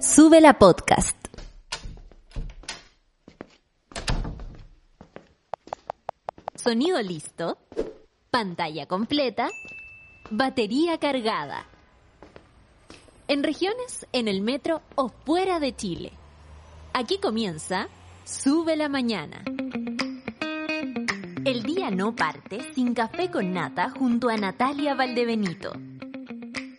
Sube 0.00 0.40
la 0.40 0.58
podcast. 0.58 1.14
Sonido 6.54 7.02
listo. 7.02 7.58
Pantalla 8.30 8.86
completa. 8.86 9.50
Batería 10.30 10.96
cargada. 10.96 11.66
En 13.28 13.42
regiones, 13.42 14.06
en 14.12 14.28
el 14.28 14.40
metro 14.40 14.80
o 14.94 15.10
fuera 15.10 15.60
de 15.60 15.76
Chile. 15.76 16.12
Aquí 16.94 17.18
comienza 17.18 17.88
Sube 18.24 18.76
la 18.76 18.88
mañana. 18.88 19.44
El 21.44 21.62
día 21.62 21.90
no 21.90 22.16
parte 22.16 22.72
sin 22.72 22.94
café 22.94 23.30
con 23.30 23.52
nata 23.52 23.90
junto 23.90 24.30
a 24.30 24.38
Natalia 24.38 24.94
Valdebenito. 24.94 25.72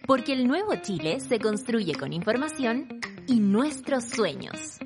Porque 0.08 0.34
el 0.34 0.48
nuevo 0.48 0.74
Chile 0.82 1.20
se 1.20 1.40
construye 1.40 1.94
con 1.94 2.14
información 2.14 3.00
y 3.32 3.40
nuestros 3.40 4.04
sueños. 4.04 4.80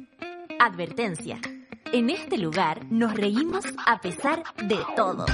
Advertencia. 0.59 1.39
En 1.91 2.11
este 2.11 2.37
lugar 2.37 2.85
nos 2.91 3.15
reímos 3.15 3.65
a 3.87 3.99
pesar 3.99 4.43
de 4.67 4.77
todo. 4.95 5.25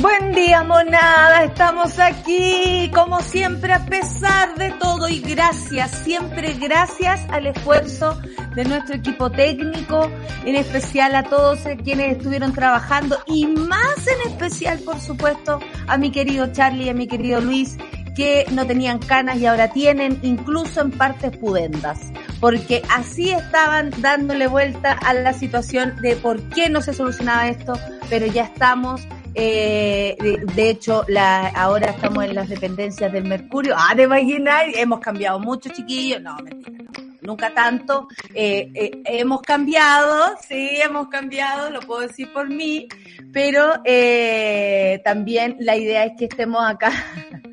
Buen 0.00 0.32
día, 0.32 0.62
monada. 0.62 1.42
Estamos 1.42 1.98
aquí, 1.98 2.88
como 2.94 3.20
siempre, 3.20 3.72
a 3.72 3.84
pesar 3.84 4.54
de 4.54 4.70
todo 4.70 5.08
y 5.08 5.18
gracias, 5.18 5.90
siempre 6.04 6.52
gracias 6.52 7.28
al 7.30 7.48
esfuerzo 7.48 8.16
de 8.54 8.64
nuestro 8.64 8.94
equipo 8.94 9.30
técnico, 9.30 10.08
en 10.44 10.54
especial 10.54 11.16
a 11.16 11.24
todos 11.24 11.58
quienes 11.82 12.16
estuvieron 12.16 12.52
trabajando 12.52 13.18
y 13.26 13.46
más 13.46 14.06
en 14.06 14.30
especial, 14.30 14.78
por 14.84 15.00
supuesto, 15.00 15.58
a 15.88 15.98
mi 15.98 16.12
querido 16.12 16.52
Charlie 16.52 16.84
y 16.84 16.88
a 16.90 16.94
mi 16.94 17.08
querido 17.08 17.40
Luis, 17.40 17.76
que 18.18 18.46
no 18.50 18.66
tenían 18.66 18.98
canas 18.98 19.36
y 19.38 19.46
ahora 19.46 19.70
tienen, 19.70 20.18
incluso 20.24 20.80
en 20.80 20.90
partes 20.90 21.36
pudendas 21.36 22.00
porque 22.40 22.82
así 22.90 23.30
estaban 23.30 23.90
dándole 23.98 24.46
vuelta 24.46 24.92
a 24.92 25.14
la 25.14 25.32
situación 25.32 25.96
de 26.00 26.16
por 26.16 26.40
qué 26.50 26.68
no 26.68 26.80
se 26.80 26.92
solucionaba 26.92 27.48
esto, 27.48 27.74
pero 28.08 28.26
ya 28.26 28.44
estamos 28.44 29.06
eh, 29.34 30.16
de, 30.54 30.70
hecho, 30.70 31.04
la, 31.06 31.48
ahora 31.48 31.90
estamos 31.90 32.24
en 32.24 32.34
las 32.34 32.48
dependencias 32.48 33.12
del 33.12 33.24
Mercurio. 33.24 33.74
Ah, 33.76 33.94
de 33.94 34.04
imaginar, 34.04 34.66
hemos 34.74 34.98
cambiado 34.98 35.38
mucho, 35.38 35.70
chiquillos. 35.70 36.20
No, 36.20 36.36
mentira, 36.38 36.84
nunca 37.20 37.54
tanto. 37.54 38.08
Eh, 38.34 38.70
eh, 38.74 39.02
hemos 39.04 39.42
cambiado, 39.42 40.34
sí, 40.48 40.80
hemos 40.82 41.08
cambiado, 41.08 41.70
lo 41.70 41.80
puedo 41.80 42.00
decir 42.00 42.32
por 42.32 42.48
mí, 42.48 42.88
pero 43.32 43.74
eh, 43.84 45.00
también 45.04 45.56
la 45.60 45.76
idea 45.76 46.04
es 46.04 46.12
que 46.18 46.24
estemos 46.24 46.64
acá 46.64 46.90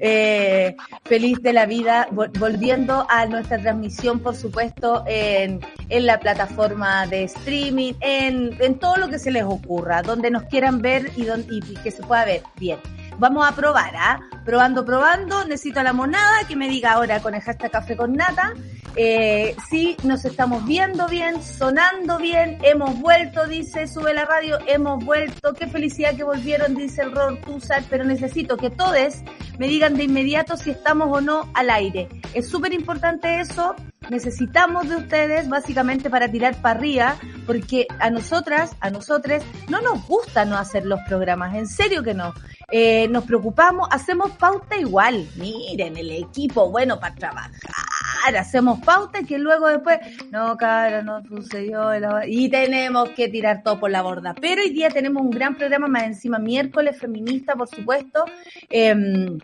eh, 0.00 0.76
feliz 1.04 1.40
de 1.42 1.52
la 1.52 1.66
vida, 1.66 2.08
volviendo 2.10 3.06
a 3.08 3.26
nuestra 3.26 3.58
transmisión, 3.58 4.20
por 4.20 4.34
supuesto, 4.34 5.04
en, 5.06 5.60
en 5.88 6.06
la 6.06 6.18
plataforma 6.18 7.06
de 7.06 7.24
streaming, 7.24 7.94
en, 8.00 8.56
en, 8.60 8.78
todo 8.78 8.96
lo 8.96 9.08
que 9.08 9.18
se 9.18 9.30
les 9.30 9.44
ocurra, 9.44 10.02
donde 10.02 10.30
nos 10.30 10.44
quieran 10.44 10.80
ver 10.80 11.10
y, 11.16 11.24
donde, 11.24 11.54
y 11.54 11.74
que 11.76 11.90
se 11.90 12.02
pueda 12.02 12.24
ver. 12.24 12.42
Bien 12.56 12.78
vamos 13.20 13.46
a 13.46 13.54
probar, 13.54 13.94
¿ah? 13.96 14.18
Probando, 14.44 14.84
probando, 14.84 15.44
necesito 15.44 15.82
la 15.82 15.92
monada 15.92 16.44
que 16.48 16.56
me 16.56 16.68
diga 16.68 16.92
ahora 16.92 17.20
con 17.20 17.34
el 17.34 17.42
hashtag 17.42 17.70
café 17.70 17.94
con 17.94 18.14
nata, 18.14 18.54
eh, 18.96 19.56
sí, 19.70 19.96
nos 20.02 20.24
estamos 20.24 20.66
viendo 20.66 21.08
bien, 21.08 21.42
sonando 21.42 22.18
bien, 22.18 22.58
hemos 22.62 22.98
vuelto, 23.00 23.46
dice, 23.46 23.86
sube 23.86 24.12
la 24.12 24.24
radio, 24.24 24.58
hemos 24.66 25.04
vuelto, 25.04 25.54
qué 25.54 25.66
felicidad 25.66 26.14
que 26.14 26.24
volvieron, 26.24 26.74
dice 26.74 27.02
el 27.02 27.12
Ror 27.12 27.38
pero 27.88 28.04
necesito 28.04 28.56
que 28.56 28.70
todos 28.70 28.90
me 29.58 29.68
digan 29.68 29.94
de 29.94 30.04
inmediato 30.04 30.56
si 30.56 30.70
estamos 30.70 31.08
o 31.10 31.20
no 31.20 31.48
al 31.54 31.70
aire. 31.70 32.08
Es 32.34 32.48
súper 32.48 32.72
importante 32.72 33.40
eso, 33.40 33.76
necesitamos 34.08 34.88
de 34.88 34.96
ustedes 34.96 35.48
básicamente 35.48 36.10
para 36.10 36.28
tirar 36.28 36.60
para 36.60 36.78
arriba, 36.78 37.16
porque 37.46 37.86
a 38.00 38.10
nosotras, 38.10 38.72
a 38.80 38.90
nosotros, 38.90 39.42
no 39.68 39.80
nos 39.80 40.06
gusta 40.06 40.44
no 40.44 40.56
hacer 40.56 40.86
los 40.86 41.00
programas, 41.06 41.54
en 41.54 41.66
serio 41.66 42.02
que 42.02 42.14
no. 42.14 42.34
Eh, 42.72 43.08
nos 43.08 43.24
preocupamos, 43.24 43.88
hacemos 43.90 44.30
pauta 44.32 44.76
igual. 44.76 45.28
Miren, 45.36 45.96
el 45.96 46.10
equipo 46.10 46.70
bueno 46.70 47.00
para 47.00 47.14
trabajar, 47.14 47.50
hacemos 48.38 48.80
pauta 48.80 49.22
que 49.22 49.38
luego 49.38 49.68
después, 49.68 49.98
no, 50.30 50.56
cara, 50.56 51.02
no 51.02 51.22
sucedió. 51.24 51.90
Y 52.26 52.48
tenemos 52.48 53.10
que 53.10 53.28
tirar 53.28 53.62
todo 53.62 53.80
por 53.80 53.90
la 53.90 54.02
borda. 54.02 54.34
Pero 54.40 54.62
hoy 54.62 54.70
día 54.70 54.88
tenemos 54.90 55.22
un 55.22 55.30
gran 55.30 55.56
programa 55.56 55.88
más 55.88 56.04
encima, 56.04 56.38
miércoles 56.38 56.98
feminista, 56.98 57.54
por 57.54 57.68
supuesto. 57.68 58.24
Em, 58.68 59.38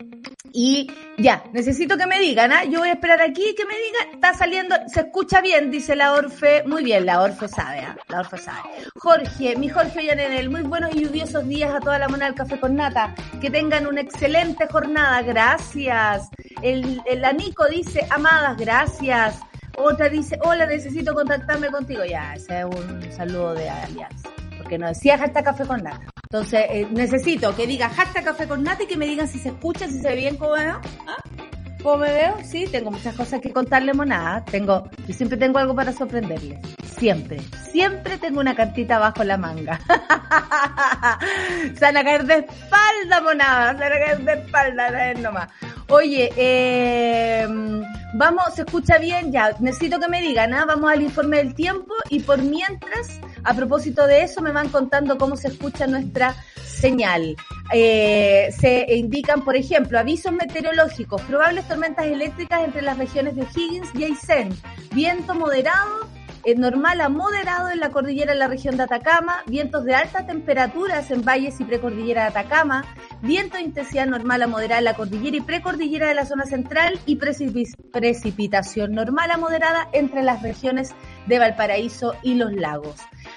y 0.53 0.89
ya, 1.17 1.43
necesito 1.53 1.97
que 1.97 2.07
me 2.07 2.19
digan, 2.19 2.51
¿ah? 2.51 2.63
Yo 2.63 2.79
voy 2.79 2.89
a 2.89 2.93
esperar 2.93 3.21
aquí 3.21 3.55
que 3.55 3.65
me 3.65 3.75
digan, 3.77 4.15
está 4.15 4.33
saliendo, 4.33 4.75
se 4.87 5.01
escucha 5.01 5.41
bien, 5.41 5.71
dice 5.71 5.95
la 5.95 6.13
Orfe. 6.13 6.63
Muy 6.65 6.83
bien, 6.83 7.05
la 7.05 7.21
Orfe 7.21 7.47
sabe, 7.47 7.79
¿ah? 7.79 7.97
La 8.07 8.19
Orfe 8.21 8.37
sabe. 8.37 8.69
Jorge, 8.95 9.55
mi 9.57 9.69
Jorge 9.69 9.99
Ollanenel, 9.99 10.49
muy 10.49 10.61
buenos 10.61 10.95
y 10.95 11.03
lluviosos 11.03 11.47
días 11.47 11.73
a 11.73 11.79
toda 11.79 11.99
la 11.99 12.07
mona 12.07 12.25
del 12.25 12.35
café 12.35 12.59
con 12.59 12.75
nata. 12.75 13.13
Que 13.41 13.49
tengan 13.49 13.87
una 13.87 14.01
excelente 14.01 14.67
jornada, 14.67 15.21
gracias. 15.21 16.29
El, 16.61 17.01
el 17.05 17.25
Anico 17.25 17.65
dice, 17.67 18.05
amadas, 18.09 18.57
gracias. 18.57 18.66
Otra 19.77 20.09
dice, 20.09 20.39
hola, 20.43 20.65
necesito 20.65 21.13
contactarme 21.13 21.69
contigo. 21.69 22.03
Ya, 22.03 22.33
ese 22.33 22.59
es 22.59 22.65
un 22.65 23.11
saludo 23.11 23.53
de 23.53 23.69
alianza. 23.69 24.29
Porque 24.57 24.77
no 24.77 24.87
decía 24.87 25.17
hashtag 25.17 25.43
café 25.43 25.65
con 25.65 25.83
nata. 25.83 26.07
Entonces, 26.29 26.65
eh, 26.69 26.87
necesito 26.91 27.55
que 27.55 27.67
diga 27.67 27.87
hashtag 27.89 28.25
café 28.25 28.47
con 28.47 28.63
nata 28.63 28.83
y 28.83 28.87
que 28.87 28.97
me 28.97 29.05
digan 29.05 29.27
si 29.27 29.39
se 29.39 29.49
escucha, 29.49 29.87
si 29.87 29.99
se 30.01 30.09
ve 30.09 30.15
bien 30.15 30.35
cómo 30.37 30.53
veo. 30.53 30.81
¿Ah? 31.07 31.15
¿Cómo 31.83 31.97
me 31.97 32.11
veo? 32.11 32.37
Sí, 32.43 32.65
tengo 32.71 32.91
muchas 32.91 33.15
cosas 33.15 33.39
que 33.41 33.51
contarle, 33.51 33.93
monada. 33.93 34.43
Tengo, 34.45 34.89
yo 35.07 35.13
siempre 35.13 35.37
tengo 35.37 35.59
algo 35.59 35.75
para 35.75 35.93
sorprenderles. 35.93 36.59
Siempre, 36.97 37.39
siempre 37.71 38.17
tengo 38.17 38.39
una 38.39 38.55
cartita 38.55 38.97
bajo 38.97 39.23
la 39.23 39.37
manga. 39.37 39.79
se 41.75 41.79
van 41.79 41.97
a 41.97 42.03
caer 42.03 42.25
de 42.25 42.39
espalda, 42.39 43.21
monada. 43.21 43.73
Se 43.73 43.79
van 43.79 43.93
a 43.93 44.05
caer 44.05 44.19
de 44.19 44.33
espalda, 44.33 45.13
no 45.13 45.21
nomás. 45.21 45.49
Oye, 45.89 46.33
eh, 46.35 47.47
vamos, 48.13 48.55
se 48.55 48.63
escucha 48.63 48.97
bien 48.97 49.31
ya. 49.31 49.55
Necesito 49.59 49.99
que 49.99 50.07
me 50.07 50.21
digan, 50.21 50.53
¿ah? 50.53 50.65
Vamos 50.65 50.91
al 50.91 51.01
informe 51.01 51.37
del 51.37 51.53
tiempo 51.53 51.93
y 52.09 52.19
por 52.21 52.41
mientras, 52.41 53.21
a 53.43 53.53
propósito 53.53 54.07
de 54.07 54.23
eso, 54.23 54.41
me 54.41 54.51
van 54.51 54.69
contando 54.69 55.17
cómo 55.17 55.35
se 55.35 55.49
escucha 55.49 55.87
nuestra 55.87 56.35
señal. 56.65 57.35
Eh, 57.73 58.53
se 58.57 58.95
indican, 58.95 59.43
por 59.43 59.55
ejemplo, 59.55 59.99
avisos 59.99 60.31
meteorológicos, 60.31 61.21
probables 61.23 61.67
tormentas 61.67 62.05
eléctricas 62.05 62.63
entre 62.63 62.81
las 62.81 62.97
regiones 62.97 63.35
de 63.35 63.45
Higgins 63.55 63.89
y 63.93 64.03
Aysén, 64.03 64.49
viento 64.93 65.35
moderado 65.35 66.07
es 66.47 66.57
normal 66.57 67.01
a 67.01 67.09
moderado 67.09 67.69
en 67.71 67.81
la 67.81 67.89
cordillera 67.89 68.31
de 68.31 68.39
la 68.39 68.47
región 68.47 68.77
de 68.77 68.83
Atacama, 68.83 69.43
vientos 69.47 69.83
de 69.83 69.95
altas 69.95 70.27
temperaturas 70.27 71.11
en 71.11 71.21
valles 71.21 71.59
y 71.59 71.65
precordillera 71.65 72.21
de 72.21 72.27
Atacama, 72.29 72.85
viento 73.21 73.57
de 73.57 73.63
intensidad 73.63 74.05
normal 74.05 74.41
a 74.43 74.47
moderada 74.47 74.79
en 74.79 74.85
la 74.85 74.93
cordillera 74.93 75.35
y 75.35 75.41
precordillera 75.41 76.07
de 76.07 76.13
la 76.13 76.25
zona 76.25 76.45
central 76.45 77.01
y 77.05 77.17
precipitación 77.17 78.93
normal 78.93 79.31
a 79.31 79.37
moderada 79.37 79.89
entre 79.91 80.23
las 80.23 80.41
regiones 80.41 80.91
de 81.25 81.37
Valparaíso 81.37 82.13
y 82.23 82.35
los 82.35 82.53
lagos. 82.53 82.95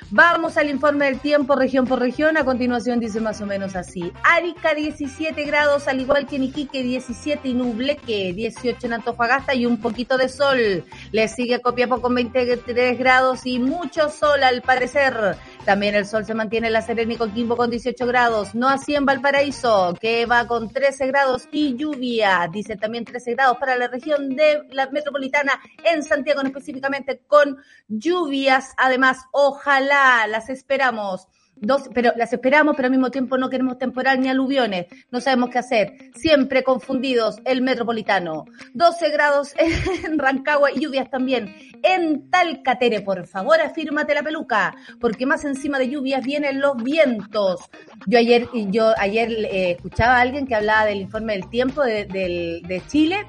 Vamos 0.09 0.57
al 0.57 0.71
informe 0.71 1.05
del 1.05 1.21
tiempo 1.21 1.55
región 1.55 1.87
por 1.87 2.01
región. 2.01 2.37
A 2.37 2.45
continuación 2.45 2.99
dice 2.99 3.21
más 3.21 3.41
o 3.41 3.47
menos 3.47 3.77
así. 3.77 4.13
Arica 4.25 4.75
17 4.75 5.45
grados, 5.45 5.87
al 5.87 6.01
igual 6.01 6.27
que 6.27 6.37
en 6.37 6.45
Iquique 6.45 6.83
17 6.83 7.49
y 7.49 7.55
Nubleque 7.55 8.33
18 8.33 8.87
en 8.87 8.93
Antofagasta 8.95 9.55
y 9.55 9.67
un 9.67 9.81
poquito 9.81 10.17
de 10.17 10.29
sol. 10.29 10.85
Le 11.13 11.29
sigue 11.29 11.61
Copiapó 11.61 12.01
con 12.01 12.15
23 12.15 12.99
grados 12.99 13.47
y 13.47 13.59
mucho 13.59 14.09
sol 14.09 14.43
al 14.43 14.63
parecer. 14.63 15.37
También 15.65 15.95
el 15.95 16.07
sol 16.07 16.25
se 16.25 16.35
mantiene 16.35 16.69
en 16.69 16.73
La 16.73 16.83
Serena 16.83 17.13
y 17.13 17.17
Coquimbo 17.17 17.57
con 17.57 17.71
18 17.71 18.07
grados. 18.07 18.55
No 18.55 18.69
así 18.69 18.95
en 18.95 19.05
Valparaíso, 19.05 19.95
que 20.01 20.27
va 20.27 20.47
con 20.47 20.71
13 20.71 21.07
grados 21.07 21.49
y 21.53 21.77
lluvia. 21.77 22.49
Dice 22.51 22.77
también 22.77 23.05
13 23.05 23.35
grados 23.35 23.59
para 23.59 23.77
la 23.77 23.89
región 23.89 24.35
de 24.35 24.63
la 24.71 24.89
metropolitana 24.91 25.61
en 25.85 26.03
Santiago 26.03 26.41
específicamente 26.43 27.21
con 27.27 27.59
lluvias. 27.89 28.73
Además, 28.77 29.19
ojalá 29.33 29.90
las 30.27 30.49
esperamos 30.49 31.29
dos, 31.61 31.89
pero 31.95 32.13
las 32.17 32.33
esperamos, 32.33 32.75
pero 32.75 32.87
al 32.87 32.93
mismo 32.93 33.11
tiempo 33.11 33.39
no 33.39 33.51
queremos 33.51 33.79
temporal 33.79 34.21
ni 34.21 34.29
aluviones. 34.29 34.87
No 35.11 35.21
sabemos 35.21 35.51
qué 35.51 35.59
hacer. 35.59 35.93
Siempre 36.15 36.65
confundidos 36.65 37.37
el 37.45 37.63
metropolitano. 37.63 38.47
12 38.75 39.11
grados 39.11 39.55
en 40.05 40.19
Rancagua 40.19 40.73
y 40.73 40.81
lluvias 40.81 41.11
también. 41.11 41.55
En 41.83 42.31
Talcatere, 42.31 43.01
por 43.03 43.27
favor, 43.27 43.61
afírmate 43.61 44.15
la 44.15 44.23
peluca, 44.23 44.75
porque 45.01 45.27
más 45.27 45.45
encima 45.45 45.79
de 45.79 45.89
lluvias 45.89 46.25
vienen 46.25 46.61
los 46.61 46.77
vientos. 46.83 47.61
Yo 48.07 48.19
ayer, 48.19 48.49
yo 48.53 48.93
ayer 48.99 49.31
eh, 49.31 49.73
escuchaba 49.73 50.17
a 50.17 50.21
alguien 50.21 50.47
que 50.47 50.55
hablaba 50.55 50.87
del 50.87 51.01
informe 51.01 51.35
del 51.35 51.49
tiempo 51.49 51.83
de, 51.83 52.05
de 52.07 52.83
Chile 52.89 53.27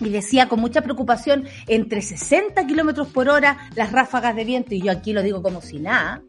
y 0.00 0.08
decía 0.10 0.48
con 0.48 0.60
mucha 0.60 0.82
preocupación 0.82 1.46
entre 1.66 2.02
60 2.02 2.66
kilómetros 2.66 3.08
por 3.08 3.28
hora 3.28 3.70
las 3.74 3.92
ráfagas 3.92 4.36
de 4.36 4.44
viento, 4.44 4.74
y 4.74 4.82
yo 4.82 4.92
aquí 4.92 5.12
lo 5.12 5.22
digo 5.22 5.42
como 5.42 5.60
si 5.60 5.78
nada. 5.78 6.22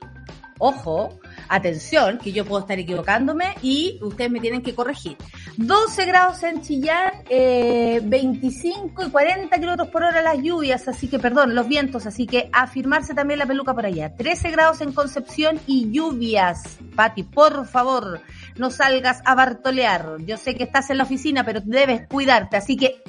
Ojo, 0.59 1.19
atención, 1.49 2.17
que 2.17 2.31
yo 2.31 2.43
puedo 2.43 2.61
estar 2.61 2.79
equivocándome 2.79 3.53
y 3.61 3.99
ustedes 4.01 4.31
me 4.31 4.39
tienen 4.39 4.63
que 4.63 4.73
corregir. 4.73 5.15
12 5.57 6.05
grados 6.05 6.41
en 6.43 6.61
Chillán, 6.61 7.11
eh, 7.29 8.01
25 8.03 9.05
y 9.05 9.09
40 9.09 9.55
kilómetros 9.55 9.89
por 9.89 10.03
hora 10.03 10.21
las 10.21 10.39
lluvias, 10.41 10.87
así 10.87 11.07
que, 11.07 11.19
perdón, 11.19 11.53
los 11.53 11.67
vientos, 11.67 12.07
así 12.07 12.25
que 12.25 12.49
afirmarse 12.51 13.13
también 13.13 13.39
la 13.39 13.45
peluca 13.45 13.75
por 13.75 13.85
allá. 13.85 14.15
13 14.15 14.49
grados 14.49 14.81
en 14.81 14.93
Concepción 14.93 15.59
y 15.67 15.91
lluvias. 15.91 16.79
Pati, 16.95 17.21
por 17.21 17.67
favor, 17.67 18.21
no 18.57 18.71
salgas 18.71 19.21
a 19.25 19.35
bartolear. 19.35 20.17
Yo 20.25 20.37
sé 20.37 20.55
que 20.55 20.63
estás 20.63 20.89
en 20.89 20.97
la 20.97 21.03
oficina, 21.03 21.43
pero 21.43 21.61
debes 21.63 22.07
cuidarte, 22.07 22.57
así 22.57 22.75
que 22.75 23.03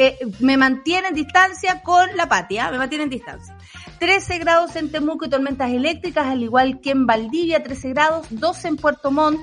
eh, 0.00 0.18
me 0.38 0.56
mantienen 0.56 1.12
distancia 1.12 1.82
con 1.82 2.16
la 2.16 2.28
Pati, 2.28 2.58
¿ah? 2.58 2.70
me 2.70 2.78
mantienen 2.78 3.10
distancia. 3.10 3.56
13 3.98 4.38
grados 4.38 4.76
en 4.76 4.92
Temuco 4.92 5.24
y 5.24 5.28
tormentas 5.28 5.70
eléctricas, 5.72 6.28
al 6.28 6.42
igual 6.42 6.80
que 6.80 6.92
en 6.92 7.04
Valdivia, 7.04 7.64
13 7.64 7.88
grados, 7.88 8.26
12 8.30 8.68
en 8.68 8.76
Puerto 8.76 9.10
Montt, 9.10 9.40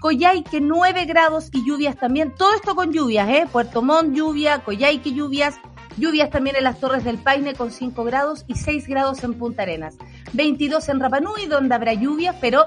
Coyhaique 0.00 0.60
9 0.60 1.04
grados 1.04 1.50
y 1.52 1.64
lluvias 1.64 1.96
también. 1.96 2.34
Todo 2.34 2.52
esto 2.56 2.74
con 2.74 2.92
lluvias, 2.92 3.28
¿eh? 3.28 3.46
Puerto 3.50 3.80
Montt 3.80 4.12
lluvia, 4.12 4.64
Coyhaique 4.64 5.12
lluvias, 5.12 5.60
lluvias 5.96 6.30
también 6.30 6.56
en 6.56 6.64
las 6.64 6.80
Torres 6.80 7.04
del 7.04 7.18
Paine 7.18 7.54
con 7.54 7.70
5 7.70 8.02
grados 8.02 8.44
y 8.48 8.56
6 8.56 8.88
grados 8.88 9.22
en 9.22 9.34
Punta 9.34 9.62
Arenas. 9.62 9.94
22 10.32 10.88
en 10.88 10.98
Rapanui 10.98 11.46
donde 11.46 11.76
habrá 11.76 11.94
lluvias, 11.94 12.34
pero 12.40 12.66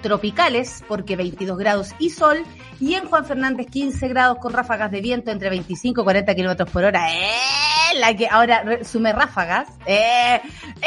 tropicales, 0.00 0.84
porque 0.88 1.16
22 1.16 1.58
grados 1.58 1.94
y 1.98 2.10
sol, 2.10 2.44
y 2.80 2.94
en 2.94 3.06
Juan 3.06 3.24
Fernández 3.24 3.66
15 3.70 4.08
grados 4.08 4.38
con 4.38 4.52
ráfagas 4.52 4.90
de 4.90 5.00
viento 5.00 5.30
entre 5.30 5.50
25 5.50 6.00
y 6.00 6.04
40 6.04 6.34
kilómetros 6.34 6.70
por 6.70 6.84
hora. 6.84 7.12
¡Eh! 7.12 7.98
La 7.98 8.16
que 8.16 8.28
ahora 8.28 8.62
resume 8.62 9.12
ráfagas. 9.12 9.68
¡Eh! 9.86 10.40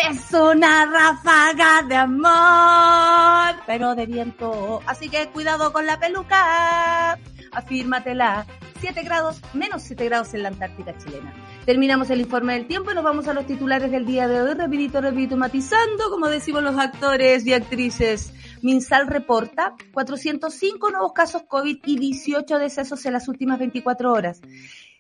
Es 0.10 0.34
una 0.34 0.86
ráfaga 0.86 1.84
de 1.88 1.96
amor, 1.96 3.62
pero 3.68 3.96
de 3.96 4.06
viento. 4.06 4.82
Así 4.86 5.10
que 5.10 5.28
cuidado 5.28 5.72
con 5.74 5.86
la 5.86 6.00
peluca. 6.00 7.18
Afírmatela. 7.52 8.46
7 8.84 9.02
grados, 9.04 9.42
menos 9.54 9.82
7 9.84 10.04
grados 10.06 10.34
en 10.34 10.44
la 10.44 10.50
Antártica 10.50 10.94
chilena. 10.98 11.34
Terminamos 11.66 12.10
el 12.10 12.20
informe 12.20 12.54
del 12.54 12.68
tiempo 12.68 12.92
y 12.92 12.96
nos 12.96 13.06
vamos 13.06 13.30
a 13.30 13.34
los 13.34 13.48
titulares 13.48 13.90
del 13.92 14.06
día 14.06 14.28
de 14.28 14.42
hoy, 14.42 14.56
repito, 14.56 15.00
repito, 15.00 15.38
matizando, 15.38 16.10
como 16.10 16.28
decimos 16.28 16.64
los 16.64 16.78
actores 16.78 17.46
y 17.46 17.54
actrices. 17.54 18.34
Minsal 18.64 19.08
reporta 19.08 19.76
405 19.94 20.90
nuevos 20.90 21.14
casos 21.14 21.44
COVID 21.44 21.78
y 21.86 22.00
18 22.00 22.58
decesos 22.58 23.06
en 23.06 23.14
las 23.14 23.28
últimas 23.28 23.60
24 23.60 24.12
horas. 24.12 24.42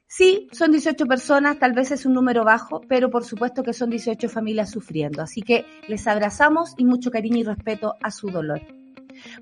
Sí, 0.05 0.47
son 0.51 0.71
18 0.71 1.07
personas, 1.07 1.57
tal 1.57 1.73
vez 1.73 1.89
es 1.89 2.05
un 2.05 2.13
número 2.13 2.43
bajo, 2.43 2.81
pero 2.81 3.09
por 3.09 3.25
supuesto 3.25 3.63
que 3.63 3.73
son 3.73 3.89
18 3.89 4.29
familias 4.29 4.69
sufriendo. 4.69 5.23
Así 5.23 5.41
que 5.41 5.65
les 5.87 6.05
abrazamos 6.05 6.75
y 6.77 6.85
mucho 6.85 7.09
cariño 7.09 7.37
y 7.37 7.43
respeto 7.43 7.95
a 8.03 8.11
su 8.11 8.27
dolor. 8.27 8.61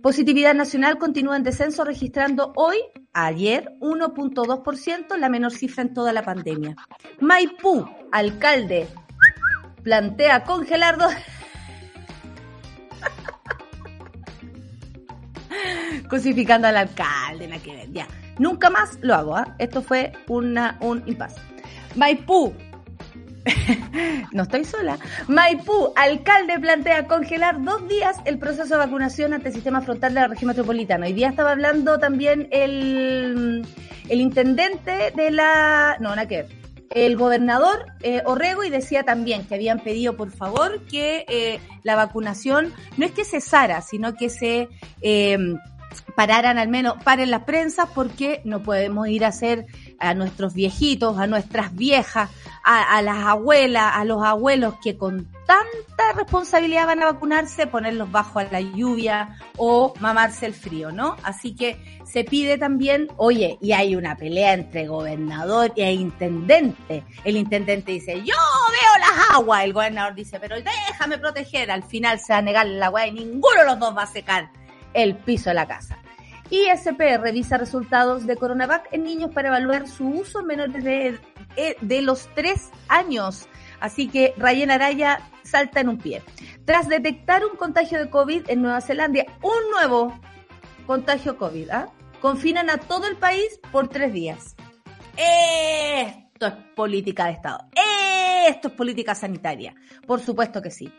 Positividad 0.02 0.54
nacional 0.54 0.98
continúa 0.98 1.36
en 1.36 1.44
descenso, 1.44 1.84
registrando 1.84 2.54
hoy, 2.56 2.78
ayer, 3.14 3.74
1.2%, 3.82 5.18
la 5.18 5.30
menor 5.30 5.52
cifra 5.52 5.84
en 5.84 5.94
toda 5.94 6.14
la 6.14 6.24
pandemia. 6.24 6.76
Maipú, 7.20 7.86
alcalde, 8.12 8.88
plantea 9.84 10.44
congelar 10.44 10.98
dos... 10.98 11.14
Cosificando 16.10 16.68
al 16.68 16.78
alcalde, 16.78 17.48
la 17.48 17.60
que 17.60 17.88
ya. 17.92 18.08
Nunca 18.40 18.70
más 18.70 18.98
lo 19.02 19.16
hago, 19.16 19.36
¿ah? 19.36 19.56
Esto 19.60 19.82
fue 19.82 20.14
una, 20.28 20.78
un 20.82 21.04
impasse. 21.06 21.40
Maipú, 21.96 22.54
no 24.32 24.44
estoy 24.44 24.66
sola. 24.66 24.98
Maipú, 25.28 25.94
alcalde 25.96 26.60
plantea 26.60 27.08
congelar 27.08 27.62
dos 27.64 27.88
días 27.88 28.18
el 28.26 28.38
proceso 28.38 28.76
de 28.76 28.78
vacunación 28.78 29.34
ante 29.34 29.50
el 29.50 29.54
sistema 29.54 29.82
frontal 29.82 30.14
de 30.14 30.22
la 30.22 30.28
región 30.28 30.50
metropolitana. 30.50 31.08
Hoy 31.08 31.14
día 31.14 31.30
estaba 31.30 31.52
hablando 31.52 32.00
también 32.00 32.48
el, 32.52 33.66
el 34.10 34.22
intendente 34.22 35.12
de 35.16 35.32
la... 35.32 35.98
No, 36.00 36.10
nada 36.10 36.28
El 36.94 37.16
gobernador 37.16 37.86
eh, 38.02 38.22
Orrego 38.26 38.64
y 38.64 38.70
decía 38.70 39.04
también 39.04 39.46
que 39.46 39.56
habían 39.56 39.80
pedido 39.80 40.18
por 40.18 40.30
favor 40.32 40.82
que 40.86 41.26
eh, 41.30 41.60
la 41.84 41.96
vacunación 41.96 42.74
no 42.98 43.06
es 43.06 43.12
que 43.12 43.24
cesara, 43.24 43.82
sino 43.82 44.16
que 44.16 44.30
se 44.30 44.68
eh, 45.02 45.38
pararan 46.16 46.58
al 46.58 46.68
menos, 46.68 46.96
paren 47.04 47.32
las 47.32 47.44
prensas 47.44 47.90
porque 47.94 48.42
no 48.46 48.62
podemos 48.64 49.08
ir 49.08 49.26
a 49.26 49.30
hacer 49.30 49.66
a 50.00 50.14
nuestros 50.14 50.54
viejitos, 50.54 51.18
a 51.18 51.28
nuestras 51.28 51.76
viejas, 51.76 52.30
a, 52.64 53.02
las 53.02 53.18
abuelas, 53.26 53.92
a 53.96 54.06
los 54.06 54.24
abuelos 54.24 54.76
que 54.84 54.98
con 54.98 55.28
tanta 55.46 56.14
responsabilidad 56.16 56.86
van 56.86 57.02
a 57.02 57.12
vacunarse, 57.12 57.68
ponerlos 57.68 58.12
bajo 58.12 58.40
a 58.40 58.44
la 58.44 58.62
lluvia 58.62 59.38
o 59.58 59.94
mamarse 60.00 60.46
el 60.46 60.54
frío, 60.54 60.92
¿no? 60.92 61.16
Así 61.24 61.56
que 61.56 62.02
se 62.06 62.24
pide 62.24 62.58
también, 62.58 63.08
oye, 63.18 63.58
y 63.62 63.72
hay 63.72 63.96
una 63.96 64.16
pelea 64.16 64.54
entre 64.54 64.88
gobernador 64.88 65.72
e 65.76 65.94
intendente. 65.94 67.04
El 67.24 67.38
intendente 67.38 67.94
dice, 67.94 68.18
yo 68.18 68.36
veo 68.36 69.00
las 69.00 69.38
aguas. 69.38 69.64
El 69.64 69.74
gobernador 69.74 70.14
dice, 70.14 70.40
pero 70.40 70.56
déjame 70.58 71.18
proteger. 71.18 71.72
Al 71.72 71.84
final 71.84 72.20
se 72.20 72.34
va 72.34 72.40
a 72.40 72.42
negar 72.42 72.68
el 72.68 72.82
agua 72.82 73.08
y 73.08 73.12
ninguno 73.12 73.60
de 73.60 73.66
los 73.66 73.80
dos 73.80 73.96
va 73.96 74.04
a 74.04 74.08
secar 74.08 74.50
el 74.94 75.16
piso 75.16 75.50
de 75.50 75.56
la 75.56 75.68
casa. 75.68 75.98
ISP 76.50 77.00
revisa 77.18 77.58
resultados 77.58 78.28
de 78.28 78.36
Coronavac 78.36 78.88
en 78.92 79.04
niños 79.04 79.32
para 79.32 79.48
evaluar 79.48 79.88
su 79.88 80.08
uso 80.08 80.42
en 80.42 80.48
menores 80.48 80.84
de, 80.84 81.20
eh, 81.56 81.78
de 81.80 82.02
los 82.02 82.30
tres 82.36 82.70
años. 82.90 83.48
Así 83.80 84.10
que 84.10 84.34
Rayen 84.38 84.70
Araya 84.70 85.22
salta 85.44 85.80
en 85.80 85.90
un 85.90 85.98
pie. 85.98 86.22
Tras 86.66 86.90
detectar 86.90 87.46
un 87.46 87.56
contagio 87.56 88.00
de 88.00 88.10
COVID 88.10 88.50
en 88.50 88.62
Nueva 88.62 88.82
Zelanda, 88.82 89.26
un 89.42 89.72
nuevo 89.72 90.20
contagio 90.86 91.38
COVID, 91.38 91.70
¿ah? 91.70 91.88
confinan 92.20 92.70
a 92.70 92.78
todo 92.78 93.08
el 93.08 93.16
país 93.16 93.60
por 93.72 93.88
tres 93.88 94.12
días. 94.12 94.56
Esto 95.18 96.48
es 96.48 96.54
política 96.76 97.26
de 97.26 97.32
Estado. 97.32 97.68
Esto 98.48 98.68
es 98.68 98.74
política 98.74 99.16
sanitaria. 99.16 99.74
Por 100.06 100.20
supuesto 100.20 100.62
que 100.62 100.72
sí. 100.72 100.92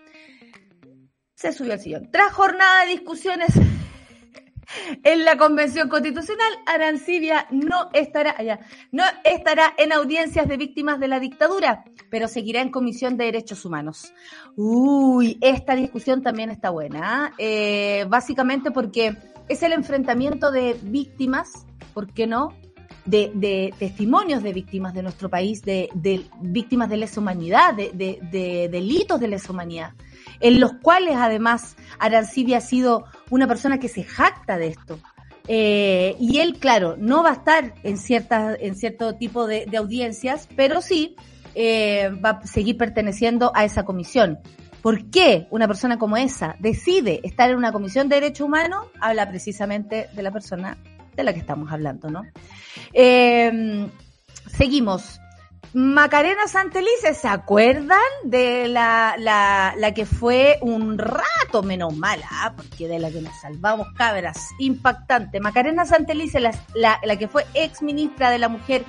Se 1.42 1.52
subió 1.52 1.72
al 1.72 1.80
sillón. 1.80 2.08
Tras 2.12 2.32
jornada 2.32 2.84
de 2.84 2.92
discusiones 2.92 3.48
en 5.02 5.24
la 5.24 5.36
Convención 5.36 5.88
Constitucional, 5.88 6.52
Arancibia 6.66 7.48
no 7.50 7.90
estará 7.94 8.36
allá, 8.38 8.60
no 8.92 9.02
estará 9.24 9.74
en 9.76 9.92
audiencias 9.92 10.46
de 10.46 10.56
víctimas 10.56 11.00
de 11.00 11.08
la 11.08 11.18
dictadura, 11.18 11.82
pero 12.10 12.28
seguirá 12.28 12.60
en 12.60 12.70
Comisión 12.70 13.16
de 13.16 13.24
Derechos 13.24 13.64
Humanos. 13.64 14.14
Uy, 14.54 15.36
esta 15.40 15.74
discusión 15.74 16.22
también 16.22 16.48
está 16.48 16.70
buena, 16.70 17.00
¿ah? 17.02 17.32
eh, 17.38 18.06
básicamente 18.08 18.70
porque 18.70 19.16
es 19.48 19.64
el 19.64 19.72
enfrentamiento 19.72 20.52
de 20.52 20.78
víctimas, 20.80 21.66
¿por 21.92 22.12
qué 22.12 22.28
no? 22.28 22.56
De, 23.04 23.74
testimonios 23.80 24.44
de 24.44 24.52
víctimas 24.52 24.94
de 24.94 25.02
nuestro 25.02 25.28
país, 25.28 25.62
de, 25.62 25.90
víctimas 26.40 26.88
de 26.88 26.98
lesa 26.98 27.18
humanidad, 27.18 27.74
de, 27.74 27.90
de 27.92 28.68
delitos 28.70 29.18
de 29.18 29.26
lesa 29.26 29.50
humanidad 29.50 29.92
en 30.42 30.60
los 30.60 30.72
cuales 30.74 31.14
además 31.16 31.76
Arancibia 31.98 32.58
ha 32.58 32.60
sido 32.60 33.04
una 33.30 33.46
persona 33.46 33.78
que 33.78 33.88
se 33.88 34.02
jacta 34.02 34.58
de 34.58 34.66
esto. 34.66 34.98
Eh, 35.48 36.16
y 36.20 36.40
él, 36.40 36.58
claro, 36.58 36.96
no 36.98 37.22
va 37.22 37.30
a 37.30 37.34
estar 37.34 37.74
en, 37.82 37.96
ciertas, 37.96 38.58
en 38.60 38.76
cierto 38.76 39.14
tipo 39.14 39.46
de, 39.46 39.66
audiencias, 39.76 40.48
pero 40.54 40.82
sí 40.82 41.16
eh, 41.54 42.10
va 42.24 42.30
a 42.30 42.46
seguir 42.46 42.76
perteneciendo 42.76 43.52
a 43.54 43.64
esa 43.64 43.84
comisión. 43.84 44.38
¿Por 44.82 45.10
qué 45.10 45.46
una 45.50 45.68
persona 45.68 45.96
como 45.98 46.16
esa 46.16 46.56
decide 46.58 47.20
estar 47.22 47.48
en 47.50 47.56
una 47.56 47.72
comisión 47.72 48.08
de 48.08 48.16
derechos 48.16 48.46
humanos? 48.46 48.86
Habla 49.00 49.28
precisamente 49.28 50.08
de 50.12 50.22
la 50.22 50.32
persona 50.32 50.76
de 51.14 51.22
la 51.22 51.32
que 51.32 51.38
estamos 51.38 51.70
hablando, 51.70 52.10
¿no? 52.10 52.22
Eh, 52.92 53.88
seguimos. 54.48 55.21
Macarena 55.74 56.46
Santelice, 56.48 57.14
¿se 57.14 57.28
acuerdan 57.28 57.98
de 58.24 58.68
la, 58.68 59.14
la, 59.18 59.74
la, 59.78 59.94
que 59.94 60.04
fue 60.04 60.58
un 60.60 60.98
rato 60.98 61.62
menos 61.62 61.96
mala? 61.96 62.26
¿ah? 62.30 62.52
Porque 62.54 62.88
de 62.88 62.98
la 62.98 63.10
que 63.10 63.22
nos 63.22 63.34
salvamos 63.40 63.86
cabras, 63.96 64.50
impactante. 64.58 65.40
Macarena 65.40 65.86
Santelice, 65.86 66.40
la, 66.40 66.52
la, 66.74 67.00
la 67.02 67.16
que 67.16 67.26
fue 67.26 67.46
ex 67.54 67.80
ministra 67.80 68.30
de 68.30 68.38
la 68.38 68.50
Mujer 68.50 68.84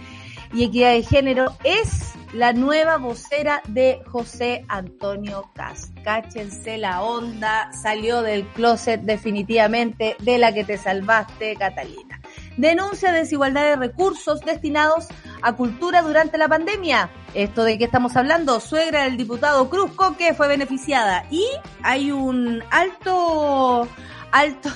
y 0.52 0.66
Equidad 0.66 0.92
de 0.92 1.04
Género, 1.04 1.56
es 1.64 2.12
la 2.34 2.52
nueva 2.52 2.98
vocera 2.98 3.62
de 3.70 4.02
José 4.08 4.66
Antonio 4.68 5.52
Cas. 5.56 5.94
Cáchense 6.04 6.78
la 6.78 7.02
onda, 7.02 7.72
salió 7.72 8.22
del 8.22 8.46
closet 8.48 9.00
definitivamente 9.04 10.18
de 10.20 10.38
la 10.38 10.54
que 10.54 10.66
te 10.66 10.78
salvaste, 10.78 11.56
Catalina 11.56 12.20
denuncia 12.58 13.12
desigualdad 13.12 13.64
de 13.64 13.76
recursos 13.76 14.42
destinados 14.42 15.08
cultura 15.52 16.02
durante 16.02 16.38
la 16.38 16.48
pandemia. 16.48 17.10
Esto 17.34 17.66
de 17.66 17.78
qué 17.78 17.84
estamos 17.84 18.16
hablando, 18.16 18.62
suegra 18.62 19.04
del 19.04 19.18
diputado 19.18 19.70
Cruz 19.70 19.92
Coque 19.92 20.34
fue 20.34 20.48
beneficiada 20.48 21.26
y 21.30 21.46
hay 21.82 22.12
un 22.12 22.64
alto, 22.72 23.88
alto, 24.32 24.70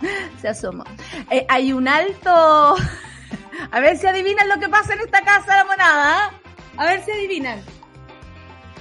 se 0.40 0.48
asoma, 0.48 0.84
eh, 1.30 1.46
hay 1.48 1.72
un 1.72 1.86
alto, 1.86 2.74
a 3.70 3.80
ver 3.80 3.96
si 3.96 4.06
adivinan 4.06 4.48
lo 4.48 4.58
que 4.58 4.68
pasa 4.68 4.94
en 4.94 5.00
esta 5.00 5.22
casa 5.22 5.56
la 5.56 5.64
monada, 5.64 6.26
¿ah? 6.26 6.30
a 6.78 6.84
ver 6.86 7.04
si 7.04 7.12
adivinan. 7.12 7.60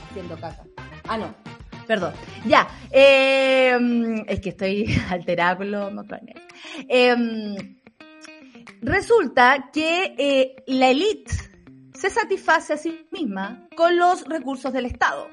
Haciendo 0.10 0.36
caca. 0.36 0.64
Ah, 1.08 1.18
no, 1.18 1.36
perdón. 1.86 2.14
Ya, 2.46 2.68
eh, 2.90 3.78
es 4.28 4.40
que 4.40 4.50
estoy 4.50 5.00
alterada 5.10 5.58
con 5.58 5.72
los 5.72 5.92
eh, 6.90 7.75
Resulta 8.82 9.70
que 9.72 10.16
eh, 10.18 10.64
la 10.68 10.90
élite 10.90 11.32
se 11.94 12.10
satisface 12.10 12.74
a 12.74 12.78
sí 12.78 13.08
misma 13.12 13.68
con 13.76 13.98
los 13.98 14.24
recursos 14.26 14.72
del 14.74 14.86
Estado. 14.86 15.28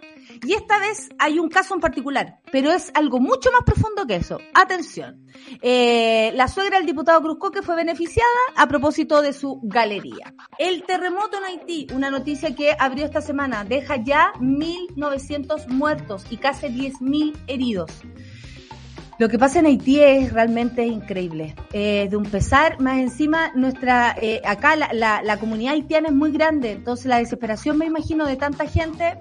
Y 0.45 0.55
esta 0.55 0.79
vez 0.79 1.09
hay 1.19 1.39
un 1.39 1.49
caso 1.49 1.75
en 1.75 1.81
particular, 1.81 2.41
pero 2.51 2.73
es 2.73 2.91
algo 2.95 3.21
mucho 3.21 3.51
más 3.53 3.63
profundo 3.65 4.07
que 4.07 4.17
eso. 4.17 4.39
Atención. 4.55 5.27
Eh, 5.61 6.33
la 6.35 6.49
suegra 6.49 6.79
del 6.79 6.87
diputado 6.87 7.21
Cruzcoque 7.21 7.63
fue 7.63 7.77
beneficiada 7.77 8.29
a 8.57 8.67
propósito 8.67 9.21
de 9.21 9.33
su 9.33 9.61
galería. 9.63 10.35
El 10.59 10.85
terremoto 10.85 11.39
en 11.39 11.45
Haití, 11.45 11.87
una 11.93 12.11
noticia 12.11 12.55
que 12.55 12.75
abrió 12.79 13.05
esta 13.05 13.21
semana, 13.21 13.65
deja 13.65 13.97
ya 13.97 14.33
1.900 14.39 15.69
muertos 15.69 16.25
y 16.31 16.37
casi 16.37 16.69
10.000 16.69 17.37
heridos. 17.47 17.91
Lo 19.19 19.29
que 19.29 19.39
pasa 19.39 19.61
en 19.61 19.67
Haití 19.67 20.01
es 20.01 20.33
realmente 20.33 20.85
increíble. 20.85 21.55
Eh, 21.73 22.09
de 22.11 22.17
un 22.17 22.25
pesar, 22.25 22.81
más 22.81 22.99
encima, 22.99 23.53
nuestra, 23.55 24.17
eh, 24.21 24.41
acá 24.45 24.75
la, 24.75 24.93
la, 24.93 25.23
la, 25.23 25.39
comunidad 25.39 25.75
haitiana 25.75 26.09
es 26.09 26.15
muy 26.15 26.33
grande, 26.33 26.73
entonces 26.73 27.07
la 27.07 27.19
desesperación, 27.19 27.79
me 27.79 27.87
imagino, 27.87 28.27
de 28.27 28.37
tanta 28.37 28.67
gente, 28.67 29.19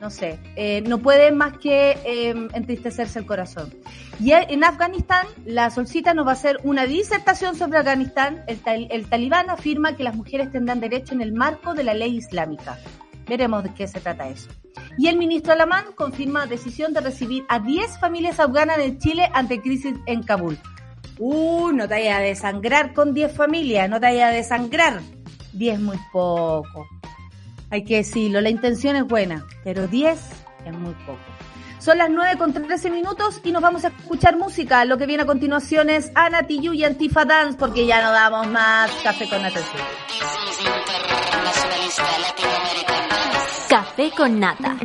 no 0.00 0.10
sé, 0.10 0.38
eh, 0.56 0.82
no 0.86 0.98
puede 0.98 1.30
más 1.30 1.58
que 1.58 1.98
eh, 2.04 2.48
entristecerse 2.54 3.18
el 3.18 3.26
corazón. 3.26 3.72
Y 4.18 4.32
en 4.32 4.64
Afganistán, 4.64 5.26
la 5.44 5.70
Solcita 5.70 6.14
nos 6.14 6.26
va 6.26 6.30
a 6.30 6.34
hacer 6.34 6.58
una 6.62 6.86
disertación 6.86 7.54
sobre 7.54 7.78
Afganistán. 7.78 8.42
El, 8.46 8.88
el 8.90 9.06
talibán 9.06 9.50
afirma 9.50 9.96
que 9.96 10.02
las 10.02 10.14
mujeres 10.14 10.50
tendrán 10.50 10.80
derecho 10.80 11.14
en 11.14 11.22
el 11.22 11.32
marco 11.32 11.74
de 11.74 11.84
la 11.84 11.94
ley 11.94 12.16
islámica. 12.16 12.78
Veremos 13.30 13.62
de 13.62 13.72
qué 13.72 13.86
se 13.86 14.00
trata 14.00 14.28
eso. 14.28 14.50
Y 14.98 15.06
el 15.06 15.16
ministro 15.16 15.52
alemán 15.52 15.84
confirma 15.94 16.46
decisión 16.46 16.92
de 16.92 17.00
recibir 17.00 17.44
a 17.48 17.60
10 17.60 18.00
familias 18.00 18.40
afganas 18.40 18.78
en 18.80 18.98
Chile 18.98 19.30
ante 19.32 19.62
crisis 19.62 19.94
en 20.06 20.24
Kabul. 20.24 20.58
Uh, 21.16 21.70
no 21.70 21.86
te 21.86 21.94
vaya 21.94 22.16
a 22.16 22.20
desangrar 22.22 22.92
con 22.92 23.14
10 23.14 23.32
familias, 23.32 23.88
no 23.88 24.00
te 24.00 24.06
vaya 24.06 24.26
a 24.26 24.32
desangrar. 24.32 25.00
10 25.52 25.78
muy 25.78 25.96
poco. 26.12 26.88
Hay 27.70 27.84
que 27.84 27.98
decirlo, 27.98 28.40
la 28.40 28.50
intención 28.50 28.96
es 28.96 29.04
buena, 29.04 29.46
pero 29.62 29.86
10 29.86 30.18
es 30.66 30.72
muy 30.76 30.94
poco. 31.06 31.20
Son 31.80 31.96
las 31.96 32.10
9 32.10 32.36
con 32.36 32.52
13 32.52 32.90
minutos 32.90 33.40
y 33.42 33.52
nos 33.52 33.62
vamos 33.62 33.84
a 33.84 33.88
escuchar 33.88 34.36
música. 34.36 34.84
Lo 34.84 34.98
que 34.98 35.06
viene 35.06 35.22
a 35.22 35.26
continuación 35.26 35.88
es 35.88 36.12
Ana 36.14 36.42
Tiyu 36.42 36.74
y 36.74 36.84
Antifa 36.84 37.24
Dance 37.24 37.56
porque 37.58 37.86
ya 37.86 38.02
no 38.02 38.12
damos 38.12 38.46
más 38.48 38.90
café 39.02 39.26
con 39.28 39.40
nata. 39.40 39.60
Café 43.68 44.10
con 44.14 44.38
nata. 44.38 44.76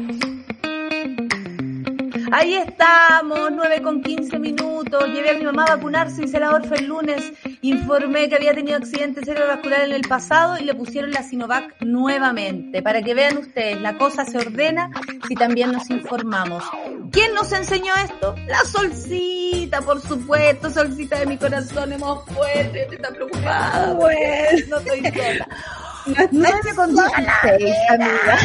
Ahí 2.38 2.54
estamos, 2.54 3.50
9 3.50 3.82
con 3.82 4.04
15 4.04 4.40
minutos. 4.40 5.06
Llevé 5.08 5.30
a 5.30 5.34
mi 5.36 5.46
mamá 5.46 5.64
a 5.64 5.78
vacunarse, 5.78 6.26
hice 6.26 6.38
la 6.38 6.52
orfe 6.52 6.76
el 6.80 6.88
lunes. 6.88 7.32
Informé 7.62 8.28
que 8.28 8.36
había 8.36 8.54
tenido 8.54 8.76
accidente 8.76 9.24
cerebrovascular 9.24 9.84
en 9.84 9.94
el 9.94 10.02
pasado 10.02 10.58
y 10.60 10.66
le 10.66 10.76
pusieron 10.76 11.12
la 11.12 11.24
Sinovac 11.24 11.74
nuevamente. 11.80 12.82
Para 12.82 13.02
que 13.02 13.14
vean 13.14 13.38
ustedes, 13.38 13.80
la 13.80 13.98
cosa 13.98 14.26
se 14.26 14.38
ordena 14.38 14.92
si 15.30 15.36
también 15.36 15.72
nos 15.72 15.90
informamos. 15.90 16.62
¿Quién 17.10 17.34
nos 17.34 17.54
enseñó 17.54 17.94
esto? 18.04 18.36
La 18.48 18.66
Solcita, 18.66 19.80
por 19.80 20.02
supuesto, 20.02 20.70
Solcita 20.70 21.18
de 21.18 21.28
mi 21.28 21.38
corazón, 21.38 21.94
hemos 21.94 22.26
fuerte, 22.26 22.82
estoy 22.82 22.98
tan 22.98 23.14
preocupada. 23.14 23.96
Pues, 23.98 24.68
no 24.68 24.80
estoy 24.80 25.00
sola. 25.06 25.48
9 26.06 26.60
con 26.76 26.96
16, 26.96 27.76
amiga. 27.90 28.38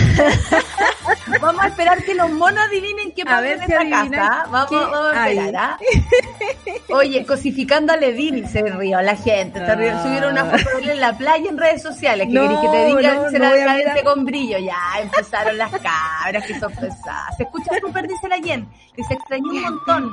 vamos 1.40 1.62
a 1.62 1.69
esperar 1.69 2.02
que 2.05 2.14
los 2.14 2.31
monos 2.31 2.64
adivinen 2.64 3.12
qué 3.12 3.25
pasa 3.25 3.52
en 3.52 3.62
esta 3.62 3.90
casa. 3.90 4.47
Vamos, 4.50 4.71
vamos 4.71 5.12
a 5.14 5.31
esperar. 5.31 5.57
¿ah? 5.57 5.79
Oye, 6.95 7.25
cosificando 7.26 7.93
a 7.93 7.97
Levin 7.97 8.49
se 8.49 8.62
rió 8.62 9.00
la 9.02 9.17
gente. 9.17 9.64
Se 9.64 9.75
rió, 9.75 10.02
subieron 10.02 10.33
una 10.33 10.45
foto 10.47 10.76
de 10.76 10.83
él 10.83 10.90
en 10.90 11.00
la 11.00 11.17
playa 11.17 11.49
en 11.49 11.59
redes 11.59 11.83
sociales. 11.83 12.29
Que 12.29 12.33
no, 12.33 12.62
que 12.62 12.69
te 12.69 12.87
diga 12.87 13.14
no, 13.14 13.31
será 13.31 13.50
no 13.50 13.57
cadente 13.57 14.05
con 14.05 14.25
brillo. 14.25 14.59
Ya 14.59 14.79
empezaron 15.02 15.59
las 15.59 15.71
cabras 15.71 16.47
que 16.47 16.59
sorpresadas. 16.59 17.37
Se 17.37 17.43
escucha 17.45 17.73
súper, 17.81 18.09
dice 18.09 18.29
la 18.29 18.37
Jen, 18.37 18.69
que 18.95 19.05
se 19.05 19.14
extrañó 19.14 19.50
un 19.50 19.62
montón. 19.62 20.11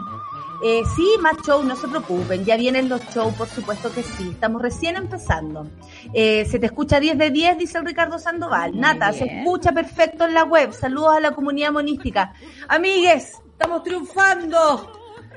Eh, 0.63 0.81
sí, 0.95 1.07
más 1.21 1.35
show, 1.45 1.63
no 1.63 1.75
se 1.75 1.87
preocupen, 1.87 2.43
ya 2.43 2.57
vienen 2.57 2.89
los 2.89 3.01
shows, 3.13 3.33
por 3.35 3.47
supuesto 3.47 3.91
que 3.91 4.01
sí, 4.03 4.29
estamos 4.31 4.61
recién 4.61 4.95
empezando. 4.95 5.67
Eh, 6.13 6.45
se 6.45 6.57
te 6.59 6.65
escucha 6.65 6.99
10 6.99 7.17
de 7.17 7.29
10, 7.29 7.57
dice 7.57 7.77
el 7.77 7.85
Ricardo 7.85 8.17
Sandoval. 8.17 8.71
Muy 8.71 8.81
Nata, 8.81 9.11
bien. 9.11 9.27
se 9.27 9.37
escucha 9.37 9.71
perfecto 9.71 10.25
en 10.25 10.33
la 10.33 10.43
web, 10.43 10.73
saludos 10.73 11.17
a 11.17 11.19
la 11.19 11.31
comunidad 11.31 11.71
monística. 11.71 12.33
Amigues, 12.67 13.33
estamos 13.51 13.83
triunfando. 13.83 14.91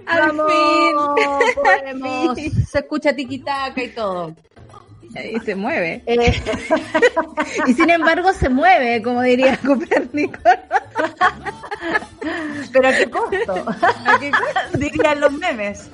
Al 0.06 0.28
Vamos, 0.34 0.50
fin. 0.50 1.54
podemos. 1.54 2.38
Se 2.70 2.78
escucha 2.78 3.14
tiquitaca 3.14 3.82
y 3.82 3.90
todo. 3.94 4.34
Y 5.34 5.40
se 5.40 5.54
mueve. 5.54 6.02
Eh, 6.06 6.40
y 7.66 7.74
sin 7.74 7.90
embargo 7.90 8.32
se 8.32 8.48
mueve, 8.48 9.02
como 9.02 9.22
diría 9.22 9.56
Copérnico. 9.66 10.38
Pero 12.72 12.88
a 12.88 12.92
qué 12.92 13.10
costo, 13.10 13.52
¿A 13.68 14.18
qué 14.20 14.30
costo? 14.30 14.78
dirían 14.78 15.20
los 15.20 15.32
memes. 15.32 15.90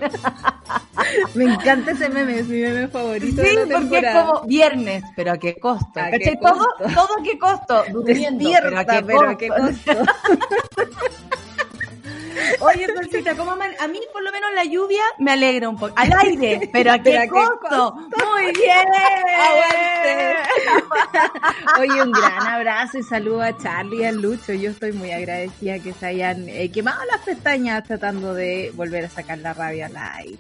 Me 1.34 1.44
encanta 1.44 1.92
ese 1.92 2.08
meme, 2.08 2.40
es 2.40 2.48
mi 2.48 2.60
meme 2.60 2.88
favorito 2.88 3.42
Sí, 3.42 3.56
de 3.56 3.66
la 3.66 3.78
porque 3.78 3.98
es 3.98 4.12
como 4.14 4.42
viernes, 4.42 5.04
pero 5.14 5.32
a 5.32 5.38
qué 5.38 5.54
costo. 5.56 5.86
¿A 6.00 6.10
¿Cachai? 6.10 6.18
qué 6.18 6.36
Todo, 6.40 6.58
costo? 6.78 6.94
todo 6.94 7.08
a 7.18 7.22
qué 7.22 7.38
costo. 7.38 7.84
Durmiendo, 7.92 8.50
pero 8.62 8.78
a 8.78 8.84
qué 8.84 9.02
Despierta, 9.02 9.06
pero 9.06 9.30
a 9.30 9.38
qué 9.38 9.48
costo. 9.48 9.92
Oye, 12.60 12.86
Solcita, 12.94 13.34
¿cómo 13.34 13.52
a 13.52 13.88
mí 13.88 14.00
por 14.12 14.22
lo 14.22 14.32
menos 14.32 14.52
la 14.54 14.64
lluvia 14.64 15.02
me 15.18 15.32
alegra 15.32 15.68
un 15.68 15.76
poco. 15.76 15.92
Al 15.96 16.12
aire, 16.12 16.68
pero 16.72 16.92
a 16.92 16.98
qué, 16.98 17.28
costo? 17.28 17.94
Muy 17.94 18.52
bien. 18.52 18.86
Oye, 21.80 22.02
un 22.02 22.12
gran 22.12 22.46
abrazo 22.46 22.98
y 22.98 23.02
saludo 23.02 23.42
a 23.42 23.56
Charlie 23.56 24.02
y 24.02 24.04
a 24.04 24.12
Lucho. 24.12 24.52
Yo 24.52 24.70
estoy 24.70 24.92
muy 24.92 25.10
agradecida 25.10 25.78
que 25.78 25.92
se 25.92 26.06
hayan 26.06 26.48
eh, 26.48 26.70
quemado 26.70 27.04
las 27.10 27.22
pestañas 27.22 27.84
tratando 27.84 28.34
de 28.34 28.72
volver 28.74 29.06
a 29.06 29.10
sacar 29.10 29.38
la 29.38 29.52
rabia 29.52 29.86
al 29.86 29.96
aire. 29.96 30.38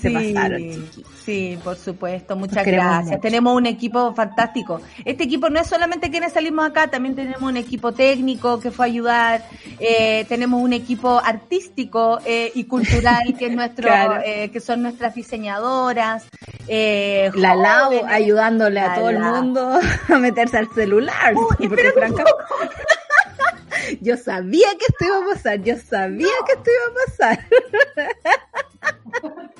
Se 0.00 0.08
Sí, 0.08 0.14
pasaron, 0.34 0.58
chiquitos. 0.58 1.12
Sí, 1.24 1.58
por 1.62 1.76
supuesto. 1.76 2.34
Muchas 2.36 2.64
gracias. 2.64 3.20
Tenemos 3.20 3.54
un 3.54 3.66
equipo 3.66 4.14
fantástico. 4.14 4.80
Este 5.04 5.24
equipo 5.24 5.50
no 5.50 5.60
es 5.60 5.66
solamente 5.66 6.10
quienes 6.10 6.32
salimos 6.32 6.66
acá, 6.66 6.88
también 6.88 7.14
tenemos 7.14 7.42
un 7.42 7.56
equipo 7.56 7.92
técnico 7.92 8.58
que 8.60 8.70
fue 8.70 8.86
a 8.86 8.88
ayudar. 8.88 9.42
Eh, 9.78 10.24
tenemos 10.28 10.62
un 10.62 10.72
equipo 10.72 11.20
artístico 11.22 12.18
eh, 12.24 12.50
y 12.54 12.64
cultural 12.64 13.34
que 13.38 13.46
es 13.46 13.52
nuestro, 13.56 13.86
Claro. 13.88 14.22
eh, 14.24 14.50
que 14.50 14.60
son 14.60 14.82
nuestras 14.82 15.14
diseñadoras. 15.14 16.24
Eh, 16.68 17.30
La 17.34 17.54
Lau 17.54 17.92
ayudándole 18.06 18.80
a 18.80 18.94
todo 18.94 19.10
el 19.10 19.18
mundo 19.18 19.78
a 20.08 20.18
meterse 20.18 20.56
al 20.58 20.68
celular. 20.74 21.34
Porque 21.34 21.68
franca- 21.92 22.24
Yo 24.00 24.16
sabía 24.16 24.68
que 24.78 24.84
esto 24.88 25.04
iba 25.04 25.16
a 25.18 25.34
pasar, 25.34 25.60
yo 25.62 25.74
sabía 25.76 26.28
que 26.46 26.52
esto 26.52 26.70
iba 26.70 26.86
a 26.92 26.94
pasar. 27.06 27.46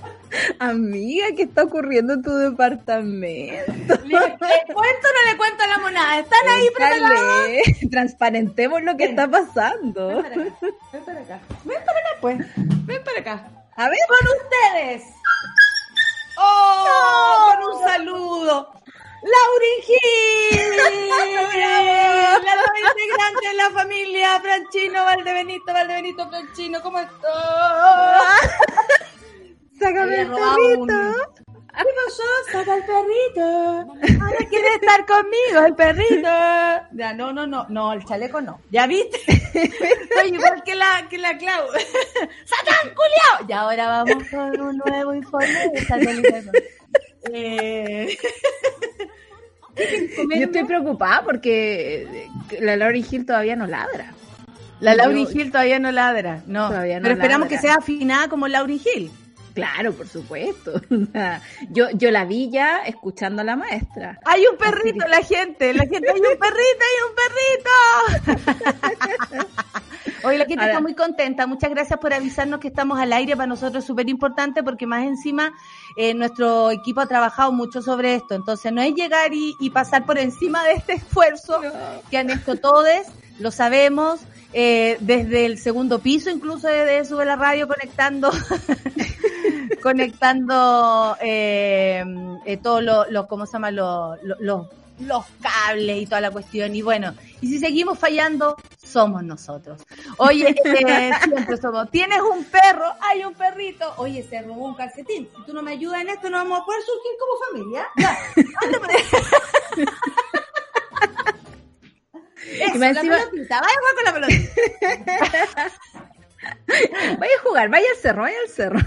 Amiga, 0.59 1.27
¿qué 1.37 1.43
está 1.43 1.65
ocurriendo 1.65 2.15
en 2.15 2.23
tu 2.23 2.35
departamento? 2.35 3.95
¿Le, 4.05 4.19
le 4.19 4.37
cuento 4.39 5.09
o 5.09 5.13
no 5.15 5.31
le 5.31 5.37
cuento 5.37 5.65
a 5.65 5.67
la 5.67 5.79
monada? 5.79 6.19
¿Están 6.19 6.49
ahí 6.49 6.69
preparados? 6.75 7.49
Transparentemos 7.91 8.83
lo 8.83 8.97
que 8.97 9.05
está 9.05 9.29
pasando. 9.29 10.23
Ven 10.23 11.05
para 11.05 11.21
acá. 11.21 11.41
Ven 11.65 11.79
para 11.85 11.99
acá, 11.99 12.09
pues. 12.21 12.39
Ven 12.87 13.05
para 13.05 13.21
acá. 13.21 13.49
A 13.77 13.89
ver, 13.89 13.99
con 14.09 14.29
ustedes. 14.37 15.05
¡Oh! 16.37 17.55
Con 17.55 17.73
un 17.73 17.89
saludo. 17.89 18.73
¡Laurin 19.23 19.83
Gil! 19.83 20.71
la 22.43 22.55
nueva 22.57 22.91
integrante 22.91 23.49
de 23.49 23.55
la 23.55 23.71
familia 23.71 24.41
Franchino 24.41 25.05
Valdebenito, 25.05 25.73
Valdebenito 25.73 26.29
Franchino, 26.29 26.83
¿cómo 26.83 26.99
estás? 26.99 27.21
Sácame 29.81 30.21
el 30.21 30.27
perrito. 30.29 30.81
un- 30.83 30.89
¿Qué 31.73 31.87
pasó? 32.05 32.23
Saca 32.53 32.75
el 32.75 32.83
perrito. 32.85 34.21
Ahora 34.25 34.39
quiere 34.51 34.69
estar 34.75 35.07
conmigo, 35.07 35.67
el 35.67 35.75
perrito. 35.75 36.29
Ya, 36.93 37.15
no, 37.15 37.33
no, 37.33 37.47
no, 37.47 37.65
no, 37.69 37.93
el 37.93 38.05
chaleco 38.05 38.41
no. 38.41 38.61
¿Ya 38.71 38.87
viste? 38.87 39.19
Soy 40.15 40.29
igual 40.35 40.63
que 40.65 40.75
la, 40.75 41.07
que 41.09 41.17
la 41.19 41.39
Clau. 41.39 41.69
¡Satán, 42.45 42.93
culiao! 42.95 43.49
Y 43.49 43.53
ahora 43.53 43.87
vamos 43.89 44.25
con 44.31 44.61
un 44.61 44.77
nuevo 44.85 45.15
informe 45.15 45.71
de. 45.73 46.69
Eh... 47.33 48.19
Yo 49.77 50.45
estoy 50.47 50.65
preocupada 50.65 51.23
porque 51.23 52.03
eh, 52.03 52.29
la 52.61 52.77
Laurie 52.77 53.05
Hill 53.09 53.25
todavía 53.25 53.57
no 53.57 53.67
ladra. 53.67 54.13
La 54.81 54.95
Lauryn 54.95 55.27
Yo- 55.27 55.33
Hill 55.41 55.53
todavía 55.53 55.79
no 55.79 55.93
ladra, 55.93 56.43
no. 56.47 56.69
Todavía 56.69 56.99
no 56.99 57.03
Pero 57.05 57.15
esperamos 57.15 57.47
ladra. 57.49 57.57
que 57.61 57.67
sea 57.67 57.75
afinada 57.77 58.29
como 58.29 58.49
Lauryn 58.49 58.81
Hill. 58.85 59.11
Claro, 59.55 59.93
por 59.93 60.09
supuesto. 60.09 60.81
Yo, 61.71 61.91
yo 61.91 62.11
la 62.11 62.25
vi 62.25 62.51
ya 62.51 62.79
escuchando 62.81 63.43
a 63.43 63.45
la 63.45 63.57
maestra. 63.57 64.19
Hay 64.25 64.45
un 64.47 64.57
perrito, 64.57 65.07
la 65.07 65.23
gente, 65.23 65.73
la 65.75 65.87
gente, 65.87 66.11
hay 66.11 66.21
un 66.21 66.39
perrito, 66.39 66.85
hay 66.89 66.99
un 67.09 67.15
perrito. 68.37 69.47
Hoy 70.23 70.39
la 70.39 70.45
gente 70.45 70.65
está 70.65 70.81
muy 70.81 70.95
contenta. 70.95 71.47
Muchas 71.47 71.71
gracias 71.71 71.99
por 71.99 72.13
avisarnos 72.13 72.61
que 72.61 72.69
estamos 72.69 72.99
al 72.99 73.13
aire. 73.13 73.37
Para 73.37 73.47
nosotros 73.47 73.85
es 73.85 73.87
súper 73.87 74.09
importante 74.09 74.63
porque 74.63 74.87
más 74.87 75.05
encima 75.05 75.53
eh, 75.97 76.15
nuestro 76.15 76.71
equipo 76.71 77.01
ha 77.01 77.07
trabajado 77.07 77.53
mucho 77.53 77.83
sobre 77.83 78.15
esto. 78.15 78.35
Entonces 78.35 78.73
no 78.73 78.83
es 78.83 78.95
llegar 78.95 79.31
y, 79.33 79.71
pasar 79.71 80.05
por 80.05 80.19
encima 80.19 80.65
de 80.65 80.73
este 80.73 80.95
esfuerzo 80.95 81.61
que 82.11 82.19
han 82.19 82.31
hecho 82.31 82.57
todos. 82.57 82.87
Lo 83.39 83.51
sabemos. 83.51 84.21
Eh, 84.53 84.97
desde 85.01 85.47
el 85.47 85.59
segundo 85.59 86.01
piso, 86.01 86.31
incluso 86.31 86.67
desde 86.67 87.05
Sube 87.05 87.25
la 87.25 87.37
Radio, 87.37 87.69
conectando, 87.69 88.31
conectando 89.83 91.17
eh, 91.21 92.05
eh 92.45 92.57
todos 92.57 92.83
los, 92.83 93.11
lo, 93.11 93.29
¿cómo 93.29 93.47
se 93.47 93.53
llama? 93.53 93.71
Los, 93.71 94.19
los, 94.41 94.67
los 95.01 95.25
cables 95.41 96.03
y 96.03 96.07
toda 96.07 96.21
la 96.21 96.31
cuestión. 96.31 96.75
Y 96.75 96.83
bueno, 96.83 97.15
y 97.41 97.49
si 97.49 97.59
seguimos 97.59 97.99
fallando, 97.99 98.57
somos 98.85 99.23
nosotros. 99.23 99.81
Oye, 100.19 100.49
eh, 100.65 101.11
siempre 101.25 101.57
somos. 101.57 101.91
Tienes 101.91 102.21
un 102.21 102.45
perro, 102.45 102.93
hay 103.01 103.25
un 103.25 103.35
perrito. 103.35 103.95
Oye, 103.97 104.27
se 104.29 104.43
robó 104.43 104.67
un 104.67 104.75
calcetín. 104.75 105.29
Si 105.37 105.45
tú 105.45 105.55
no 105.55 105.63
me 105.63 105.73
ayudas 105.73 106.01
en 106.01 106.11
esto, 106.11 106.29
no 106.29 106.39
vamos 106.39 106.61
a 106.61 106.65
poder 106.65 106.83
surgir 106.83 107.13
como 107.19 107.35
familia. 107.47 107.87
Ya, 107.97 108.19
Eso, 112.53 112.79
la 112.79 113.01
pelotita, 113.01 113.61
vaya 113.61 113.75
a 113.75 113.81
jugar 113.81 113.95
con 113.95 114.05
la 114.05 114.13
pelotita. 114.15 115.73
Vaya 117.19 117.33
a 117.39 117.43
jugar, 117.43 117.69
vaya 117.69 117.87
al 117.95 118.01
cerro, 118.01 118.23
vaya 118.23 118.37
al 118.43 118.49
cerro. 118.49 118.79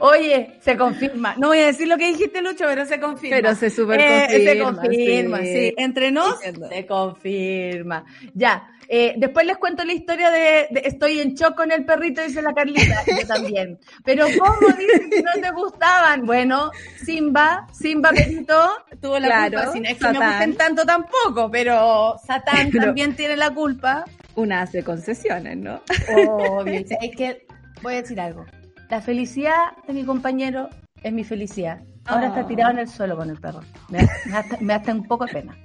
Oye, 0.00 0.58
se 0.60 0.76
confirma. 0.76 1.34
No 1.36 1.48
voy 1.48 1.58
a 1.58 1.66
decir 1.66 1.88
lo 1.88 1.96
que 1.96 2.08
dijiste, 2.08 2.42
Lucho, 2.42 2.64
pero 2.66 2.86
se 2.86 3.00
confirma. 3.00 3.36
Pero 3.36 3.54
se 3.54 3.70
super 3.70 3.98
confirma. 3.98 4.34
Eh, 4.34 4.44
se 4.44 4.58
confirma, 4.58 5.38
sí. 5.38 5.74
Entre 5.76 6.10
nos, 6.10 6.38
se 6.40 6.86
confirma. 6.86 8.04
Ya. 8.34 8.68
Eh, 8.92 9.14
después 9.16 9.46
les 9.46 9.56
cuento 9.56 9.84
la 9.84 9.92
historia 9.92 10.30
de, 10.30 10.66
Estoy 10.84 11.20
en 11.20 11.34
shock 11.34 11.54
con 11.54 11.70
el 11.70 11.84
perrito, 11.84 12.22
dice 12.22 12.42
la 12.42 12.52
Carlita. 12.52 13.04
Yo 13.20 13.24
también. 13.24 13.78
Pero 14.04 14.26
¿cómo 14.36 14.66
dicen 14.76 15.08
que 15.08 15.22
no 15.22 15.30
te 15.40 15.50
gustaban? 15.52 16.26
Bueno, 16.26 16.72
Simba, 17.04 17.68
Simba 17.72 18.10
Perito 18.10 18.68
tuvo 19.00 19.20
la 19.20 19.44
culpa. 19.44 19.72
Si 19.72 19.80
no 19.80 19.88
es 19.88 19.96
que 19.96 20.08
me 20.08 20.18
gusten 20.18 20.56
tanto 20.56 20.84
tampoco, 20.84 21.48
pero 21.52 22.16
Satán 22.26 22.72
también 22.72 23.14
tiene 23.14 23.36
la 23.36 23.54
culpa 23.54 24.04
una 24.40 24.62
hace 24.62 24.82
concesiones, 24.82 25.56
¿no? 25.56 25.82
Obvio. 26.50 26.80
es 26.80 27.16
que 27.16 27.46
voy 27.82 27.94
a 27.94 28.02
decir 28.02 28.20
algo. 28.20 28.44
La 28.88 29.00
felicidad 29.00 29.76
de 29.86 29.92
mi 29.92 30.04
compañero 30.04 30.68
es 31.02 31.12
mi 31.12 31.24
felicidad. 31.24 31.80
Ahora 32.06 32.28
está 32.28 32.46
tirado 32.46 32.72
en 32.72 32.78
el 32.78 32.88
suelo 32.88 33.16
con 33.16 33.30
el 33.30 33.38
perro. 33.38 33.60
Me, 33.88 34.08
me, 34.60 34.74
hace 34.74 34.92
un 34.92 35.06
poco 35.06 35.26
de 35.26 35.32
pena 35.32 35.56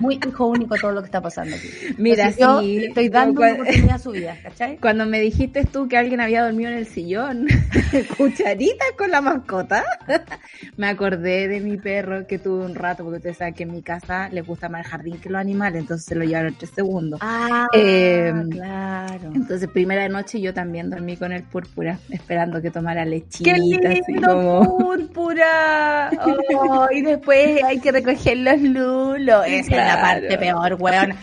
muy 0.00 0.18
hijo 0.26 0.46
único 0.46 0.76
todo 0.76 0.92
lo 0.92 1.00
que 1.02 1.06
está 1.06 1.20
pasando 1.20 1.54
aquí. 1.54 1.68
Mira, 1.98 2.30
yo 2.30 2.62
le 2.62 2.86
estoy 2.86 3.10
dando 3.10 3.42
una 3.42 3.52
oportunidad 3.52 3.96
a 3.96 3.98
su 3.98 4.12
vida, 4.12 4.36
¿cachai? 4.42 4.76
Cuando 4.80 5.04
me 5.04 5.20
dijiste 5.20 5.64
tú 5.64 5.88
que 5.88 5.98
alguien 5.98 6.20
había 6.22 6.42
dormido 6.42 6.70
en 6.70 6.78
el 6.78 6.86
sillón, 6.86 7.46
cucharita 8.16 8.84
con 8.96 9.10
la 9.10 9.20
mascota, 9.20 9.84
me 10.78 10.86
acordé 10.86 11.48
de 11.48 11.60
mi 11.60 11.76
perro 11.76 12.26
que 12.26 12.38
tuve 12.38 12.64
un 12.64 12.74
rato, 12.74 13.04
porque 13.04 13.18
ustedes 13.18 13.36
saben 13.36 13.52
que 13.52 13.64
en 13.64 13.72
mi 13.72 13.82
casa 13.82 14.30
le 14.30 14.40
gusta 14.40 14.70
más 14.70 14.86
el 14.86 14.90
jardín 14.90 15.20
que 15.20 15.28
los 15.28 15.40
animales, 15.40 15.82
entonces 15.82 16.06
se 16.06 16.14
lo 16.14 16.24
llevaron 16.24 16.54
tres 16.54 16.70
segundos. 16.70 17.20
Ah, 17.22 17.66
eh, 17.74 18.32
claro. 18.50 19.32
Entonces, 19.34 19.68
primera 19.68 20.08
noche 20.08 20.40
yo 20.40 20.54
también 20.54 20.88
dormí 20.88 21.18
con 21.18 21.32
el 21.32 21.42
púrpura, 21.42 21.98
esperando 22.08 22.62
que 22.62 22.70
tomara 22.70 23.04
lechita. 23.04 23.52
¡Qué 23.52 23.58
lindo, 23.58 24.62
púrpura! 24.78 26.10
Oh, 26.54 26.86
y 26.90 27.02
después 27.02 27.62
hay 27.64 27.80
que 27.80 27.92
recoger 27.92 28.38
los 28.38 28.60
lulos 28.62 29.44
es 29.60 29.68
la 29.68 30.00
parte 30.00 30.38
peor, 30.38 30.76
weón. 30.78 31.14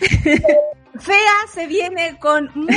Fea 0.98 1.34
se 1.52 1.66
viene 1.66 2.18
con 2.18 2.50
muy, 2.54 2.70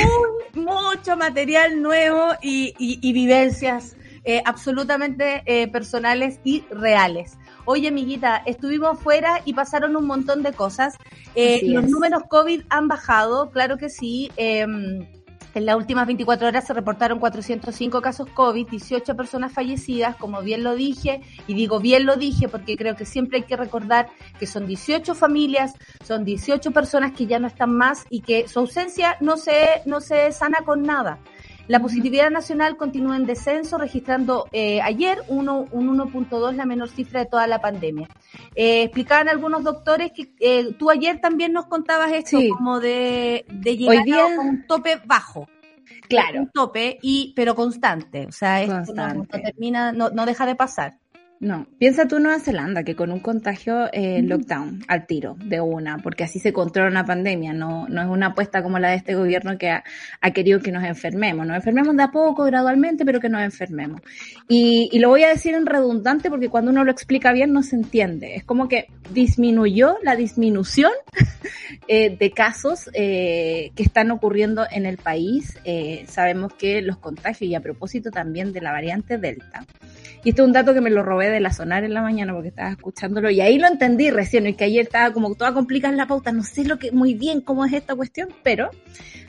mucho 0.54 1.16
material 1.16 1.80
nuevo 1.80 2.32
y, 2.42 3.12
vivencias 3.12 3.96
eh, 4.24 4.42
absolutamente 4.44 5.42
eh, 5.46 5.68
personales 5.68 6.38
y 6.44 6.64
reales. 6.70 7.38
Oye, 7.64 7.88
amiguita, 7.88 8.42
estuvimos 8.46 8.98
fuera 8.98 9.40
y 9.44 9.54
pasaron 9.54 9.96
un 9.96 10.06
montón 10.06 10.42
de 10.42 10.52
cosas. 10.52 10.96
Eh, 11.34 11.62
los 11.64 11.88
números 11.88 12.24
COVID 12.28 12.62
han 12.68 12.88
bajado, 12.88 13.50
claro 13.50 13.78
que 13.78 13.88
sí. 13.88 14.30
En 15.54 15.66
las 15.66 15.76
últimas 15.76 16.06
24 16.06 16.46
horas 16.46 16.66
se 16.66 16.72
reportaron 16.72 17.18
405 17.18 18.00
casos 18.00 18.28
COVID, 18.28 18.68
18 18.68 19.16
personas 19.16 19.52
fallecidas, 19.52 20.14
como 20.14 20.42
bien 20.42 20.62
lo 20.62 20.76
dije, 20.76 21.22
y 21.48 21.54
digo 21.54 21.80
bien 21.80 22.06
lo 22.06 22.16
dije 22.16 22.48
porque 22.48 22.76
creo 22.76 22.94
que 22.94 23.04
siempre 23.04 23.38
hay 23.38 23.44
que 23.44 23.56
recordar 23.56 24.08
que 24.38 24.46
son 24.46 24.66
18 24.66 25.14
familias, 25.14 25.74
son 26.04 26.24
18 26.24 26.70
personas 26.70 27.12
que 27.12 27.26
ya 27.26 27.40
no 27.40 27.48
están 27.48 27.72
más 27.76 28.04
y 28.10 28.20
que 28.20 28.46
su 28.46 28.60
ausencia 28.60 29.16
no 29.20 29.36
se, 29.36 29.82
no 29.86 30.00
se 30.00 30.30
sana 30.30 30.58
con 30.64 30.82
nada. 30.82 31.18
La 31.70 31.78
positividad 31.78 32.32
nacional 32.32 32.76
continúa 32.76 33.14
en 33.14 33.26
descenso, 33.26 33.78
registrando 33.78 34.48
eh, 34.50 34.80
ayer 34.82 35.22
uno, 35.28 35.68
un 35.70 35.96
1.2, 35.96 36.56
la 36.56 36.66
menor 36.66 36.88
cifra 36.88 37.20
de 37.20 37.26
toda 37.26 37.46
la 37.46 37.60
pandemia. 37.60 38.08
Eh, 38.56 38.82
explicaban 38.82 39.28
algunos 39.28 39.62
doctores 39.62 40.10
que 40.10 40.34
eh, 40.40 40.74
tú 40.76 40.90
ayer 40.90 41.20
también 41.20 41.52
nos 41.52 41.66
contabas 41.66 42.10
esto, 42.10 42.38
como 42.58 42.80
de, 42.80 43.44
de 43.48 43.76
llegar 43.76 44.04
a 44.20 44.26
un 44.26 44.66
tope 44.66 45.00
bajo. 45.04 45.48
Claro. 46.08 46.40
Un 46.40 46.50
tope, 46.50 46.98
y, 47.02 47.32
pero 47.36 47.54
constante. 47.54 48.26
O 48.26 48.32
sea, 48.32 48.62
esto 48.62 48.92
no, 48.92 49.26
termina, 49.26 49.92
no, 49.92 50.10
no 50.10 50.26
deja 50.26 50.46
de 50.46 50.56
pasar. 50.56 50.98
No, 51.40 51.66
piensa 51.78 52.06
tú 52.06 52.20
Nueva 52.20 52.38
Zelanda, 52.38 52.84
que 52.84 52.94
con 52.94 53.10
un 53.10 53.20
contagio 53.20 53.88
eh, 53.94 54.20
lockdown 54.20 54.84
al 54.88 55.06
tiro, 55.06 55.36
de 55.42 55.58
una, 55.58 55.96
porque 55.96 56.22
así 56.22 56.38
se 56.38 56.52
controla 56.52 56.90
una 56.90 57.06
pandemia, 57.06 57.54
no, 57.54 57.88
no 57.88 58.02
es 58.02 58.08
una 58.08 58.26
apuesta 58.26 58.62
como 58.62 58.78
la 58.78 58.90
de 58.90 58.96
este 58.96 59.14
gobierno 59.14 59.56
que 59.56 59.70
ha, 59.70 59.82
querido 60.34 60.60
que 60.60 60.70
nos 60.70 60.84
enfermemos, 60.84 61.46
nos 61.46 61.56
enfermemos 61.56 61.96
de 61.96 62.02
a 62.02 62.10
poco, 62.10 62.44
gradualmente, 62.44 63.06
pero 63.06 63.20
que 63.20 63.30
nos 63.30 63.40
enfermemos. 63.40 64.02
Y, 64.50 64.90
y, 64.92 64.98
lo 64.98 65.08
voy 65.08 65.22
a 65.22 65.28
decir 65.28 65.54
en 65.54 65.64
redundante 65.64 66.28
porque 66.28 66.50
cuando 66.50 66.72
uno 66.72 66.84
lo 66.84 66.92
explica 66.92 67.32
bien 67.32 67.54
no 67.54 67.62
se 67.62 67.76
entiende, 67.76 68.34
es 68.34 68.44
como 68.44 68.68
que 68.68 68.88
disminuyó 69.14 69.96
la 70.02 70.16
disminución 70.16 70.92
eh, 71.88 72.16
de 72.18 72.30
casos 72.32 72.90
eh, 72.92 73.72
que 73.74 73.82
están 73.82 74.10
ocurriendo 74.10 74.66
en 74.70 74.84
el 74.84 74.98
país, 74.98 75.58
eh, 75.64 76.04
sabemos 76.06 76.52
que 76.52 76.82
los 76.82 76.98
contagios, 76.98 77.50
y 77.50 77.54
a 77.54 77.60
propósito 77.60 78.10
también 78.10 78.52
de 78.52 78.60
la 78.60 78.72
variante 78.72 79.16
Delta, 79.16 79.64
y 80.22 80.30
este 80.30 80.42
es 80.42 80.46
un 80.46 80.52
dato 80.52 80.74
que 80.74 80.82
me 80.82 80.90
lo 80.90 81.02
robé 81.02 81.29
de 81.30 81.40
la 81.40 81.52
sonar 81.52 81.84
en 81.84 81.94
la 81.94 82.02
mañana 82.02 82.32
porque 82.32 82.48
estaba 82.48 82.70
escuchándolo 82.70 83.30
y 83.30 83.40
ahí 83.40 83.58
lo 83.58 83.66
entendí 83.66 84.10
recién 84.10 84.46
y 84.46 84.54
que 84.54 84.64
ayer 84.64 84.84
estaba 84.84 85.12
como 85.12 85.34
toda 85.34 85.54
complicada 85.54 85.94
la 85.94 86.06
pauta. 86.06 86.32
No 86.32 86.42
sé 86.42 86.64
lo 86.64 86.78
que 86.78 86.92
muy 86.92 87.14
bien 87.14 87.40
cómo 87.40 87.64
es 87.64 87.72
esta 87.72 87.94
cuestión, 87.94 88.28
pero 88.42 88.70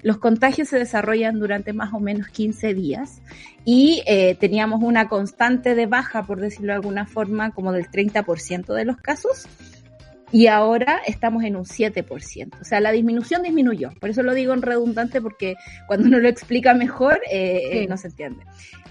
los 0.02 0.18
contagios 0.18 0.70
se 0.70 0.80
desarrollan 0.80 1.40
durante 1.40 1.74
más 1.74 1.94
o 1.94 2.00
menos 2.00 2.28
15 2.30 2.74
días 2.74 3.22
y 3.66 4.04
eh, 4.08 4.36
teníamos 4.40 4.82
una 4.82 5.08
constante 5.08 5.76
de 5.76 5.86
baja, 5.86 6.24
por 6.24 6.40
decirlo 6.40 6.74
de 6.74 6.78
alguna 6.78 7.06
forma, 7.06 7.52
como 7.52 7.72
del 7.72 7.90
30% 7.90 8.74
de 8.74 8.86
los 8.86 8.98
casos 8.98 9.48
y 10.32 10.48
ahora 10.48 11.02
estamos 11.06 11.44
en 11.44 11.56
un 11.56 11.66
7%. 11.66 12.62
O 12.62 12.64
sea, 12.64 12.80
la 12.80 12.92
disminución 12.92 13.44
disminuyó. 13.44 13.92
Por 14.00 14.10
eso 14.10 14.24
lo 14.24 14.34
digo 14.34 14.54
en 14.54 14.62
redundante 14.62 15.22
porque 15.22 15.56
cuando 15.88 16.08
uno 16.08 16.20
lo 16.20 16.30
explica 16.30 16.74
mejor 16.74 17.20
eh, 17.30 17.86
no 17.90 17.98
se 17.98 18.08
entiende. 18.08 18.44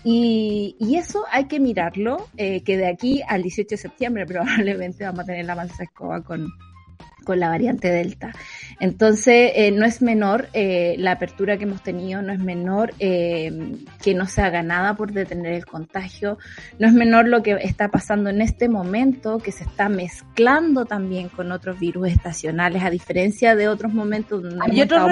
Y, 0.03 0.77
y, 0.79 0.97
eso 0.97 1.25
hay 1.31 1.45
que 1.45 1.61
mirarlo, 1.61 2.29
eh, 2.39 2.63
que 2.63 2.79
de 2.79 2.89
aquí 2.89 3.23
al 3.29 3.43
18 3.43 3.69
de 3.69 3.77
septiembre 3.77 4.27
probablemente 4.27 5.05
vamos 5.05 5.21
a 5.21 5.25
tener 5.25 5.45
la 5.45 5.55
mansa 5.55 5.83
escoba 5.83 6.23
con, 6.23 6.49
con 7.25 7.41
la 7.41 7.49
variante 7.49 7.91
Delta. 7.91 8.33
Entonces, 8.81 9.53
eh, 9.55 9.71
no 9.71 9.85
es 9.85 10.01
menor 10.01 10.49
eh, 10.53 10.95
la 10.99 11.13
apertura 11.13 11.59
que 11.59 11.65
hemos 11.65 11.83
tenido, 11.83 12.23
no 12.23 12.33
es 12.33 12.39
menor 12.39 12.95
eh, 12.99 13.77
que 14.03 14.15
no 14.15 14.27
se 14.27 14.41
haga 14.43 14.63
nada 14.63 14.95
por 14.95 15.13
detener 15.13 15.53
el 15.53 15.67
contagio, 15.67 16.39
no 16.79 16.89
es 16.89 16.95
menor 16.95 17.29
lo 17.29 17.43
que 17.43 17.59
está 17.63 17.89
pasando 17.89 18.31
en 18.31 18.41
este 18.41 18.69
momento, 18.69 19.39
que 19.39 19.53
se 19.53 19.65
está 19.65 19.89
mezclando 19.89 20.87
también 20.87 21.29
con 21.29 21.53
otros 21.53 21.79
virus 21.79 22.09
estacionales, 22.09 22.83
a 22.83 22.91
diferencia 22.91 23.55
de 23.55 23.69
otros 23.69 23.93
momentos 23.93 24.43
donde 24.43 24.61
hay 24.65 24.81
otros. 24.81 25.03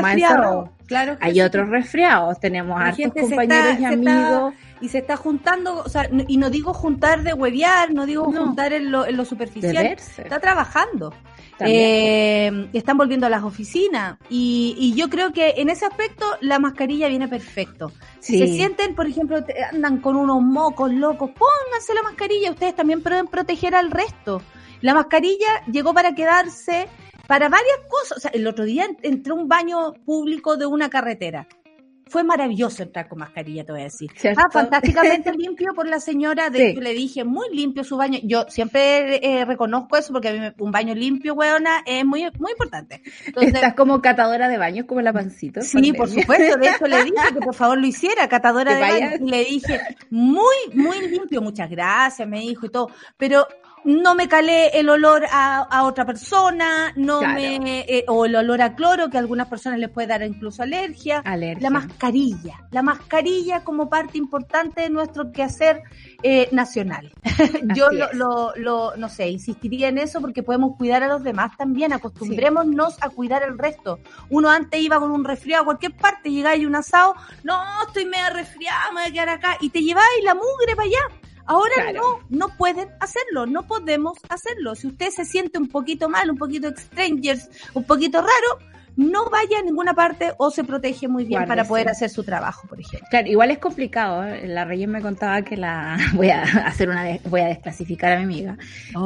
Claro 0.86 1.18
hay 1.20 1.40
otros 1.42 1.68
resfriados, 1.68 2.40
tenemos 2.40 2.80
hartos 2.80 3.12
compañeros 3.12 3.78
y 3.78 3.84
amigos. 3.84 4.54
Y 4.80 4.88
se 4.88 4.98
está 4.98 5.16
juntando, 5.16 5.82
o 5.84 5.88
sea, 5.88 6.08
y 6.26 6.36
no 6.36 6.50
digo 6.50 6.74
juntar 6.74 7.22
de 7.22 7.34
huevear, 7.34 7.92
no 7.92 8.06
digo 8.06 8.24
juntar 8.24 8.72
en 8.72 8.90
lo, 8.90 9.06
en 9.06 9.16
lo 9.16 9.24
superficial, 9.24 9.86
está 9.86 10.40
trabajando. 10.40 11.12
Eh, 11.60 12.68
están 12.72 12.96
volviendo 12.96 13.26
a 13.26 13.30
las 13.30 13.42
oficinas 13.42 14.16
y, 14.28 14.94
yo 14.96 15.08
creo 15.08 15.32
que 15.32 15.54
en 15.56 15.70
ese 15.70 15.86
aspecto 15.86 16.24
la 16.40 16.58
mascarilla 16.58 17.08
viene 17.08 17.28
perfecto. 17.28 17.92
Si 18.20 18.38
se 18.38 18.46
sienten, 18.46 18.94
por 18.94 19.06
ejemplo, 19.06 19.38
andan 19.72 20.00
con 20.00 20.16
unos 20.16 20.40
mocos 20.42 20.92
locos, 20.92 21.30
pónganse 21.30 21.94
la 21.94 22.02
mascarilla, 22.02 22.50
ustedes 22.50 22.74
también 22.74 23.02
pueden 23.02 23.26
proteger 23.26 23.74
al 23.74 23.90
resto. 23.90 24.40
La 24.80 24.94
mascarilla 24.94 25.64
llegó 25.70 25.92
para 25.92 26.14
quedarse 26.14 26.88
para 27.26 27.48
varias 27.48 27.78
cosas. 27.88 28.18
O 28.18 28.20
sea, 28.20 28.30
el 28.32 28.46
otro 28.46 28.64
día 28.64 28.86
entré 29.02 29.32
a 29.32 29.34
un 29.34 29.48
baño 29.48 29.94
público 30.04 30.56
de 30.56 30.66
una 30.66 30.88
carretera 30.88 31.46
fue 32.08 32.24
maravilloso 32.24 32.82
entrar 32.82 33.08
con 33.08 33.18
mascarilla, 33.18 33.64
te 33.64 33.72
voy 33.72 33.82
a 33.82 33.84
decir. 33.84 34.10
Ah, 34.36 34.48
fantásticamente 34.50 35.32
limpio 35.36 35.74
por 35.74 35.86
la 35.86 36.00
señora, 36.00 36.50
de 36.50 36.74
le 36.74 36.94
dije, 36.94 37.24
muy 37.24 37.48
limpio 37.54 37.84
su 37.84 37.96
baño. 37.96 38.18
Yo 38.22 38.46
siempre 38.48 39.20
eh, 39.22 39.44
reconozco 39.44 39.96
eso 39.96 40.12
porque 40.12 40.28
a 40.28 40.32
mí 40.32 40.52
un 40.58 40.70
baño 40.70 40.94
limpio, 40.94 41.34
weona, 41.34 41.82
es 41.86 42.04
muy, 42.04 42.22
muy 42.38 42.52
importante. 42.52 43.02
Estás 43.40 43.74
como 43.74 44.00
catadora 44.00 44.48
de 44.48 44.58
baños, 44.58 44.86
como 44.86 45.00
la 45.00 45.12
pancito. 45.12 45.60
Sí, 45.62 45.92
por 45.92 46.08
supuesto, 46.08 46.56
de 46.56 46.68
hecho 46.68 46.86
le 46.86 47.04
dije 47.04 47.34
que 47.34 47.40
por 47.40 47.54
favor 47.54 47.78
lo 47.78 47.86
hiciera, 47.86 48.28
catadora 48.28 48.74
de 48.74 48.80
baños. 48.80 49.20
Y 49.20 49.30
le 49.30 49.44
dije, 49.44 49.80
muy, 50.10 50.56
muy 50.74 51.08
limpio, 51.08 51.42
muchas 51.42 51.70
gracias, 51.70 52.26
me 52.28 52.40
dijo 52.40 52.66
y 52.66 52.70
todo. 52.70 52.90
Pero 53.16 53.46
no 53.84 54.14
me 54.14 54.28
calé 54.28 54.68
el 54.78 54.88
olor 54.88 55.24
a, 55.30 55.84
otra 55.84 56.04
persona, 56.04 56.92
no 56.96 57.20
me, 57.22 57.84
eh, 57.88 58.04
o 58.08 58.26
el 58.26 58.36
olor 58.36 58.62
a 58.62 58.74
cloro, 58.74 59.08
que 59.08 59.16
a 59.16 59.20
algunas 59.20 59.48
personas 59.48 59.78
les 59.78 59.88
puede 59.88 60.08
dar 60.08 60.22
incluso 60.22 60.62
alergia. 60.62 61.22
La 61.62 61.70
mascarilla, 61.70 62.60
la 62.70 62.82
mascarilla 62.82 63.64
como 63.64 63.88
parte 63.88 64.18
importante 64.18 64.82
de 64.82 64.90
nuestro 64.90 65.32
quehacer 65.32 65.82
eh, 66.22 66.48
nacional. 66.52 67.12
Yo 67.74 67.88
lo, 68.12 68.52
lo, 68.56 68.96
no 68.96 69.08
sé, 69.08 69.28
insistiría 69.28 69.88
en 69.88 69.98
eso 69.98 70.20
porque 70.20 70.42
podemos 70.42 70.76
cuidar 70.76 71.02
a 71.02 71.08
los 71.08 71.22
demás 71.22 71.56
también, 71.56 71.92
acostumbrémonos 71.92 72.96
a 73.02 73.10
cuidar 73.10 73.42
el 73.42 73.58
resto. 73.58 74.00
Uno 74.30 74.50
antes 74.50 74.80
iba 74.80 74.98
con 74.98 75.10
un 75.10 75.24
resfriado 75.24 75.62
a 75.62 75.66
cualquier 75.66 75.96
parte, 75.96 76.30
llegáis 76.30 76.66
un 76.66 76.76
asado, 76.76 77.14
no, 77.44 77.62
estoy 77.86 78.04
media 78.04 78.30
resfriada, 78.30 78.92
me 78.92 79.02
voy 79.02 79.10
a 79.10 79.12
quedar 79.12 79.28
acá, 79.28 79.56
y 79.60 79.70
te 79.70 79.80
lleváis 79.80 80.24
la 80.24 80.34
mugre 80.34 80.76
para 80.76 80.86
allá 80.86 81.27
Ahora 81.48 81.92
no, 81.94 82.20
no 82.28 82.48
pueden 82.56 82.90
hacerlo, 83.00 83.46
no 83.46 83.66
podemos 83.66 84.18
hacerlo. 84.28 84.74
Si 84.74 84.86
usted 84.86 85.08
se 85.08 85.24
siente 85.24 85.58
un 85.58 85.68
poquito 85.68 86.10
mal, 86.10 86.30
un 86.30 86.36
poquito 86.36 86.68
strangers, 86.76 87.48
un 87.72 87.84
poquito 87.84 88.20
raro, 88.20 88.68
no 88.98 89.30
vaya 89.30 89.60
a 89.60 89.62
ninguna 89.62 89.94
parte 89.94 90.32
o 90.38 90.50
se 90.50 90.64
protege 90.64 91.06
muy 91.06 91.24
bien 91.24 91.46
para 91.46 91.64
poder 91.64 91.88
hacer 91.88 92.10
su 92.10 92.24
trabajo, 92.24 92.66
por 92.68 92.80
ejemplo. 92.80 93.06
Claro, 93.10 93.28
igual 93.28 93.52
es 93.52 93.58
complicado. 93.58 94.24
¿eh? 94.24 94.46
La 94.48 94.64
Reyes 94.64 94.88
me 94.88 95.00
contaba 95.00 95.40
que 95.42 95.56
la 95.56 95.96
voy 96.14 96.30
a 96.30 96.42
hacer 96.42 96.90
una 96.90 97.04
voy 97.24 97.40
a 97.40 97.46
desclasificar 97.46 98.12
a 98.12 98.16
mi 98.18 98.24
amiga. 98.24 98.58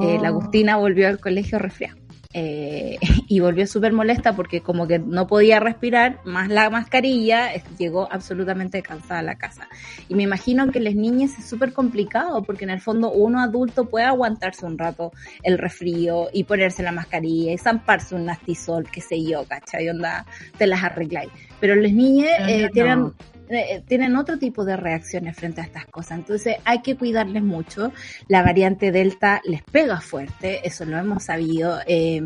Eh, 0.03 0.19
la 0.21 0.33
oh. 0.33 0.39
Agustina 0.39 0.77
volvió 0.77 1.09
al 1.09 1.21
colegio 1.21 1.59
resfriada. 1.59 2.02
Eh, 2.35 2.99
y 3.29 3.41
volvió 3.41 3.67
súper 3.67 3.93
molesta 3.93 4.35
porque 4.35 4.61
como 4.61 4.87
que 4.87 4.99
no 4.99 5.27
podía 5.27 5.61
respirar, 5.61 6.21
más 6.25 6.49
la 6.49 6.71
mascarilla, 6.71 7.51
llegó 7.79 8.09
absolutamente 8.11 8.83
cansada 8.83 9.21
a 9.21 9.23
la 9.23 9.37
casa. 9.37 9.69
Y 10.09 10.15
me 10.15 10.23
imagino 10.23 10.71
que 10.71 10.81
las 10.81 10.95
niñas 10.95 11.39
es 11.39 11.47
súper 11.47 11.73
complicado 11.73 12.43
porque 12.43 12.65
en 12.65 12.71
el 12.71 12.81
fondo 12.81 13.11
uno 13.11 13.41
adulto 13.41 13.87
puede 13.87 14.07
aguantarse 14.07 14.67
un 14.67 14.79
rato 14.79 15.13
el 15.43 15.59
resfrío 15.59 16.29
y 16.33 16.45
ponerse 16.45 16.83
la 16.83 16.93
mascarilla 16.93 17.53
y 17.53 17.59
zamparse 17.59 18.15
un 18.15 18.27
nastisol, 18.27 18.89
qué 18.91 19.01
sé 19.01 19.23
yo, 19.23 19.45
¿cachai? 19.45 19.89
Onda, 19.89 20.27
te 20.59 20.67
las 20.67 20.83
arregláis. 20.83 21.31
Pero 21.61 21.75
las 21.77 21.93
niñas 21.93 22.31
eh, 22.49 22.69
tienen 22.73 23.13
eh, 23.49 23.83
tienen 23.87 24.17
otro 24.17 24.39
tipo 24.39 24.65
de 24.65 24.77
reacciones 24.77 25.37
frente 25.37 25.61
a 25.61 25.65
estas 25.65 25.87
cosas. 25.87 26.19
Entonces 26.19 26.57
hay 26.65 26.83
que 26.83 26.97
cuidarles 26.97 27.43
mucho. 27.43 27.93
La 28.29 28.43
variante 28.43 28.93
Delta 28.93 29.41
les 29.45 29.63
pega 29.63 30.01
fuerte, 30.01 30.67
eso 30.67 30.85
lo 30.85 30.97
hemos 30.99 31.25
sabido 31.25 31.79
eh, 31.87 32.23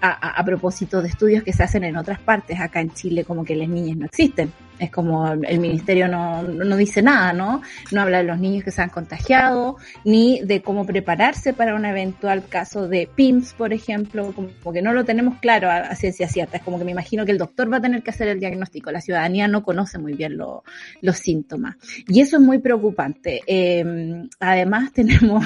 a, 0.00 0.44
propósito 0.44 1.02
de 1.02 1.08
estudios 1.08 1.42
que 1.42 1.52
se 1.52 1.62
hacen 1.62 1.84
en 1.84 1.96
otras 1.96 2.20
partes. 2.20 2.60
Acá 2.60 2.80
en 2.80 2.92
Chile 2.92 3.24
como 3.24 3.44
que 3.44 3.56
las 3.56 3.68
niñas 3.68 3.96
no 3.96 4.06
existen. 4.06 4.52
Es 4.82 4.90
como 4.90 5.32
el 5.32 5.60
ministerio 5.60 6.08
no, 6.08 6.42
no 6.42 6.76
dice 6.76 7.02
nada, 7.02 7.32
¿no? 7.32 7.62
No 7.92 8.00
habla 8.00 8.18
de 8.18 8.24
los 8.24 8.40
niños 8.40 8.64
que 8.64 8.72
se 8.72 8.82
han 8.82 8.88
contagiado, 8.88 9.76
ni 10.04 10.40
de 10.40 10.60
cómo 10.60 10.84
prepararse 10.84 11.52
para 11.52 11.76
un 11.76 11.84
eventual 11.84 12.44
caso 12.48 12.88
de 12.88 13.08
PIMS, 13.14 13.54
por 13.54 13.72
ejemplo, 13.72 14.34
como 14.34 14.72
que 14.72 14.82
no 14.82 14.92
lo 14.92 15.04
tenemos 15.04 15.38
claro 15.38 15.70
a, 15.70 15.94
ciencia 15.94 16.26
cierta. 16.26 16.56
Es 16.56 16.64
como 16.64 16.78
que 16.78 16.84
me 16.84 16.90
imagino 16.90 17.24
que 17.24 17.30
el 17.30 17.38
doctor 17.38 17.72
va 17.72 17.76
a 17.76 17.80
tener 17.80 18.02
que 18.02 18.10
hacer 18.10 18.26
el 18.26 18.40
diagnóstico. 18.40 18.90
La 18.90 19.00
ciudadanía 19.00 19.46
no 19.46 19.62
conoce 19.62 19.98
muy 19.98 20.14
bien 20.14 20.36
los 20.36 21.16
síntomas. 21.16 21.76
Y 22.08 22.20
eso 22.20 22.38
es 22.38 22.42
muy 22.42 22.58
preocupante. 22.58 23.42
Em, 23.46 24.28
además, 24.40 24.92
tenemos 24.94 25.44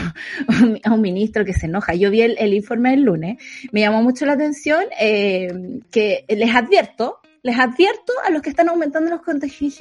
a 0.82 0.94
un 0.94 1.00
ministro 1.02 1.44
que 1.44 1.52
se 1.52 1.66
enoja. 1.66 1.94
Yo 1.94 2.10
vi 2.10 2.22
el, 2.22 2.54
informe 2.54 2.92
del 2.92 3.02
lunes, 3.02 3.36
me 3.70 3.80
llamó 3.80 4.02
mucho 4.02 4.24
la 4.24 4.32
atención 4.32 4.84
eh, 4.98 5.52
que 5.90 6.24
les 6.26 6.54
advierto 6.54 7.20
les 7.46 7.58
advierto 7.58 8.12
a 8.26 8.30
los 8.30 8.42
que 8.42 8.50
están 8.50 8.68
aumentando 8.68 9.08
los 9.08 9.22
contagios, 9.22 9.78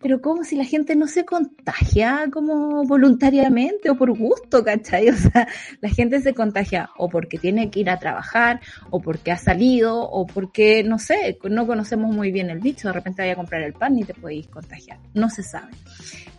pero 0.00 0.20
como 0.20 0.44
si 0.44 0.54
la 0.56 0.64
gente 0.64 0.94
no 0.94 1.08
se 1.08 1.24
contagia 1.24 2.28
como 2.32 2.84
voluntariamente 2.84 3.90
o 3.90 3.96
por 3.96 4.16
gusto, 4.16 4.62
¿cachai? 4.64 5.08
O 5.12 5.16
sea, 5.16 5.48
la 5.80 5.88
gente 5.88 6.20
se 6.20 6.32
contagia 6.32 6.90
o 6.96 7.08
porque 7.08 7.38
tiene 7.38 7.70
que 7.70 7.80
ir 7.80 7.90
a 7.90 7.98
trabajar, 7.98 8.60
o 8.90 9.00
porque 9.00 9.32
ha 9.32 9.36
salido, 9.36 10.00
o 10.00 10.26
porque, 10.26 10.84
no 10.84 10.98
sé, 10.98 11.38
no 11.44 11.66
conocemos 11.66 12.14
muy 12.14 12.30
bien 12.30 12.50
el 12.50 12.60
bicho, 12.60 12.88
de 12.88 12.94
repente 12.94 13.22
vaya 13.22 13.32
a 13.32 13.36
comprar 13.36 13.62
el 13.62 13.72
pan 13.72 13.98
y 13.98 14.04
te 14.04 14.14
podéis 14.14 14.46
contagiar, 14.46 14.98
no 15.14 15.28
se 15.28 15.42
sabe. 15.42 15.72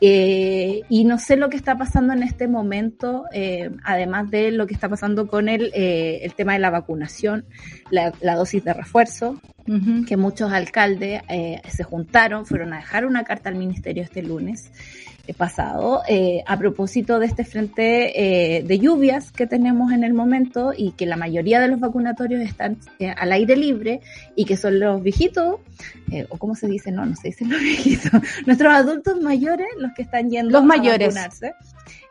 Eh, 0.02 0.82
y 0.89 1.06
no 1.06 1.17
sé 1.17 1.38
lo 1.38 1.49
que 1.49 1.56
está 1.56 1.78
pasando 1.78 2.13
en 2.13 2.23
este 2.23 2.47
momento, 2.47 3.26
eh, 3.32 3.69
además 3.84 4.30
de 4.30 4.52
lo 4.52 4.67
que 4.67 4.73
está 4.73 4.89
pasando 4.89 5.28
con 5.28 5.47
el, 5.47 5.71
eh, 5.73 6.19
el 6.23 6.34
tema 6.34 6.54
de 6.54 6.60
la 6.60 6.69
vacunación, 6.69 7.45
la, 7.94 8.12
la 8.22 8.36
dosis 8.36 8.64
de 8.64 8.74
refuerzo, 8.74 9.40
que 10.08 10.18
muchos 10.18 10.52
alcaldes 10.52 11.22
eh, 11.30 11.62
se 11.70 11.84
juntaron, 11.84 12.46
fueron 12.46 12.74
a 12.74 12.78
dejar 12.78 13.06
una 13.06 13.24
carta 13.24 13.50
al 13.50 13.56
ministerio 13.56 14.04
este 14.04 14.22
lunes 14.22 14.72
eh, 15.26 15.34
pasado 15.34 16.02
eh, 16.10 16.44
a 16.46 16.58
propósito 16.58 17.20
de 17.20 17.28
este 17.28 17.46
frente 17.46 18.64
de 18.66 18.80
lluvias 18.80 19.32
que 19.32 19.48
tenemos 19.48 19.94
en 19.94 20.04
el 20.04 20.14
momento 20.14 20.74
y 20.76 20.92
que 20.92 21.06
la 21.06 21.16
mayoría 21.16 21.62
de 21.62 21.70
los 21.70 21.80
vacunatorios 21.80 22.42
están 22.42 22.78
al 23.16 23.32
aire 23.32 23.56
libre 23.56 24.02
y 24.36 24.46
que 24.46 24.58
son 24.58 24.80
los 24.80 25.02
viejitos, 25.02 25.60
o 26.30 26.38
cómo 26.38 26.56
se 26.56 26.68
dice, 26.68 26.92
no, 26.92 27.06
no 27.06 27.16
se 27.16 27.28
dicen 27.30 27.52
los 27.52 27.62
viejitos, 27.62 28.12
nuestros 28.48 28.74
adultos 28.74 29.22
mayores 29.22 29.68
los 29.78 29.94
que 29.94 30.02
están 30.02 30.30
yendo 30.30 30.52
los 30.52 30.66
mayores. 30.66 31.16
a 31.16 31.22
vacunarse 31.22 31.54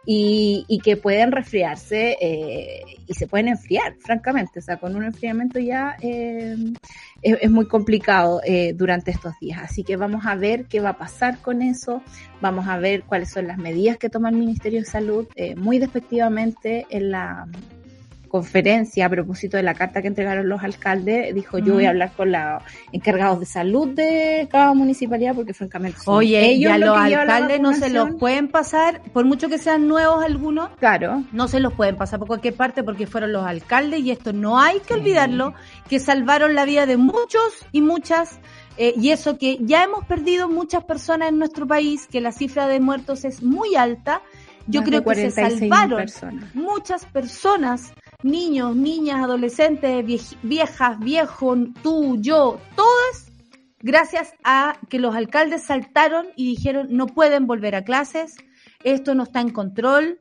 y, 0.04 0.64
y 0.68 0.80
que 0.80 0.96
pueden 0.96 1.32
resfriarse 1.32 2.16
eh, 2.20 2.82
y 3.06 3.14
se 3.14 3.26
pueden 3.26 3.48
enfriar, 3.48 3.94
francamente. 4.00 4.58
O 4.58 4.62
sea, 4.62 4.78
con 4.78 4.96
un 4.96 5.04
enfriamiento 5.04 5.58
ya 5.58 5.96
eh, 6.00 6.56
es, 7.22 7.50
muy 7.50 7.66
complicado 7.66 8.40
eh, 8.44 8.72
durante 8.74 9.10
estos 9.10 9.34
días. 9.40 9.60
Así 9.62 9.84
que 9.84 9.96
vamos 9.96 10.26
a 10.26 10.34
ver 10.34 10.64
qué 10.66 10.80
va 10.80 10.90
a 10.90 10.98
pasar 10.98 11.38
con 11.38 11.62
eso. 11.62 12.02
Vamos 12.40 12.66
a 12.68 12.78
ver 12.78 13.04
cuáles 13.04 13.30
son 13.30 13.46
las 13.46 13.58
medidas 13.58 13.98
que 13.98 14.08
toma 14.08 14.30
el 14.30 14.36
Ministerio 14.36 14.80
de 14.80 14.86
Salud 14.86 15.26
eh, 15.36 15.54
muy 15.54 15.78
despectivamente 15.78 16.86
en 16.90 17.10
la 17.10 17.46
conferencia 18.32 19.04
a 19.04 19.10
propósito 19.10 19.58
de 19.58 19.62
la 19.62 19.74
carta 19.74 20.00
que 20.00 20.08
entregaron 20.08 20.48
los 20.48 20.62
alcaldes, 20.62 21.34
dijo 21.34 21.58
yo 21.58 21.74
voy 21.74 21.84
a 21.84 21.90
hablar 21.90 22.12
con 22.16 22.32
los 22.32 22.62
encargados 22.90 23.40
de 23.40 23.44
salud 23.44 23.88
de 23.88 24.48
cada 24.50 24.72
municipalidad 24.72 25.34
porque 25.34 25.52
francamente 25.52 25.98
Oye, 26.06 26.42
ellos 26.46 26.78
los 26.78 26.96
alcaldes 26.96 27.60
no 27.60 27.74
se 27.74 27.90
los 27.90 28.14
pueden 28.18 28.48
pasar, 28.48 29.02
por 29.12 29.26
mucho 29.26 29.50
que 29.50 29.58
sean 29.58 29.86
nuevos 29.86 30.24
algunos, 30.24 30.70
claro, 30.78 31.22
no 31.30 31.46
se 31.46 31.60
los 31.60 31.74
pueden 31.74 31.96
pasar 31.96 32.18
por 32.18 32.26
cualquier 32.26 32.54
parte 32.54 32.82
porque 32.82 33.06
fueron 33.06 33.32
los 33.32 33.44
alcaldes 33.44 34.00
y 34.00 34.10
esto 34.10 34.32
no 34.32 34.58
hay 34.58 34.80
que 34.80 34.94
olvidarlo, 34.94 35.52
que 35.90 36.00
salvaron 36.00 36.54
la 36.54 36.64
vida 36.64 36.86
de 36.86 36.96
muchos 36.96 37.66
y 37.70 37.82
muchas 37.82 38.40
eh, 38.78 38.94
y 38.96 39.10
eso 39.10 39.36
que 39.36 39.58
ya 39.60 39.84
hemos 39.84 40.06
perdido 40.06 40.48
muchas 40.48 40.84
personas 40.84 41.28
en 41.28 41.38
nuestro 41.38 41.66
país, 41.66 42.06
que 42.06 42.22
la 42.22 42.32
cifra 42.32 42.66
de 42.66 42.80
muertos 42.80 43.24
es 43.24 43.42
muy 43.42 43.76
alta. 43.76 44.22
Yo 44.66 44.82
creo 44.82 45.02
que 45.04 45.14
se 45.14 45.30
salvaron 45.30 46.06
muchas 46.54 47.04
personas 47.06 47.92
niños, 48.22 48.76
niñas, 48.76 49.24
adolescentes, 49.24 50.36
viejas, 50.42 50.98
viejos, 51.00 51.58
tú, 51.82 52.16
yo, 52.20 52.60
todos, 52.76 53.26
gracias 53.80 54.32
a 54.44 54.78
que 54.88 54.98
los 54.98 55.14
alcaldes 55.14 55.64
saltaron 55.64 56.28
y 56.36 56.46
dijeron 56.46 56.88
no 56.90 57.06
pueden 57.06 57.46
volver 57.46 57.74
a 57.74 57.84
clases, 57.84 58.36
esto 58.84 59.14
no 59.14 59.24
está 59.24 59.40
en 59.40 59.50
control, 59.50 60.20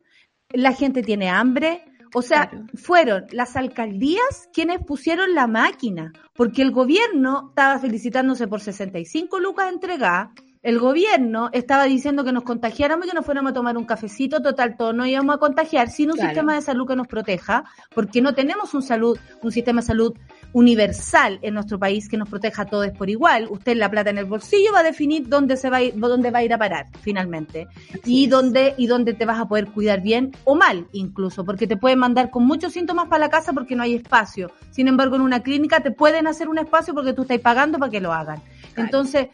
la 0.50 0.74
gente 0.74 1.04
tiene 1.04 1.30
hambre. 1.30 1.86
O 2.14 2.22
sea, 2.22 2.52
fueron 2.74 3.26
las 3.32 3.56
alcaldías 3.56 4.50
quienes 4.54 4.84
pusieron 4.84 5.34
la 5.34 5.48
máquina, 5.48 6.12
porque 6.34 6.62
el 6.62 6.72
gobierno 6.72 7.48
estaba 7.50 7.80
felicitándose 7.80 8.50
por 8.50 8.60
65 8.60 9.40
lucas 9.40 9.72
entregadas 9.72 10.28
el 10.64 10.78
gobierno 10.78 11.50
estaba 11.54 11.86
diciendo 11.86 12.24
que 12.24 12.32
nos 12.32 12.44
contagiáramos 12.44 13.06
y 13.06 13.10
que 13.10 13.16
nos 13.16 13.26
fuéramos 13.26 13.52
a 13.52 13.54
tomar 13.54 13.78
un 13.78 13.86
cafecito, 13.86 14.42
total, 14.42 14.78
todos 14.78 14.94
no 14.94 15.06
íbamos 15.08 15.36
a 15.36 15.40
contagiar 15.40 15.90
sin 15.90 16.12
un 16.12 16.18
sistema 16.18 16.54
de 16.54 16.62
salud 16.62 16.88
que 16.88 16.96
nos 16.96 17.08
proteja, 17.08 17.64
porque 17.96 18.22
no 18.22 18.36
tenemos 18.36 18.74
un 18.76 18.84
salud, 18.84 19.18
un 19.42 19.52
sistema 19.52 19.82
de 19.82 19.88
salud 19.88 20.14
universal 20.54 21.40
en 21.42 21.56
nuestro 21.56 21.80
país 21.80 22.08
que 22.08 22.18
nos 22.18 22.30
proteja 22.30 22.64
a 22.64 22.66
todos 22.66 22.92
por 22.92 23.10
igual. 23.10 23.48
Usted 23.50 23.76
la 23.76 23.90
plata 23.90 24.12
en 24.12 24.20
el 24.20 24.26
bolsillo 24.26 24.72
va 24.74 24.80
a 24.80 24.84
definir 24.84 25.28
dónde 25.28 25.58
se 25.58 25.70
va 25.70 25.78
a 25.78 25.82
ir, 25.82 25.94
dónde 25.96 26.30
va 26.30 26.40
a 26.40 26.44
ir 26.44 26.54
a 26.54 26.60
parar 26.60 26.88
finalmente 27.02 27.68
y 28.06 28.28
dónde 28.28 28.76
y 28.78 28.86
dónde 28.86 29.14
te 29.14 29.26
vas 29.26 29.40
a 29.40 29.48
poder 29.48 29.68
cuidar 29.68 30.02
bien 30.02 30.32
o 30.44 30.56
mal 30.56 30.88
incluso, 30.92 31.44
porque 31.44 31.66
te 31.66 31.78
pueden 31.78 31.98
mandar 31.98 32.30
con 32.30 32.46
muchos 32.46 32.74
síntomas 32.74 33.08
para 33.08 33.22
la 33.22 33.30
casa 33.30 33.52
porque 33.54 33.76
no 33.76 33.82
hay 33.82 33.96
espacio. 33.96 34.52
Sin 34.70 34.88
embargo, 34.88 35.16
en 35.16 35.24
una 35.24 35.42
clínica 35.42 35.80
te 35.80 35.90
pueden 35.90 36.28
hacer 36.28 36.50
un 36.50 36.60
espacio 36.60 36.94
porque 36.94 37.14
tú 37.14 37.24
estás 37.24 37.40
pagando 37.40 37.80
para 37.80 37.92
que 37.92 38.00
lo 38.00 38.14
hagan. 38.14 38.42
Entonces, 38.76 39.28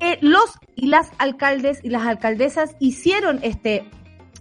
eh, 0.00 0.18
los 0.20 0.58
y 0.74 0.86
las 0.86 1.10
alcaldes 1.18 1.80
y 1.82 1.90
las 1.90 2.06
alcaldesas 2.06 2.76
hicieron 2.78 3.40
este 3.42 3.88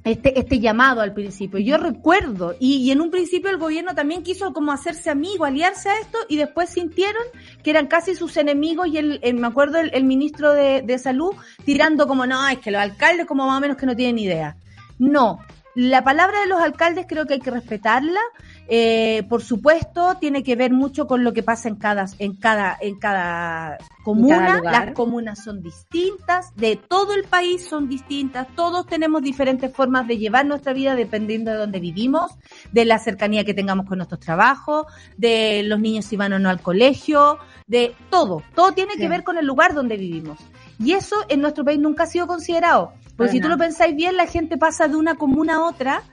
este, 0.05 0.39
este 0.39 0.59
llamado 0.59 1.01
al 1.01 1.13
principio. 1.13 1.59
Yo 1.59 1.77
recuerdo, 1.77 2.55
y, 2.59 2.91
en 2.91 3.01
un 3.01 3.09
principio 3.09 3.49
el 3.49 3.57
gobierno 3.57 3.95
también 3.95 4.21
quiso 4.21 4.53
como 4.53 4.71
hacerse 4.71 5.09
amigo, 5.09 5.45
aliarse 5.45 5.89
a 5.89 5.99
esto, 5.99 6.19
y 6.29 6.37
después 6.37 6.69
sintieron 6.69 7.23
que 7.63 7.71
eran 7.71 7.87
casi 7.87 8.13
sus 8.13 8.37
enemigos, 8.37 8.87
y 8.87 8.97
el, 8.97 9.19
me 9.33 9.47
acuerdo 9.47 9.79
el, 9.79 10.03
ministro 10.03 10.53
de, 10.53 10.83
de, 10.83 10.99
Salud 10.99 11.33
tirando 11.65 12.07
como, 12.07 12.27
no, 12.27 12.47
es 12.47 12.59
que 12.59 12.69
los 12.69 12.81
alcaldes 12.81 13.25
como 13.25 13.47
más 13.47 13.57
o 13.57 13.61
menos 13.61 13.77
que 13.77 13.87
no 13.87 13.95
tienen 13.95 14.19
idea. 14.19 14.57
No, 14.99 15.39
la 15.73 16.03
palabra 16.03 16.39
de 16.39 16.47
los 16.47 16.61
alcaldes 16.61 17.05
creo 17.09 17.25
que 17.25 17.33
hay 17.33 17.39
que 17.41 17.51
respetarla, 17.51 18.21
eh, 18.67 19.23
por 19.29 19.43
supuesto, 19.43 20.17
tiene 20.19 20.43
que 20.43 20.55
ver 20.55 20.73
mucho 20.73 21.07
con 21.07 21.23
lo 21.23 21.33
que 21.33 21.43
pasa 21.43 21.69
en 21.69 21.75
cada, 21.75 22.05
en 22.19 22.35
cada, 22.35 22.77
en 22.81 22.97
cada 22.97 23.77
comuna. 24.03 24.61
Las 24.63 24.93
comunas 24.93 25.43
son 25.43 25.61
distintas, 25.61 26.55
de 26.55 26.75
todo 26.75 27.13
el 27.13 27.25
país 27.25 27.67
son 27.67 27.87
distintas, 27.87 28.47
todos 28.55 28.87
tenemos 28.87 29.21
diferentes 29.21 29.71
formas 29.71 30.07
de 30.07 30.17
llevar 30.17 30.45
nuestra 30.45 30.73
vida 30.73 30.95
dependiendo 30.95 31.51
de 31.51 31.57
dónde 31.57 31.79
vivimos, 31.79 32.31
de 32.71 32.85
la 32.85 32.97
cercanía 32.97 33.43
que 33.43 33.53
tengamos 33.53 33.85
con 33.85 33.97
nuestros 33.97 34.19
trabajos, 34.19 34.87
de 35.17 35.63
los 35.63 35.79
niños 35.79 36.05
si 36.05 36.17
van 36.17 36.33
o 36.33 36.39
no 36.39 36.49
al 36.49 36.61
colegio, 36.61 37.37
de 37.67 37.95
todo. 38.09 38.41
Todo 38.55 38.71
tiene 38.71 38.95
que 38.95 39.07
ver 39.07 39.23
con 39.23 39.37
el 39.37 39.45
lugar 39.45 39.73
donde 39.73 39.97
vivimos. 39.97 40.39
Y 40.79 40.93
eso 40.93 41.15
en 41.29 41.41
nuestro 41.41 41.63
país 41.63 41.79
nunca 41.79 42.03
ha 42.03 42.07
sido 42.07 42.27
considerado. 42.27 42.93
Porque 43.15 43.31
si 43.31 43.39
tú 43.39 43.47
lo 43.47 43.57
pensáis 43.57 43.95
bien, 43.95 44.17
la 44.17 44.27
gente 44.27 44.57
pasa 44.57 44.87
de 44.87 44.95
una 44.97 45.15
comuna 45.15 45.55
a 45.55 45.63
otra 45.63 46.03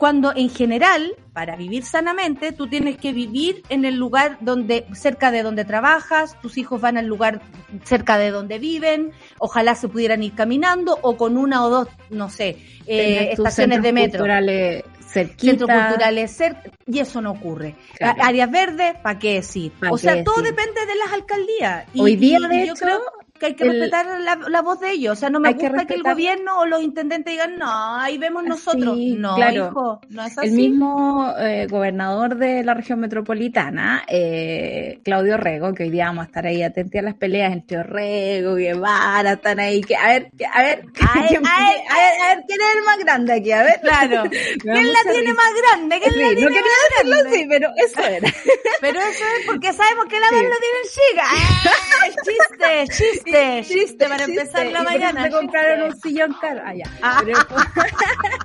cuando 0.00 0.32
en 0.34 0.48
general, 0.48 1.14
para 1.34 1.56
vivir 1.56 1.84
sanamente, 1.84 2.52
tú 2.52 2.68
tienes 2.68 2.96
que 2.96 3.12
vivir 3.12 3.62
en 3.68 3.84
el 3.84 3.96
lugar 3.96 4.38
donde, 4.40 4.86
cerca 4.94 5.30
de 5.30 5.42
donde 5.42 5.66
trabajas, 5.66 6.40
tus 6.40 6.56
hijos 6.56 6.80
van 6.80 6.96
al 6.96 7.04
lugar 7.04 7.42
cerca 7.84 8.16
de 8.16 8.30
donde 8.30 8.58
viven, 8.58 9.12
ojalá 9.38 9.74
se 9.74 9.88
pudieran 9.88 10.22
ir 10.22 10.34
caminando 10.34 10.98
o 11.02 11.18
con 11.18 11.36
una 11.36 11.66
o 11.66 11.68
dos, 11.68 11.88
no 12.08 12.30
sé, 12.30 12.56
eh, 12.86 13.32
estaciones 13.32 13.82
de 13.82 13.92
metro. 13.92 14.20
Culturales 14.20 14.84
Centros 15.10 15.68
culturales 15.68 16.30
cerca, 16.30 16.70
y 16.86 17.00
eso 17.00 17.20
no 17.20 17.32
ocurre. 17.32 17.74
Áreas 18.00 18.50
verdes, 18.50 18.94
¿para 19.02 19.18
qué 19.18 19.34
decir? 19.34 19.72
o 19.90 19.98
sea, 19.98 20.22
todo 20.22 20.40
depende 20.40 20.86
de 20.86 20.94
las 20.94 21.12
alcaldías. 21.12 21.84
Y, 21.92 22.00
Hoy 22.00 22.16
día, 22.16 22.38
de 22.38 22.62
hecho, 22.62 22.74
creo 22.76 23.00
que 23.40 23.46
hay 23.46 23.54
que 23.54 23.64
respetar 23.64 24.06
la, 24.20 24.60
voz 24.60 24.80
de 24.80 24.92
ellos. 24.92 25.14
O 25.14 25.16
sea, 25.16 25.30
no 25.30 25.40
me 25.40 25.54
gusta 25.54 25.86
que, 25.86 25.94
el 25.94 26.02
gobierno 26.02 26.58
o 26.58 26.66
los 26.66 26.82
intendentes 26.82 27.32
digan, 27.32 27.56
no, 27.56 27.96
ahí 27.96 28.18
vemos 28.18 28.44
nosotros. 28.44 28.98
no, 28.98 29.50
hijo, 29.50 30.00
no 30.10 30.22
es 30.22 30.36
así. 30.36 30.48
El 30.48 30.52
mismo 30.52 31.32
eh, 31.38 31.66
gobernador 31.68 32.36
de 32.36 32.62
la 32.62 32.74
región 32.74 33.00
metropolitana, 33.00 34.04
eh, 34.06 35.00
Claudio 35.02 35.38
Rego, 35.38 35.72
que 35.72 35.84
hoy 35.84 35.90
día 35.90 36.04
vamos 36.06 36.24
a 36.24 36.26
estar 36.26 36.46
ahí 36.46 36.62
atentos 36.62 36.98
a 36.98 37.02
las 37.02 37.14
peleas 37.14 37.52
entre 37.54 37.82
Rego, 37.82 38.56
Guevara, 38.56 39.32
están 39.32 39.58
ahí, 39.58 39.80
que 39.80 39.96
a 39.96 40.08
ver, 40.08 40.30
que, 40.36 40.44
a 40.44 40.62
ver, 40.62 40.84
a 41.00 41.18
ver, 41.18 41.28
¿quién, 41.28 41.46
a, 41.46 42.34
ver, 42.34 42.44
¿quién 42.46 42.60
es 42.60 42.76
el 42.76 42.84
más 42.84 42.98
grande 42.98 43.32
aquí? 43.32 43.52
A 43.52 43.62
ver, 43.62 43.80
claro. 43.80 44.22
¿Quién 44.60 44.92
la 44.92 45.10
tiene 45.10 45.32
más 45.32 45.52
grande? 45.62 45.98
¿Quién 45.98 46.20
la 46.20 46.28
tiene 46.28 46.42
no 46.42 46.48
quería 46.48 46.72
decirlo 46.90 47.16
así, 47.26 47.46
pero 47.48 47.70
eso 47.76 48.00
era. 48.00 48.34
pero 48.82 49.00
eso 49.00 49.24
es 49.38 49.46
porque 49.46 49.72
sabemos 49.72 50.04
que 50.10 50.20
la 50.20 50.28
sí. 50.28 50.34
lo 50.34 50.40
tiene 50.40 50.80
chica. 50.92 51.24
¡Ah, 51.24 52.08
chiste, 52.22 52.84
chiste! 52.92 53.29
Chiste, 53.30 53.64
chiste 53.74 54.08
para 54.08 54.24
empezar 54.24 54.66
la 54.66 54.82
mañana. 54.82 55.24
Se 55.24 55.30
compraron 55.30 55.90
un 55.90 56.00
sillón 56.00 56.34
caro. 56.40 56.60
Ah, 56.64 56.74
ya. 56.74 56.84
Ah. 57.02 57.22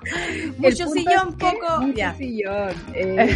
mucho 0.58 0.88
sillón, 0.88 1.38
poco. 1.38 1.82
Mucho 1.82 2.14
sillón. 2.18 2.74
Eh, 2.94 3.36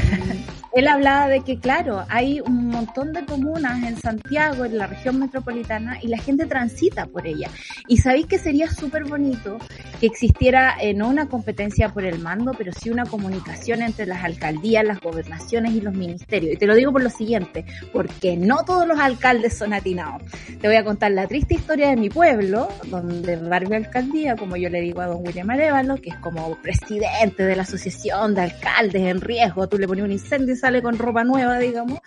él 0.72 0.88
hablaba 0.88 1.28
de 1.28 1.42
que, 1.42 1.60
claro, 1.60 2.06
hay 2.10 2.42
un 2.42 2.68
montón 2.68 3.12
de 3.12 3.26
comunas 3.26 3.84
en 3.84 3.98
Santiago, 3.98 4.66
en 4.66 4.78
la 4.78 4.86
región 4.86 5.20
metropolitana, 5.20 5.98
y 6.02 6.08
la 6.08 6.20
gente 6.20 6.46
transita 6.46 7.08
por 7.08 7.26
ella. 7.26 7.50
Y 7.88 7.98
sabéis 7.98 8.28
que 8.28 8.38
sería 8.38 8.70
súper 8.70 9.06
bonito 9.06 9.58
que 10.00 10.06
existiera 10.06 10.76
eh, 10.80 10.94
no 10.94 11.10
una 11.10 11.28
competencia 11.28 11.90
por 11.90 12.06
el 12.06 12.20
mando, 12.20 12.54
pero 12.56 12.72
sí 12.72 12.92
una 12.92 13.06
comunicación 13.06 13.82
entre 13.82 14.06
las 14.06 14.24
alcaldías, 14.24 14.86
las 14.86 15.00
gobernaciones 15.00 15.74
y 15.74 15.82
los 15.82 15.94
ministerios. 15.94 16.54
Y 16.54 16.58
te 16.58 16.68
lo 16.68 16.76
digo 16.76 16.92
por 16.92 17.02
lo 17.02 17.10
siguiente, 17.10 17.66
porque 17.92 18.38
no 18.38 18.64
todos 18.64 18.88
los 18.88 19.00
alcaldes 19.00 19.58
son 19.58 19.74
atinados. 19.74 20.22
Te 20.62 20.68
voy 20.68 20.78
a 20.78 20.84
contar 20.84 21.12
la 21.12 21.28
triste 21.28 21.39
historia 21.48 21.90
de 21.90 21.96
mi 21.96 22.10
pueblo, 22.10 22.70
donde 22.88 23.36
Barbie 23.36 23.76
Alcaldía, 23.76 24.36
como 24.36 24.56
yo 24.58 24.70
le 24.70 24.82
digo 24.82 25.02
a 25.02 25.08
don 25.08 25.26
William 25.26 25.50
Arevalo, 25.50 25.98
que 25.98 26.10
es 26.10 26.16
como 26.18 26.56
presidente 26.56 27.44
de 27.44 27.56
la 27.56 27.64
Asociación 27.64 28.36
de 28.36 28.42
Alcaldes 28.42 29.04
en 29.04 29.22
Riesgo, 29.22 29.68
tú 29.68 29.78
le 29.78 29.88
pones 29.88 30.04
un 30.04 30.12
incendio 30.12 30.56
sale 30.56 30.82
con 30.82 30.98
ropa 30.98 31.24
nueva, 31.24 31.60
digamos, 31.60 32.00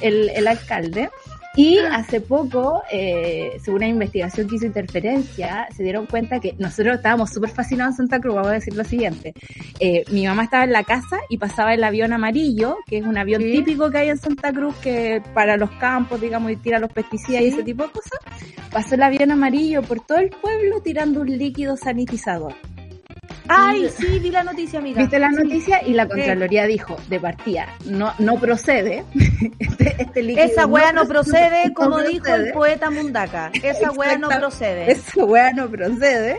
el, 0.00 0.30
el 0.30 0.46
alcalde. 0.46 1.10
Y 1.54 1.78
hace 1.78 2.20
poco, 2.20 2.82
eh, 2.90 3.58
según 3.60 3.78
una 3.78 3.88
investigación 3.88 4.48
que 4.48 4.56
hizo 4.56 4.66
Interferencia, 4.66 5.66
se 5.74 5.82
dieron 5.82 6.06
cuenta 6.06 6.38
que 6.40 6.54
nosotros 6.58 6.96
estábamos 6.96 7.30
súper 7.30 7.50
fascinados 7.50 7.94
en 7.94 7.96
Santa 7.96 8.20
Cruz. 8.20 8.36
Vamos 8.36 8.50
a 8.50 8.54
decir 8.54 8.76
lo 8.76 8.84
siguiente. 8.84 9.34
Eh, 9.80 10.04
mi 10.10 10.26
mamá 10.26 10.44
estaba 10.44 10.64
en 10.64 10.72
la 10.72 10.84
casa 10.84 11.18
y 11.28 11.38
pasaba 11.38 11.74
el 11.74 11.82
avión 11.82 12.12
amarillo, 12.12 12.76
que 12.86 12.98
es 12.98 13.06
un 13.06 13.18
avión 13.18 13.42
típico 13.42 13.90
que 13.90 13.98
hay 13.98 14.08
en 14.10 14.18
Santa 14.18 14.52
Cruz, 14.52 14.76
que 14.76 15.22
para 15.34 15.56
los 15.56 15.70
campos, 15.72 16.20
digamos, 16.20 16.52
y 16.52 16.56
tira 16.56 16.78
los 16.78 16.92
pesticidas 16.92 17.42
y 17.42 17.46
ese 17.46 17.62
tipo 17.62 17.84
de 17.84 17.90
cosas. 17.90 18.20
Pasó 18.70 18.94
el 18.94 19.02
avión 19.02 19.30
amarillo 19.30 19.82
por 19.82 20.00
todo 20.00 20.18
el 20.18 20.30
pueblo 20.30 20.80
tirando 20.82 21.22
un 21.22 21.38
líquido 21.38 21.76
sanitizador. 21.76 22.54
Ay, 23.48 23.88
sí, 23.96 24.18
vi 24.18 24.30
la 24.30 24.44
noticia, 24.44 24.78
amiga. 24.78 25.00
Viste 25.00 25.18
la 25.18 25.30
noticia 25.30 25.82
y 25.86 25.94
la 25.94 26.06
Contraloría 26.06 26.66
dijo, 26.66 26.96
de 27.08 27.18
partida, 27.18 27.74
no, 27.86 28.12
no 28.18 28.34
procede. 28.36 29.04
este, 29.58 30.02
este 30.02 30.44
Esa 30.44 30.66
wea 30.66 30.92
no, 30.92 31.06
procede, 31.06 31.72
como 31.72 32.00
dijo 32.02 32.34
el 32.34 32.52
poeta 32.52 32.90
Mundaka. 32.90 33.50
Esa 33.62 33.90
wea 33.92 34.18
no 34.18 34.28
procede. 34.28 34.90
Esa 34.90 35.24
wea 35.24 35.52
no 35.52 35.68
procede. 35.68 36.38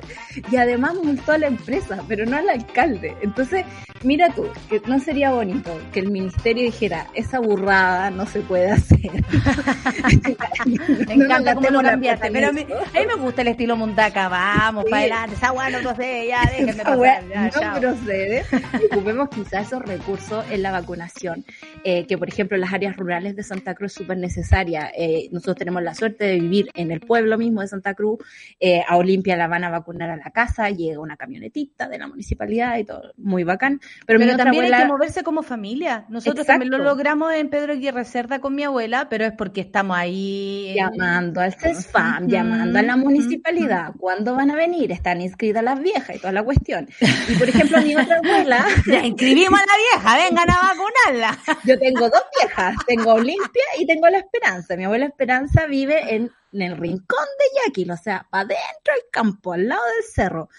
Y 0.51 0.57
además 0.57 0.95
multó 1.03 1.31
a 1.31 1.37
la 1.37 1.47
empresa, 1.47 2.03
pero 2.07 2.25
no 2.25 2.37
al 2.37 2.49
alcalde. 2.49 3.15
Entonces, 3.21 3.65
mira 4.03 4.29
tú, 4.29 4.47
que 4.69 4.81
no 4.85 4.99
sería 4.99 5.31
bonito 5.31 5.79
que 5.91 6.01
el 6.01 6.11
ministerio 6.11 6.63
dijera, 6.63 7.07
esa 7.13 7.39
burrada 7.39 8.11
no 8.11 8.25
se 8.25 8.41
puede 8.41 8.71
hacer. 8.71 8.99
me 11.07 11.13
encanta 11.13 11.55
cómo 11.55 11.69
lo 11.69 11.81
cambiaste. 11.81 12.31
Pero 12.31 12.49
a 12.49 12.51
mí, 12.51 12.61
a 12.61 12.99
mí, 12.99 13.07
me 13.07 13.15
gusta 13.15 13.41
el 13.41 13.49
estilo 13.49 13.75
Mundaka. 13.75 14.29
Vamos, 14.29 14.85
para 14.85 15.01
adelante. 15.01 15.35
Esa 15.35 15.51
wea 15.51 15.69
no 15.69 15.79
procede, 15.79 16.27
ya, 16.27 16.41
déjenme 16.45 16.83
no 16.99 17.79
procede. 17.79 18.43
Ocupemos 18.91 19.29
quizás 19.29 19.67
esos 19.67 19.81
recursos 19.81 20.45
en 20.51 20.61
la 20.61 20.71
vacunación, 20.71 21.45
eh, 21.83 22.05
que 22.07 22.17
por 22.17 22.27
ejemplo 22.27 22.55
en 22.55 22.61
las 22.61 22.73
áreas 22.73 22.95
rurales 22.95 23.35
de 23.35 23.43
Santa 23.43 23.75
Cruz 23.75 23.91
es 23.91 23.93
súper 23.93 24.17
necesaria. 24.17 24.91
Eh, 24.95 25.29
nosotros 25.31 25.57
tenemos 25.57 25.81
la 25.81 25.95
suerte 25.95 26.25
de 26.25 26.39
vivir 26.39 26.69
en 26.75 26.91
el 26.91 26.99
pueblo 26.99 27.37
mismo 27.37 27.61
de 27.61 27.67
Santa 27.67 27.93
Cruz. 27.93 28.19
Eh, 28.59 28.83
a 28.87 28.97
Olimpia 28.97 29.35
la 29.37 29.47
van 29.47 29.63
a 29.63 29.69
vacunar 29.69 30.09
a 30.09 30.17
la 30.17 30.31
casa, 30.31 30.69
llega 30.69 30.99
una 30.99 31.17
camionetita 31.17 31.87
de 31.87 31.97
la 31.97 32.07
municipalidad 32.07 32.77
y 32.77 32.83
todo, 32.83 33.13
muy 33.17 33.43
bacán. 33.43 33.79
Pero, 34.05 34.19
también 34.37 34.73
hay 34.73 34.81
que 34.81 34.87
moverse 34.87 35.23
como 35.23 35.43
familia. 35.43 36.05
Nosotros 36.09 36.45
también 36.45 36.71
lo 36.71 36.77
logramos 36.77 37.33
en 37.33 37.49
Pedro 37.49 37.73
Aguirre 37.73 38.05
Cerda 38.05 38.39
con 38.39 38.55
mi 38.55 38.63
abuela, 38.63 39.07
pero 39.09 39.25
es 39.25 39.33
porque 39.33 39.61
estamos 39.61 39.97
ahí. 39.97 40.73
Llamando 40.75 41.41
al 41.41 41.53
CESFAM, 41.53 42.27
llamando 42.27 42.79
a 42.79 42.81
la 42.81 42.95
municipalidad. 42.95 43.93
¿Cuándo 43.97 44.35
van 44.35 44.51
a 44.51 44.55
venir? 44.55 44.91
Están 44.91 45.21
inscritas 45.21 45.63
las 45.63 45.81
viejas 45.81 46.15
y 46.15 46.19
toda 46.19 46.33
la 46.33 46.43
cuestión. 46.43 46.88
Y 46.99 47.35
por 47.35 47.49
ejemplo, 47.49 47.81
mi 47.81 47.95
otra 47.95 48.17
abuela. 48.17 48.65
Ya 48.87 49.05
inscribimos 49.05 49.59
a 49.59 49.65
la 49.65 49.77
vieja, 49.77 50.29
vengan 50.29 50.49
a 50.49 50.73
vacunarla. 50.73 51.39
Yo 51.65 51.79
tengo 51.79 52.09
dos 52.09 52.23
viejas, 52.39 52.75
tengo 52.87 53.13
Olimpia 53.13 53.63
y 53.77 53.85
tengo 53.85 54.07
la 54.09 54.19
Esperanza. 54.19 54.75
Mi 54.75 54.85
abuela 54.85 55.05
Esperanza 55.05 55.65
vive 55.67 56.15
en, 56.15 56.31
el 56.53 56.77
rincón 56.77 57.25
de 57.37 57.61
Yaquil, 57.65 57.91
o 57.91 57.97
sea, 57.97 58.25
para 58.29 58.43
adentro 58.43 58.93
del 58.93 59.03
campo, 59.11 59.53
al 59.53 59.67
lado 59.67 59.83
del 59.95 60.03
cerro. 60.03 60.49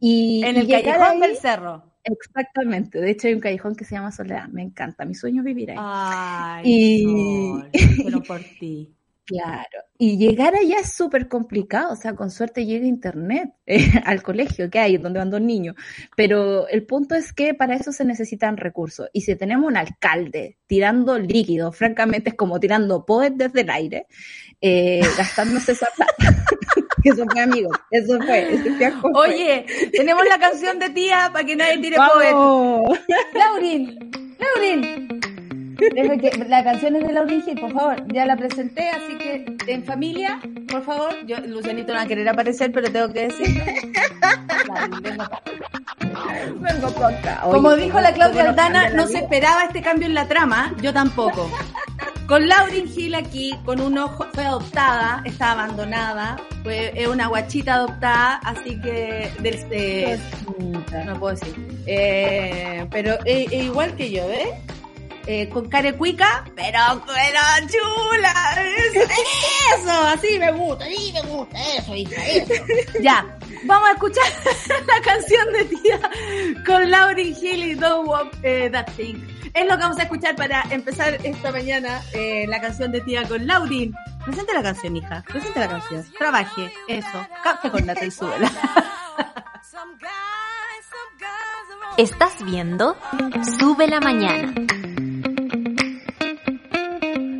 Y, 0.00 0.42
en 0.44 0.56
el 0.56 0.68
callejón 0.68 1.20
del 1.20 1.36
cerro. 1.36 1.94
Exactamente, 2.04 3.00
de 3.00 3.10
hecho 3.10 3.28
hay 3.28 3.34
un 3.34 3.40
callejón 3.40 3.74
que 3.74 3.86
se 3.86 3.94
llama 3.94 4.12
Soledad, 4.12 4.48
me 4.48 4.62
encanta, 4.62 5.06
mi 5.06 5.14
sueño 5.14 5.40
es 5.40 5.46
vivir 5.46 5.70
ahí. 5.70 5.76
Ay, 5.80 6.62
y... 6.66 8.02
pero 8.04 8.22
por 8.22 8.40
ti. 8.60 8.94
Claro, 9.26 9.78
y 9.96 10.18
llegar 10.18 10.54
allá 10.54 10.80
es 10.80 10.92
súper 10.92 11.28
complicado, 11.28 11.94
o 11.94 11.96
sea, 11.96 12.14
con 12.14 12.30
suerte 12.30 12.66
llega 12.66 12.86
internet 12.86 13.54
eh, 13.64 13.78
al 14.04 14.22
colegio 14.22 14.68
que 14.68 14.78
hay, 14.78 14.98
donde 14.98 15.18
van 15.18 15.30
dos 15.30 15.40
niños, 15.40 15.76
pero 16.14 16.68
el 16.68 16.84
punto 16.84 17.14
es 17.14 17.32
que 17.32 17.54
para 17.54 17.74
eso 17.74 17.90
se 17.90 18.04
necesitan 18.04 18.58
recursos, 18.58 19.08
y 19.14 19.22
si 19.22 19.34
tenemos 19.34 19.66
un 19.66 19.78
alcalde 19.78 20.58
tirando 20.66 21.18
líquido, 21.18 21.72
francamente 21.72 22.30
es 22.30 22.36
como 22.36 22.60
tirando 22.60 23.06
poder 23.06 23.32
desde 23.32 23.62
el 23.62 23.70
aire, 23.70 24.06
eh, 24.60 25.00
gastándose 25.16 25.72
esa 25.72 25.88
plata. 25.96 26.14
eso 27.04 27.24
fue, 27.30 27.40
amigos, 27.40 27.78
eso 27.90 28.18
fue. 28.18 28.58
Oye, 29.14 29.64
tenemos 29.90 30.24
la 30.28 30.38
canción 30.38 30.78
de 30.78 30.90
tía 30.90 31.30
para 31.32 31.46
que 31.46 31.56
nadie 31.56 31.78
tire 31.78 31.96
poder. 31.96 32.34
Laurin, 33.32 34.10
Laurin 34.38 35.33
la 36.48 36.64
canción 36.64 36.96
es 36.96 37.06
de 37.06 37.12
Laurin 37.12 37.42
Hill, 37.46 37.60
por 37.60 37.72
favor. 37.72 38.04
Ya 38.12 38.26
la 38.26 38.36
presenté, 38.36 38.88
así 38.90 39.16
que 39.18 39.56
en 39.66 39.84
familia, 39.84 40.40
por 40.68 40.82
favor. 40.82 41.14
Yo, 41.26 41.38
Lucianito 41.40 41.92
no 41.92 41.98
va 41.98 42.04
a 42.04 42.06
querer 42.06 42.28
aparecer, 42.28 42.72
pero 42.72 42.90
tengo 42.90 43.12
que 43.12 43.28
decir. 43.28 43.62
vengo 46.60 46.94
contra. 46.94 47.40
Como 47.42 47.76
dijo 47.76 48.00
la 48.00 48.12
Claudia 48.12 48.50
Aldana, 48.50 48.90
no 48.90 49.06
se 49.06 49.18
esperaba 49.18 49.64
este 49.64 49.82
cambio 49.82 50.06
en 50.06 50.14
la 50.14 50.26
trama, 50.26 50.74
yo 50.80 50.92
tampoco. 50.92 51.50
Con 52.26 52.48
Laurin 52.48 52.88
Hill 52.88 53.14
aquí, 53.14 53.54
con 53.66 53.80
un 53.80 53.98
ojo, 53.98 54.26
fue 54.32 54.46
adoptada, 54.46 55.22
está 55.26 55.52
abandonada, 55.52 56.36
fue, 56.62 56.90
es 56.94 57.06
una 57.06 57.26
guachita 57.26 57.74
adoptada, 57.74 58.36
así 58.36 58.80
que 58.80 59.30
del, 59.40 60.18
no 61.04 61.20
puedo 61.20 61.36
decir. 61.36 61.54
Eh, 61.86 62.86
pero 62.90 63.12
eh, 63.26 63.46
eh, 63.50 63.64
igual 63.64 63.94
que 63.94 64.10
yo, 64.10 64.22
¿eh? 64.30 64.54
Eh 65.26 65.48
con 65.48 65.68
carecuica, 65.68 66.44
pero, 66.54 66.78
pero 67.06 67.40
chula. 67.68 68.34
Eso, 69.76 69.90
así 69.90 70.38
me 70.38 70.52
gusta, 70.52 70.84
así 70.84 71.12
me 71.12 71.22
gusta, 71.22 71.58
eso, 71.76 71.94
hija, 71.94 72.24
eso. 72.26 72.52
ya, 73.00 73.26
vamos 73.64 73.88
a 73.88 73.92
escuchar 73.92 74.24
la 74.86 75.00
canción 75.02 75.52
de 75.52 75.64
tía 75.64 76.00
con 76.66 76.90
Laurin 76.90 77.36
Hill 77.40 77.64
y 77.64 77.74
Don't 77.74 78.08
Walk 78.08 78.40
That 78.42 78.86
Thing. 78.96 79.34
Es 79.54 79.66
lo 79.66 79.76
que 79.76 79.82
vamos 79.82 79.98
a 80.00 80.02
escuchar 80.02 80.34
para 80.34 80.62
empezar 80.70 81.16
esta 81.22 81.52
mañana 81.52 82.02
eh, 82.12 82.44
la 82.48 82.60
canción 82.60 82.90
de 82.90 83.00
tía 83.02 83.22
con 83.28 83.46
Laurin. 83.46 83.94
Presente 84.24 84.52
la 84.52 84.64
canción, 84.64 84.96
hija. 84.96 85.22
Presente 85.28 85.60
la 85.60 85.68
canción. 85.68 86.04
Trabaje. 86.18 86.72
Eso. 86.88 87.26
Café 87.42 87.70
con 87.70 87.86
la 87.86 87.94
y 88.04 88.08
Estás 91.96 92.44
viendo 92.44 92.96
Sube 93.60 93.86
la 93.86 94.00
Mañana. 94.00 94.52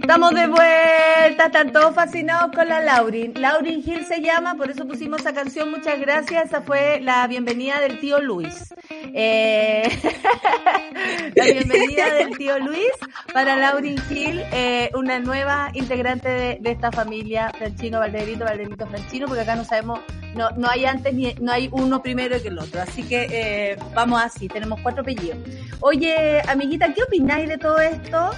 Estamos 0.05 0.35
de 0.35 0.47
vuelta, 0.49 1.47
están 1.47 1.73
todos 1.73 1.95
fascinados 1.95 2.55
con 2.55 2.69
la 2.69 2.83
Laurin. 2.83 3.33
Laurin 3.41 3.83
Hill 3.83 4.05
se 4.05 4.21
llama, 4.21 4.55
por 4.55 4.71
eso 4.71 4.87
pusimos 4.87 5.23
esa 5.23 5.33
canción, 5.33 5.71
muchas 5.71 5.99
gracias. 5.99 6.45
Esa 6.45 6.61
fue 6.61 7.01
la 7.01 7.27
bienvenida 7.27 7.81
del 7.81 7.99
tío 8.01 8.21
Luis. 8.21 8.75
Eh, 8.91 9.89
la 11.35 11.45
bienvenida 11.47 12.13
del 12.13 12.37
tío 12.37 12.59
Luis 12.59 12.91
para 13.33 13.57
Laurin 13.57 13.97
Hill, 14.11 14.43
eh, 14.53 14.91
una 14.95 15.21
nueva 15.21 15.71
integrante 15.73 16.59
de, 16.61 16.71
esta 16.71 16.93
familia, 16.93 17.51
Franchino 17.57 18.01
Valderito, 18.01 18.45
Valderito 18.45 18.87
Franchino, 18.87 19.27
porque 19.27 19.41
acá 19.41 19.57
no 19.57 19.65
sabemos, 19.65 20.01
no, 20.35 20.51
no 20.51 20.69
hay 20.69 20.85
antes 20.85 21.15
ni 21.15 21.33
no 21.41 21.51
hay 21.51 21.71
uno 21.73 22.03
primero 22.03 22.37
que 22.43 22.49
el 22.49 22.59
otro. 22.59 22.83
Así 22.83 23.05
que 23.05 23.27
eh, 23.31 23.79
vamos 23.95 24.21
así, 24.21 24.49
tenemos 24.49 24.79
cuatro 24.83 25.01
apellidos. 25.01 25.39
Oye, 25.81 26.43
amiguita, 26.47 26.93
¿qué 26.93 27.05
opináis 27.05 27.49
de 27.49 27.57
todo 27.57 27.79
esto? 27.79 28.33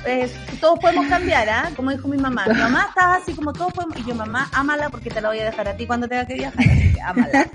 todos 0.61 0.79
podemos 0.79 1.07
cambiar, 1.07 1.49
¿ah? 1.49 1.56
Como 1.75 1.91
dijo 1.91 2.09
mi 2.09 2.17
mamá. 2.17 2.47
Mi 2.47 2.59
mamá 2.59 2.87
estaba 2.89 3.17
así 3.17 3.35
como 3.35 3.53
podemos. 3.53 3.97
Y 3.99 4.05
yo, 4.05 4.15
mamá, 4.15 4.49
ámala 4.53 4.89
porque 4.91 5.11
te 5.11 5.21
la 5.21 5.29
voy 5.29 5.39
a 5.41 5.45
dejar 5.47 5.69
a 5.69 5.77
ti 5.77 5.87
cuando 5.87 6.09
tenga 6.09 6.27
que 6.27 6.35
viajar. 6.35 6.65
ámala. 7.05 7.51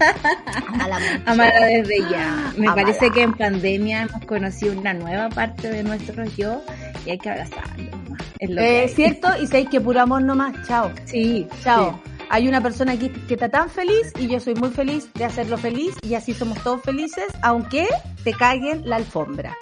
ámala 0.74 0.98
Ámala 1.26 1.66
desde 1.66 2.00
ya. 2.10 2.54
Me 2.58 2.68
parece 2.68 3.10
que 3.12 3.24
en 3.24 3.34
pandemia 3.34 4.04
hemos 4.04 4.26
conocido 4.26 4.78
una 4.80 4.94
nueva 4.94 5.30
parte 5.30 5.70
de 5.70 5.84
nuestro 5.84 6.26
yo 6.26 6.62
y 7.06 7.12
hay 7.12 7.18
que 7.18 7.30
abrazarlo. 7.30 7.92
Es 8.40 8.50
lo 8.50 8.62
eh, 8.62 8.92
cierto, 8.94 9.30
y 9.40 9.46
sabéis 9.46 9.70
que 9.70 9.80
puro 9.82 10.02
amor 10.02 10.24
nomás. 10.24 10.56
Chao. 10.68 10.92
Sí. 11.06 11.48
Chao 11.64 12.00
hay 12.32 12.48
una 12.48 12.62
persona 12.62 12.94
aquí 12.94 13.10
que 13.10 13.34
está 13.34 13.50
tan 13.50 13.70
feliz 13.70 14.14
y 14.18 14.28
yo 14.28 14.40
soy 14.40 14.56
muy 14.56 14.70
feliz 14.70 15.12
de 15.16 15.26
hacerlo 15.26 15.58
feliz 15.58 15.94
y 16.02 16.16
así 16.16 16.34
somos 16.34 16.64
todos 16.64 16.82
felices, 16.82 17.26
aunque 17.42 17.90
te 18.24 18.34
caguen 18.34 18.82
la 18.86 18.98
alfombra. 18.98 19.58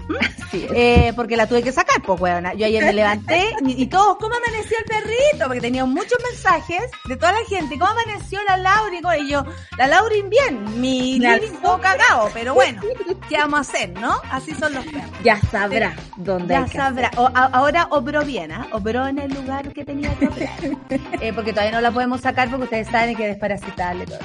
Eh, 0.52 1.14
porque 1.16 1.38
la 1.38 1.48
tuve 1.48 1.62
que 1.62 1.72
sacar, 1.72 2.02
pues, 2.02 2.20
weona. 2.20 2.54
Yo 2.54 2.66
ayer 2.66 2.84
me 2.84 2.94
levanté 2.94 3.56
y, 3.66 3.86
todos, 3.88 4.18
¿cómo 4.18 4.34
amaneció 4.36 4.78
el 4.80 4.86
perrito? 4.86 5.46
Porque 5.46 5.62
tenía 5.62 5.86
muchos 5.86 6.18
mensajes 6.32 6.84
de 7.06 7.16
toda 7.16 7.34
la 7.34 7.46
gente. 7.48 7.78
¿Cómo 7.78 7.92
amaneció 7.92 8.40
la 8.44 8.58
Laurin? 8.58 9.04
Y 9.20 9.30
yo, 9.30 9.44
la 9.78 9.88
Laurin 9.88 10.30
bien, 10.30 10.82
mi 10.82 11.20
todo 11.62 11.80
cagado, 11.80 12.30
pero 12.34 12.54
bueno, 12.54 12.82
¿qué 13.28 13.38
vamos 13.38 13.60
a 13.60 13.62
hacer, 13.62 13.90
no? 14.00 14.20
Así 14.32 14.54
son 14.56 14.74
los 14.74 14.86
perros. 14.86 15.10
Ya 15.24 15.40
sabrá 15.52 15.96
dónde 16.18 16.54
Ya 16.54 16.68
sabrá. 16.68 17.12
ahora 17.16 17.88
obró 17.92 18.24
bien, 18.24 18.52
¿ah? 18.52 18.68
Obró 18.72 19.08
en 19.08 19.20
el 19.20 19.34
lugar 19.34 19.72
que 19.74 19.86
tenía 19.86 20.14
que 20.16 20.28
obrar. 20.28 20.50
Eh, 21.22 21.34
porque 21.34 21.52
todavía 21.52 21.72
no 21.72 21.82
la 21.82 21.92
podemos 21.92 22.22
sacar 22.22 22.50
porque 22.50 22.64
ustedes 22.64 22.88
saben 22.88 23.16
que 23.16 23.28
desparasitarle 23.28 24.06
todo 24.06 24.20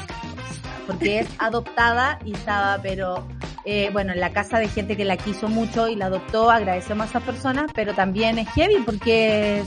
porque 0.87 1.21
es 1.21 1.29
adoptada 1.39 2.19
y 2.25 2.33
estaba, 2.33 2.79
pero 2.83 3.27
eh, 3.65 3.91
bueno, 3.93 4.13
en 4.13 4.21
la 4.21 4.31
casa 4.31 4.59
de 4.59 4.69
gente 4.69 4.97
que 4.97 5.05
la 5.05 5.17
quiso 5.17 5.49
mucho 5.49 5.89
y 5.89 5.97
la 5.97 6.07
adoptó, 6.07 6.51
agradecemos 6.51 7.07
a 7.07 7.09
esas 7.11 7.23
personas, 7.23 7.71
pero 7.75 7.95
también 7.95 8.39
es 8.39 8.49
heavy 8.51 8.83
porque 8.85 9.65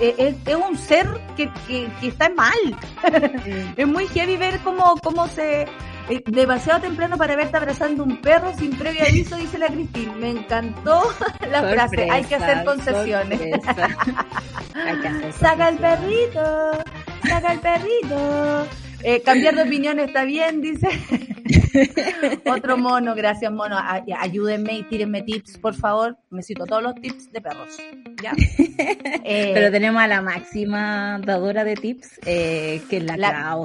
es, 0.00 0.36
es, 0.46 0.56
un 0.56 0.78
ser 0.78 1.06
que, 1.36 1.50
que, 1.66 1.88
está 2.06 2.28
mal. 2.30 2.54
es 3.76 3.86
muy 3.86 4.06
heavy 4.08 4.36
ver 4.36 4.60
cómo, 4.60 4.96
cómo 5.02 5.28
se... 5.28 5.66
Eh, 6.08 6.24
demasiado 6.26 6.80
temprano 6.80 7.16
para 7.16 7.36
verte 7.36 7.56
abrazando 7.56 8.02
un 8.02 8.20
perro 8.20 8.52
sin 8.58 8.76
previo 8.76 9.02
aviso, 9.04 9.36
dice 9.36 9.58
la 9.58 9.68
Cristina. 9.68 10.12
Me 10.16 10.30
encantó 10.30 11.02
la 11.50 11.62
frase. 11.62 12.08
Hay 12.10 12.24
que 12.24 12.34
hacer 12.34 12.64
concesiones. 12.64 13.40
saca 15.38 15.68
el 15.68 15.76
perrito, 15.78 16.72
saca 17.28 17.52
el 17.52 17.60
perrito. 17.60 18.66
Eh, 19.02 19.22
cambiar 19.22 19.54
de 19.56 19.62
opinión 19.62 19.98
está 19.98 20.24
bien, 20.24 20.60
dice. 20.60 20.88
Otro 22.46 22.76
mono, 22.76 23.14
gracias 23.14 23.50
mono. 23.52 23.76
ayúdenme 24.18 24.74
y 24.78 24.82
tírenme 24.84 25.22
tips, 25.22 25.58
por 25.58 25.74
favor. 25.74 26.18
Necesito 26.30 26.66
todos 26.66 26.82
los 26.82 26.94
tips 26.96 27.32
de 27.32 27.40
perros. 27.40 27.78
¿ya? 28.22 28.32
Eh, 29.22 29.52
Pero 29.54 29.70
tenemos 29.70 30.02
a 30.02 30.06
la 30.06 30.22
máxima 30.22 31.20
dadora 31.24 31.62
de 31.62 31.74
tips, 31.74 32.20
eh, 32.26 32.80
que 32.88 32.96
es 32.96 33.04
la, 33.04 33.16
la 33.16 33.56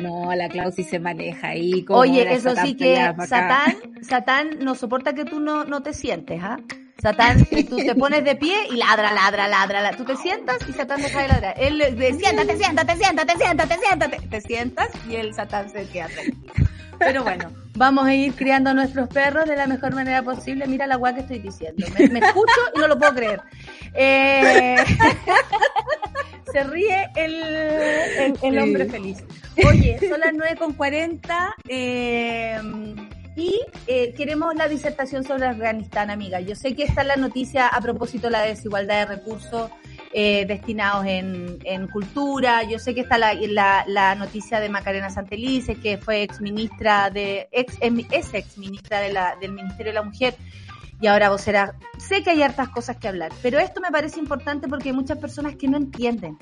No, 0.00 0.34
la 0.34 0.48
Clausi 0.48 0.82
se 0.82 0.98
maneja 0.98 1.48
ahí. 1.48 1.84
Oye, 1.88 2.32
eso 2.32 2.54
sí 2.56 2.74
que 2.74 2.96
Satán, 3.26 3.76
Satán 4.02 4.58
no 4.60 4.74
soporta 4.74 5.14
que 5.14 5.24
tú 5.24 5.40
no, 5.40 5.64
no 5.64 5.82
te 5.82 5.92
sientes, 5.94 6.40
¿ah? 6.42 6.58
Satán, 7.00 7.44
tú 7.68 7.76
te 7.76 7.94
pones 7.94 8.24
de 8.24 8.36
pie 8.36 8.54
y 8.70 8.76
ladra, 8.76 9.12
ladra, 9.12 9.48
ladra, 9.48 9.82
ladra. 9.82 9.96
Tú 9.96 10.04
te 10.04 10.16
sientas 10.16 10.58
y 10.68 10.72
Satán 10.72 11.00
deja 11.02 11.22
de 11.22 11.28
ladrar. 11.28 11.54
Él 11.58 11.78
le 11.78 12.14
siéntate, 12.14 12.56
siéntate, 12.56 12.96
siéntate, 12.96 13.36
siéntate, 13.36 13.78
siéntate. 13.78 14.18
Te 14.28 14.40
sientas 14.40 14.88
y 15.08 15.16
el 15.16 15.34
Satán 15.34 15.70
se 15.70 15.86
queda 15.88 16.08
tranquilo. 16.08 16.52
Pero 16.98 17.24
bueno, 17.24 17.50
vamos 17.76 18.04
a 18.06 18.14
ir 18.14 18.34
criando 18.34 18.70
a 18.70 18.74
nuestros 18.74 19.08
perros 19.08 19.46
de 19.46 19.56
la 19.56 19.66
mejor 19.66 19.94
manera 19.94 20.22
posible. 20.22 20.66
Mira 20.66 20.86
la 20.86 20.96
guay 20.96 21.14
que 21.14 21.20
estoy 21.20 21.38
diciendo. 21.38 21.86
Me, 21.98 22.18
escucho 22.18 22.60
y 22.74 22.78
no 22.78 22.88
lo 22.88 22.98
puedo 22.98 23.14
creer. 23.14 23.40
Eh, 23.94 24.76
se 26.52 26.64
ríe 26.64 27.08
el, 27.16 28.36
el, 28.42 28.58
hombre 28.58 28.84
feliz. 28.84 29.24
Oye, 29.66 29.98
son 29.98 30.20
las 30.20 30.34
9.40. 30.34 31.54
Eh, 31.68 32.60
y 33.36 33.60
eh, 33.86 34.12
queremos 34.14 34.54
la 34.54 34.68
disertación 34.68 35.24
sobre 35.24 35.46
Afganistán, 35.46 36.10
amiga. 36.10 36.40
Yo 36.40 36.54
sé 36.54 36.74
que 36.74 36.84
está 36.84 37.04
la 37.04 37.16
noticia 37.16 37.68
a 37.68 37.80
propósito 37.80 38.26
de 38.26 38.32
la 38.32 38.42
desigualdad 38.42 39.06
de 39.06 39.16
recursos 39.16 39.70
eh, 40.12 40.44
destinados 40.46 41.06
en, 41.06 41.58
en, 41.64 41.86
cultura. 41.86 42.64
Yo 42.64 42.78
sé 42.78 42.94
que 42.94 43.02
está 43.02 43.16
la, 43.16 43.32
la, 43.34 43.84
la 43.86 44.14
noticia 44.16 44.58
de 44.58 44.68
Macarena 44.68 45.10
Santelices, 45.10 45.78
que 45.78 45.98
fue 45.98 46.22
ex 46.22 46.40
ministra 46.40 47.10
de, 47.10 47.48
ex, 47.52 47.78
es 47.80 48.34
ex 48.34 48.58
ministra 48.58 49.00
de 49.00 49.12
la, 49.12 49.36
del 49.40 49.52
Ministerio 49.52 49.92
de 49.92 49.94
la 49.94 50.02
Mujer 50.02 50.34
y 51.00 51.06
ahora 51.06 51.30
vos 51.30 51.40
serás, 51.40 51.72
sé 51.98 52.22
que 52.22 52.30
hay 52.30 52.42
hartas 52.42 52.68
cosas 52.68 52.98
que 52.98 53.08
hablar, 53.08 53.32
pero 53.42 53.58
esto 53.58 53.80
me 53.80 53.90
parece 53.90 54.20
importante 54.20 54.68
porque 54.68 54.90
hay 54.90 54.94
muchas 54.94 55.18
personas 55.18 55.56
que 55.56 55.66
no 55.66 55.76
entienden. 55.78 56.36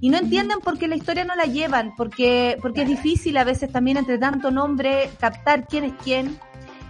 Y 0.00 0.10
no 0.10 0.18
entienden 0.18 0.58
porque 0.62 0.86
la 0.86 0.96
historia 0.96 1.24
no 1.24 1.34
la 1.34 1.44
llevan, 1.44 1.94
porque, 1.96 2.56
porque 2.60 2.82
es 2.82 2.88
difícil 2.88 3.36
a 3.36 3.44
veces 3.44 3.72
también 3.72 3.96
entre 3.96 4.18
tanto 4.18 4.50
nombre 4.50 5.10
captar 5.18 5.66
quién 5.66 5.84
es 5.84 5.94
quién. 6.02 6.38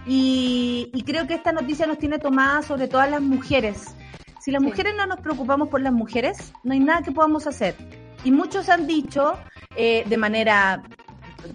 Y, 0.05 0.91
y 0.93 1.03
creo 1.03 1.25
que 1.25 1.33
esta 1.33 1.51
noticia 1.51 1.87
nos 1.87 1.97
tiene 1.97 2.19
tomada 2.19 2.61
sobre 2.61 2.87
todas 2.87 3.09
las 3.09 3.21
mujeres. 3.21 3.95
Si 4.39 4.51
las 4.51 4.61
mujeres 4.61 4.93
no 4.95 5.07
nos 5.07 5.21
preocupamos 5.21 5.69
por 5.69 5.81
las 5.81 5.93
mujeres, 5.93 6.53
no 6.63 6.73
hay 6.73 6.79
nada 6.79 7.01
que 7.01 7.11
podamos 7.11 7.47
hacer. 7.47 7.75
Y 8.23 8.31
muchos 8.31 8.69
han 8.69 8.85
dicho, 8.85 9.37
eh, 9.75 10.03
de 10.07 10.17
manera 10.17 10.83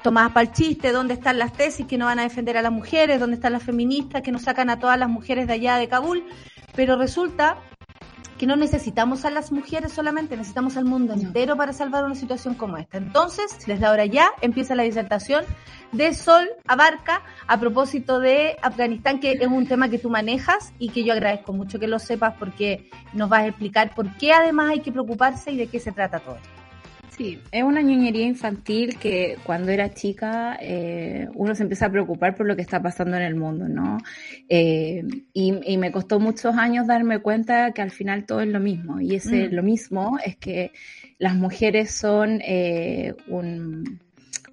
tomadas 0.03 0.33
para 0.33 0.49
el 0.49 0.53
chiste, 0.53 0.93
dónde 0.93 1.15
están 1.15 1.39
las 1.39 1.53
tesis 1.53 1.87
que 1.87 1.99
no 1.99 2.07
van 2.07 2.19
a 2.19 2.23
defender 2.23 2.57
a 2.57 2.63
las 2.63 2.73
mujeres, 2.73 3.21
dónde 3.21 3.37
están 3.37 3.53
las 3.53 3.63
feministas 3.63 4.23
que 4.23 4.33
nos 4.33 4.43
sacan 4.43 4.71
a 4.71 4.79
todas 4.79 4.99
las 4.99 5.09
mujeres 5.09 5.47
de 5.47 5.55
allá 5.55 5.77
de 5.77 5.89
Kabul, 5.89 6.25
pero 6.75 6.97
resulta 6.97 7.59
que 8.41 8.47
no 8.47 8.57
necesitamos 8.57 9.27
a 9.27 9.31
las 9.31 9.53
mujeres 9.53 9.93
solamente, 9.93 10.35
necesitamos 10.35 10.79
al 10.79 10.87
mundo 10.87 11.13
entero 11.13 11.59
para 11.59 11.75
salvar 11.75 12.07
una 12.07 12.15
situación 12.15 12.55
como 12.55 12.79
esta. 12.79 12.97
Entonces, 12.97 13.55
desde 13.67 13.85
ahora 13.85 14.07
ya 14.07 14.31
empieza 14.41 14.75
la 14.75 14.83
disertación 14.83 15.45
de 15.93 16.15
Sol 16.15 16.49
Abarca 16.67 17.21
a 17.47 17.61
propósito 17.61 18.19
de 18.19 18.57
Afganistán, 18.63 19.21
que 19.21 19.33
es 19.33 19.47
un 19.47 19.67
tema 19.67 19.91
que 19.91 19.99
tú 19.99 20.09
manejas 20.09 20.73
y 20.79 20.89
que 20.89 21.05
yo 21.05 21.13
agradezco 21.13 21.53
mucho 21.53 21.79
que 21.79 21.87
lo 21.87 21.99
sepas 21.99 22.35
porque 22.39 22.89
nos 23.13 23.29
vas 23.29 23.43
a 23.43 23.49
explicar 23.49 23.95
por 23.95 24.11
qué 24.17 24.33
además 24.33 24.71
hay 24.71 24.81
que 24.81 24.91
preocuparse 24.91 25.53
y 25.53 25.59
de 25.59 25.67
qué 25.67 25.79
se 25.79 25.93
trata 25.93 26.21
todo 26.21 26.37
esto. 26.37 26.60
Sí, 27.21 27.39
es 27.53 27.63
una 27.63 27.83
ñoñería 27.83 28.25
infantil 28.25 28.97
que 28.97 29.37
cuando 29.45 29.71
era 29.71 29.93
chica 29.93 30.57
eh, 30.59 31.29
uno 31.35 31.55
se 31.55 31.65
empieza 31.65 31.85
a 31.85 31.91
preocupar 31.91 32.35
por 32.35 32.47
lo 32.47 32.57
que 32.57 32.63
está 32.63 32.81
pasando 32.81 33.19
en 33.19 33.23
el 33.25 33.35
mundo, 33.35 33.69
¿no? 33.69 33.99
Eh, 34.49 35.05
y, 35.35 35.77
me 35.77 35.93
costó 35.93 36.19
muchos 36.19 36.57
años 36.57 36.87
darme 36.87 37.19
cuenta 37.19 37.73
que 37.73 37.83
al 37.83 37.91
final 37.91 38.25
todo 38.25 38.41
es 38.41 38.49
lo 38.49 38.59
mismo. 38.59 39.03
Y 39.03 39.17
ese 39.17 39.51
mm. 39.51 39.53
lo 39.53 39.63
mismo 39.63 40.17
es 40.25 40.39
que 40.39 40.73
las 41.19 41.35
mujeres 41.35 41.91
son 41.91 42.41
eh, 42.41 43.13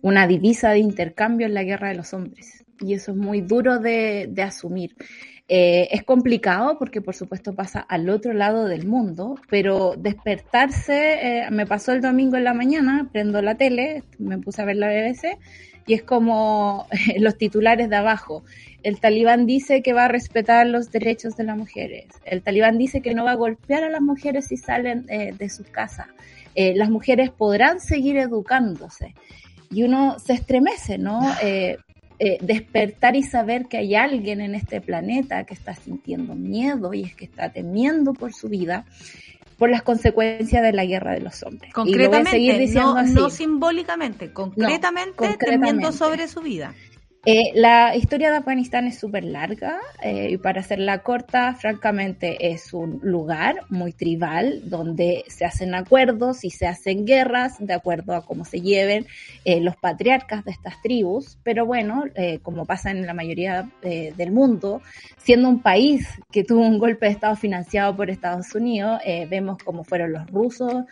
una 0.02 0.28
divisa 0.28 0.72
de 0.72 0.80
intercambio 0.80 1.48
en 1.48 1.54
la 1.54 1.64
guerra 1.64 1.88
de 1.88 1.96
los 1.96 2.14
hombres. 2.14 2.66
Y 2.82 2.96
eso 2.96 3.12
es 3.12 3.18
muy 3.18 3.40
duro 3.40 3.80
de, 3.80 4.28
de 4.30 4.42
asumir. 4.42 4.94
Eh, 5.50 5.88
es 5.92 6.04
complicado 6.04 6.78
porque 6.78 7.00
por 7.00 7.16
supuesto 7.16 7.54
pasa 7.56 7.80
al 7.80 8.10
otro 8.10 8.34
lado 8.34 8.66
del 8.66 8.86
mundo, 8.86 9.40
pero 9.50 9.96
despertarse, 9.98 11.46
eh, 11.46 11.52
me 11.52 11.66
pasó 11.66 11.94
el 11.94 12.02
domingo 12.02 12.36
en 12.36 12.44
la 12.44 12.54
mañana, 12.54 13.08
prendo 13.14 13.42
la 13.42 13.56
tele, 13.56 14.04
me 14.20 14.38
puse 14.40 14.62
a 14.62 14.66
ver 14.66 14.76
la 14.76 14.90
BBC 14.90 15.38
y 15.86 15.94
es 15.94 16.04
como 16.04 16.86
los 17.18 17.38
titulares 17.38 17.90
de 17.90 17.96
abajo. 17.96 18.44
El 18.84 19.00
talibán 19.00 19.46
dice 19.46 19.82
que 19.82 19.94
va 19.94 20.06
a 20.06 20.10
respetar 20.10 20.68
los 20.68 20.92
derechos 20.92 21.38
de 21.38 21.46
las 21.46 21.58
mujeres. 21.58 22.08
El 22.26 22.42
talibán 22.42 22.78
dice 22.78 23.02
que 23.02 23.14
no 23.14 23.24
va 23.24 23.32
a 23.32 23.36
golpear 23.36 23.86
a 23.86 23.90
las 23.90 24.02
mujeres 24.02 24.48
si 24.48 24.58
salen 24.58 25.06
eh, 25.08 25.34
de 25.38 25.50
sus 25.50 25.68
casas. 25.68 26.08
las 26.56 26.90
mujeres 26.90 27.30
podrán 27.30 27.80
seguir 27.80 28.18
educándose. 28.18 29.14
Y 29.70 29.84
uno 29.84 30.18
se 30.20 30.34
estremece, 30.34 30.98
¿no? 30.98 31.22
Eh, 31.42 31.78
despertar 32.42 33.16
y 33.16 33.24
saber 33.24 33.68
que 33.68 33.78
hay 33.78 33.96
alguien 33.96 34.42
en 34.42 34.56
este 34.56 34.82
planeta 34.82 35.44
que 35.46 35.54
está 35.54 35.76
sintiendo 35.76 36.34
miedo 36.36 36.94
y 36.94 37.04
es 37.04 37.16
que 37.16 37.26
está 37.26 37.50
temiendo 37.50 38.14
por 38.14 38.34
su 38.34 38.50
vida 38.50 38.86
por 39.58 39.70
las 39.70 39.82
consecuencias 39.82 40.62
de 40.62 40.72
la 40.72 40.86
guerra 40.86 41.14
de 41.14 41.22
los 41.22 41.42
hombres. 41.44 41.74
Concretamente, 41.74 42.68
no, 42.76 43.30
simbólicamente, 43.30 44.32
concretamente, 44.32 45.36
temiendo 45.40 45.92
sobre 45.92 46.28
su 46.28 46.42
vida. 46.42 46.74
Eh, 47.30 47.52
la 47.56 47.94
historia 47.94 48.32
de 48.32 48.38
Afganistán 48.38 48.88
es 48.88 49.00
súper 49.00 49.26
larga 49.26 49.82
eh, 50.02 50.30
y 50.32 50.38
para 50.38 50.62
hacerla 50.62 51.00
corta, 51.00 51.56
francamente 51.56 52.54
es 52.54 52.72
un 52.72 53.02
lugar 53.04 53.66
muy 53.68 53.92
tribal 53.92 54.62
donde 54.70 55.26
se 55.28 55.44
hacen 55.44 55.76
acuerdos 55.76 56.46
y 56.46 56.52
se 56.52 56.68
hacen 56.68 57.06
guerras 57.06 57.58
de 57.60 57.74
acuerdo 57.74 58.16
a 58.16 58.26
cómo 58.26 58.46
se 58.46 58.62
lleven 58.62 59.08
eh, 59.44 59.60
los 59.60 59.76
patriarcas 59.76 60.46
de 60.46 60.52
estas 60.52 60.82
tribus, 60.82 61.38
pero 61.44 61.66
bueno, 61.66 62.06
como 62.44 62.66
pasa 62.66 62.92
en 62.92 63.06
la 63.06 63.14
mayoría 63.14 63.70
del 63.82 64.32
mundo, 64.32 64.82
siendo 65.18 65.50
un 65.50 65.62
país 65.62 66.08
que 66.32 66.46
tuvo 66.46 66.62
un 66.62 66.80
golpe 66.80 67.08
de 67.08 67.12
Estado 67.12 67.36
financiado 67.36 67.94
por 67.94 68.10
Estados 68.10 68.56
Unidos, 68.56 69.02
vemos 69.30 69.58
cómo 69.64 69.84
fueron 69.84 70.14
los 70.14 70.28
rusos 70.28 70.86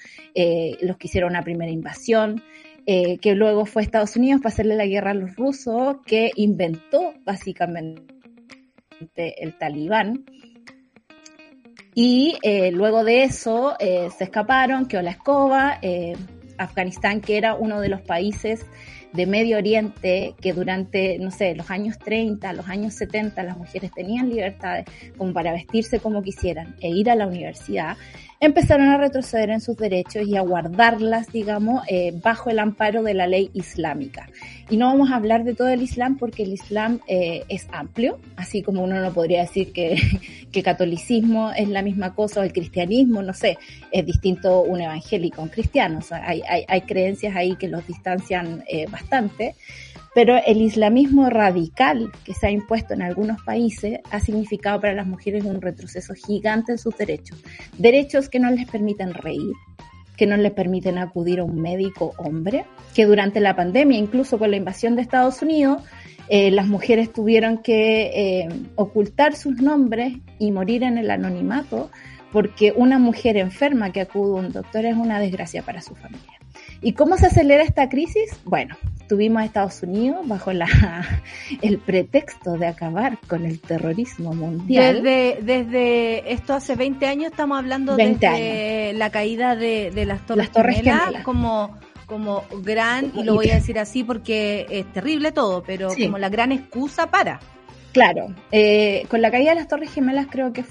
los 0.81 0.97
que 0.97 1.07
hicieron 1.07 1.29
una 1.29 1.43
primera 1.43 1.71
invasión, 1.71 2.43
eh, 2.85 3.17
que 3.17 3.35
luego 3.35 3.65
fue 3.65 3.81
Estados 3.81 4.15
Unidos 4.15 4.41
para 4.41 4.53
hacerle 4.53 4.75
la 4.75 4.85
guerra 4.85 5.11
a 5.11 5.15
los 5.15 5.35
rusos, 5.35 5.97
que 6.05 6.31
inventó 6.35 7.13
básicamente 7.23 8.03
el 9.15 9.57
talibán. 9.57 10.25
Y 11.93 12.35
eh, 12.43 12.71
luego 12.71 13.03
de 13.03 13.23
eso 13.23 13.75
eh, 13.79 14.09
se 14.15 14.25
escaparon, 14.25 14.87
quedó 14.87 15.01
la 15.01 15.11
escoba. 15.11 15.79
Afganistán, 16.57 17.19
que 17.19 17.37
era 17.37 17.55
uno 17.55 17.81
de 17.81 17.89
los 17.89 18.01
países 18.01 18.65
de 19.15 19.25
Medio 19.25 19.57
Oriente 19.57 20.35
que 20.41 20.53
durante, 20.53 21.17
no 21.19 21.31
sé, 21.31 21.55
los 21.55 21.71
años 21.71 21.97
30, 21.99 22.53
los 22.53 22.67
años 22.67 22.93
70, 22.95 23.43
las 23.43 23.57
mujeres 23.57 23.91
tenían 23.91 24.29
libertades 24.29 24.85
como 25.17 25.33
para 25.33 25.53
vestirse 25.53 25.99
como 25.99 26.21
quisieran 26.21 26.75
e 26.81 26.89
ir 26.89 27.09
a 27.09 27.15
la 27.15 27.25
universidad, 27.27 27.97
empezaron 28.39 28.87
a 28.87 28.97
retroceder 28.97 29.49
en 29.49 29.61
sus 29.61 29.77
derechos 29.77 30.27
y 30.27 30.35
a 30.35 30.41
guardarlas, 30.41 31.31
digamos, 31.31 31.83
eh, 31.87 32.13
bajo 32.21 32.49
el 32.49 32.59
amparo 32.59 33.03
de 33.03 33.13
la 33.13 33.27
ley 33.27 33.49
islámica. 33.53 34.29
Y 34.69 34.77
no 34.77 34.87
vamos 34.87 35.11
a 35.11 35.15
hablar 35.15 35.43
de 35.43 35.53
todo 35.53 35.69
el 35.69 35.81
Islam 35.81 36.17
porque 36.17 36.43
el 36.43 36.53
Islam 36.53 36.99
eh, 37.07 37.43
es 37.49 37.67
amplio, 37.71 38.19
así 38.35 38.61
como 38.61 38.83
uno 38.83 38.99
no 38.99 39.13
podría 39.13 39.41
decir 39.41 39.71
que, 39.71 39.97
que 40.51 40.63
catolicismo 40.63 41.51
es 41.51 41.69
la 41.69 41.81
misma 41.81 42.13
cosa 42.13 42.41
o 42.41 42.43
el 42.43 42.53
cristianismo, 42.53 43.21
no 43.21 43.33
sé, 43.33 43.57
es 43.91 44.05
distinto 44.05 44.61
un 44.61 44.81
evangélico 44.81 45.41
un 45.41 45.49
cristiano. 45.49 45.99
hay, 46.11 46.41
hay, 46.47 46.65
hay, 46.67 46.81
creencias 46.81 47.35
ahí 47.35 47.55
que 47.55 47.67
los 47.67 47.85
distancian 47.87 48.63
eh, 48.67 48.87
bastante 48.87 49.55
pero 50.15 50.37
el 50.47 50.61
islamismo 50.61 51.29
radical 51.29 52.09
que 52.23 52.33
se 52.33 52.47
ha 52.47 52.49
impuesto 52.49 52.93
en 52.93 53.01
algunos 53.01 53.43
países 53.43 53.99
ha 54.11 54.21
significado 54.21 54.79
para 54.79 54.93
las 54.93 55.05
mujeres 55.05 55.43
un 55.43 55.61
retroceso 55.61 56.13
gigante 56.13 56.71
en 56.71 56.77
sus 56.77 56.97
derechos. 56.97 57.37
Derechos 57.77 58.29
que 58.29 58.39
no 58.39 58.49
les 58.49 58.65
permiten 58.65 59.13
reír, 59.13 59.51
que 60.15 60.25
no 60.25 60.37
les 60.37 60.53
permiten 60.53 60.97
acudir 60.97 61.41
a 61.41 61.43
un 61.43 61.61
médico 61.61 62.13
hombre, 62.17 62.65
que 62.95 63.05
durante 63.05 63.41
la 63.41 63.57
pandemia, 63.57 63.99
incluso 63.99 64.39
con 64.39 64.51
la 64.51 64.57
invasión 64.57 64.95
de 64.95 65.01
Estados 65.01 65.41
Unidos, 65.41 65.83
eh, 66.29 66.49
las 66.49 66.67
mujeres 66.67 67.11
tuvieron 67.11 67.57
que 67.57 68.03
eh, 68.05 68.47
ocultar 68.75 69.35
sus 69.35 69.61
nombres 69.61 70.13
y 70.39 70.51
morir 70.51 70.83
en 70.83 70.97
el 70.97 71.11
anonimato 71.11 71.91
porque 72.31 72.73
una 72.73 72.99
mujer 72.99 73.35
enferma 73.35 73.91
que 73.91 73.99
acude 73.99 74.31
a 74.31 74.43
un 74.45 74.51
doctor 74.53 74.85
es 74.85 74.95
una 74.95 75.19
desgracia 75.19 75.61
para 75.61 75.81
su 75.81 75.93
familia. 75.93 76.39
¿Y 76.81 76.93
cómo 76.93 77.17
se 77.17 77.27
acelera 77.27 77.63
esta 77.63 77.89
crisis? 77.89 78.37
Bueno, 78.43 78.75
tuvimos 79.07 79.41
a 79.41 79.45
Estados 79.45 79.83
Unidos 79.83 80.27
bajo 80.27 80.53
la, 80.53 80.67
el 81.61 81.79
pretexto 81.79 82.57
de 82.57 82.67
acabar 82.67 83.17
con 83.27 83.45
el 83.45 83.59
terrorismo 83.59 84.33
mundial. 84.33 85.03
Desde, 85.03 85.39
desde 85.41 86.33
esto 86.33 86.53
hace 86.53 86.75
20 86.75 87.05
años 87.07 87.31
estamos 87.31 87.57
hablando 87.57 87.95
de 87.95 88.93
la 88.95 89.09
caída 89.09 89.55
de, 89.55 89.91
las 90.05 90.25
Torres, 90.25 90.49
las 90.83 91.23
como 91.23 91.77
como 92.05 92.43
gran, 92.61 93.11
y 93.15 93.23
lo 93.23 93.33
voy 93.33 93.49
a 93.49 93.55
decir 93.55 93.79
así 93.79 94.03
porque 94.03 94.67
es 94.69 94.91
terrible 94.93 95.31
todo, 95.31 95.63
pero 95.63 95.89
como 95.89 96.19
la 96.19 96.29
gran 96.29 96.51
excusa 96.51 97.07
para. 97.07 97.39
Claro, 97.93 98.27
eh, 98.51 99.05
con 99.09 99.21
la 99.21 99.31
caída 99.31 99.51
de 99.51 99.55
las 99.55 99.67
Torres 99.67 99.91
Gemelas 99.91 100.27
creo 100.29 100.53
que 100.53 100.65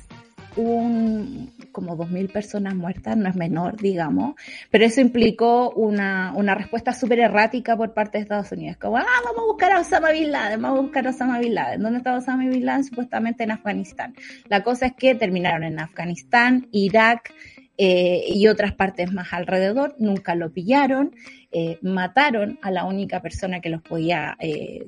un, 0.56 1.52
como 1.72 1.96
2.000 1.96 2.32
personas 2.32 2.74
muertas, 2.74 3.16
no 3.16 3.28
es 3.28 3.36
menor, 3.36 3.76
digamos, 3.76 4.34
pero 4.70 4.84
eso 4.84 5.00
implicó 5.00 5.70
una, 5.70 6.32
una 6.34 6.54
respuesta 6.54 6.92
súper 6.92 7.20
errática 7.20 7.76
por 7.76 7.92
parte 7.92 8.18
de 8.18 8.22
Estados 8.22 8.52
Unidos, 8.52 8.76
como, 8.76 8.98
ah, 8.98 9.04
vamos 9.24 9.42
a 9.42 9.46
buscar 9.46 9.72
a 9.72 9.80
Osama 9.80 10.10
Bin 10.10 10.30
Laden, 10.30 10.62
vamos 10.62 10.78
a 10.78 10.82
buscar 10.82 11.06
a 11.06 11.10
Osama 11.10 11.38
Bin 11.38 11.54
Laden. 11.54 11.82
¿Dónde 11.82 11.98
está 11.98 12.16
Osama 12.16 12.44
Bin 12.44 12.64
Laden? 12.64 12.84
Supuestamente 12.84 13.44
en 13.44 13.50
Afganistán. 13.50 14.14
La 14.48 14.62
cosa 14.62 14.86
es 14.86 14.92
que 14.94 15.14
terminaron 15.14 15.64
en 15.64 15.78
Afganistán, 15.78 16.68
Irak, 16.72 17.32
eh, 17.76 18.24
y 18.28 18.46
otras 18.46 18.72
partes 18.72 19.12
más 19.12 19.32
alrededor, 19.32 19.96
nunca 19.98 20.36
lo 20.36 20.52
pillaron, 20.52 21.14
eh, 21.50 21.78
mataron 21.82 22.58
a 22.62 22.70
la 22.70 22.84
única 22.84 23.20
persona 23.20 23.60
que 23.60 23.68
los 23.68 23.82
podía 23.82 24.36
eh, 24.38 24.86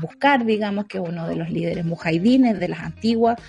buscar, 0.00 0.44
digamos 0.44 0.86
que 0.86 1.00
uno 1.00 1.26
de 1.26 1.34
los 1.34 1.50
líderes 1.50 1.84
mujahidines 1.84 2.60
de 2.60 2.68
las 2.68 2.80
antiguas 2.80 3.40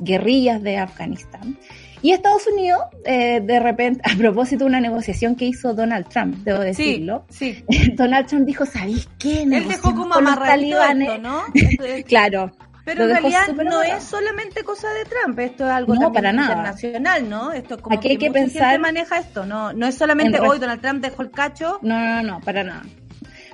guerrillas 0.00 0.60
de 0.62 0.78
Afganistán. 0.78 1.56
Y 2.02 2.10
Estados 2.10 2.46
Unidos, 2.48 2.80
de 3.04 3.60
repente, 3.60 4.00
a 4.12 4.16
propósito 4.16 4.64
de 4.64 4.68
una 4.68 4.80
negociación 4.80 5.36
que 5.36 5.44
hizo 5.44 5.72
Donald 5.74 6.08
Trump, 6.08 6.34
debo 6.38 6.58
decirlo, 6.58 7.24
sí, 7.30 7.64
Donald 7.94 8.26
Trump 8.26 8.46
dijo, 8.46 8.66
¿sabéis 8.66 9.08
qué? 9.18 9.42
Él 9.42 9.50
dejó 9.68 9.94
como 9.94 10.16
talibanes, 10.16 11.20
¿no? 11.20 11.42
claro, 12.06 12.50
pero 12.84 13.04
en 13.04 13.10
realidad 13.10 13.48
no 13.48 13.82
es 13.82 14.04
solamente 14.04 14.62
cosa 14.62 14.92
de 14.92 15.04
Trump, 15.04 15.38
esto 15.38 15.64
es 15.64 15.70
algo 15.70 15.94
internacional, 15.94 17.28
¿no? 17.28 17.52
Esto 17.52 17.76
es 17.76 17.82
como 17.82 17.96
Aquí 17.96 18.10
hay 18.10 18.18
que, 18.18 18.30
pensar 18.30 18.78
maneja 18.78 19.18
esto, 19.18 19.46
no 19.46 19.72
no 19.72 19.86
es 19.86 19.94
solamente 19.94 20.40
hoy 20.40 20.58
Donald 20.58 20.80
Trump 20.80 21.02
dejó 21.02 21.22
el 21.22 21.30
cacho. 21.30 21.78
No, 21.82 21.98
no, 21.98 22.22
no, 22.22 22.40
para 22.40 22.64
nada. 22.64 22.82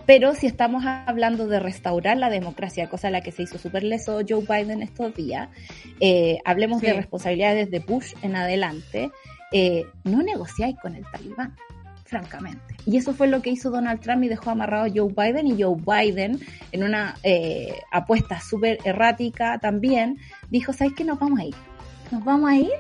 Pero 0.07 0.35
si 0.35 0.47
estamos 0.47 0.85
hablando 0.85 1.47
de 1.47 1.61
restaurar 1.61 2.16
la 2.16 2.31
democracia, 2.31 2.89
cosa 2.89 3.09
a 3.09 3.11
la 3.12 3.20
que 3.20 3.31
se 3.31 3.45
hizo 3.45 3.59
súper 3.59 3.85
leso 3.85 4.20
Joe 4.28 4.41
Biden 4.41 4.83
estos 4.83 5.14
días, 5.14 5.49
eh, 6.01 6.39
hablemos 6.45 6.81
de 6.81 6.95
responsabilidades 6.95 7.70
de 7.70 7.78
Bush 7.78 8.14
en 8.22 8.35
adelante, 8.35 9.11
eh, 9.53 9.87
no 10.05 10.22
negociáis 10.22 10.76
con 10.81 10.97
el 10.97 11.05
talibán 11.12 11.55
francamente. 12.11 12.74
Y 12.84 12.96
eso 12.96 13.14
fue 13.14 13.28
lo 13.28 13.40
que 13.40 13.50
hizo 13.50 13.70
Donald 13.70 14.00
Trump 14.00 14.24
y 14.24 14.28
dejó 14.28 14.50
amarrado 14.50 14.84
a 14.84 14.90
Joe 14.94 15.14
Biden 15.16 15.46
y 15.46 15.62
Joe 15.62 15.76
Biden, 15.76 16.40
en 16.72 16.82
una 16.82 17.14
eh, 17.22 17.80
apuesta 17.90 18.40
súper 18.40 18.78
errática 18.84 19.58
también, 19.58 20.18
dijo, 20.50 20.72
¿sabes 20.72 20.92
qué? 20.94 21.04
Nos 21.04 21.18
vamos 21.18 21.38
a 21.38 21.44
ir. 21.44 21.54
Nos 22.11 22.24
vamos 22.24 22.50
a 22.50 22.56
ir. 22.56 22.70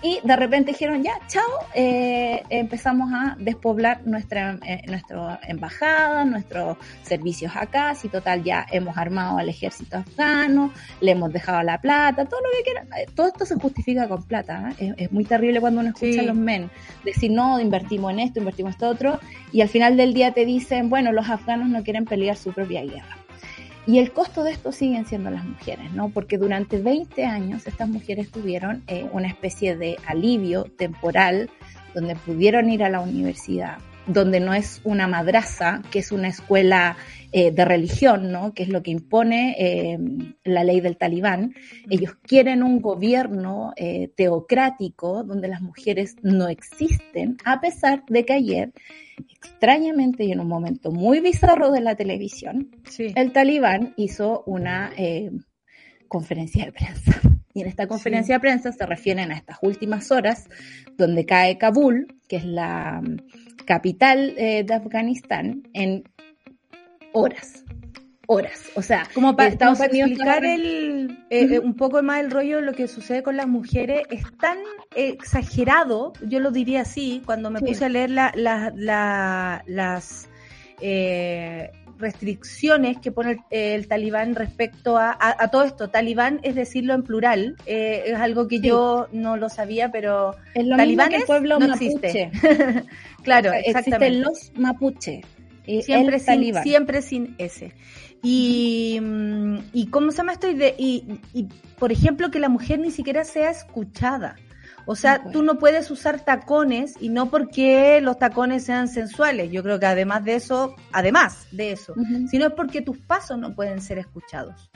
Y 0.00 0.20
de 0.22 0.36
repente 0.36 0.70
dijeron, 0.70 1.02
ya, 1.02 1.18
chao, 1.26 1.42
eh, 1.74 2.44
empezamos 2.50 3.10
a 3.12 3.36
despoblar 3.38 4.06
nuestra, 4.06 4.56
eh, 4.64 4.82
nuestra 4.86 5.40
embajada, 5.42 6.24
nuestros 6.24 6.76
servicios 7.02 7.52
acá, 7.56 7.94
si 7.96 8.08
total 8.08 8.44
ya 8.44 8.64
hemos 8.70 8.96
armado 8.96 9.38
al 9.38 9.48
ejército 9.48 9.96
afgano, 9.96 10.72
le 11.00 11.12
hemos 11.12 11.32
dejado 11.32 11.62
la 11.62 11.80
plata, 11.80 12.26
todo 12.26 12.40
lo 12.40 12.48
que 12.56 12.62
quieran. 12.62 12.88
Eh, 12.96 13.06
todo 13.12 13.26
esto 13.26 13.44
se 13.44 13.56
justifica 13.56 14.08
con 14.08 14.22
plata. 14.22 14.72
¿eh? 14.78 14.94
Es, 14.96 15.10
muy 15.10 15.24
terrible 15.24 15.60
cuando 15.60 15.80
uno 15.80 15.90
escucha 15.90 16.20
a 16.20 16.24
los 16.24 16.36
men 16.36 16.70
decir, 17.04 17.32
no, 17.32 17.58
invertimos 17.58 18.12
en 18.12 18.20
esto, 18.20 18.38
invertimos 18.38 18.70
en 18.70 18.74
esto 18.74 18.88
otro, 18.88 19.20
y 19.52 19.62
al 19.62 19.68
final 19.68 19.96
del 19.96 20.14
día 20.14 20.32
te 20.32 20.44
dicen, 20.44 20.90
bueno, 20.90 21.10
los 21.10 21.28
afganos 21.28 21.68
no 21.68 21.82
quieren 21.82 22.04
pelear 22.04 22.36
su 22.36 22.52
propia 22.52 22.82
guerra. 22.82 23.17
Y 23.88 23.98
el 24.00 24.12
costo 24.12 24.44
de 24.44 24.50
esto 24.50 24.70
siguen 24.70 25.06
siendo 25.06 25.30
las 25.30 25.46
mujeres, 25.46 25.90
¿no? 25.94 26.10
Porque 26.10 26.36
durante 26.36 26.78
20 26.78 27.24
años 27.24 27.66
estas 27.66 27.88
mujeres 27.88 28.30
tuvieron 28.30 28.82
eh, 28.86 29.08
una 29.12 29.28
especie 29.28 29.78
de 29.78 29.96
alivio 30.06 30.64
temporal 30.64 31.48
donde 31.94 32.14
pudieron 32.14 32.68
ir 32.68 32.84
a 32.84 32.90
la 32.90 33.00
universidad, 33.00 33.78
donde 34.06 34.40
no 34.40 34.52
es 34.52 34.82
una 34.84 35.08
madraza, 35.08 35.80
que 35.90 36.00
es 36.00 36.12
una 36.12 36.28
escuela 36.28 36.98
eh, 37.32 37.50
de 37.50 37.64
religión, 37.64 38.32
¿no? 38.32 38.54
Que 38.54 38.62
es 38.62 38.68
lo 38.68 38.82
que 38.82 38.90
impone 38.90 39.56
eh, 39.58 39.98
la 40.44 40.64
ley 40.64 40.80
del 40.80 40.96
talibán. 40.96 41.54
Ellos 41.90 42.12
quieren 42.22 42.62
un 42.62 42.80
gobierno 42.80 43.72
teocrático 44.16 45.22
donde 45.24 45.48
las 45.48 45.60
mujeres 45.60 46.16
no 46.22 46.48
existen, 46.48 47.36
a 47.44 47.60
pesar 47.60 48.04
de 48.08 48.24
que 48.24 48.32
ayer 48.32 48.72
extrañamente 49.30 50.24
y 50.24 50.32
en 50.32 50.40
un 50.40 50.48
momento 50.48 50.90
muy 50.90 51.20
bizarro 51.20 51.70
de 51.70 51.80
la 51.80 51.94
televisión, 51.96 52.70
el 52.98 53.32
talibán 53.32 53.94
hizo 53.96 54.42
una, 54.46 54.92
eh, 54.96 55.30
conferencia 56.08 56.64
de 56.64 56.72
prensa. 56.72 57.20
Y 57.54 57.62
en 57.62 57.68
esta 57.68 57.86
conferencia 57.86 58.36
de 58.36 58.40
prensa 58.40 58.72
se 58.72 58.86
refieren 58.86 59.32
a 59.32 59.36
estas 59.36 59.58
últimas 59.62 60.10
horas 60.10 60.48
donde 60.96 61.26
cae 61.26 61.58
Kabul, 61.58 62.06
que 62.28 62.36
es 62.36 62.44
la 62.44 63.00
mm, 63.02 63.64
capital 63.64 64.34
eh, 64.38 64.64
de 64.64 64.74
Afganistán, 64.74 65.64
en 65.74 66.04
horas. 67.18 67.64
Horas. 68.26 68.70
O 68.74 68.82
sea, 68.82 69.08
como 69.14 69.34
para, 69.34 69.48
explicar 69.48 70.44
el, 70.44 71.18
eh, 71.30 71.58
un 71.60 71.74
poco 71.74 72.02
más 72.02 72.20
el 72.20 72.30
rollo 72.30 72.56
de 72.56 72.62
lo 72.62 72.74
que 72.74 72.86
sucede 72.86 73.22
con 73.22 73.38
las 73.38 73.48
mujeres, 73.48 74.02
es 74.10 74.22
tan 74.38 74.58
exagerado, 74.94 76.12
yo 76.26 76.38
lo 76.38 76.50
diría 76.50 76.82
así, 76.82 77.22
cuando 77.24 77.50
me 77.50 77.60
puse 77.60 77.86
a 77.86 77.88
leer 77.88 78.10
la, 78.10 78.32
las 79.66 80.28
eh, 80.82 81.70
restricciones 81.98 82.98
que 82.98 83.12
pone 83.12 83.38
el, 83.50 83.88
talibán 83.88 84.34
respecto 84.34 84.98
a, 84.98 85.16
todo 85.50 85.64
esto. 85.64 85.88
Talibán 85.88 86.38
es 86.42 86.54
decirlo 86.54 86.92
en 86.92 87.02
plural, 87.02 87.56
eh, 87.64 88.04
es 88.06 88.14
algo 88.14 88.46
que 88.46 88.60
yo 88.60 89.08
no 89.10 89.36
lo 89.38 89.48
sabía, 89.48 89.90
pero 89.90 90.34
es 90.54 90.66
lo 90.66 90.76
talibán 90.76 91.12
el 91.14 91.22
pueblo 91.22 91.58
no 91.58 91.68
mapuche. 91.68 92.30
claro, 93.22 93.52
exactamente. 93.52 94.06
Existen 94.06 94.20
los 94.20 94.52
mapuche. 94.54 95.22
Siempre 95.82 96.18
sin, 96.18 96.54
siempre 96.62 97.02
sin 97.02 97.34
ese. 97.38 97.74
Y, 98.22 98.98
mm, 99.00 99.58
y 99.72 99.86
cómo 99.88 100.10
se 100.10 100.18
llama 100.18 100.32
esto 100.32 100.48
y, 100.48 101.20
y, 101.34 101.48
por 101.78 101.92
ejemplo 101.92 102.30
que 102.30 102.40
la 102.40 102.48
mujer 102.48 102.80
ni 102.80 102.90
siquiera 102.90 103.24
sea 103.24 103.50
escuchada. 103.50 104.36
O 104.86 104.96
sea, 104.96 105.22
tú 105.32 105.42
no 105.42 105.58
puedes 105.58 105.90
usar 105.90 106.24
tacones 106.24 106.94
y 106.98 107.10
no 107.10 107.28
porque 107.28 108.00
los 108.00 108.18
tacones 108.18 108.64
sean 108.64 108.88
sensuales. 108.88 109.50
Yo 109.52 109.62
creo 109.62 109.78
que 109.78 109.84
además 109.84 110.24
de 110.24 110.34
eso, 110.36 110.74
además 110.92 111.46
de 111.52 111.72
eso, 111.72 111.94
sino 112.30 112.46
es 112.46 112.52
porque 112.54 112.80
tus 112.80 112.96
pasos 112.96 113.38
no 113.38 113.54
pueden 113.54 113.82
ser 113.82 113.98
escuchados. 113.98 114.70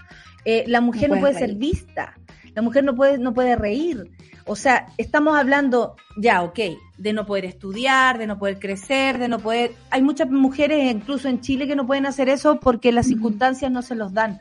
Eh, 0.45 0.65
la 0.67 0.83
mujer 0.83 1.09
no, 1.09 1.19
puede 1.19 1.33
ser 1.33 1.55
vista. 1.55 2.15
La 2.55 2.61
mujer 2.61 2.85
no 2.85 2.95
puede, 2.95 3.17
no 3.17 3.33
puede 3.33 3.57
reír. 3.57 4.11
O 4.45 4.57
sea, 4.57 4.89
estamos 4.99 5.39
hablando, 5.39 5.97
ya, 6.17 6.43
ok, 6.43 6.59
de 6.99 7.13
no 7.13 7.27
poder 7.27 7.45
estudiar, 7.45 8.19
de 8.19 8.27
no 8.27 8.39
poder 8.39 8.59
crecer, 8.59 9.19
de 9.19 9.29
no 9.29 9.39
poder... 9.39 9.73
Hay 9.91 10.03
muchas 10.03 10.31
mujeres, 10.31 10.91
incluso 10.91 11.29
en 11.29 11.41
Chile, 11.41 11.67
que 11.67 11.77
no 11.77 11.87
pueden 11.87 12.07
hacer 12.07 12.29
eso 12.29 12.59
porque 12.59 12.93
las 12.93 13.07
circunstancias 13.07 13.71
no 13.71 13.83
se 13.83 13.95
los 13.95 14.13
dan. 14.13 14.41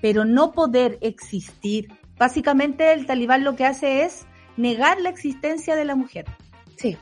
Pero 0.00 0.24
no 0.24 0.52
poder 0.52 0.98
existir. 1.00 1.92
Básicamente 2.16 2.92
el 2.92 3.06
talibán 3.06 3.44
lo 3.44 3.56
que 3.56 3.66
hace 3.66 4.02
es 4.02 4.26
negar 4.56 5.00
la 5.00 5.10
existencia 5.10 5.76
de 5.76 5.84
la 5.84 5.94
mujer. 5.94 6.26
Sí. 6.76 6.96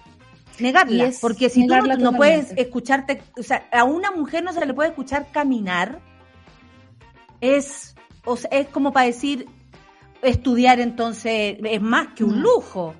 Negarla, 0.59 1.11
porque 1.21 1.49
si 1.49 1.67
tú 1.67 1.75
no, 1.99 2.13
puedes 2.13 2.53
escucharte, 2.57 3.23
o 3.39 3.43
sea, 3.43 3.67
a 3.73 3.85
una 3.85 4.11
mujer 4.11 4.45
no 4.45 4.53
se 4.53 4.65
le 4.65 4.75
puede 4.75 4.91
escuchar 4.91 5.29
caminar, 5.33 6.01
es, 7.41 7.95
o 8.25 8.37
sea, 8.37 8.51
es 8.51 8.69
como 8.69 8.93
para 8.93 9.07
decir, 9.07 9.49
estudiar 10.23 10.81
entonces 10.81 11.59
es 11.63 11.83
más 11.83 12.09
que 12.15 12.25
un 12.25 12.41
lujo. 12.41 12.95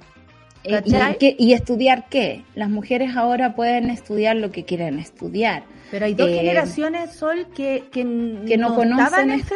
Eh, 0.65 0.81
¿Y, 1.19 1.37
¿Y, 1.39 1.53
estudiar 1.55 2.09
qué? 2.09 2.45
Las 2.55 2.71
mujeres 2.71 3.17
ahora 3.17 3.55
pueden 3.55 3.91
estudiar 3.91 4.37
lo 4.37 4.53
que 4.53 4.65
quieren 4.65 4.99
estudiar. 5.01 5.65
Pero 5.93 6.07
hay 6.07 6.15
dos 6.15 6.31
eh, 6.31 6.37
generaciones, 6.37 7.13
Sol, 7.13 7.49
que, 7.55 7.85
que, 7.93 8.03
no, 8.03 8.75
conocen 8.75 9.31
esto. 9.31 9.55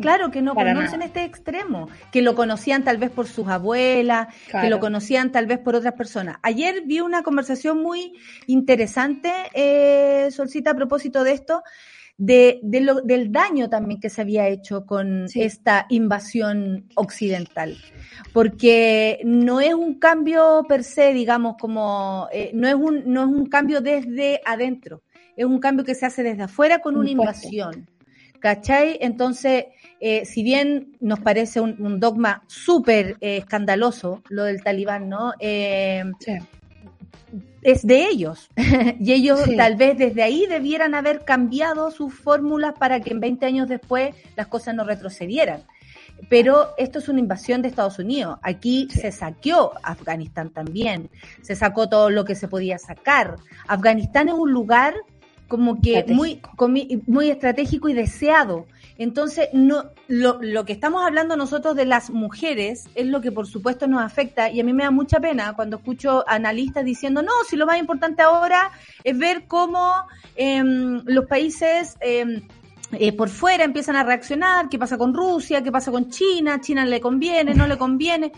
claro, 0.00 0.32
que 0.32 0.42
no 0.42 0.56
conocen 0.56 1.02
este 1.02 1.22
extremo, 1.22 1.88
que 2.10 2.20
lo 2.20 2.34
conocían 2.34 2.82
tal 2.82 2.96
vez 2.96 3.10
por 3.10 3.28
sus 3.28 3.46
abuelas, 3.46 4.26
que 4.50 4.70
lo 4.70 4.80
conocían 4.80 5.30
tal 5.30 5.46
vez 5.46 5.60
por 5.60 5.76
otras 5.76 5.94
personas. 5.94 6.38
Ayer 6.42 6.82
vi 6.84 6.98
una 6.98 7.22
conversación 7.22 7.80
muy 7.80 8.12
interesante, 8.48 9.30
eh, 9.54 10.30
Solcita, 10.32 10.72
a 10.72 10.74
propósito 10.74 11.22
de 11.22 11.30
esto, 11.30 11.62
de, 12.18 12.58
de 12.62 12.80
lo, 12.80 13.00
del 13.00 13.30
daño 13.30 13.70
también 13.70 14.00
que 14.00 14.10
se 14.10 14.20
había 14.20 14.48
hecho 14.48 14.84
con 14.84 15.26
esta 15.34 15.86
invasión 15.88 16.88
occidental. 16.96 17.76
Porque 18.32 19.20
no 19.24 19.60
es 19.60 19.72
un 19.72 19.98
cambio 19.98 20.64
per 20.68 20.84
se, 20.84 21.14
digamos, 21.14 21.56
como, 21.58 22.28
eh, 22.32 22.50
no, 22.52 22.68
es 22.68 22.74
un, 22.74 23.04
no 23.06 23.22
es 23.22 23.28
un 23.28 23.46
cambio 23.46 23.80
desde 23.80 24.40
adentro, 24.44 25.02
es 25.36 25.46
un 25.46 25.60
cambio 25.60 25.84
que 25.84 25.94
se 25.94 26.06
hace 26.06 26.22
desde 26.22 26.42
afuera 26.42 26.80
con 26.80 26.96
una 26.96 27.10
invasión. 27.10 27.88
¿Cachai? 28.40 28.98
Entonces, 29.00 29.64
eh, 29.98 30.24
si 30.24 30.44
bien 30.44 30.96
nos 31.00 31.18
parece 31.18 31.60
un, 31.60 31.98
dogma 31.98 32.44
súper 32.46 33.16
eh, 33.20 33.38
escandaloso 33.38 34.22
lo 34.28 34.44
del 34.44 34.62
talibán, 34.62 35.08
¿no? 35.08 35.32
Eh, 35.40 36.04
es 37.62 37.86
de 37.86 38.06
ellos. 38.08 38.48
y 39.00 39.12
ellos 39.12 39.40
tal 39.56 39.76
vez 39.76 39.98
desde 39.98 40.22
ahí 40.22 40.46
debieran 40.46 40.94
haber 40.94 41.24
cambiado 41.24 41.90
sus 41.90 42.14
fórmulas 42.14 42.74
para 42.78 43.00
que 43.00 43.10
en 43.10 43.20
20 43.20 43.46
años 43.46 43.68
después 43.68 44.14
las 44.36 44.46
cosas 44.46 44.74
no 44.74 44.84
retrocedieran. 44.84 45.62
Pero 46.28 46.70
esto 46.78 46.98
es 46.98 47.08
una 47.08 47.20
invasión 47.20 47.62
de 47.62 47.68
Estados 47.68 47.98
Unidos. 47.98 48.38
Aquí 48.42 48.88
se 48.90 49.12
saqueó 49.12 49.72
Afganistán 49.82 50.50
también. 50.50 51.10
Se 51.42 51.54
sacó 51.54 51.88
todo 51.88 52.10
lo 52.10 52.24
que 52.24 52.34
se 52.34 52.48
podía 52.48 52.78
sacar. 52.78 53.36
Afganistán 53.68 54.28
es 54.28 54.34
un 54.34 54.52
lugar 54.52 54.94
como 55.46 55.80
que 55.80 56.04
muy, 56.08 56.40
muy 57.06 57.30
estratégico 57.30 57.88
y 57.88 57.94
deseado. 57.94 58.66
Entonces, 58.98 59.48
no, 59.52 59.84
lo, 60.08 60.38
lo, 60.42 60.64
que 60.64 60.72
estamos 60.72 61.04
hablando 61.04 61.36
nosotros 61.36 61.76
de 61.76 61.86
las 61.86 62.10
mujeres 62.10 62.88
es 62.96 63.06
lo 63.06 63.20
que 63.20 63.30
por 63.30 63.46
supuesto 63.46 63.86
nos 63.86 64.02
afecta 64.02 64.50
y 64.50 64.60
a 64.60 64.64
mí 64.64 64.72
me 64.72 64.82
da 64.82 64.90
mucha 64.90 65.20
pena 65.20 65.54
cuando 65.54 65.76
escucho 65.76 66.24
analistas 66.28 66.84
diciendo, 66.84 67.22
no, 67.22 67.30
si 67.48 67.56
lo 67.56 67.64
más 67.64 67.78
importante 67.78 68.22
ahora 68.22 68.72
es 69.04 69.16
ver 69.16 69.46
cómo 69.46 69.94
em, 70.36 71.02
los 71.06 71.26
países... 71.26 71.96
Eh, 72.00 72.42
eh, 72.92 73.12
por 73.12 73.28
fuera 73.28 73.64
empiezan 73.64 73.96
a 73.96 74.02
reaccionar, 74.02 74.70
qué 74.70 74.78
pasa 74.78 74.96
con 74.96 75.12
Rusia, 75.12 75.62
qué 75.62 75.70
pasa 75.70 75.90
con 75.90 76.08
China, 76.08 76.58
China 76.62 76.86
le 76.86 77.02
conviene, 77.02 77.52
no 77.52 77.66
le 77.66 77.76
conviene. 77.76 78.32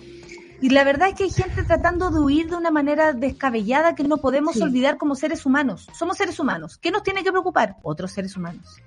Y 0.61 0.71
la 0.71 0.83
verdad 0.83 1.09
es 1.09 1.15
que 1.15 1.25
hay 1.25 1.31
gente 1.31 1.63
tratando 1.63 2.11
de 2.11 2.19
huir 2.19 2.51
de 2.51 2.57
una 2.57 2.71
manera 2.71 3.13
descabellada 3.13 3.95
que 3.95 4.03
no 4.03 4.19
podemos 4.19 4.61
olvidar 4.61 4.99
como 4.99 5.15
seres 5.15 5.47
humanos. 5.47 5.89
Somos 5.97 6.19
seres 6.19 6.39
humanos. 6.41 6.79
¿Qué 6.79 6.91
nos 6.91 7.03
tiene 7.03 7.23
que 7.23 7.31
preocupar? 7.31 7.77
Otros 7.83 8.11
seres 8.11 8.37
humanos. 8.37 8.83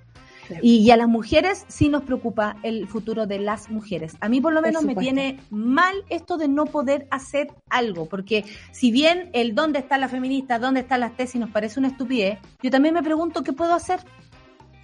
Y, 0.62 0.90
a 0.92 0.98
las 0.98 1.08
mujeres 1.08 1.66
sí 1.68 1.90
nos 1.90 2.04
preocupa 2.04 2.58
el 2.64 2.88
futuro 2.88 3.26
de 3.28 3.40
las 3.40 3.70
mujeres. 3.70 4.16
A 4.20 4.30
mí 4.30 4.42
por 4.42 4.54
lo 4.54 4.62
menos 4.62 4.84
me 4.84 4.96
tiene 4.96 5.40
mal 5.50 5.94
esto 6.10 6.38
de 6.38 6.48
no 6.48 6.66
poder 6.66 7.08
hacer 7.12 7.48
algo, 7.70 8.08
porque 8.08 8.44
si 8.72 8.92
bien 8.92 9.30
el 9.34 9.56
dónde 9.56 9.80
está 9.80 9.98
la 9.98 10.10
feminista, 10.10 10.60
dónde 10.60 10.82
están 10.82 11.00
las 11.00 11.16
tesis 11.16 11.40
nos 11.40 11.50
parece 11.50 11.80
una 11.80 11.90
estupidez, 11.90 12.40
yo 12.62 12.70
también 12.70 12.94
me 12.94 13.04
pregunto 13.04 13.44
qué 13.44 13.54
puedo 13.54 13.74
hacer. 13.74 14.00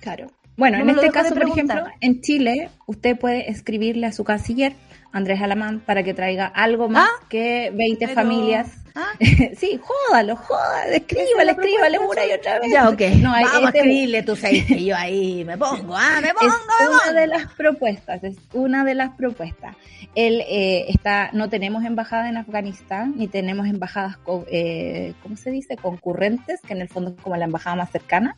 Claro. 0.02 0.28
Bueno, 0.58 0.78
en 0.80 0.90
este 0.90 1.10
caso, 1.10 1.34
por 1.34 1.44
ejemplo, 1.44 1.86
en 2.02 2.20
Chile, 2.22 2.70
usted 2.86 3.18
puede 3.18 3.50
escribirle 3.50 4.08
a 4.08 4.12
su 4.12 4.26
canciller 4.26 4.76
Andrés 5.12 5.42
Alamán 5.42 5.80
para 5.80 6.04
que 6.04 6.14
traiga 6.14 6.46
algo 6.46 6.88
más 6.90 7.10
ah, 7.10 7.26
que 7.30 7.72
20 7.74 8.10
familias. 8.10 8.68
¿Ah? 8.96 9.14
sí, 9.58 9.80
jódalo, 9.82 10.36
jódalo, 10.36 10.94
escríbale, 10.94 11.52
escríbale 11.52 12.00
una 12.00 12.26
y 12.26 12.32
otra 12.32 12.60
vez. 12.60 12.72
Ya, 12.72 12.90
ok. 12.90 13.02
No, 13.22 13.32
Vamos 13.32 13.72
este 13.74 14.24
tú 14.24 14.36
sabes 14.36 14.66
que 14.66 14.84
yo 14.84 14.96
ahí 14.96 15.44
me 15.46 15.58
pongo, 15.58 15.96
ah, 15.96 16.20
me 16.22 16.34
pongo, 16.34 16.52
es 16.52 17.10
una 17.10 17.20
de 17.20 17.28
las 17.28 17.52
propuestas, 17.54 18.24
es 18.24 18.38
una 18.54 18.84
de 18.84 18.96
las 18.96 19.12
propuestas. 19.12 19.76
Él 20.16 20.44
eh, 20.48 20.86
está, 20.90 21.30
no 21.34 21.50
tenemos 21.50 21.86
embajada 21.86 22.30
en 22.30 22.38
Afganistán, 22.38 23.14
ni 23.16 23.28
tenemos 23.28 23.68
embajadas, 23.68 24.18
eh, 24.52 25.14
¿cómo 25.22 25.38
se 25.38 25.52
dice? 25.52 25.78
Concurrentes, 25.78 26.62
que 26.62 26.74
en 26.74 26.82
el 26.82 26.90
fondo 26.90 27.12
es 27.12 27.22
como 27.22 27.38
la 27.38 27.46
embajada 27.46 27.76
más 27.76 27.92
cercana. 27.92 28.36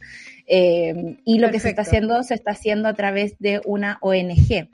Eh, 0.48 1.18
y 1.24 1.40
lo 1.40 1.50
que 1.50 1.60
se 1.60 1.70
está 1.70 1.84
haciendo, 1.84 2.22
se 2.24 2.34
está 2.34 2.52
haciendo 2.52 2.90
a 2.90 2.94
través 2.94 3.36
de 3.40 3.62
una 3.66 3.98
ONG. 4.02 4.68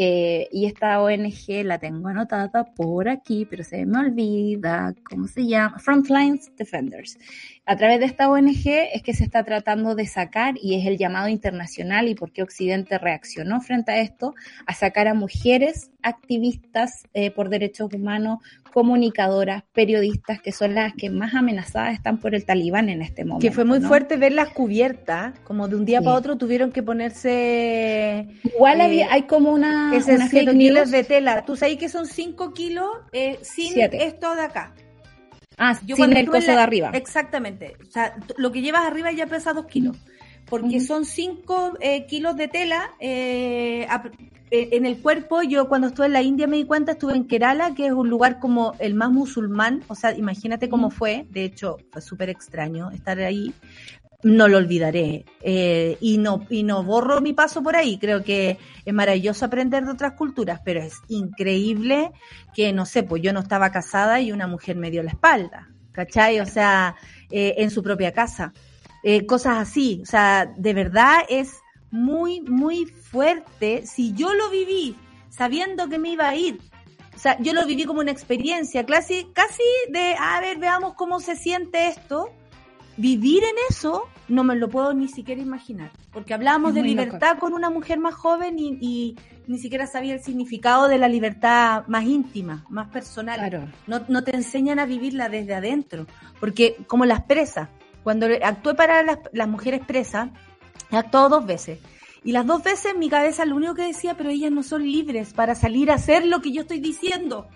Eh, 0.00 0.48
y 0.52 0.66
esta 0.66 1.02
ONG 1.02 1.64
la 1.64 1.80
tengo 1.80 2.06
anotada 2.06 2.64
por 2.64 3.08
aquí, 3.08 3.44
pero 3.50 3.64
se 3.64 3.84
me 3.84 3.98
olvida 3.98 4.94
cómo 5.10 5.26
se 5.26 5.44
llama. 5.44 5.76
Frontlines 5.80 6.54
Defenders. 6.56 7.18
A 7.68 7.76
través 7.76 8.00
de 8.00 8.06
esta 8.06 8.30
ONG 8.30 8.66
es 8.94 9.02
que 9.02 9.12
se 9.12 9.24
está 9.24 9.44
tratando 9.44 9.94
de 9.94 10.06
sacar, 10.06 10.54
y 10.58 10.80
es 10.80 10.86
el 10.86 10.96
llamado 10.96 11.28
internacional 11.28 12.08
y 12.08 12.14
por 12.14 12.32
qué 12.32 12.42
Occidente 12.42 12.96
reaccionó 12.96 13.60
frente 13.60 13.92
a 13.92 14.00
esto, 14.00 14.34
a 14.64 14.72
sacar 14.72 15.06
a 15.06 15.12
mujeres 15.12 15.90
activistas 16.02 17.06
eh, 17.12 17.30
por 17.30 17.50
derechos 17.50 17.92
humanos, 17.92 18.38
comunicadoras, 18.72 19.64
periodistas, 19.74 20.40
que 20.40 20.50
son 20.50 20.74
las 20.74 20.94
que 20.94 21.10
más 21.10 21.34
amenazadas 21.34 21.92
están 21.92 22.16
por 22.16 22.34
el 22.34 22.46
talibán 22.46 22.88
en 22.88 23.02
este 23.02 23.26
momento. 23.26 23.46
Que 23.46 23.52
fue 23.52 23.66
muy 23.66 23.80
fuerte 23.80 24.16
verlas 24.16 24.48
cubiertas, 24.48 25.38
como 25.40 25.68
de 25.68 25.76
un 25.76 25.84
día 25.84 26.00
para 26.00 26.16
otro 26.16 26.38
tuvieron 26.38 26.72
que 26.72 26.82
ponerse... 26.82 28.28
Igual 28.44 28.80
había, 28.80 29.08
eh, 29.08 29.10
hay 29.10 29.22
como 29.24 29.52
una... 29.52 29.92
una 29.92 30.30
kilos 30.30 30.90
de 30.90 31.04
tela. 31.04 31.44
Tú 31.44 31.54
sabes 31.54 31.76
que 31.76 31.90
son 31.90 32.06
5 32.06 32.54
kilos 32.54 32.88
eh, 33.12 33.38
sin 33.42 33.78
esto 33.78 34.34
de 34.34 34.40
acá. 34.40 34.72
Ah, 35.58 35.78
Yo 35.84 35.96
sin 35.96 36.16
el 36.16 36.28
coso 36.28 36.52
de 36.52 36.58
arriba. 36.58 36.90
Exactamente. 36.94 37.76
O 37.86 37.90
sea, 37.90 38.16
lo 38.36 38.52
que 38.52 38.62
llevas 38.62 38.86
arriba 38.86 39.12
ya 39.12 39.26
pesa 39.26 39.52
2 39.52 39.66
kilos 39.66 39.96
porque 40.48 40.80
son 40.80 41.04
5 41.04 41.78
eh, 41.80 42.06
kilos 42.06 42.36
de 42.36 42.48
tela 42.48 42.90
eh, 43.00 43.86
eh, 44.50 44.68
en 44.72 44.86
el 44.86 44.98
cuerpo. 45.00 45.42
Yo 45.42 45.68
cuando 45.68 45.88
estuve 45.88 46.06
en 46.06 46.12
la 46.12 46.22
India 46.22 46.46
me 46.46 46.56
di 46.56 46.64
cuenta, 46.64 46.92
estuve 46.92 47.14
en 47.14 47.26
Kerala, 47.26 47.74
que 47.74 47.86
es 47.86 47.92
un 47.92 48.08
lugar 48.08 48.38
como 48.38 48.74
el 48.78 48.94
más 48.94 49.10
musulmán, 49.10 49.82
o 49.88 49.94
sea, 49.94 50.16
imagínate 50.16 50.68
cómo 50.68 50.90
fue, 50.90 51.26
de 51.30 51.44
hecho 51.44 51.76
fue 51.90 52.00
súper 52.00 52.30
extraño 52.30 52.90
estar 52.90 53.18
ahí, 53.18 53.52
no 54.22 54.48
lo 54.48 54.58
olvidaré. 54.58 55.24
Eh, 55.42 55.96
y 56.00 56.18
no 56.18 56.46
y 56.50 56.62
no 56.62 56.82
borro 56.82 57.20
mi 57.20 57.32
paso 57.32 57.62
por 57.62 57.76
ahí. 57.76 57.98
Creo 57.98 58.24
que 58.24 58.58
es 58.84 58.94
maravilloso 58.94 59.44
aprender 59.44 59.84
de 59.84 59.92
otras 59.92 60.12
culturas 60.12 60.60
pero 60.64 60.80
es 60.80 60.94
increíble 61.08 62.12
que 62.54 62.72
no 62.72 62.86
sé 62.86 63.02
pues 63.02 63.22
yo 63.22 63.32
no 63.32 63.40
estaba 63.40 63.70
casada 63.70 64.20
y 64.20 64.32
una 64.32 64.46
mujer 64.46 64.76
me 64.76 64.90
dio 64.90 65.02
la 65.02 65.10
espalda 65.10 65.68
¿cachai? 65.92 66.40
o 66.40 66.46
sea 66.46 66.96
eh, 67.30 67.54
en 67.58 67.70
su 67.70 67.82
propia 67.82 68.12
casa. 68.12 68.52
Eh, 69.02 69.26
cosas 69.26 69.58
así. 69.58 70.00
O 70.02 70.06
sea 70.06 70.52
de 70.56 70.74
verdad 70.74 71.20
es 71.28 71.58
muy 71.90 72.40
muy 72.40 72.86
fuerte. 72.86 73.86
Si 73.86 74.12
yo 74.14 74.34
lo 74.34 74.50
viví 74.50 74.96
sabiendo 75.30 75.88
que 75.88 75.98
me 75.98 76.10
iba 76.10 76.28
a 76.28 76.34
ir 76.34 76.58
o 77.14 77.20
sea, 77.20 77.36
yo 77.40 77.52
lo 77.52 77.66
viví 77.66 77.82
como 77.82 77.98
una 77.98 78.12
experiencia, 78.12 78.86
casi, 78.86 79.26
casi 79.32 79.64
de, 79.90 80.14
a 80.20 80.40
ver, 80.40 80.58
veamos 80.58 80.94
cómo 80.94 81.18
se 81.18 81.34
siente 81.34 81.88
esto 81.88 82.30
vivir 82.98 83.44
en 83.44 83.54
eso 83.70 84.08
no 84.28 84.44
me 84.44 84.56
lo 84.56 84.68
puedo 84.68 84.92
ni 84.92 85.08
siquiera 85.08 85.40
imaginar, 85.40 85.90
porque 86.12 86.34
hablábamos 86.34 86.74
de 86.74 86.82
libertad 86.82 87.38
con 87.38 87.54
una 87.54 87.70
mujer 87.70 87.98
más 87.98 88.14
joven 88.14 88.58
y, 88.58 89.16
ni 89.46 89.58
siquiera 89.58 89.86
sabía 89.86 90.12
el 90.12 90.22
significado 90.22 90.88
de 90.88 90.98
la 90.98 91.08
libertad 91.08 91.84
más 91.86 92.04
íntima, 92.04 92.66
más 92.68 92.88
personal. 92.88 93.72
No, 93.86 94.02
no 94.06 94.22
te 94.22 94.36
enseñan 94.36 94.78
a 94.78 94.84
vivirla 94.84 95.30
desde 95.30 95.54
adentro, 95.54 96.06
porque 96.38 96.76
como 96.86 97.06
las 97.06 97.22
presas, 97.22 97.70
cuando 98.02 98.26
actué 98.42 98.74
para 98.74 99.02
las, 99.02 99.18
las 99.32 99.48
mujeres 99.48 99.80
presas, 99.86 100.28
he 100.90 100.96
actuado 100.96 101.30
dos 101.30 101.46
veces. 101.46 101.78
Y 102.24 102.32
las 102.32 102.46
dos 102.46 102.62
veces 102.62 102.94
mi 102.96 103.08
cabeza 103.08 103.46
lo 103.46 103.56
único 103.56 103.74
que 103.74 103.86
decía, 103.86 104.14
pero 104.18 104.28
ellas 104.28 104.50
no 104.50 104.62
son 104.62 104.82
libres 104.82 105.32
para 105.32 105.54
salir 105.54 105.90
a 105.90 105.94
hacer 105.94 106.26
lo 106.26 106.42
que 106.42 106.52
yo 106.52 106.62
estoy 106.62 106.80
diciendo. 106.80 107.48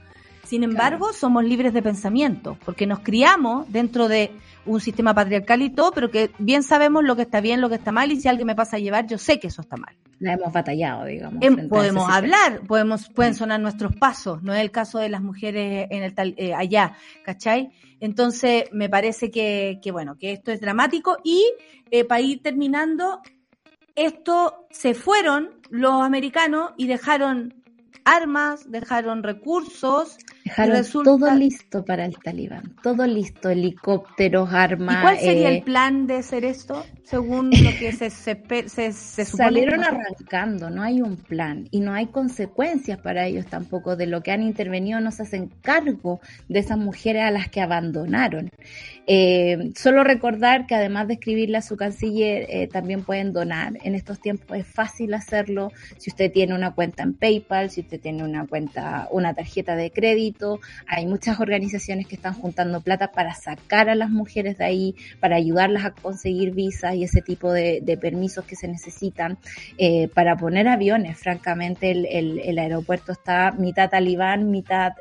Sin 0.44 0.64
embargo, 0.64 1.12
somos 1.12 1.44
libres 1.44 1.72
de 1.72 1.82
pensamiento, 1.82 2.58
porque 2.64 2.86
nos 2.86 3.00
criamos 3.00 3.70
dentro 3.72 4.08
de 4.08 4.32
un 4.64 4.80
sistema 4.80 5.14
patriarcal 5.14 5.62
y 5.62 5.70
todo, 5.70 5.92
pero 5.92 6.10
que 6.10 6.30
bien 6.38 6.62
sabemos 6.62 7.04
lo 7.04 7.16
que 7.16 7.22
está 7.22 7.40
bien, 7.40 7.60
lo 7.60 7.68
que 7.68 7.76
está 7.76 7.92
mal, 7.92 8.12
y 8.12 8.20
si 8.20 8.28
alguien 8.28 8.46
me 8.46 8.54
pasa 8.54 8.76
a 8.76 8.80
llevar, 8.80 9.06
yo 9.06 9.18
sé 9.18 9.40
que 9.40 9.48
eso 9.48 9.62
está 9.62 9.76
mal. 9.76 9.94
La 10.18 10.34
hemos 10.34 10.52
batallado, 10.52 11.04
digamos. 11.04 11.42
Em, 11.42 11.68
podemos 11.68 12.08
hablar, 12.08 12.60
podemos, 12.66 13.08
pueden 13.08 13.34
sonar 13.34 13.60
nuestros 13.60 13.96
pasos, 13.96 14.42
no 14.42 14.54
es 14.54 14.60
el 14.60 14.70
caso 14.70 14.98
de 14.98 15.08
las 15.08 15.22
mujeres 15.22 15.88
en 15.90 16.02
el 16.02 16.14
tal, 16.14 16.34
eh, 16.36 16.54
allá, 16.54 16.96
¿cachai? 17.24 17.70
Entonces, 18.00 18.64
me 18.72 18.88
parece 18.88 19.30
que, 19.30 19.80
que 19.82 19.90
bueno, 19.90 20.16
que 20.18 20.32
esto 20.32 20.52
es 20.52 20.60
dramático 20.60 21.18
y 21.24 21.44
eh, 21.90 22.04
para 22.04 22.20
ir 22.20 22.42
terminando, 22.42 23.20
esto 23.94 24.66
se 24.70 24.94
fueron 24.94 25.50
los 25.70 26.02
americanos 26.02 26.72
y 26.76 26.86
dejaron 26.86 27.62
armas, 28.04 28.70
dejaron 28.70 29.22
recursos. 29.22 30.18
Dejaron 30.44 30.84
todo 30.84 31.34
listo 31.34 31.84
para 31.84 32.04
el 32.04 32.18
talibán, 32.18 32.74
todo 32.82 33.06
listo, 33.06 33.48
helicópteros, 33.48 34.52
armas. 34.52 34.96
¿Y 34.96 35.02
cuál 35.02 35.18
sería 35.18 35.48
el 35.50 35.56
eh, 35.56 35.62
plan 35.64 36.06
de 36.06 36.16
hacer 36.16 36.44
esto, 36.44 36.84
según 37.04 37.50
lo 37.50 37.70
que 37.78 37.92
se, 37.92 38.10
se, 38.10 38.92
se, 38.92 39.24
Salieron 39.24 39.84
arrancando, 39.84 40.68
no 40.68 40.82
hay 40.82 41.00
un 41.00 41.16
plan 41.16 41.68
y 41.70 41.80
no 41.80 41.92
hay 41.94 42.06
consecuencias 42.06 42.98
para 42.98 43.26
ellos 43.26 43.46
tampoco 43.46 43.94
de 43.94 44.06
lo 44.06 44.22
que 44.22 44.32
han 44.32 44.42
intervenido, 44.42 45.00
no 45.00 45.12
se 45.12 45.22
hacen 45.22 45.48
cargo 45.62 46.20
de 46.48 46.58
esas 46.58 46.78
mujeres 46.78 47.22
a 47.22 47.30
las 47.30 47.48
que 47.48 47.60
abandonaron. 47.60 48.50
Eh, 49.06 49.72
solo 49.76 50.04
recordar 50.04 50.66
que 50.66 50.74
además 50.74 51.08
de 51.08 51.14
escribirle 51.14 51.58
a 51.58 51.62
su 51.62 51.76
canciller, 51.76 52.46
eh, 52.48 52.68
también 52.68 53.04
pueden 53.04 53.32
donar. 53.32 53.74
En 53.82 53.94
estos 53.94 54.20
tiempos 54.20 54.56
es 54.56 54.66
fácil 54.66 55.14
hacerlo. 55.14 55.72
Si 55.98 56.10
usted 56.10 56.32
tiene 56.32 56.54
una 56.54 56.74
cuenta 56.74 57.02
en 57.02 57.14
PayPal, 57.14 57.70
si 57.70 57.82
usted 57.82 58.00
tiene 58.00 58.24
una 58.24 58.46
cuenta, 58.46 59.08
una 59.10 59.34
tarjeta 59.34 59.76
de 59.76 59.90
crédito, 59.90 60.31
hay 60.86 61.06
muchas 61.06 61.40
organizaciones 61.40 62.06
que 62.06 62.16
están 62.16 62.34
juntando 62.34 62.80
plata 62.80 63.12
para 63.12 63.34
sacar 63.34 63.88
a 63.88 63.94
las 63.94 64.10
mujeres 64.10 64.58
de 64.58 64.64
ahí, 64.64 64.94
para 65.20 65.36
ayudarlas 65.36 65.84
a 65.84 65.90
conseguir 65.90 66.52
visas 66.52 66.94
y 66.94 67.04
ese 67.04 67.22
tipo 67.22 67.52
de, 67.52 67.82
permisos 68.00 68.44
que 68.44 68.56
se 68.56 68.68
necesitan, 68.68 69.38
eh, 69.78 70.08
para 70.08 70.36
poner 70.36 70.66
aviones. 70.68 71.18
Francamente, 71.18 71.90
el, 71.90 72.58
aeropuerto 72.58 73.12
está 73.12 73.52
mitad 73.52 73.90
talibán, 73.90 74.50
mitad 74.50 74.92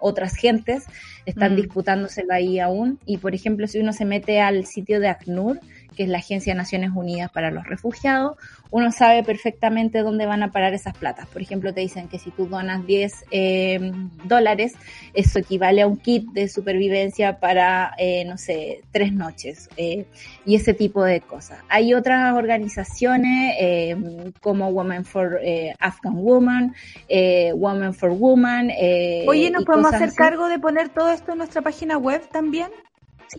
otras 0.00 0.34
gentes, 0.36 0.84
están 1.26 1.52
mm. 1.52 1.56
disputándoselo 1.56 2.32
ahí 2.32 2.58
aún. 2.58 2.98
Y 3.06 3.18
por 3.18 3.34
ejemplo, 3.34 3.66
si 3.66 3.78
uno 3.78 3.92
se 3.92 4.04
mete 4.04 4.40
al 4.40 4.66
sitio 4.66 5.00
de 5.00 5.08
ACNUR, 5.08 5.60
que 5.96 6.04
es 6.04 6.08
la 6.08 6.18
Agencia 6.18 6.52
de 6.52 6.58
Naciones 6.58 6.90
Unidas 6.94 7.30
para 7.32 7.50
los 7.50 7.66
Refugiados, 7.66 8.36
uno 8.70 8.92
sabe 8.92 9.22
perfectamente 9.22 10.00
dónde 10.00 10.26
van 10.26 10.42
a 10.42 10.52
parar 10.52 10.74
esas 10.74 10.96
platas. 10.96 11.26
Por 11.28 11.42
ejemplo, 11.42 11.72
te 11.72 11.80
dicen 11.80 12.08
que 12.08 12.18
si 12.18 12.30
tú 12.30 12.46
donas 12.46 12.86
10 12.86 13.24
eh, 13.30 13.92
dólares, 14.24 14.74
eso 15.14 15.38
equivale 15.38 15.82
a 15.82 15.86
un 15.86 15.96
kit 15.96 16.28
de 16.32 16.48
supervivencia 16.48 17.40
para, 17.40 17.94
eh, 17.98 18.24
no 18.24 18.38
sé, 18.38 18.82
tres 18.92 19.12
noches 19.12 19.68
eh, 19.76 20.06
y 20.44 20.56
ese 20.56 20.74
tipo 20.74 21.02
de 21.02 21.20
cosas. 21.20 21.58
Hay 21.68 21.94
otras 21.94 22.34
organizaciones 22.34 23.96
como 24.40 24.68
Women 24.68 25.04
for 25.04 25.40
Afghan 25.78 26.14
Women, 26.16 26.74
Women 27.54 27.94
for 27.94 28.10
Women. 28.10 28.70
Oye, 29.26 29.50
¿nos 29.50 29.64
podemos 29.64 29.92
hacer 29.92 30.12
cargo 30.14 30.48
de 30.48 30.58
poner 30.58 30.90
todo 30.90 31.10
esto 31.10 31.32
en 31.32 31.38
nuestra 31.38 31.62
página 31.62 31.96
web 31.96 32.28
también? 32.30 32.68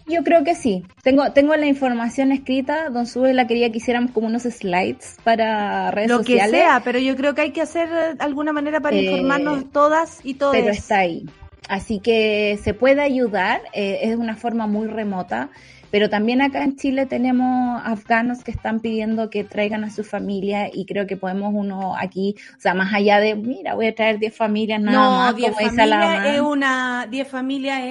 Yo 0.05 0.23
creo 0.23 0.43
que 0.43 0.55
sí. 0.55 0.83
Tengo, 1.03 1.31
tengo 1.31 1.55
la 1.55 1.65
información 1.65 2.31
escrita. 2.31 2.89
Don 2.89 3.07
Sube 3.07 3.33
la 3.33 3.47
quería 3.47 3.71
que 3.71 3.77
hiciéramos 3.77 4.11
como 4.11 4.27
unos 4.27 4.43
slides 4.43 5.17
para 5.23 5.91
redes 5.91 6.11
sociales. 6.11 6.45
Lo 6.45 6.51
que 6.51 6.57
sea, 6.57 6.81
pero 6.83 6.99
yo 6.99 7.15
creo 7.15 7.35
que 7.35 7.41
hay 7.41 7.51
que 7.51 7.61
hacer 7.61 7.89
alguna 8.19 8.53
manera 8.53 8.79
para 8.79 8.95
eh, 8.95 9.03
informarnos 9.03 9.71
todas 9.71 10.19
y 10.23 10.35
todos. 10.35 10.55
Pero 10.55 10.69
está 10.69 10.99
ahí. 10.99 11.25
Así 11.69 11.99
que 11.99 12.59
se 12.63 12.73
puede 12.73 13.01
ayudar. 13.01 13.61
Eh, 13.73 13.99
es 14.03 14.15
una 14.15 14.35
forma 14.35 14.67
muy 14.67 14.87
remota. 14.87 15.49
Pero 15.91 16.09
también 16.09 16.41
acá 16.41 16.63
en 16.63 16.75
Chile 16.75 17.05
tenemos 17.05 17.81
afganos 17.83 18.43
que 18.43 18.51
están 18.51 18.79
pidiendo 18.79 19.29
que 19.29 19.43
traigan 19.43 19.83
a 19.83 19.89
su 19.89 20.03
familia 20.03 20.69
y 20.71 20.85
creo 20.85 21.07
que 21.07 21.17
podemos 21.17 21.53
uno 21.53 21.95
aquí, 21.95 22.35
o 22.57 22.59
sea, 22.59 22.73
más 22.73 22.93
allá 22.93 23.19
de, 23.19 23.35
mira, 23.35 23.75
voy 23.75 23.87
a 23.87 23.95
traer 23.95 24.19
10 24.19 24.35
familias 24.35 24.81
nada 24.81 24.97
no, 24.97 25.11
más. 25.17 25.35
10 25.35 25.55
familias 25.55 26.25
es 26.25 26.41
una, 26.41 27.07
10 27.09 27.27
familias 27.27 27.81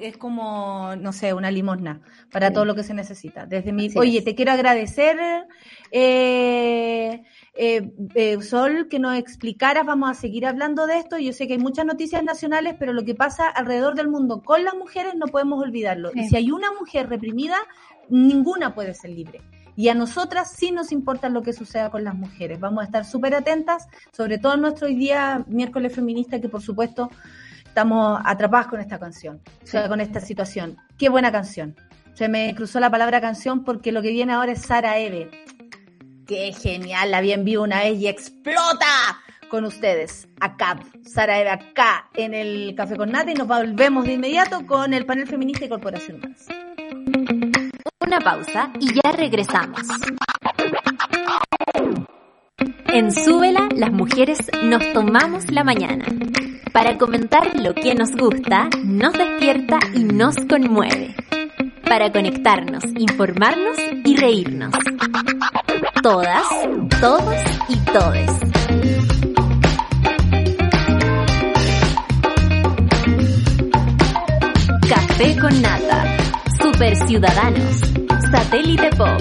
es, 0.00 0.16
como, 0.16 0.96
no 0.96 1.12
sé, 1.12 1.34
una 1.34 1.50
limosna 1.50 2.00
para 2.32 2.52
todo 2.52 2.64
lo 2.64 2.74
que 2.74 2.82
se 2.82 2.94
necesita. 2.94 3.46
Desde 3.46 3.72
mi, 3.72 3.90
oye, 3.94 4.22
te 4.22 4.34
quiero 4.34 4.52
agradecer, 4.52 5.16
eh, 5.92 7.22
eh, 7.56 7.90
eh, 8.14 8.42
Sol, 8.42 8.88
que 8.88 8.98
nos 8.98 9.16
explicaras, 9.16 9.86
vamos 9.86 10.10
a 10.10 10.14
seguir 10.14 10.46
hablando 10.46 10.86
de 10.86 10.98
esto. 10.98 11.18
Yo 11.18 11.32
sé 11.32 11.46
que 11.46 11.54
hay 11.54 11.58
muchas 11.58 11.86
noticias 11.86 12.22
nacionales, 12.22 12.74
pero 12.78 12.92
lo 12.92 13.04
que 13.04 13.14
pasa 13.14 13.48
alrededor 13.48 13.94
del 13.94 14.08
mundo 14.08 14.42
con 14.42 14.64
las 14.64 14.74
mujeres 14.74 15.14
no 15.14 15.26
podemos 15.26 15.62
olvidarlo. 15.62 16.10
Y 16.14 16.28
si 16.28 16.36
hay 16.36 16.50
una 16.50 16.70
mujer 16.72 17.08
reprimida, 17.08 17.56
ninguna 18.08 18.74
puede 18.74 18.94
ser 18.94 19.10
libre. 19.10 19.40
Y 19.74 19.88
a 19.88 19.94
nosotras 19.94 20.52
sí 20.56 20.70
nos 20.70 20.92
importa 20.92 21.28
lo 21.28 21.42
que 21.42 21.52
suceda 21.52 21.90
con 21.90 22.04
las 22.04 22.14
mujeres. 22.14 22.60
Vamos 22.60 22.82
a 22.82 22.86
estar 22.86 23.04
súper 23.04 23.34
atentas, 23.34 23.88
sobre 24.12 24.38
todo 24.38 24.54
en 24.54 24.62
nuestro 24.62 24.86
día 24.88 25.44
miércoles 25.48 25.94
feminista, 25.94 26.40
que 26.40 26.48
por 26.48 26.62
supuesto 26.62 27.10
estamos 27.64 28.20
atrapadas 28.24 28.68
con 28.68 28.80
esta 28.80 28.98
canción, 28.98 29.40
o 29.62 29.66
sea, 29.66 29.88
con 29.88 30.00
esta 30.00 30.20
situación. 30.20 30.78
Qué 30.96 31.10
buena 31.10 31.30
canción. 31.30 31.76
Se 32.14 32.28
me 32.28 32.54
cruzó 32.54 32.80
la 32.80 32.90
palabra 32.90 33.20
canción 33.20 33.64
porque 33.64 33.92
lo 33.92 34.00
que 34.00 34.10
viene 34.10 34.32
ahora 34.32 34.52
es 34.52 34.62
Sara 34.62 34.98
Eve 34.98 35.30
Qué 36.26 36.52
genial, 36.52 37.12
la 37.12 37.20
vi 37.20 37.30
en 37.30 37.44
vivo 37.44 37.62
una 37.62 37.84
vez 37.84 38.00
y 38.00 38.08
explota 38.08 39.22
con 39.48 39.64
ustedes. 39.64 40.26
Acá, 40.40 40.80
Sara 41.04 41.40
Eva, 41.40 41.52
acá 41.52 42.10
en 42.14 42.34
el 42.34 42.74
Café 42.76 42.96
con 42.96 43.12
Nata 43.12 43.30
y 43.30 43.34
nos 43.34 43.46
volvemos 43.46 44.04
de 44.04 44.14
inmediato 44.14 44.66
con 44.66 44.92
el 44.92 45.06
panel 45.06 45.28
feminista 45.28 45.66
y 45.66 45.68
corporación 45.68 46.20
más. 46.20 46.48
Una 48.04 48.18
pausa 48.18 48.72
y 48.80 48.92
ya 48.92 49.12
regresamos. 49.12 49.82
En 52.88 53.12
Súbela, 53.12 53.68
las 53.76 53.92
mujeres 53.92 54.38
nos 54.64 54.92
tomamos 54.92 55.48
la 55.52 55.62
mañana 55.62 56.06
para 56.72 56.98
comentar 56.98 57.56
lo 57.60 57.72
que 57.72 57.94
nos 57.94 58.10
gusta, 58.16 58.68
nos 58.82 59.12
despierta 59.12 59.78
y 59.94 60.02
nos 60.02 60.34
conmueve. 60.48 61.14
Para 61.88 62.10
conectarnos, 62.10 62.82
informarnos 62.96 63.78
y 64.04 64.16
reírnos 64.16 64.74
todas, 66.08 66.46
todos 67.00 67.34
y 67.68 67.76
todes. 67.78 68.30
Café 74.88 75.36
con 75.40 75.62
nata, 75.62 76.16
super 76.62 76.96
ciudadanos, 77.08 77.80
satélite 78.30 78.90
pop, 78.90 79.20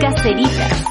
caceritas. 0.00 0.84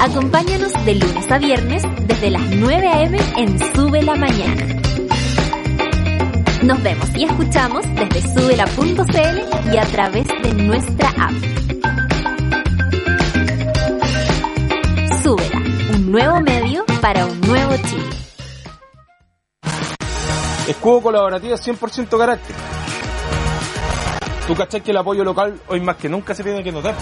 Acompáñanos 0.00 0.72
de 0.86 0.94
lunes 0.94 1.30
a 1.30 1.36
viernes 1.36 1.82
desde 2.06 2.30
las 2.30 2.48
9 2.48 2.88
a.m. 2.88 3.18
en 3.36 3.58
Sube 3.74 4.02
la 4.02 4.16
Mañana. 4.16 4.66
Nos 6.62 6.82
vemos 6.82 7.10
y 7.14 7.24
escuchamos 7.24 7.84
desde 7.94 8.22
subela.cl 8.22 9.74
y 9.74 9.76
a 9.76 9.84
través 9.84 10.26
de 10.42 10.54
nuestra 10.54 11.10
app. 11.10 11.56
Nuevo 16.16 16.40
medio 16.40 16.82
para 17.02 17.26
un 17.26 17.38
nuevo 17.42 17.74
Chile. 17.76 18.08
Escudo 20.66 21.02
colaborativa 21.02 21.56
100% 21.56 22.18
carácter. 22.18 22.56
Tú 24.46 24.54
cachás 24.54 24.80
que 24.80 24.92
el 24.92 24.96
apoyo 24.96 25.22
local 25.24 25.60
hoy 25.68 25.80
más 25.80 25.96
que 25.96 26.08
nunca 26.08 26.34
se 26.34 26.42
tiene 26.42 26.64
que 26.64 26.72
notar. 26.72 26.94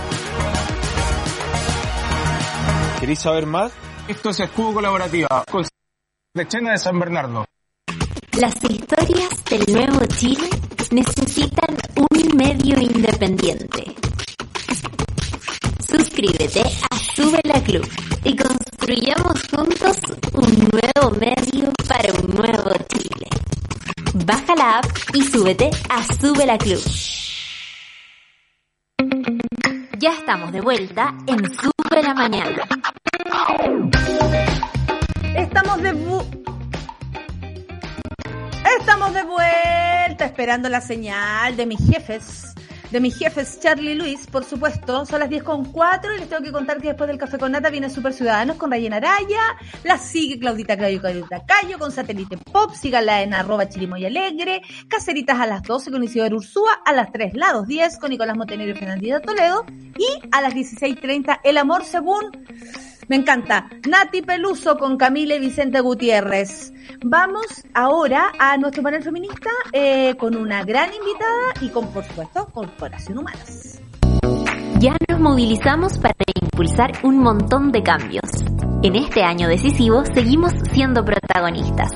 ¿Queréis 2.99 3.21
saber 3.21 3.47
más? 3.47 3.71
Esto 4.09 4.31
es 4.31 4.41
Escudo 4.41 4.75
Colaborativa 4.75 5.45
con 5.49 5.65
de 6.35 6.49
Chena 6.49 6.73
de 6.73 6.79
San 6.79 6.99
Bernardo. 6.99 7.45
Las 8.41 8.57
historias 8.65 9.45
del 9.49 9.65
nuevo 9.73 10.05
Chile 10.07 10.49
necesitan 10.91 11.77
un 11.95 12.37
medio 12.37 12.81
independiente. 12.81 13.95
Suscríbete 15.87 16.63
a 16.91 16.97
Sube 17.15 17.41
la 17.45 17.63
Club 17.63 17.89
y 18.25 18.35
construyamos 18.85 19.43
juntos 19.51 19.97
un 20.35 20.69
nuevo 20.71 21.17
medio 21.19 21.73
para 21.89 22.13
un 22.13 22.35
nuevo 22.35 22.71
Chile. 22.89 23.29
Baja 24.27 24.55
la 24.55 24.79
app 24.79 24.85
y 25.15 25.23
súbete 25.23 25.71
a 25.89 26.03
Sube 26.05 26.45
la 26.45 26.59
Club. 26.59 26.83
Ya 29.99 30.13
estamos 30.13 30.53
de 30.53 30.61
vuelta 30.61 31.15
en 31.27 31.39
Sube 31.55 32.03
la 32.03 32.13
Mañana. 32.13 32.69
Estamos 35.35 35.83
de 35.83 35.95
Estamos 38.81 39.15
de 39.15 39.23
vuelta 39.23 40.27
esperando 40.27 40.69
la 40.69 40.83
señal 40.83 41.57
de 41.57 41.65
mis 41.65 41.81
jefes. 41.91 42.55
De 42.91 43.01
mis 43.01 43.17
jefes, 43.17 43.59
Charlie 43.61 43.95
Luis, 43.95 44.27
por 44.27 44.45
supuesto. 44.45 45.05
Son 45.05 45.19
las 45.19 45.29
10 45.29 45.43
con 45.43 45.65
4 45.65 46.15
y 46.15 46.19
les 46.19 46.29
tengo 46.29 46.43
que 46.43 46.53
contar 46.53 46.81
que 46.81 46.89
después 46.89 47.09
del 47.09 47.19
café 47.19 47.39
con 47.39 47.53
nata 47.53 47.71
viene 47.71 47.91
Super 47.91 48.13
Ciudadanos 48.13 48.57
con 48.57 48.71
Rayena 48.71 48.97
Araya. 48.97 49.57
La 49.83 49.99
sigue 49.99 50.39
Claudita 50.39 50.77
Cayo, 50.77 51.01
Claudita 51.01 51.45
Cayo 51.45 51.79
con 51.79 51.91
Satélite 51.91 52.37
Pop. 52.37 52.75
Síganla 52.75 53.23
en 53.23 53.35
arroba 53.35 53.69
chirimoy 53.69 54.05
alegre. 54.05 54.63
Caseritas 54.89 55.41
a 55.41 55.47
las 55.47 55.63
12 55.63 55.91
con 55.91 56.05
Isidoro 56.05 56.37
Ursúa. 56.37 56.73
A 56.85 56.93
las 56.93 57.11
3, 57.11 57.35
lados 57.35 57.67
10 57.67 57.99
con 57.99 58.11
Nicolás 58.11 58.37
Montenegro 58.37 58.75
y 58.75 58.79
Fernandita 58.79 59.21
Toledo. 59.21 59.65
Y 59.99 60.29
a 60.31 60.41
las 60.41 60.55
16.30, 60.55 61.41
El 61.43 61.59
Amor 61.59 61.85
Según 61.85 62.31
me 63.09 63.17
encanta. 63.17 63.69
Nati 63.89 64.23
Peluso 64.23 64.77
con 64.79 64.97
Camila 64.97 65.35
y 65.35 65.41
Vicente 65.41 65.81
Gutiérrez. 65.81 66.73
Vamos 67.05 67.47
ahora 67.75 68.33
a 68.39 68.57
nuestro 68.57 68.83
panel 68.83 69.03
feminista 69.03 69.51
eh, 69.73 70.15
con 70.17 70.37
una 70.37 70.65
gran 70.65 70.91
invitada 70.93 71.55
y 71.61 71.69
con, 71.69 71.93
por 71.93 72.05
supuesto, 72.05 72.47
Corporación 72.53 73.19
Humanas. 73.19 73.81
Ya 74.79 74.97
nos 75.09 75.21
movilizamos 75.21 75.99
para 75.99 76.15
impulsar 76.43 76.93
un 77.03 77.19
montón 77.19 77.73
de 77.73 77.83
cambios. 77.83 78.31
En 78.83 78.97
este 78.97 79.23
año 79.23 79.49
decisivo 79.49 80.05
seguimos 80.15 80.53
siendo 80.73 81.05
protagonistas. 81.05 81.91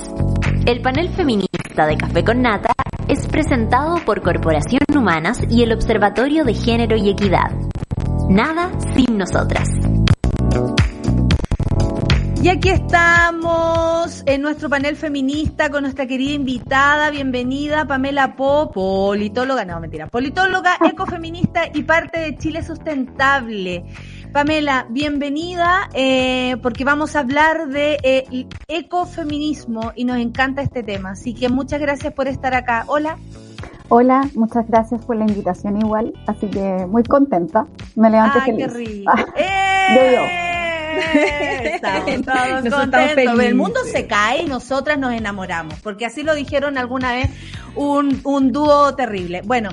El 0.65 0.81
panel 0.81 1.11
feminista 1.11 1.87
de 1.87 1.97
Café 1.97 2.25
con 2.25 2.43
Nata 2.43 2.75
es 3.09 3.27
presentado 3.27 3.97
por 4.05 4.23
Corporación 4.23 4.83
Humanas 4.95 5.41
y 5.51 5.63
el 5.63 5.73
Observatorio 5.73 6.45
de 6.45 6.55
Género 6.55 6.97
y 6.97 7.11
Equidad. 7.11 7.51
Nada 8.29 8.71
sin 8.95 9.17
nosotras. 9.17 9.69
Y 12.41 12.51
aquí 12.51 12.69
estamos 12.69 14.23
en 14.25 14.43
nuestro 14.43 14.71
panel 14.71 14.95
feminista 14.95 15.71
con 15.71 15.83
nuestra 15.83 16.07
querida 16.07 16.35
invitada, 16.35 17.11
bienvenida 17.11 17.85
Pamela 17.87 18.37
Po, 18.37 18.71
politóloga, 18.71 19.65
no 19.65 19.81
mentira, 19.81 20.07
politóloga, 20.07 20.79
ecofeminista 20.89 21.63
y 21.75 21.83
parte 21.83 22.21
de 22.21 22.37
Chile 22.37 22.63
Sustentable. 22.63 23.85
Pamela, 24.33 24.87
bienvenida 24.89 25.89
eh, 25.95 26.57
porque 26.63 26.85
vamos 26.85 27.17
a 27.17 27.21
hablar 27.21 27.69
de 27.69 27.99
eh, 28.05 28.47
ecofeminismo 28.69 29.93
y 29.97 30.05
nos 30.05 30.19
encanta 30.19 30.63
este 30.63 30.85
tema, 30.85 31.11
así 31.11 31.35
que 31.35 31.49
muchas 31.49 31.81
gracias 31.81 32.15
por 32.15 32.29
estar 32.29 32.55
acá. 32.55 32.85
Hola. 32.87 33.19
Hola, 33.89 34.29
muchas 34.35 34.69
gracias 34.69 35.05
por 35.05 35.17
la 35.17 35.25
invitación 35.25 35.81
igual, 35.81 36.13
así 36.29 36.47
que 36.47 36.87
muy 36.87 37.03
contenta. 37.03 37.67
Me 37.97 38.11
levanto 38.11 38.39
Ay, 38.41 38.53
feliz. 38.53 38.67
qué 38.67 38.73
rico. 38.75 39.13
Ah, 39.13 39.25
¡Eh! 39.35 39.97
yo, 39.97 40.13
yo. 40.13 40.58
Estamos 40.99 42.05
todos 42.05 42.17
Nosotros 42.17 42.65
estamos 42.65 42.81
contentos. 43.11 43.41
El 43.41 43.55
mundo 43.55 43.81
se 43.91 44.07
cae 44.07 44.43
y 44.43 44.47
nosotras 44.47 44.99
nos 44.99 45.13
enamoramos, 45.13 45.75
porque 45.81 46.07
así 46.07 46.23
lo 46.23 46.35
dijeron 46.35 46.79
alguna 46.79 47.13
vez 47.13 47.31
un, 47.75 48.21
un 48.25 48.53
dúo 48.53 48.95
terrible. 48.95 49.43
Bueno, 49.45 49.71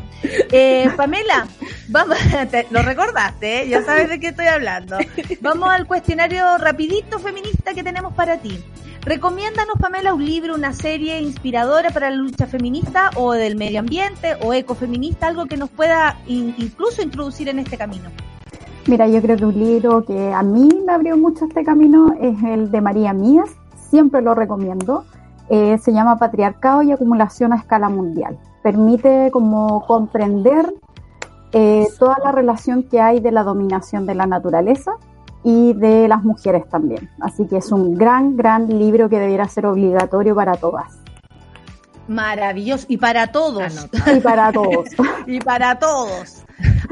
eh, 0.52 0.90
Pamela, 0.98 1.48
vamos, 1.90 2.18
te- 2.52 2.68
lo 2.70 2.82
recordaste, 2.82 3.64
¿eh? 3.64 3.70
ya 3.70 3.84
sabes 3.84 4.10
de 4.10 4.20
qué 4.20 4.28
estoy 4.28 4.48
hablando. 4.48 4.98
Vamos 5.42 5.70
al 5.70 5.88
cuestionario 5.88 6.58
rapidito 6.58 7.20
feminista 7.20 7.74
que 7.74 7.84
tenemos 7.84 8.14
para 8.14 8.38
ti. 8.38 8.64
Recomiéndanos, 9.02 9.76
Pamela, 9.80 10.16
un 10.16 10.26
libro, 10.26 10.56
una 10.56 10.74
serie 10.74 11.22
inspiradora 11.22 11.92
para 11.92 12.10
la 12.10 12.16
lucha 12.16 12.48
feminista 12.48 13.12
o 13.16 13.34
del 13.34 13.56
medio 13.56 13.80
ambiente 13.80 14.36
o 14.42 14.52
ecofeminista, 14.52 15.28
algo 15.28 15.46
que 15.46 15.58
nos 15.58 15.70
pueda 15.70 16.18
in- 16.26 16.56
incluso 16.58 17.04
introducir 17.04 17.48
en 17.50 17.60
este 17.60 17.78
camino. 17.78 18.10
Mira, 18.88 19.08
yo 19.08 19.20
creo 19.22 19.36
que 19.36 19.46
un 19.46 19.60
libro 19.60 20.06
que 20.06 20.32
a 20.32 20.44
mí 20.44 20.70
me 20.86 20.94
abrió 20.94 21.18
mucho 21.18 21.46
este 21.46 21.64
camino 21.64 22.14
es 22.20 22.42
el 22.44 22.70
de 22.70 22.82
María 22.82 23.14
Mías, 23.14 23.50
siempre 23.90 24.22
lo 24.22 24.36
recomiendo. 24.36 25.06
Eh, 25.50 25.78
se 25.80 25.92
llama 25.92 26.18
Patriarcado 26.18 26.84
y 26.84 26.92
Acumulación 26.92 27.54
a 27.54 27.58
Escala 27.58 27.90
Mundial. 27.90 28.38
Permite 28.62 29.32
como 29.32 29.86
comprender 29.86 30.72
eh, 31.52 31.88
toda 31.98 32.18
la 32.24 32.32
relación 32.32 32.84
que 32.84 33.02
hay 33.02 33.20
de 33.20 33.32
la 33.32 33.44
dominación 33.44 34.06
de 34.06 34.16
la 34.16 34.28
naturaleza 34.28 34.94
y 35.44 35.74
de 35.74 36.08
las 36.08 36.24
mujeres 36.24 36.68
también. 36.70 37.10
Así 37.22 37.48
que 37.48 37.58
es 37.58 37.72
un 37.72 37.96
gran, 37.96 38.38
gran 38.38 38.68
libro 38.68 39.10
que 39.10 39.20
debiera 39.20 39.48
ser 39.48 39.66
obligatorio 39.66 40.36
para 40.36 40.56
todas 40.56 41.00
Maravilloso. 42.08 42.86
Y 42.88 42.98
para 42.98 43.32
todos. 43.32 43.88
Y 44.16 44.20
para 44.20 44.52
todos. 44.52 44.90
Y 45.28 45.40
para 45.40 45.80
todos. 45.80 46.45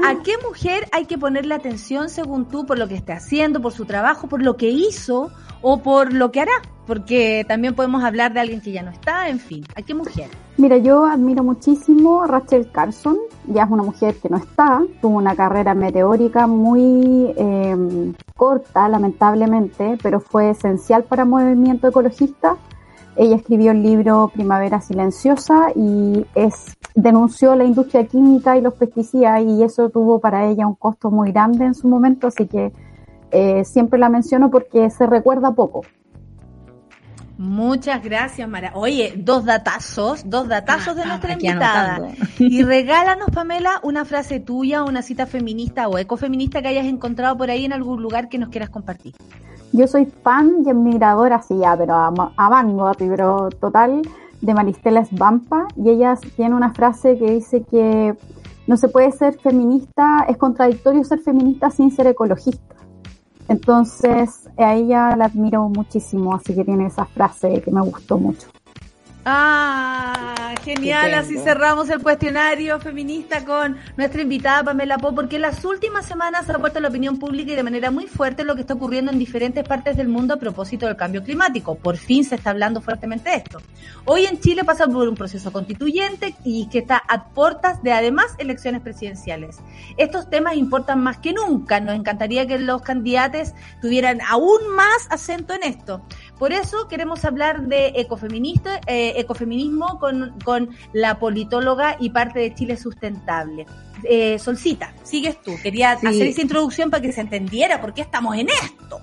¿A 0.04 0.22
qué 0.22 0.32
mujer 0.46 0.86
hay 0.92 1.06
que 1.06 1.18
ponerle 1.18 1.54
atención 1.54 2.08
según 2.08 2.46
tú 2.46 2.66
por 2.66 2.78
lo 2.78 2.88
que 2.88 2.94
esté 2.94 3.12
haciendo, 3.12 3.60
por 3.60 3.72
su 3.72 3.84
trabajo, 3.84 4.28
por 4.28 4.42
lo 4.42 4.56
que 4.56 4.68
hizo 4.68 5.30
o 5.62 5.82
por 5.82 6.12
lo 6.12 6.30
que 6.30 6.40
hará? 6.40 6.52
Porque 6.86 7.44
también 7.48 7.74
podemos 7.74 8.04
hablar 8.04 8.34
de 8.34 8.40
alguien 8.40 8.60
que 8.60 8.72
ya 8.72 8.82
no 8.82 8.90
está, 8.90 9.28
en 9.28 9.38
fin. 9.38 9.64
¿A 9.74 9.82
qué 9.82 9.94
mujer? 9.94 10.28
Mira, 10.56 10.76
yo 10.76 11.04
admiro 11.04 11.42
muchísimo 11.42 12.22
a 12.22 12.26
Rachel 12.26 12.70
Carson, 12.70 13.16
ya 13.46 13.64
es 13.64 13.70
una 13.70 13.82
mujer 13.82 14.16
que 14.16 14.28
no 14.28 14.36
está, 14.36 14.82
tuvo 15.00 15.16
una 15.16 15.34
carrera 15.34 15.74
meteórica 15.74 16.46
muy 16.46 17.32
eh, 17.36 18.12
corta, 18.36 18.88
lamentablemente, 18.88 19.98
pero 20.02 20.20
fue 20.20 20.50
esencial 20.50 21.04
para 21.04 21.22
el 21.22 21.28
movimiento 21.28 21.88
ecologista. 21.88 22.56
Ella 23.16 23.36
escribió 23.36 23.70
el 23.70 23.82
libro 23.82 24.30
Primavera 24.34 24.80
Silenciosa 24.80 25.72
y 25.74 26.26
es, 26.34 26.76
denunció 26.94 27.54
la 27.56 27.64
industria 27.64 28.06
química 28.06 28.56
y 28.56 28.60
los 28.60 28.74
pesticidas 28.74 29.42
y 29.42 29.62
eso 29.62 29.90
tuvo 29.90 30.20
para 30.20 30.46
ella 30.46 30.66
un 30.66 30.74
costo 30.74 31.10
muy 31.10 31.32
grande 31.32 31.64
en 31.64 31.74
su 31.74 31.88
momento, 31.88 32.28
así 32.28 32.46
que 32.46 32.72
eh, 33.30 33.64
siempre 33.64 33.98
la 33.98 34.08
menciono 34.08 34.50
porque 34.50 34.90
se 34.90 35.06
recuerda 35.06 35.52
poco. 35.52 35.82
Muchas 37.36 38.00
gracias, 38.02 38.48
Mara. 38.48 38.70
Oye, 38.76 39.12
dos 39.16 39.44
datazos, 39.44 40.22
dos 40.24 40.46
datazos 40.46 40.94
de 40.94 41.02
Ah, 41.02 41.06
nuestra 41.06 41.34
aquí 41.34 41.48
invitada. 41.48 41.96
anotando. 41.96 42.24
Y 42.38 42.62
regálanos, 42.64 43.28
Pamela, 43.34 43.80
una 43.82 44.04
frase 44.04 44.38
tuya, 44.38 44.84
una 44.84 45.02
cita 45.02 45.26
feminista 45.26 45.88
o 45.88 45.98
ecofeminista 45.98 46.62
que 46.62 46.68
hayas 46.68 46.86
encontrado 46.86 47.36
por 47.36 47.50
ahí 47.50 47.64
en 47.64 47.72
algún 47.72 48.00
lugar 48.00 48.28
que 48.28 48.38
nos 48.38 48.50
quieras 48.50 48.70
compartir. 48.70 49.14
Yo 49.72 49.88
soy 49.88 50.06
fan 50.22 50.58
y 50.64 50.70
admiradora, 50.70 51.42
sí, 51.42 51.58
ya, 51.58 51.76
pero 51.76 51.94
a, 51.94 52.12
a 52.36 52.50
mango, 52.50 52.92
pero 52.96 53.48
total, 53.60 54.02
de 54.44 54.54
Maristela 54.54 55.04
Svampa. 55.04 55.66
Y 55.76 55.90
ella 55.90 56.14
tiene 56.36 56.54
una 56.54 56.72
frase 56.72 57.18
que 57.18 57.30
dice 57.30 57.62
que 57.62 58.14
no 58.66 58.76
se 58.76 58.88
puede 58.88 59.10
ser 59.12 59.38
feminista, 59.38 60.24
es 60.28 60.36
contradictorio 60.36 61.04
ser 61.04 61.20
feminista 61.20 61.70
sin 61.70 61.90
ser 61.90 62.06
ecologista. 62.06 62.74
Entonces, 63.48 64.48
a 64.56 64.74
ella 64.74 65.14
la 65.16 65.26
admiro 65.26 65.68
muchísimo, 65.68 66.34
así 66.34 66.54
que 66.54 66.64
tiene 66.64 66.86
esa 66.86 67.04
frase 67.04 67.60
que 67.60 67.70
me 67.70 67.82
gustó 67.82 68.18
mucho. 68.18 68.48
Ah, 69.26 70.54
genial, 70.62 71.10
Estupendo. 71.10 71.40
así 71.40 71.44
cerramos 71.44 71.88
el 71.88 72.02
cuestionario 72.02 72.78
feminista 72.78 73.42
con 73.44 73.78
nuestra 73.96 74.20
invitada 74.20 74.62
Pamela 74.64 74.98
Po, 74.98 75.14
porque 75.14 75.36
en 75.36 75.42
las 75.42 75.64
últimas 75.64 76.04
semanas 76.04 76.44
se 76.44 76.52
ha 76.52 76.58
puesto 76.58 76.78
la 76.78 76.88
opinión 76.88 77.18
pública 77.18 77.52
y 77.52 77.56
de 77.56 77.62
manera 77.62 77.90
muy 77.90 78.06
fuerte 78.06 78.44
lo 78.44 78.54
que 78.54 78.60
está 78.60 78.74
ocurriendo 78.74 79.10
en 79.10 79.18
diferentes 79.18 79.66
partes 79.66 79.96
del 79.96 80.08
mundo 80.08 80.34
a 80.34 80.36
propósito 80.36 80.86
del 80.86 80.96
cambio 80.96 81.22
climático. 81.22 81.74
Por 81.74 81.96
fin 81.96 82.22
se 82.24 82.34
está 82.34 82.50
hablando 82.50 82.82
fuertemente 82.82 83.30
de 83.30 83.36
esto. 83.36 83.62
Hoy 84.04 84.26
en 84.26 84.38
Chile 84.40 84.62
pasa 84.62 84.86
por 84.86 85.08
un 85.08 85.14
proceso 85.14 85.50
constituyente 85.52 86.34
y 86.44 86.68
que 86.68 86.80
está 86.80 87.02
a 87.08 87.24
puertas 87.28 87.82
de 87.82 87.92
además 87.92 88.34
elecciones 88.36 88.82
presidenciales. 88.82 89.58
Estos 89.96 90.28
temas 90.28 90.56
importan 90.56 91.02
más 91.02 91.16
que 91.16 91.32
nunca. 91.32 91.80
Nos 91.80 91.94
encantaría 91.94 92.46
que 92.46 92.58
los 92.58 92.82
candidatos 92.82 93.52
tuvieran 93.80 94.20
aún 94.28 94.68
más 94.76 95.06
acento 95.08 95.54
en 95.54 95.62
esto. 95.62 96.02
Por 96.38 96.52
eso 96.52 96.88
queremos 96.88 97.24
hablar 97.24 97.62
de 97.68 97.92
ecofeminista, 97.96 98.80
eh, 98.86 99.14
ecofeminismo 99.16 99.98
con, 100.00 100.34
con 100.44 100.70
la 100.92 101.18
politóloga 101.18 101.96
y 102.00 102.10
parte 102.10 102.40
de 102.40 102.54
Chile 102.54 102.76
Sustentable. 102.76 103.66
Eh, 104.02 104.38
Solcita, 104.38 104.92
sigues 105.02 105.40
tú. 105.42 105.52
Quería 105.62 105.96
Sí. 105.98 106.06
hacer 106.08 106.26
esa 106.26 106.42
introducción 106.42 106.90
para 106.90 107.00
que 107.02 107.12
se 107.12 107.20
entendiera 107.20 107.80
por 107.80 107.94
qué 107.94 108.02
estamos 108.02 108.36
en 108.36 108.48
esto. 108.48 109.00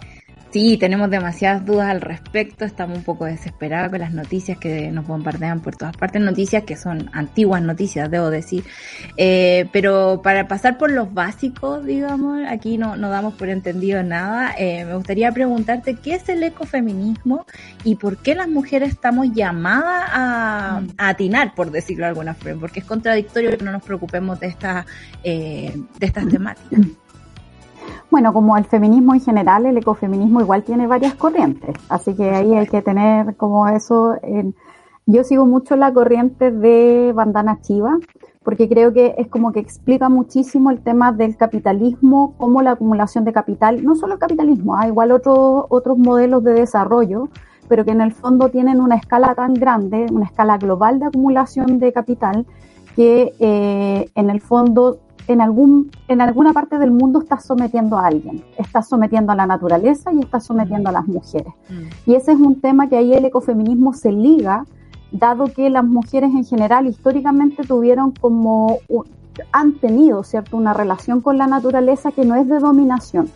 Sí, 0.52 0.76
tenemos 0.78 1.10
demasiadas 1.10 1.66
dudas 1.66 1.88
al 1.88 2.02
respecto, 2.02 2.66
estamos 2.66 2.98
un 2.98 3.04
poco 3.06 3.24
desesperados 3.24 3.90
con 3.90 4.00
las 4.00 4.12
noticias 4.12 4.58
que 4.58 4.92
nos 4.92 5.08
bombardean 5.08 5.62
por 5.62 5.78
todas 5.78 5.96
partes, 5.96 6.22
noticias 6.22 6.64
que 6.64 6.76
son 6.76 7.10
antiguas 7.14 7.62
noticias, 7.62 8.12
debo 8.12 8.30
decir. 8.30 8.66
Eh, 9.16 9.70
pero 9.72 10.22
para 10.22 10.50
pasar 10.50 10.78
por 10.78 10.92
los 10.92 11.14
básicos, 11.14 11.86
digamos, 11.86 12.42
aquí 12.50 12.78
no, 12.78 12.98
no 12.98 13.10
damos 13.10 13.36
por 13.36 13.48
entendido 13.48 14.04
nada, 14.04 14.54
eh, 14.58 14.84
me 14.84 14.96
gustaría 14.96 15.32
preguntarte 15.32 15.96
qué 15.96 16.16
es 16.16 16.28
el 16.28 16.44
ecofeminismo 16.44 17.46
y 17.86 17.96
por 17.96 18.18
qué 18.18 18.36
las 18.36 18.50
mujeres 18.50 18.90
estamos 18.90 19.28
llamadas 19.34 20.10
a, 20.12 20.82
a 20.98 21.08
atinar, 21.08 21.56
por 21.56 21.72
decirlo 21.72 22.04
de 22.04 22.10
alguna 22.10 22.34
forma, 22.34 22.60
porque 22.60 22.82
es 22.82 22.86
contradictorio 22.86 23.58
que 23.58 23.64
no 23.64 23.72
nos 23.72 23.84
preocupemos 23.84 24.38
de, 24.42 24.48
esta, 24.48 24.86
eh, 25.24 25.74
de 25.98 26.06
estas 26.06 26.28
temáticas. 26.28 26.82
Bueno, 28.10 28.34
como 28.34 28.58
el 28.58 28.66
feminismo 28.66 29.14
en 29.14 29.22
general, 29.22 29.66
el 29.66 29.78
ecofeminismo 29.78 30.42
igual 30.42 30.64
tiene 30.64 30.88
varias 30.88 31.16
corrientes, 31.16 31.76
así 31.90 32.16
que 32.16 32.30
ahí 32.30 32.56
hay 32.56 32.68
que 32.68 32.82
tener 32.82 33.36
como 33.36 33.68
eso. 33.68 34.16
En... 34.22 34.56
Yo 35.06 35.24
sigo 35.24 35.46
mucho 35.46 35.76
la 35.76 35.92
corriente 35.94 36.52
de 36.52 37.12
Bandana 37.14 37.60
Chiva, 37.62 37.98
porque 38.44 38.68
creo 38.68 38.92
que 38.94 39.16
es 39.18 39.28
como 39.28 39.52
que 39.52 39.60
explica 39.60 40.10
muchísimo 40.10 40.72
el 40.72 40.82
tema 40.82 41.12
del 41.12 41.38
capitalismo, 41.38 42.34
como 42.38 42.62
la 42.62 42.72
acumulación 42.72 43.24
de 43.24 43.34
capital, 43.34 43.84
no 43.84 43.96
solo 43.96 44.14
el 44.14 44.20
capitalismo, 44.20 44.76
hay 44.76 44.90
igual 44.90 45.12
otros 45.12 45.66
otros 45.70 45.98
modelos 45.98 46.44
de 46.44 46.54
desarrollo, 46.54 47.30
pero 47.68 47.86
que 47.86 47.92
en 47.92 48.02
el 48.02 48.12
fondo 48.12 48.50
tienen 48.50 48.82
una 48.82 48.96
escala 48.96 49.36
tan 49.36 49.54
grande, 49.54 50.08
una 50.12 50.26
escala 50.26 50.58
global 50.58 51.00
de 51.00 51.06
acumulación 51.06 51.80
de 51.80 51.94
capital, 51.94 52.46
que 52.96 53.34
eh, 53.40 54.10
en 54.16 54.30
el 54.30 54.42
fondo 54.42 55.00
en, 55.28 55.42
algún, 55.42 55.92
en 56.08 56.22
alguna 56.22 56.54
parte 56.54 56.78
del 56.78 56.92
mundo 56.92 57.20
está 57.20 57.40
sometiendo 57.40 57.98
a 57.98 58.08
alguien, 58.08 58.44
está 58.58 58.82
sometiendo 58.82 59.32
a 59.32 59.36
la 59.36 59.46
naturaleza 59.46 60.12
y 60.14 60.20
está 60.20 60.40
sometiendo 60.40 60.90
a 60.90 60.94
las 60.94 61.08
mujeres. 61.08 61.54
Mm. 61.70 62.10
Y 62.12 62.16
ese 62.16 62.32
es 62.34 62.40
un 62.40 62.60
tema 62.60 62.90
que 62.90 62.98
ahí 62.98 63.14
el 63.14 63.26
ecofeminismo 63.26 63.94
se 63.94 64.12
liga, 64.12 64.66
dado 65.12 65.46
que 65.46 65.70
las 65.70 65.86
mujeres 65.86 66.32
en 66.32 66.46
general 66.46 66.88
históricamente 66.88 67.64
tuvieron 67.64 68.12
como, 68.12 68.80
han 69.52 69.74
tenido, 69.80 70.24
¿cierto?, 70.24 70.58
una 70.58 70.74
relación 70.74 71.22
con 71.22 71.38
la 71.38 71.48
naturaleza 71.48 72.12
que 72.12 72.26
no 72.26 72.36
es 72.36 72.48
de 72.48 72.60
dominación, 72.60 73.30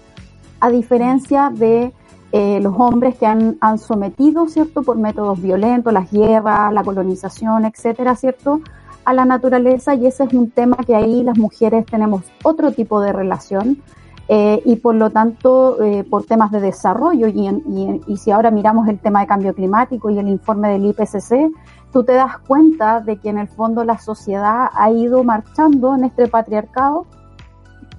a 0.59 0.69
diferencia 0.69 1.51
de 1.53 1.93
eh, 2.31 2.59
los 2.61 2.73
hombres 2.77 3.15
que 3.15 3.25
han, 3.25 3.57
han 3.61 3.77
sometido, 3.77 4.47
¿cierto?, 4.47 4.83
por 4.83 4.97
métodos 4.97 5.41
violentos, 5.41 5.93
las 5.93 6.11
guerras, 6.11 6.73
la 6.73 6.83
colonización, 6.83 7.65
etcétera, 7.65 8.15
¿cierto?, 8.15 8.61
a 9.06 9.14
la 9.14 9.26
naturaleza 9.26 9.95
y 9.95 10.08
ese 10.08 10.24
es 10.24 10.34
un 10.34 10.49
tema 10.49 10.78
que 10.78 10.95
ahí 10.95 11.24
las 11.24 11.38
mujeres 11.38 11.86
tenemos 11.86 12.24
otro 12.43 12.72
tipo 12.72 12.99
de 13.01 13.14
relación 13.14 13.82
eh, 14.28 14.62
y 14.66 14.78
por 14.78 14.95
lo 14.95 15.12
tanto 15.12 15.82
eh, 15.84 16.03
por 16.03 16.26
temas 16.26 16.51
de 16.51 16.60
desarrollo 16.60 17.28
y, 17.28 17.47
y, 17.47 18.01
y, 18.08 18.18
si 18.18 18.32
ahora 18.32 18.49
miramos 18.49 18.88
el 18.88 18.97
tema 18.97 19.22
de 19.22 19.28
cambio 19.28 19.53
climático 19.53 20.10
y 20.10 20.18
el 20.18 20.28
informe 20.28 20.70
del 20.70 20.86
IPCC, 20.88 21.51
tú 21.93 22.03
te 22.03 22.14
das 22.14 22.39
cuenta 22.39 23.01
de 23.01 23.18
que 23.18 23.30
en 23.30 23.38
el 23.38 23.47
fondo 23.47 23.84
la 23.84 23.99
sociedad 23.99 24.70
ha 24.74 24.89
ido 24.89 25.24
marchando 25.24 25.93
en 25.93 26.06
este 26.06 26.28
patriarcado 26.28 27.06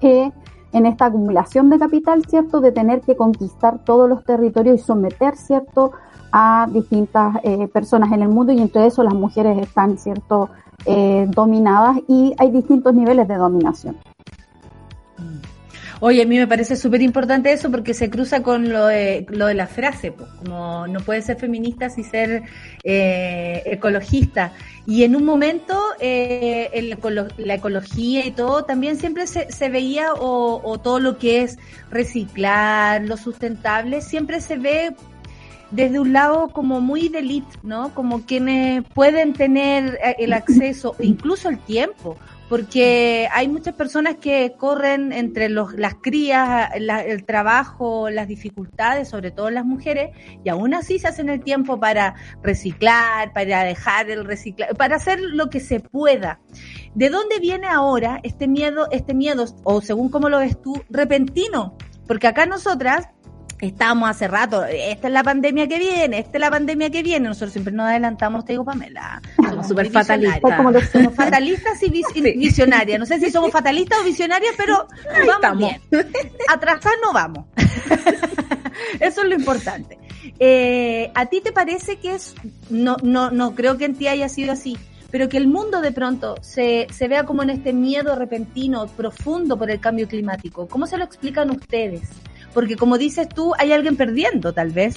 que 0.01 0.33
en 0.73 0.85
esta 0.85 1.05
acumulación 1.05 1.69
de 1.69 1.79
capital, 1.79 2.25
¿cierto? 2.25 2.59
De 2.59 2.71
tener 2.71 3.01
que 3.01 3.15
conquistar 3.15 3.79
todos 3.85 4.09
los 4.09 4.25
territorios 4.25 4.81
y 4.81 4.83
someter, 4.83 5.37
¿cierto? 5.37 5.93
A 6.31 6.67
distintas 6.71 7.37
eh, 7.43 7.67
personas 7.67 8.11
en 8.11 8.21
el 8.21 8.29
mundo 8.29 8.51
y 8.53 8.59
entre 8.59 8.85
eso 8.85 9.03
las 9.03 9.13
mujeres 9.13 9.57
están, 9.59 9.97
¿cierto? 9.97 10.49
eh, 10.85 11.25
dominadas 11.29 11.97
y 12.07 12.33
hay 12.37 12.51
distintos 12.51 12.93
niveles 12.93 13.27
de 13.27 13.35
dominación. 13.35 13.97
Oye, 15.99 16.21
a 16.21 16.25
mí 16.27 16.37
me 16.37 16.45
parece 16.45 16.75
súper 16.75 17.01
importante 17.01 17.51
eso 17.51 17.71
porque 17.71 17.95
se 17.95 18.11
cruza 18.11 18.43
con 18.43 18.71
lo 18.71 18.85
de, 18.85 19.25
lo 19.29 19.47
de 19.47 19.55
la 19.55 19.65
frase, 19.65 20.11
pues, 20.11 20.29
como 20.29 20.85
no 20.85 20.99
puede 20.99 21.23
ser 21.23 21.37
feminista 21.37 21.89
sin 21.89 22.03
ser 22.03 22.43
eh, 22.83 23.63
ecologista. 23.65 24.51
Y 24.85 25.03
en 25.03 25.15
un 25.15 25.25
momento 25.25 25.75
eh, 25.99 26.95
la 27.37 27.53
ecología 27.55 28.27
y 28.27 28.31
todo 28.31 28.63
también 28.63 28.97
siempre 28.97 29.25
se, 29.25 29.51
se 29.51 29.69
veía, 29.69 30.13
o, 30.13 30.61
o 30.63 30.77
todo 30.77 30.99
lo 30.99 31.17
que 31.17 31.41
es 31.41 31.57
reciclar, 31.89 33.01
lo 33.03 33.17
sustentable, 33.17 34.01
siempre 34.01 34.39
se 34.39 34.57
ve 34.57 34.95
desde 35.71 35.99
un 35.99 36.13
lado 36.13 36.49
como 36.49 36.81
muy 36.81 37.09
de 37.09 37.43
¿no? 37.63 37.93
Como 37.93 38.25
quienes 38.25 38.83
pueden 38.93 39.33
tener 39.33 39.99
eh, 40.03 40.15
el 40.19 40.33
acceso, 40.33 40.95
incluso 40.99 41.49
el 41.49 41.59
tiempo, 41.59 42.17
porque 42.49 43.27
hay 43.33 43.49
muchas 43.49 43.75
personas 43.75 44.15
que 44.15 44.53
corren 44.57 45.11
entre 45.11 45.49
los, 45.49 45.73
las 45.73 45.95
crías, 45.95 46.69
el 46.73 47.25
trabajo, 47.25 48.09
las 48.09 48.27
dificultades, 48.27 49.09
sobre 49.09 49.31
todo 49.31 49.49
las 49.49 49.65
mujeres, 49.65 50.15
y 50.43 50.49
aún 50.49 50.73
así 50.73 50.99
se 50.99 51.07
hacen 51.07 51.29
el 51.29 51.41
tiempo 51.41 51.79
para 51.79 52.15
reciclar, 52.41 53.33
para 53.33 53.63
dejar 53.63 54.09
el 54.09 54.25
reciclar, 54.25 54.75
para 54.77 54.95
hacer 54.95 55.19
lo 55.19 55.49
que 55.49 55.59
se 55.59 55.81
pueda. 55.81 56.39
¿De 56.95 57.09
dónde 57.09 57.39
viene 57.39 57.67
ahora 57.67 58.21
este 58.23 58.47
miedo, 58.47 58.87
este 58.91 59.13
miedo, 59.13 59.45
o 59.63 59.81
según 59.81 60.09
cómo 60.09 60.29
lo 60.29 60.39
ves 60.39 60.61
tú, 60.61 60.81
repentino? 60.89 61.75
Porque 62.07 62.27
acá 62.27 62.45
nosotras 62.45 63.09
Estábamos 63.59 64.09
hace 64.09 64.27
rato, 64.27 64.63
esta 64.65 65.07
es 65.07 65.13
la 65.13 65.23
pandemia 65.23 65.67
que 65.67 65.79
viene, 65.79 66.19
esta 66.19 66.37
es 66.37 66.41
la 66.41 66.51
pandemia 66.51 66.91
que 66.91 67.01
viene. 67.01 67.27
Nosotros 67.27 67.53
siempre 67.53 67.73
nos 67.73 67.87
adelantamos, 67.87 68.45
te 68.45 68.53
digo, 68.53 68.63
Pamela. 68.63 69.19
Somos 69.35 69.67
súper 69.67 69.89
fatalistas. 69.89 70.91
Somos 70.91 71.15
fatalistas 71.15 71.81
y 71.81 71.89
visionarias. 71.89 72.99
No 72.99 73.05
sé 73.07 73.19
si 73.19 73.31
somos 73.31 73.51
fatalistas 73.51 73.99
o 73.99 74.03
visionarias, 74.03 74.53
pero 74.55 74.87
vamos 75.25 75.57
bien. 75.57 75.81
Atrasar 76.47 76.93
no 77.03 77.13
vamos. 77.13 77.45
Eso 78.99 79.21
es 79.23 79.27
lo 79.27 79.33
importante. 79.33 79.97
Eh, 80.39 81.11
¿A 81.15 81.25
ti 81.25 81.41
te 81.41 81.51
parece 81.51 81.97
que 81.97 82.13
es, 82.13 82.35
no, 82.69 82.97
no, 83.01 83.31
no 83.31 83.55
creo 83.55 83.77
que 83.77 83.85
en 83.85 83.95
ti 83.95 84.07
haya 84.07 84.29
sido 84.29 84.51
así, 84.51 84.77
pero 85.09 85.29
que 85.29 85.37
el 85.37 85.47
mundo 85.47 85.81
de 85.81 85.91
pronto 85.91 86.35
se, 86.41 86.85
se 86.91 87.07
vea 87.07 87.23
como 87.23 87.41
en 87.41 87.49
este 87.49 87.73
miedo 87.73 88.15
repentino, 88.15 88.85
profundo 88.85 89.57
por 89.57 89.71
el 89.71 89.79
cambio 89.79 90.07
climático? 90.07 90.67
¿Cómo 90.67 90.85
se 90.85 90.97
lo 90.97 91.05
explican 91.05 91.49
ustedes? 91.49 92.03
Porque 92.53 92.75
como 92.75 92.97
dices 92.97 93.27
tú, 93.29 93.53
hay 93.57 93.71
alguien 93.71 93.95
perdiendo 93.97 94.53
tal 94.53 94.71
vez 94.71 94.95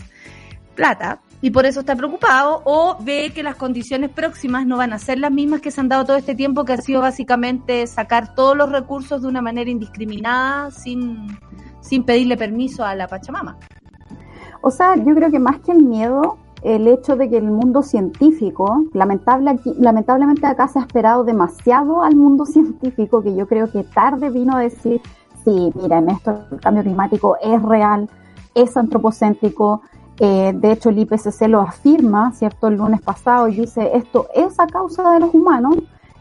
plata 0.75 1.21
y 1.43 1.51
por 1.51 1.67
eso 1.67 1.81
está 1.81 1.97
preocupado 1.97 2.63
o 2.65 2.97
ve 3.01 3.33
que 3.35 3.43
las 3.43 3.57
condiciones 3.57 4.11
próximas 4.11 4.67
no 4.67 4.77
van 4.77 4.93
a 4.93 4.99
ser 4.99 5.19
las 5.19 5.33
mismas 5.33 5.61
que 5.61 5.71
se 5.71 5.81
han 5.81 5.89
dado 5.89 6.05
todo 6.05 6.17
este 6.17 6.35
tiempo, 6.35 6.65
que 6.65 6.75
ha 6.75 6.77
sido 6.79 7.01
básicamente 7.01 7.87
sacar 7.87 8.35
todos 8.35 8.57
los 8.57 8.71
recursos 8.71 9.23
de 9.23 9.29
una 9.29 9.41
manera 9.41 9.71
indiscriminada 9.71 10.71
sin, 10.71 11.39
sin 11.81 12.05
pedirle 12.05 12.37
permiso 12.37 12.85
a 12.85 12.95
la 12.95 13.09
Pachamama. 13.09 13.59
O 14.63 14.71
sea, 14.71 14.97
yo 14.97 15.15
creo 15.15 15.31
que 15.31 15.39
más 15.39 15.61
que 15.61 15.73
el 15.73 15.83
miedo, 15.83 16.37
el 16.63 16.87
hecho 16.87 17.17
de 17.17 17.31
que 17.31 17.39
el 17.39 17.51
mundo 17.51 17.83
científico, 17.83 18.85
lamentable, 18.93 19.59
lamentablemente 19.79 20.47
acá 20.47 20.69
se 20.69 20.79
ha 20.79 20.83
esperado 20.83 21.25
demasiado 21.25 22.03
al 22.03 22.17
mundo 22.17 22.45
científico, 22.47 23.23
que 23.23 23.35
yo 23.35 23.47
creo 23.47 23.71
que 23.71 23.85
tarde 23.85 24.29
vino 24.29 24.57
a 24.57 24.61
decir 24.61 25.01
sí, 25.45 25.73
miren, 25.75 26.11
esto, 26.11 26.41
el 26.51 26.61
cambio 26.61 26.83
climático 26.83 27.37
es 27.43 27.63
real, 27.63 28.09
es 28.55 28.77
antropocéntrico. 28.77 29.83
Eh, 30.19 30.53
de 30.55 30.73
hecho, 30.73 30.91
el 30.91 30.99
IPCC 30.99 31.49
lo 31.49 31.61
afirma, 31.61 32.33
¿cierto? 32.33 32.69
El 32.69 32.77
lunes 32.77 33.01
pasado 33.01 33.49
y 33.49 33.57
dice, 33.57 33.91
esto 33.95 34.27
es 34.35 34.59
a 34.61 34.67
causa 34.67 35.11
de 35.13 35.21
los 35.21 35.35
humanos, 35.35 35.77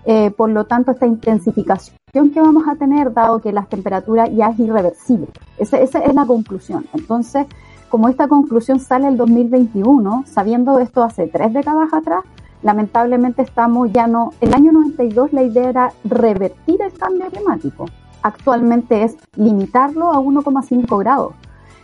eh, 0.05 0.31
por 0.31 0.49
lo 0.49 0.65
tanto, 0.65 0.91
esta 0.91 1.05
intensificación 1.05 1.97
que 2.13 2.41
vamos 2.41 2.67
a 2.67 2.75
tener, 2.75 3.13
dado 3.13 3.39
que 3.39 3.51
las 3.51 3.67
temperaturas 3.67 4.29
ya 4.33 4.49
es 4.49 4.59
irreversible. 4.59 5.27
Esa, 5.57 5.79
esa 5.79 5.99
es 5.99 6.13
la 6.13 6.25
conclusión. 6.25 6.85
Entonces, 6.93 7.45
como 7.89 8.07
esta 8.07 8.27
conclusión 8.27 8.79
sale 8.79 9.07
el 9.07 9.17
2021, 9.17 10.23
sabiendo 10.25 10.79
esto 10.79 11.03
hace 11.03 11.27
tres 11.27 11.53
décadas 11.53 11.93
atrás, 11.93 12.23
lamentablemente 12.63 13.41
estamos 13.41 13.91
ya 13.91 14.07
no, 14.07 14.33
el 14.41 14.53
año 14.53 14.71
92 14.71 15.33
la 15.33 15.43
idea 15.43 15.69
era 15.69 15.93
revertir 16.03 16.81
el 16.81 16.93
cambio 16.93 17.27
climático 17.27 17.85
actualmente 18.21 19.03
es 19.03 19.17
limitarlo 19.35 20.11
a 20.11 20.19
1,5 20.19 20.99
grados. 20.99 21.33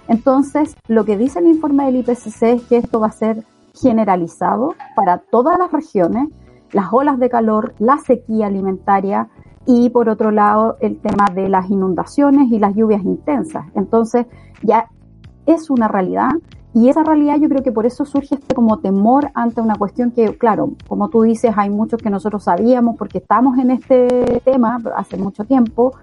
Entonces, 0.08 0.76
lo 0.88 1.06
que 1.06 1.18
dice 1.18 1.40
el 1.40 1.48
informe 1.48 1.86
del 1.86 1.98
IPCC 1.98 2.44
es 2.44 2.64
que 2.64 2.78
esto 2.78 3.00
va 3.00 3.08
a 3.08 3.12
ser 3.12 3.44
generalizado 3.74 4.76
para 4.96 5.18
todas 5.18 5.58
las 5.58 5.72
regiones, 5.72 6.30
las 6.72 6.92
olas 6.92 7.20
de 7.20 7.30
calor, 7.30 7.74
la 7.80 7.98
sequía 7.98 8.48
alimentaria 8.48 9.30
y 9.66 9.90
por 9.90 10.10
otro 10.10 10.32
lado 10.32 10.78
el 10.80 11.00
tema 11.00 11.26
de 11.34 11.50
las 11.50 11.70
inundaciones 11.70 12.52
y 12.52 12.60
las 12.60 12.76
lluvias 12.76 13.04
intensas. 13.04 13.66
Entonces, 13.74 14.28
ya 14.62 14.90
es 15.46 15.70
una 15.70 15.88
realidad 15.88 16.32
y 16.76 16.90
esa 16.90 17.04
realidad 17.04 17.38
yo 17.38 17.48
creo 17.48 17.64
que 17.64 17.72
por 17.72 17.86
eso 17.86 18.04
surge 18.04 18.36
este 18.36 18.54
como 18.54 18.80
temor 18.80 19.32
ante 19.34 19.62
una 19.62 19.76
cuestión 19.76 20.12
que, 20.12 20.38
claro, 20.38 20.74
como 20.90 21.10
tú 21.10 21.22
dices, 21.22 21.54
hay 21.56 21.70
muchos 21.70 22.02
que 22.02 22.10
nosotros 22.10 22.44
sabíamos 22.44 22.98
porque 22.98 23.20
estamos 23.20 23.58
en 23.58 23.72
este 23.72 24.42
tema 24.44 24.78
hace 24.98 25.16
mucho 25.16 25.46
tiempo, 25.46 25.94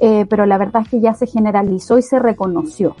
eh, 0.00 0.26
pero 0.28 0.46
la 0.46 0.58
verdad 0.58 0.82
es 0.82 0.88
que 0.88 1.00
ya 1.00 1.14
se 1.14 1.26
generalizó 1.26 1.98
y 1.98 2.02
se 2.02 2.18
reconoció. 2.18 2.96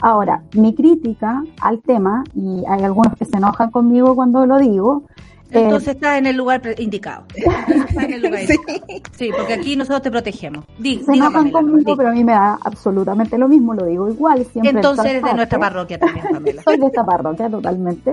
Ahora, 0.00 0.42
mi 0.54 0.74
crítica 0.74 1.42
al 1.60 1.80
tema, 1.82 2.24
y 2.34 2.62
hay 2.68 2.82
algunos 2.84 3.14
que 3.14 3.24
se 3.24 3.36
enojan 3.36 3.70
conmigo 3.70 4.14
cuando 4.14 4.46
lo 4.46 4.58
digo, 4.58 5.02
Entonces 5.50 5.94
está 5.94 6.18
en 6.18 6.26
el 6.26 6.36
lugar 6.36 6.60
indicado. 6.78 7.24
Está 7.88 8.04
en 8.04 8.12
el 8.12 8.22
lugar 8.22 8.40
Sí. 8.40 8.52
indicado. 8.54 9.00
Sí, 9.16 9.30
porque 9.34 9.54
aquí 9.54 9.76
nosotros 9.76 10.02
te 10.02 10.10
protegemos. 10.10 10.64
Di- 10.78 11.02
Se 11.04 11.12
enojan 11.14 11.50
conmigo, 11.50 11.96
pero 11.96 12.10
a 12.10 12.12
mí 12.12 12.22
me 12.22 12.32
da 12.32 12.58
absolutamente 12.62 13.38
lo 13.38 13.48
mismo, 13.48 13.72
lo 13.72 13.86
digo 13.86 14.10
igual. 14.10 14.44
Siempre 14.44 14.70
Entonces 14.72 15.04
en 15.06 15.10
eres 15.12 15.22
de 15.22 15.34
nuestra 15.34 15.58
parroquia 15.58 15.98
también, 15.98 16.26
Pamela. 16.30 16.62
Soy 16.64 16.76
de 16.78 16.86
esta 16.86 17.02
parroquia 17.04 17.48
totalmente. 17.48 18.12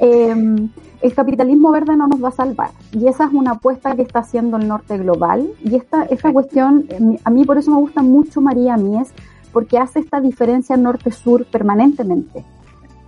Eh, 0.00 0.68
el 1.00 1.14
capitalismo 1.14 1.70
verde 1.70 1.96
no 1.96 2.08
nos 2.08 2.22
va 2.22 2.28
a 2.28 2.32
salvar. 2.32 2.70
Y 2.92 3.06
esa 3.06 3.24
es 3.26 3.32
una 3.32 3.52
apuesta 3.52 3.94
que 3.94 4.02
está 4.02 4.20
haciendo 4.20 4.56
el 4.56 4.66
norte 4.66 4.98
global. 4.98 5.48
Y 5.62 5.76
esta, 5.76 6.02
esta 6.04 6.32
cuestión, 6.32 6.86
eh, 6.88 7.18
a 7.24 7.30
mí 7.30 7.44
por 7.44 7.58
eso 7.58 7.70
me 7.70 7.76
gusta 7.78 8.02
mucho 8.02 8.40
María 8.40 8.76
Mies, 8.76 9.12
porque 9.52 9.78
hace 9.78 10.00
esta 10.00 10.20
diferencia 10.20 10.76
norte-sur 10.76 11.46
permanentemente. 11.46 12.44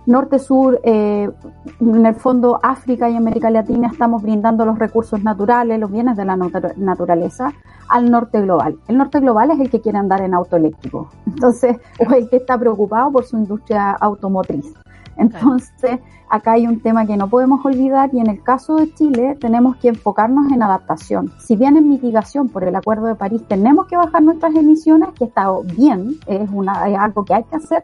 Norte-sur, 0.07 0.79
eh, 0.83 1.29
en 1.79 2.05
el 2.05 2.15
fondo 2.15 2.59
África 2.63 3.07
y 3.09 3.15
América 3.15 3.51
Latina 3.51 3.89
estamos 3.91 4.23
brindando 4.23 4.65
los 4.65 4.79
recursos 4.79 5.21
naturales, 5.23 5.79
los 5.79 5.91
bienes 5.91 6.17
de 6.17 6.25
la 6.25 6.35
natu- 6.35 6.75
naturaleza 6.77 7.53
al 7.87 8.09
norte 8.09 8.41
global. 8.41 8.77
El 8.87 8.97
norte 8.97 9.19
global 9.19 9.51
es 9.51 9.59
el 9.59 9.69
que 9.69 9.79
quiere 9.79 9.99
andar 9.99 10.21
en 10.21 10.33
auto 10.33 10.55
eléctrico, 10.57 11.09
entonces, 11.27 11.77
o 11.99 12.11
el 12.13 12.27
que 12.29 12.37
está 12.37 12.57
preocupado 12.57 13.11
por 13.11 13.25
su 13.25 13.37
industria 13.37 13.91
automotriz. 13.91 14.73
Entonces, 15.17 15.99
acá 16.29 16.53
hay 16.53 16.67
un 16.67 16.79
tema 16.79 17.05
que 17.05 17.17
no 17.17 17.29
podemos 17.29 17.63
olvidar 17.65 18.09
y 18.13 18.19
en 18.19 18.27
el 18.27 18.41
caso 18.41 18.75
de 18.77 18.93
Chile 18.93 19.37
tenemos 19.39 19.75
que 19.77 19.89
enfocarnos 19.89 20.51
en 20.51 20.63
adaptación. 20.63 21.31
Si 21.39 21.55
bien 21.55 21.77
en 21.77 21.89
mitigación 21.89 22.49
por 22.49 22.63
el 22.63 22.75
Acuerdo 22.75 23.07
de 23.07 23.15
París 23.15 23.41
tenemos 23.47 23.87
que 23.87 23.97
bajar 23.97 24.21
nuestras 24.23 24.55
emisiones, 24.55 25.09
que 25.17 25.25
está 25.25 25.49
bien, 25.75 26.15
es, 26.27 26.49
una, 26.51 26.87
es 26.89 26.97
algo 26.97 27.25
que 27.25 27.33
hay 27.33 27.43
que 27.43 27.57
hacer, 27.57 27.83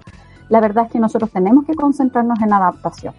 la 0.50 0.62
verdad 0.62 0.86
es 0.86 0.92
que 0.92 1.00
nosotros 1.00 1.30
tenemos 1.32 1.66
que 1.66 1.76
concentrarnos 1.76 2.40
en 2.42 2.54
adaptación. 2.54 3.14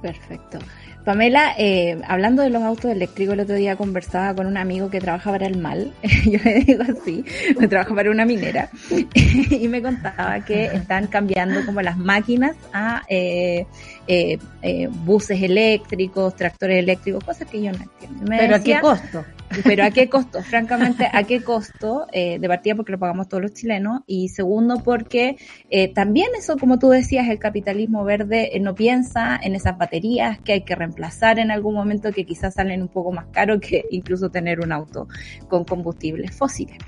Perfecto. 0.00 0.58
Pamela, 1.04 1.54
eh, 1.56 2.00
hablando 2.06 2.42
de 2.42 2.50
los 2.50 2.62
autos 2.62 2.90
eléctricos, 2.90 3.34
el 3.34 3.40
otro 3.40 3.54
día 3.54 3.76
conversaba 3.76 4.34
con 4.34 4.46
un 4.46 4.56
amigo 4.56 4.90
que 4.90 5.00
trabaja 5.00 5.30
para 5.30 5.46
el 5.46 5.56
mal, 5.58 5.92
yo 6.24 6.38
le 6.44 6.60
digo 6.60 6.82
así, 6.82 7.24
me 7.58 7.68
trabaja 7.68 7.94
para 7.94 8.10
una 8.10 8.24
minera, 8.26 8.68
y 9.50 9.68
me 9.68 9.80
contaba 9.82 10.44
que 10.44 10.66
están 10.66 11.06
cambiando 11.06 11.64
como 11.64 11.80
las 11.80 11.96
máquinas 11.96 12.56
a 12.72 13.02
eh, 13.08 13.66
eh, 14.06 14.38
eh, 14.62 14.88
buses 14.90 15.42
eléctricos, 15.42 16.36
tractores 16.36 16.78
eléctricos, 16.78 17.24
cosas 17.24 17.48
que 17.48 17.62
yo 17.62 17.72
no 17.72 17.78
entiendo. 17.78 18.24
Me 18.28 18.38
Pero 18.38 18.56
a 18.56 18.60
qué 18.60 18.78
costo. 18.80 19.24
Pero 19.64 19.84
¿a 19.84 19.90
qué 19.90 20.08
costo? 20.08 20.42
Francamente, 20.42 21.08
¿a 21.12 21.24
qué 21.24 21.42
costo? 21.42 22.06
Eh, 22.12 22.38
de 22.38 22.48
partida 22.48 22.74
porque 22.74 22.92
lo 22.92 22.98
pagamos 22.98 23.28
todos 23.28 23.42
los 23.42 23.52
chilenos 23.52 24.02
y 24.06 24.28
segundo 24.28 24.82
porque 24.84 25.36
eh, 25.70 25.88
también 25.92 26.28
eso, 26.38 26.56
como 26.56 26.78
tú 26.78 26.90
decías, 26.90 27.28
el 27.28 27.38
capitalismo 27.38 28.04
verde 28.04 28.56
eh, 28.56 28.60
no 28.60 28.74
piensa 28.74 29.38
en 29.42 29.54
esas 29.54 29.76
baterías 29.76 30.38
que 30.40 30.52
hay 30.52 30.62
que 30.62 30.76
reemplazar 30.76 31.38
en 31.38 31.50
algún 31.50 31.74
momento 31.74 32.12
que 32.12 32.24
quizás 32.24 32.54
salen 32.54 32.82
un 32.82 32.88
poco 32.88 33.12
más 33.12 33.26
caro 33.26 33.58
que 33.60 33.84
incluso 33.90 34.30
tener 34.30 34.60
un 34.60 34.72
auto 34.72 35.08
con 35.48 35.64
combustibles 35.64 36.34
fósiles. 36.34 36.78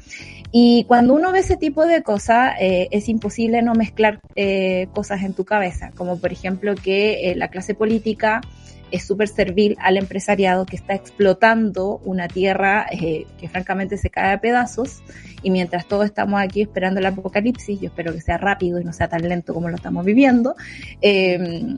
Y 0.53 0.85
cuando 0.85 1.15
uno 1.15 1.33
ve 1.33 1.41
ese 1.41 1.57
tipo 1.57 1.87
de 1.87 2.03
cosas, 2.03 2.55
eh, 2.61 2.89
es 2.91 3.09
imposible 3.09 3.63
no 3.63 3.75
mezclar 3.75 4.21
cosas 4.93 5.23
en 5.23 5.35
tu 5.35 5.45
cabeza, 5.45 5.93
como 5.95 6.19
por 6.19 6.33
ejemplo 6.33 6.75
que 6.75 7.35
la 7.37 7.49
clase 7.49 7.75
política 7.75 8.41
es 8.93 9.05
súper 9.07 9.27
servil 9.29 9.77
al 9.81 9.97
empresariado 9.97 10.65
que 10.67 10.77
está 10.77 10.95
explotando 10.95 12.01
una 12.05 12.29
tierra 12.29 12.87
eh, 12.93 13.27
que 13.41 13.49
francamente 13.49 13.97
se 13.97 14.11
cae 14.11 14.35
a 14.35 14.41
pedazos 14.41 15.03
y 15.43 15.51
mientras 15.51 15.87
todos 15.87 16.05
estamos 16.05 16.41
aquí 16.41 16.63
esperando 16.63 17.01
el 17.01 17.07
apocalipsis, 17.07 17.81
yo 17.81 17.87
espero 17.89 18.13
que 18.13 18.21
sea 18.21 18.39
rápido 18.39 18.81
y 18.81 18.85
no 18.85 18.93
sea 18.93 19.09
tan 19.09 19.29
lento 19.29 19.55
como 19.55 19.69
lo 19.69 19.75
estamos 19.77 20.05
viviendo, 20.05 20.55
eh, 21.01 21.75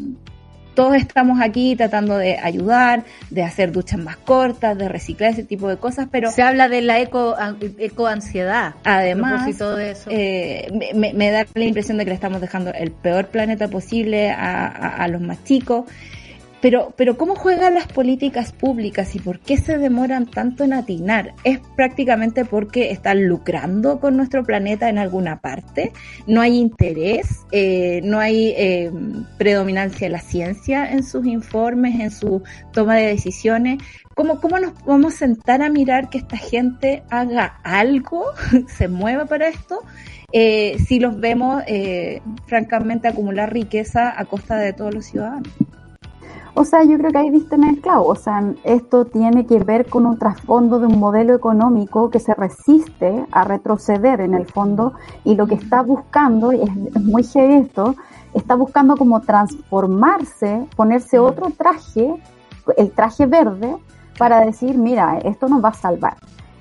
todos 0.74 0.96
estamos 0.96 1.40
aquí 1.40 1.76
tratando 1.76 2.18
de 2.18 2.36
ayudar, 2.36 3.04
de 3.30 3.44
hacer 3.44 3.70
duchas 3.70 4.00
más 4.00 4.16
cortas, 4.16 4.76
de 4.76 4.88
reciclar 4.88 5.30
ese 5.30 5.44
tipo 5.44 5.68
de 5.68 5.76
cosas, 5.76 6.08
pero 6.10 6.32
Se 6.32 6.42
habla 6.42 6.68
de 6.68 6.82
la 6.82 6.98
eco, 6.98 7.36
ecoansiedad. 7.78 8.74
Además, 8.82 9.32
a 9.32 9.36
propósito 9.36 9.76
de 9.76 9.90
eso. 9.92 10.10
eh, 10.10 10.68
me- 10.74 10.92
me, 10.98 11.12
me 11.14 11.30
da 11.30 11.46
la 11.54 11.64
impresión 11.64 11.98
de 11.98 12.04
que 12.04 12.10
le 12.10 12.14
estamos 12.16 12.40
dejando 12.40 12.72
el 12.72 12.90
peor 12.90 13.28
planeta 13.28 13.68
posible 13.68 14.30
a, 14.30 14.66
a- 14.66 14.96
a 15.04 15.08
los 15.08 15.20
más 15.20 15.44
chicos. 15.44 15.84
Pero, 16.64 16.94
pero 16.96 17.18
¿cómo 17.18 17.34
juegan 17.34 17.74
las 17.74 17.88
políticas 17.88 18.52
públicas 18.52 19.14
y 19.14 19.18
por 19.18 19.38
qué 19.38 19.58
se 19.58 19.76
demoran 19.76 20.24
tanto 20.24 20.64
en 20.64 20.72
atinar? 20.72 21.34
¿Es 21.44 21.60
prácticamente 21.76 22.46
porque 22.46 22.90
están 22.90 23.26
lucrando 23.26 24.00
con 24.00 24.16
nuestro 24.16 24.44
planeta 24.44 24.88
en 24.88 24.96
alguna 24.96 25.42
parte? 25.42 25.92
¿No 26.26 26.40
hay 26.40 26.56
interés? 26.56 27.44
Eh, 27.52 28.00
¿No 28.04 28.18
hay 28.18 28.54
eh, 28.56 28.90
predominancia 29.36 30.06
de 30.06 30.12
la 30.12 30.20
ciencia 30.20 30.90
en 30.90 31.02
sus 31.02 31.26
informes, 31.26 32.00
en 32.00 32.10
su 32.10 32.42
toma 32.72 32.96
de 32.96 33.08
decisiones? 33.08 33.82
¿Cómo, 34.14 34.40
¿Cómo 34.40 34.58
nos 34.58 35.14
a 35.14 35.18
sentar 35.18 35.60
a 35.60 35.68
mirar 35.68 36.08
que 36.08 36.16
esta 36.16 36.38
gente 36.38 37.02
haga 37.10 37.60
algo, 37.62 38.24
se 38.68 38.88
mueva 38.88 39.26
para 39.26 39.48
esto? 39.48 39.82
eh, 40.36 40.78
si 40.84 40.98
los 40.98 41.20
vemos, 41.20 41.62
eh, 41.68 42.20
francamente, 42.46 43.06
acumular 43.06 43.52
riqueza 43.52 44.18
a 44.18 44.24
costa 44.24 44.56
de 44.56 44.72
todos 44.72 44.92
los 44.92 45.06
ciudadanos. 45.06 45.52
O 46.56 46.64
sea, 46.64 46.84
yo 46.84 46.96
creo 46.98 47.10
que 47.10 47.18
ahí 47.18 47.30
viste 47.30 47.56
en 47.56 47.64
el 47.64 47.80
clavo. 47.80 48.06
O 48.06 48.14
sea, 48.14 48.42
esto 48.62 49.04
tiene 49.04 49.44
que 49.44 49.58
ver 49.58 49.86
con 49.86 50.06
un 50.06 50.18
trasfondo 50.18 50.78
de 50.78 50.86
un 50.86 51.00
modelo 51.00 51.34
económico 51.34 52.10
que 52.10 52.20
se 52.20 52.32
resiste 52.32 53.26
a 53.32 53.42
retroceder 53.44 54.20
en 54.20 54.34
el 54.34 54.46
fondo 54.46 54.92
y 55.24 55.34
lo 55.34 55.48
que 55.48 55.56
está 55.56 55.82
buscando, 55.82 56.52
y 56.52 56.62
es, 56.62 56.70
es 56.94 57.02
muy 57.02 57.24
heavy 57.24 57.54
esto, 57.54 57.96
está 58.34 58.54
buscando 58.54 58.96
como 58.96 59.20
transformarse, 59.20 60.66
ponerse 60.76 61.18
otro 61.18 61.50
traje, 61.50 62.14
el 62.76 62.90
traje 62.92 63.26
verde, 63.26 63.76
para 64.16 64.40
decir, 64.40 64.78
mira, 64.78 65.18
esto 65.18 65.48
nos 65.48 65.62
va 65.62 65.70
a 65.70 65.74
salvar. 65.74 66.16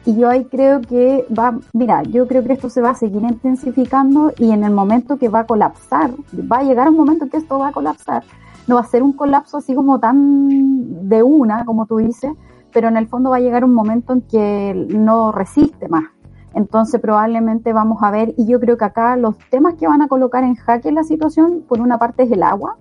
Y 0.06 0.18
yo 0.18 0.28
ahí 0.30 0.46
creo 0.46 0.82
que 0.82 1.26
va, 1.38 1.58
mira, 1.72 2.04
yo 2.04 2.28
creo 2.28 2.44
que 2.44 2.54
esto 2.54 2.70
se 2.70 2.82
va 2.82 2.90
a 2.90 2.96
seguir 2.96 3.22
intensificando 3.22 4.34
y 4.38 4.52
en 4.52 4.64
el 4.64 4.72
momento 4.72 5.18
que 5.18 5.30
va 5.30 5.40
a 5.40 5.46
colapsar, 5.46 6.12
va 6.52 6.58
a 6.58 6.64
llegar 6.64 6.90
un 6.90 6.98
momento 6.98 7.26
en 7.26 7.30
que 7.30 7.38
esto 7.38 7.58
va 7.58 7.70
a 7.70 7.72
colapsar, 7.72 8.24
no 8.68 8.76
va 8.76 8.82
a 8.82 8.86
ser 8.86 9.04
un 9.04 9.14
colapso 9.14 9.58
así 9.58 9.76
como 9.76 10.00
tan 10.00 11.10
de 11.10 11.24
una, 11.24 11.66
como 11.66 11.86
tú 11.86 11.98
dices, 11.98 12.32
pero 12.72 12.88
en 12.88 12.98
el 12.98 13.08
fondo 13.08 13.30
va 13.30 13.38
a 13.38 13.40
llegar 13.40 13.64
un 13.64 13.74
momento 13.74 14.14
en 14.14 14.22
que 14.22 14.88
no 14.90 15.32
resiste 15.32 15.88
más. 15.88 16.06
Entonces 16.54 17.02
probablemente 17.02 17.74
vamos 17.74 18.04
a 18.04 18.12
ver, 18.12 18.34
y 18.38 18.46
yo 18.46 18.60
creo 18.60 18.78
que 18.78 18.86
acá 18.86 19.16
los 19.16 19.38
temas 19.50 19.76
que 19.76 19.88
van 19.88 20.02
a 20.02 20.08
colocar 20.08 20.44
en 20.44 20.56
jaque 20.56 20.92
la 20.92 21.04
situación, 21.04 21.64
por 21.68 21.82
una 21.82 21.98
parte 21.98 22.24
es 22.24 22.32
el 22.32 22.44
agua 22.44 22.78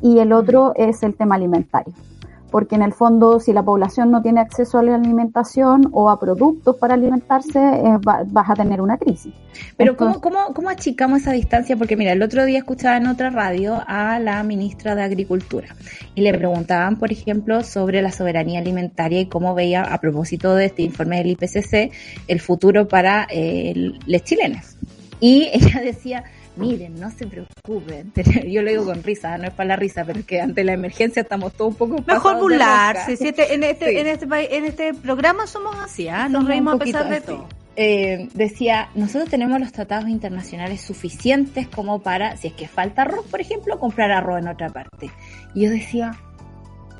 y 0.00 0.18
el 0.18 0.32
otro 0.32 0.72
es 0.76 1.02
el 1.02 1.16
tema 1.16 1.34
alimentario. 1.34 1.92
Porque 2.50 2.74
en 2.74 2.82
el 2.82 2.92
fondo, 2.92 3.38
si 3.40 3.52
la 3.52 3.62
población 3.62 4.10
no 4.10 4.22
tiene 4.22 4.40
acceso 4.40 4.78
a 4.78 4.82
la 4.82 4.94
alimentación 4.96 5.88
o 5.92 6.10
a 6.10 6.18
productos 6.18 6.76
para 6.76 6.94
alimentarse, 6.94 7.58
eh, 7.58 7.98
va- 8.06 8.22
vas 8.26 8.50
a 8.50 8.54
tener 8.54 8.80
una 8.80 8.98
crisis. 8.98 9.32
Pero 9.76 9.92
Entonces- 9.92 10.20
¿cómo, 10.20 10.36
cómo, 10.42 10.54
¿cómo 10.54 10.68
achicamos 10.70 11.20
esa 11.20 11.32
distancia? 11.32 11.76
Porque 11.76 11.96
mira, 11.96 12.12
el 12.12 12.22
otro 12.22 12.44
día 12.44 12.58
escuchaba 12.58 12.96
en 12.96 13.06
otra 13.06 13.30
radio 13.30 13.80
a 13.86 14.18
la 14.18 14.42
ministra 14.42 14.94
de 14.94 15.02
Agricultura 15.02 15.68
y 16.14 16.22
le 16.22 16.32
preguntaban, 16.34 16.96
por 16.98 17.12
ejemplo, 17.12 17.62
sobre 17.62 18.02
la 18.02 18.10
soberanía 18.12 18.60
alimentaria 18.60 19.20
y 19.20 19.26
cómo 19.26 19.54
veía, 19.54 19.82
a 19.82 19.98
propósito 20.00 20.54
de 20.54 20.66
este 20.66 20.82
informe 20.82 21.18
del 21.18 21.28
IPCC, 21.32 21.92
el 22.28 22.40
futuro 22.40 22.88
para 22.88 23.26
eh, 23.30 23.92
los 24.06 24.24
chilenos. 24.24 24.76
Y 25.20 25.48
ella 25.52 25.80
decía, 25.82 26.24
miren, 26.56 26.98
no 27.00 27.10
se 27.10 27.26
preocupen. 27.26 28.12
Yo 28.50 28.62
lo 28.62 28.70
digo 28.70 28.84
con 28.84 29.02
risa, 29.02 29.36
no 29.38 29.44
es 29.48 29.54
para 29.54 29.68
la 29.68 29.76
risa, 29.76 30.04
pero 30.04 30.20
es 30.20 30.26
que 30.26 30.40
ante 30.40 30.64
la 30.64 30.72
emergencia 30.72 31.22
estamos 31.22 31.52
todos 31.54 31.72
un 31.72 31.76
poco 31.76 32.04
Mejor 32.06 32.38
burlarse. 32.40 33.16
Si 33.16 33.28
este- 33.28 33.54
en, 33.54 33.64
este, 33.64 33.90
Sí. 33.90 33.96
en, 33.98 34.06
este, 34.06 34.56
en 34.56 34.64
este 34.64 34.94
programa 34.94 35.46
somos 35.46 35.76
así, 35.82 36.08
¿ah? 36.08 36.24
Nos 36.28 36.32
Somos 36.40 36.48
reímos 36.48 36.74
a 36.74 36.78
pesar 36.78 37.08
de 37.08 37.16
así. 37.16 37.26
todo. 37.26 37.46
Eh, 37.76 38.28
decía, 38.34 38.90
nosotros 38.94 39.30
tenemos 39.30 39.58
los 39.60 39.72
tratados 39.72 40.08
internacionales 40.08 40.80
suficientes 40.82 41.66
como 41.68 42.00
para, 42.02 42.36
si 42.36 42.48
es 42.48 42.52
que 42.54 42.68
falta 42.68 43.02
arroz, 43.02 43.24
por 43.30 43.40
ejemplo, 43.40 43.78
comprar 43.78 44.10
arroz 44.10 44.40
en 44.40 44.48
otra 44.48 44.68
parte. 44.68 45.10
Y 45.54 45.62
yo 45.64 45.70
decía, 45.70 46.12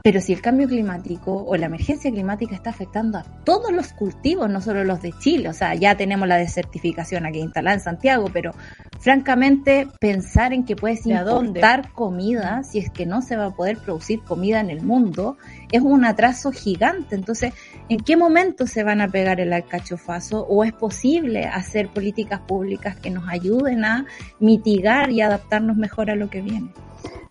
pero 0.02 0.20
si 0.20 0.32
el 0.32 0.40
cambio 0.40 0.68
climático 0.68 1.44
o 1.46 1.56
la 1.56 1.66
emergencia 1.66 2.10
climática 2.10 2.54
está 2.54 2.70
afectando 2.70 3.18
a 3.18 3.24
todos 3.44 3.72
los 3.72 3.92
cultivos, 3.92 4.48
no 4.48 4.60
solo 4.60 4.84
los 4.84 5.02
de 5.02 5.12
Chile, 5.18 5.48
o 5.48 5.52
sea, 5.52 5.74
ya 5.74 5.96
tenemos 5.96 6.26
la 6.26 6.36
desertificación 6.36 7.26
aquí 7.26 7.40
instalada 7.40 7.74
en 7.74 7.82
Santiago, 7.82 8.30
pero 8.32 8.52
francamente 8.98 9.88
pensar 9.98 10.52
en 10.52 10.64
que 10.64 10.76
puedes 10.76 11.06
importar 11.06 11.92
comida, 11.92 12.62
si 12.62 12.78
es 12.78 12.90
que 12.90 13.06
no 13.06 13.22
se 13.22 13.36
va 13.36 13.46
a 13.46 13.50
poder 13.50 13.78
producir 13.78 14.22
comida 14.22 14.60
en 14.60 14.70
el 14.70 14.82
mundo, 14.82 15.36
es 15.72 15.82
un 15.82 16.04
atraso 16.04 16.52
gigante. 16.52 17.14
Entonces, 17.14 17.52
¿en 17.88 18.00
qué 18.00 18.16
momento 18.16 18.66
se 18.66 18.84
van 18.84 19.00
a 19.00 19.08
pegar 19.08 19.40
el 19.40 19.52
alcachofazo? 19.52 20.46
¿O 20.46 20.64
es 20.64 20.72
posible 20.72 21.44
hacer 21.44 21.88
políticas 21.88 22.40
públicas 22.40 22.96
que 22.96 23.10
nos 23.10 23.28
ayuden 23.28 23.84
a 23.84 24.06
mitigar 24.38 25.10
y 25.10 25.20
adaptarnos 25.20 25.76
mejor 25.76 26.10
a 26.10 26.16
lo 26.16 26.30
que 26.30 26.40
viene? 26.40 26.70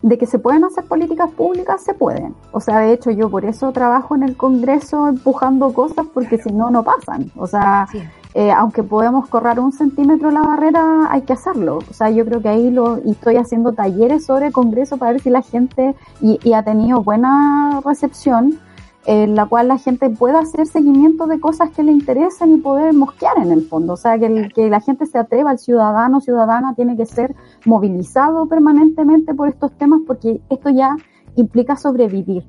de 0.02 0.16
que 0.16 0.26
se 0.26 0.38
pueden 0.38 0.64
hacer 0.64 0.84
políticas 0.84 1.30
públicas, 1.30 1.84
se 1.84 1.92
pueden. 1.92 2.34
O 2.52 2.60
sea, 2.60 2.78
de 2.78 2.94
hecho, 2.94 3.10
yo 3.10 3.28
por 3.30 3.44
eso 3.44 3.70
trabajo 3.70 4.16
en 4.16 4.22
el 4.22 4.34
Congreso 4.36 5.08
empujando 5.08 5.74
cosas, 5.74 6.06
porque 6.12 6.38
si 6.38 6.50
no, 6.52 6.70
no 6.70 6.82
pasan. 6.82 7.30
O 7.36 7.46
sea, 7.46 7.86
Sí. 7.92 8.00
Eh, 8.34 8.52
aunque 8.52 8.84
podemos 8.84 9.28
correr 9.28 9.58
un 9.58 9.72
centímetro 9.72 10.30
la 10.30 10.42
barrera, 10.42 11.08
hay 11.10 11.22
que 11.22 11.32
hacerlo. 11.32 11.78
O 11.90 11.92
sea, 11.92 12.10
yo 12.10 12.24
creo 12.24 12.40
que 12.40 12.48
ahí 12.48 12.70
lo 12.70 12.98
y 13.04 13.10
estoy 13.10 13.36
haciendo 13.36 13.72
talleres 13.72 14.26
sobre 14.26 14.46
el 14.46 14.52
Congreso 14.52 14.98
para 14.98 15.12
ver 15.12 15.20
si 15.20 15.30
la 15.30 15.42
gente 15.42 15.96
y, 16.20 16.52
ha 16.52 16.62
tenido 16.62 17.02
buena 17.02 17.80
recepción, 17.84 18.58
en 19.06 19.34
la 19.34 19.46
cual 19.46 19.68
la 19.68 19.78
gente 19.78 20.10
pueda 20.10 20.40
hacer 20.40 20.66
seguimiento 20.66 21.26
de 21.26 21.40
cosas 21.40 21.70
que 21.70 21.82
le 21.82 21.90
interesen 21.90 22.52
y 22.52 22.58
poder 22.58 22.92
mosquear 22.92 23.38
en 23.38 23.50
el 23.50 23.66
fondo. 23.66 23.94
O 23.94 23.96
sea, 23.96 24.18
que, 24.18 24.48
que 24.54 24.70
la 24.70 24.80
gente 24.80 25.06
se 25.06 25.18
atreva, 25.18 25.52
el 25.52 25.58
ciudadano, 25.58 26.20
ciudadana 26.20 26.74
tiene 26.74 26.96
que 26.96 27.06
ser 27.06 27.34
movilizado 27.64 28.46
permanentemente 28.46 29.34
por 29.34 29.48
estos 29.48 29.72
temas 29.72 30.02
porque 30.06 30.40
esto 30.50 30.70
ya 30.70 30.96
implica 31.34 31.76
sobrevivir 31.76 32.44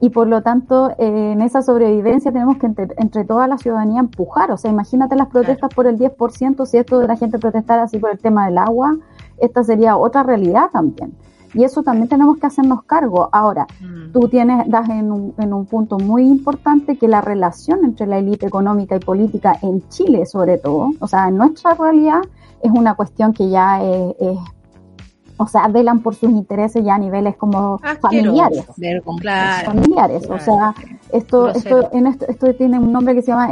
y 0.00 0.10
por 0.10 0.26
lo 0.26 0.42
tanto 0.42 0.90
eh, 0.98 1.32
en 1.32 1.42
esa 1.42 1.62
sobrevivencia 1.62 2.32
tenemos 2.32 2.56
que 2.56 2.66
entre, 2.66 3.24
toda 3.24 3.46
la 3.46 3.58
ciudadanía 3.58 4.00
empujar, 4.00 4.50
o 4.50 4.56
sea, 4.56 4.70
imagínate 4.70 5.14
las 5.14 5.28
protestas 5.28 5.72
por 5.74 5.86
el 5.86 5.98
10%, 5.98 6.64
si 6.64 6.78
esto 6.78 6.98
de 6.98 7.06
la 7.06 7.16
gente 7.16 7.38
protestara 7.38 7.82
así 7.82 7.98
por 7.98 8.10
el 8.10 8.18
tema 8.18 8.46
del 8.46 8.58
agua, 8.58 8.96
esta 9.38 9.62
sería 9.62 9.96
otra 9.96 10.22
realidad 10.22 10.70
también. 10.72 11.14
Y 11.52 11.64
eso 11.64 11.82
también 11.82 12.08
tenemos 12.08 12.38
que 12.38 12.46
hacernos 12.46 12.84
cargo. 12.84 13.28
Ahora, 13.32 13.66
mm. 13.80 14.12
tú 14.12 14.28
tienes, 14.28 14.70
das 14.70 14.88
en 14.88 15.10
un, 15.10 15.34
en 15.36 15.52
un 15.52 15.66
punto 15.66 15.98
muy 15.98 16.22
importante 16.22 16.96
que 16.96 17.08
la 17.08 17.20
relación 17.20 17.84
entre 17.84 18.06
la 18.06 18.18
élite 18.18 18.46
económica 18.46 18.94
y 18.94 19.00
política 19.00 19.58
en 19.60 19.86
Chile, 19.88 20.26
sobre 20.26 20.58
todo, 20.58 20.90
o 21.00 21.06
sea, 21.08 21.28
en 21.28 21.36
nuestra 21.36 21.74
realidad, 21.74 22.20
es 22.62 22.70
una 22.70 22.94
cuestión 22.94 23.32
que 23.32 23.48
ya 23.48 23.82
es 23.82 24.38
o 25.40 25.46
sea, 25.46 25.68
velan 25.68 26.00
por 26.00 26.14
sus 26.14 26.28
intereses 26.28 26.84
ya 26.84 26.96
a 26.96 26.98
niveles 26.98 27.34
como 27.36 27.78
familiares. 27.98 28.66
Familiares, 29.64 30.28
o 30.28 30.38
sea, 30.38 30.74
esto, 31.10 31.48
esto, 31.48 31.88
en 31.94 32.08
esto, 32.08 32.26
esto 32.28 32.54
tiene 32.54 32.78
un 32.78 32.92
nombre 32.92 33.14
que 33.14 33.22
se 33.22 33.28
llama 33.28 33.48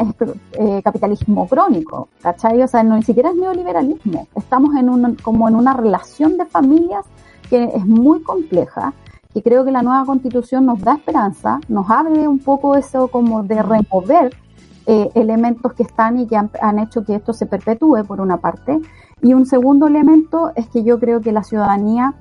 eh, 0.53 0.83
capitalismo 0.85 1.49
crónico, 1.49 2.09
¿cachai? 2.21 2.61
O 2.61 2.69
sea, 2.69 2.83
no, 2.83 2.97
ni 2.97 3.03
siquiera 3.05 3.31
es 3.31 3.37
neoliberalismo. 3.37 4.29
Estamos 4.35 4.77
en 4.77 4.91
un, 4.91 5.15
como 5.15 5.49
en 5.49 5.55
una 5.55 5.73
relación 5.73 6.37
de 6.37 6.45
familias 6.45 7.07
que 7.49 7.65
es 7.65 7.87
muy 7.87 8.23
compleja 8.23 8.93
y 9.33 9.41
creo 9.41 9.65
que 9.65 9.71
la 9.71 9.81
nueva 9.81 10.05
constitución 10.05 10.67
nos 10.67 10.83
da 10.83 10.97
esperanza, 10.97 11.59
nos 11.69 11.89
abre 11.89 12.29
un 12.29 12.39
poco 12.39 12.77
eso 12.77 13.09
como 13.09 13.45
de 13.45 13.63
remover 13.63 14.37
eh, 14.85 15.09
elementos 15.15 15.73
que 15.73 15.85
están 15.85 16.19
y 16.21 16.27
que 16.27 16.37
han 16.37 16.79
hecho 16.81 17.03
que 17.03 17.15
esto 17.15 17.33
se 17.33 17.47
perpetúe 17.47 18.05
por 18.07 18.21
una 18.21 18.37
parte 18.37 18.79
y 19.23 19.35
un 19.35 19.47
segundo 19.47 19.87
elemento 19.87 20.53
es 20.55 20.69
que 20.69 20.85
yo 20.85 20.99
creo 20.99 21.21
que 21.21 21.33
la 21.33 21.43
ciudadanía, 21.43 22.15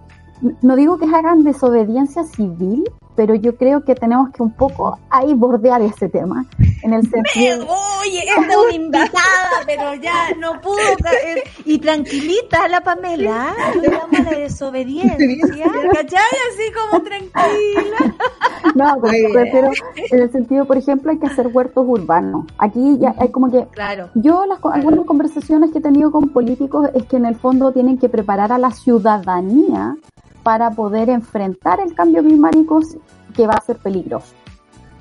no 0.61 0.75
digo 0.75 0.97
que 0.97 1.05
hagan 1.05 1.43
desobediencia 1.43 2.23
civil, 2.23 2.83
pero 3.18 3.34
yo 3.34 3.57
creo 3.57 3.84
que 3.84 3.95
tenemos 3.95 4.30
que 4.30 4.43
un 4.43 4.51
poco 4.51 4.99
ahí 5.09 5.34
bordear 5.34 5.82
ese 5.82 6.07
tema. 6.07 6.45
En 6.84 6.93
el 6.93 7.01
sentido. 7.09 7.65
Oye, 7.99 8.20
es 8.20 8.38
una 8.38 8.76
invitada, 8.76 9.49
pero 9.65 9.95
ya 9.95 10.30
no 10.39 10.61
pudo. 10.61 10.78
Y 11.65 11.80
tranquilita 11.80 12.68
la 12.68 12.82
Pamela, 12.82 13.55
le 13.82 13.89
llama 13.89 14.20
la 14.24 14.38
desobediencia, 14.38 15.65
¿cachai? 15.93 16.22
Así 16.51 16.72
como 16.72 17.03
tranquila. 17.03 18.15
No, 18.76 19.01
pero 19.01 19.72
en 20.11 20.22
el 20.22 20.32
sentido, 20.32 20.65
por 20.65 20.78
ejemplo, 20.78 21.11
hay 21.11 21.18
que 21.18 21.26
hacer 21.26 21.47
huertos 21.47 21.84
urbanos. 21.88 22.45
Aquí 22.59 22.99
ya 22.99 23.15
hay 23.18 23.32
como 23.32 23.49
que. 23.49 23.65
Claro. 23.72 24.09
Yo, 24.13 24.45
las, 24.45 24.59
algunas 24.63 25.05
conversaciones 25.05 25.72
que 25.72 25.80
he 25.80 25.82
tenido 25.82 26.11
con 26.11 26.30
políticos 26.30 26.89
es 26.93 27.05
que 27.05 27.18
en 27.18 27.26
el 27.26 27.36
fondo 27.36 27.72
tienen 27.72 27.97
que 27.97 28.09
preparar 28.09 28.51
a 28.51 28.59
la 28.59 28.70
ciudadanía 28.70 29.95
para 30.47 30.71
poder 30.71 31.09
enfrentar 31.09 31.81
el 31.81 31.93
cambio 31.93 32.23
climático 32.23 32.79
que 33.35 33.45
va 33.45 33.55
a 33.55 33.59
ser 33.59 33.75
peligroso. 33.79 34.33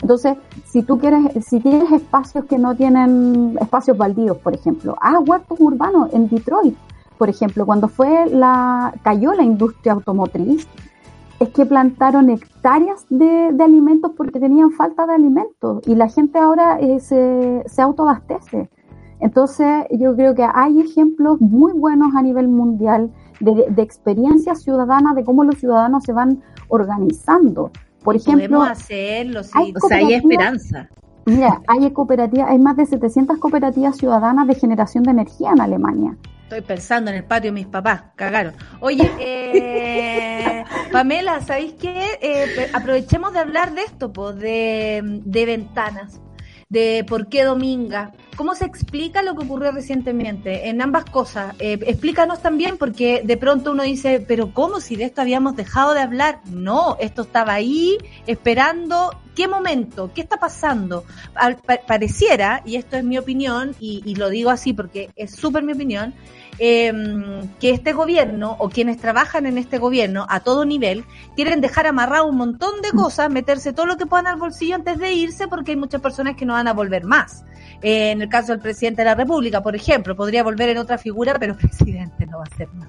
Entonces, 0.02 0.36
si 0.64 0.82
tú 0.82 0.98
quieres, 0.98 1.22
si 1.46 1.60
tienes 1.60 1.92
espacios 1.92 2.46
que 2.46 2.58
no 2.58 2.74
tienen 2.74 3.56
espacios 3.60 3.96
baldíos, 3.96 4.38
por 4.38 4.54
ejemplo, 4.54 4.96
ah, 5.00 5.20
huertos 5.20 5.60
urbanos 5.60 6.12
en 6.12 6.28
Detroit, 6.28 6.76
por 7.16 7.28
ejemplo, 7.28 7.64
cuando 7.64 7.86
fue 7.86 8.26
la, 8.26 8.92
cayó 9.04 9.34
la 9.34 9.44
industria 9.44 9.92
automotriz, 9.92 10.66
es 11.38 11.48
que 11.50 11.64
plantaron 11.64 12.28
hectáreas 12.28 13.06
de, 13.08 13.54
alimentos 13.62 14.10
porque 14.16 14.40
tenían 14.40 14.72
falta 14.72 15.06
de 15.06 15.14
alimentos 15.14 15.86
y 15.86 15.94
la 15.94 16.08
gente 16.08 16.40
ahora 16.40 16.80
eh, 16.80 16.98
se, 16.98 17.62
se 17.66 17.82
autoabastece. 17.82 18.68
Entonces, 19.20 19.84
yo 19.92 20.16
creo 20.16 20.34
que 20.34 20.44
hay 20.52 20.80
ejemplos 20.80 21.40
muy 21.40 21.72
buenos 21.72 22.16
a 22.16 22.22
nivel 22.22 22.48
mundial 22.48 23.12
de, 23.40 23.82
experiencia 23.82 24.54
ciudadana, 24.54 25.14
de 25.14 25.24
cómo 25.24 25.44
los 25.44 25.56
ciudadanos 25.58 26.04
se 26.04 26.12
van 26.12 26.42
organizando. 26.68 27.70
Por 28.02 28.16
ejemplo, 28.16 28.62
hacerlo, 28.62 29.42
sí. 29.42 29.74
o 29.74 29.88
sea, 29.88 29.98
hay 29.98 30.14
esperanza. 30.14 30.88
Mira, 31.24 31.60
hay 31.66 31.90
cooperativas, 31.90 32.48
hay 32.48 32.58
más 32.58 32.76
de 32.76 32.86
700 32.86 33.38
cooperativas 33.38 33.96
ciudadanas 33.96 34.46
de 34.46 34.54
generación 34.54 35.02
de 35.02 35.10
energía 35.10 35.50
en 35.50 35.60
Alemania. 35.60 36.16
Estoy 36.44 36.60
pensando 36.60 37.10
en 37.10 37.16
el 37.16 37.24
patio 37.24 37.48
de 37.50 37.54
mis 37.54 37.66
papás, 37.66 38.04
cagaron. 38.14 38.54
Oye, 38.80 39.10
eh, 39.18 40.64
Pamela, 40.92 41.40
¿sabéis 41.40 41.72
qué? 41.72 42.18
Eh, 42.20 42.70
aprovechemos 42.72 43.32
de 43.32 43.40
hablar 43.40 43.74
de 43.74 43.82
esto, 43.82 44.12
pues, 44.12 44.36
de, 44.36 45.00
de 45.24 45.46
ventanas 45.46 46.20
de 46.68 47.04
por 47.08 47.28
qué 47.28 47.44
Dominga. 47.44 48.12
¿Cómo 48.36 48.54
se 48.54 48.66
explica 48.66 49.22
lo 49.22 49.34
que 49.34 49.44
ocurrió 49.44 49.72
recientemente? 49.72 50.68
En 50.68 50.82
ambas 50.82 51.06
cosas. 51.06 51.54
Eh, 51.58 51.78
explícanos 51.86 52.42
también, 52.42 52.76
porque 52.76 53.22
de 53.24 53.36
pronto 53.38 53.72
uno 53.72 53.82
dice, 53.82 54.20
pero 54.20 54.52
¿cómo 54.52 54.80
si 54.80 54.94
de 54.94 55.04
esto 55.04 55.22
habíamos 55.22 55.56
dejado 55.56 55.94
de 55.94 56.00
hablar? 56.00 56.40
No, 56.50 56.98
esto 57.00 57.22
estaba 57.22 57.54
ahí 57.54 57.96
esperando. 58.26 59.10
¿Qué 59.34 59.48
momento? 59.48 60.10
¿Qué 60.14 60.20
está 60.20 60.36
pasando? 60.38 61.04
pareciera, 61.86 62.62
y 62.64 62.76
esto 62.76 62.96
es 62.96 63.04
mi 63.04 63.18
opinión, 63.18 63.74
y, 63.80 64.02
y 64.04 64.14
lo 64.14 64.28
digo 64.28 64.50
así 64.50 64.72
porque 64.72 65.10
es 65.16 65.32
súper 65.32 65.62
mi 65.62 65.72
opinión, 65.72 66.14
eh, 66.58 66.92
que 67.60 67.70
este 67.70 67.92
gobierno 67.92 68.56
o 68.58 68.68
quienes 68.68 68.98
trabajan 68.98 69.46
en 69.46 69.58
este 69.58 69.78
gobierno 69.78 70.26
a 70.28 70.40
todo 70.40 70.64
nivel 70.64 71.04
quieren 71.34 71.60
dejar 71.60 71.86
amarrado 71.86 72.26
un 72.26 72.36
montón 72.36 72.80
de 72.82 72.90
cosas, 72.90 73.30
meterse 73.30 73.72
todo 73.72 73.86
lo 73.86 73.96
que 73.96 74.06
puedan 74.06 74.26
al 74.26 74.36
bolsillo 74.36 74.74
antes 74.74 74.98
de 74.98 75.12
irse 75.12 75.48
porque 75.48 75.72
hay 75.72 75.76
muchas 75.76 76.00
personas 76.00 76.36
que 76.36 76.46
no 76.46 76.54
van 76.54 76.68
a 76.68 76.72
volver 76.72 77.04
más. 77.04 77.44
Eh, 77.82 78.10
en 78.10 78.22
el 78.22 78.28
caso 78.28 78.52
del 78.52 78.60
presidente 78.60 79.02
de 79.02 79.06
la 79.06 79.14
República, 79.14 79.62
por 79.62 79.76
ejemplo, 79.76 80.16
podría 80.16 80.42
volver 80.42 80.70
en 80.70 80.78
otra 80.78 80.98
figura, 80.98 81.36
pero 81.38 81.56
presidente 81.58 82.26
no 82.26 82.38
va 82.38 82.44
a 82.44 82.56
ser 82.56 82.68
más. 82.68 82.88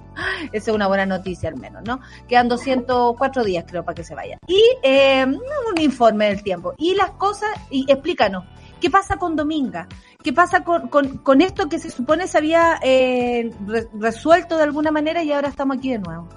Esa 0.51 0.71
es 0.71 0.75
una 0.75 0.87
buena 0.87 1.05
noticia 1.05 1.49
al 1.49 1.57
menos, 1.57 1.83
¿no? 1.85 1.99
Quedan 2.27 2.47
204 2.47 3.43
días 3.43 3.65
creo 3.67 3.83
para 3.83 3.95
que 3.95 4.03
se 4.03 4.15
vaya. 4.15 4.37
Y 4.47 4.61
eh, 4.83 5.25
un 5.25 5.81
informe 5.81 6.27
del 6.27 6.43
tiempo. 6.43 6.73
Y 6.77 6.95
las 6.95 7.11
cosas, 7.11 7.49
y 7.69 7.85
explícanos, 7.91 8.45
¿qué 8.79 8.89
pasa 8.89 9.17
con 9.17 9.35
Dominga? 9.35 9.87
¿Qué 10.23 10.33
pasa 10.33 10.63
con, 10.63 10.89
con, 10.89 11.41
esto 11.41 11.69
que 11.69 11.79
se 11.79 11.89
supone 11.89 12.27
se 12.27 12.37
había 12.37 12.79
eh, 12.83 13.51
resuelto 13.99 14.57
de 14.57 14.63
alguna 14.63 14.91
manera 14.91 15.23
y 15.23 15.31
ahora 15.31 15.47
estamos 15.47 15.77
aquí 15.77 15.91
de 15.91 15.99
nuevo? 15.99 16.27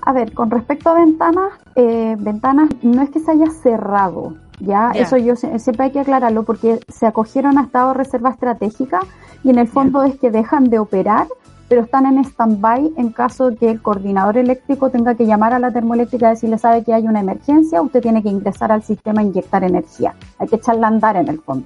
A 0.00 0.12
ver, 0.12 0.32
con 0.32 0.50
respecto 0.50 0.90
a 0.90 0.94
ventanas, 0.94 1.52
eh, 1.76 2.16
ventanas 2.18 2.68
no 2.82 3.02
es 3.02 3.10
que 3.10 3.20
se 3.20 3.30
haya 3.30 3.48
cerrado, 3.50 4.34
¿ya? 4.58 4.90
Eso 4.90 5.16
yo 5.16 5.36
siempre 5.36 5.84
hay 5.84 5.90
que 5.92 6.00
aclararlo 6.00 6.42
porque 6.42 6.80
se 6.88 7.06
acogieron 7.06 7.56
a 7.58 7.62
estado 7.62 7.88
de 7.88 7.94
reserva 7.94 8.30
estratégica 8.30 9.00
y 9.44 9.50
en 9.50 9.58
el 9.58 9.68
fondo 9.68 10.02
es 10.02 10.18
que 10.18 10.32
dejan 10.32 10.70
de 10.70 10.80
operar, 10.80 11.28
pero 11.72 11.84
están 11.84 12.04
en 12.04 12.22
stand-by 12.22 12.92
en 12.98 13.12
caso 13.12 13.56
que 13.58 13.70
el 13.70 13.80
coordinador 13.80 14.36
eléctrico 14.36 14.90
tenga 14.90 15.14
que 15.14 15.24
llamar 15.24 15.54
a 15.54 15.58
la 15.58 15.70
termoeléctrica 15.70 16.26
y 16.26 16.30
decirle, 16.32 16.58
sabe 16.58 16.84
que 16.84 16.92
hay 16.92 17.08
una 17.08 17.20
emergencia, 17.20 17.80
usted 17.80 18.02
tiene 18.02 18.22
que 18.22 18.28
ingresar 18.28 18.70
al 18.70 18.82
sistema 18.82 19.22
a 19.22 19.24
inyectar 19.24 19.64
energía. 19.64 20.14
Hay 20.38 20.48
que 20.48 20.56
echarla 20.56 20.88
a 20.88 20.90
andar 20.90 21.16
en 21.16 21.28
el 21.28 21.40
fondo. 21.40 21.64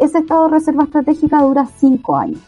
Ese 0.00 0.18
estado 0.18 0.46
de 0.46 0.50
reserva 0.54 0.82
estratégica 0.82 1.40
dura 1.40 1.68
cinco 1.76 2.16
años. 2.16 2.40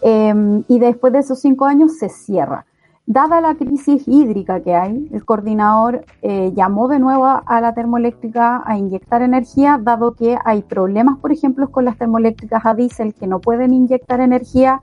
Em, 0.00 0.62
y 0.68 0.78
después 0.78 1.12
de 1.12 1.18
esos 1.18 1.40
cinco 1.40 1.64
años 1.64 1.98
se 1.98 2.08
cierra. 2.08 2.66
Dada 3.04 3.40
la 3.40 3.56
crisis 3.56 4.06
hídrica 4.06 4.60
que 4.60 4.76
hay, 4.76 5.08
el 5.12 5.24
coordinador 5.24 6.04
eh, 6.22 6.52
llamó 6.54 6.86
de 6.86 7.00
nuevo 7.00 7.26
a 7.44 7.60
la 7.60 7.74
termoeléctrica 7.74 8.62
a 8.64 8.78
inyectar 8.78 9.22
energía, 9.22 9.80
dado 9.82 10.14
que 10.14 10.38
hay 10.44 10.62
problemas, 10.62 11.18
por 11.18 11.32
ejemplo, 11.32 11.68
con 11.72 11.84
las 11.84 11.98
termoeléctricas 11.98 12.64
a 12.64 12.74
diésel 12.74 13.12
que 13.12 13.26
no 13.26 13.40
pueden 13.40 13.74
inyectar 13.74 14.20
energía. 14.20 14.82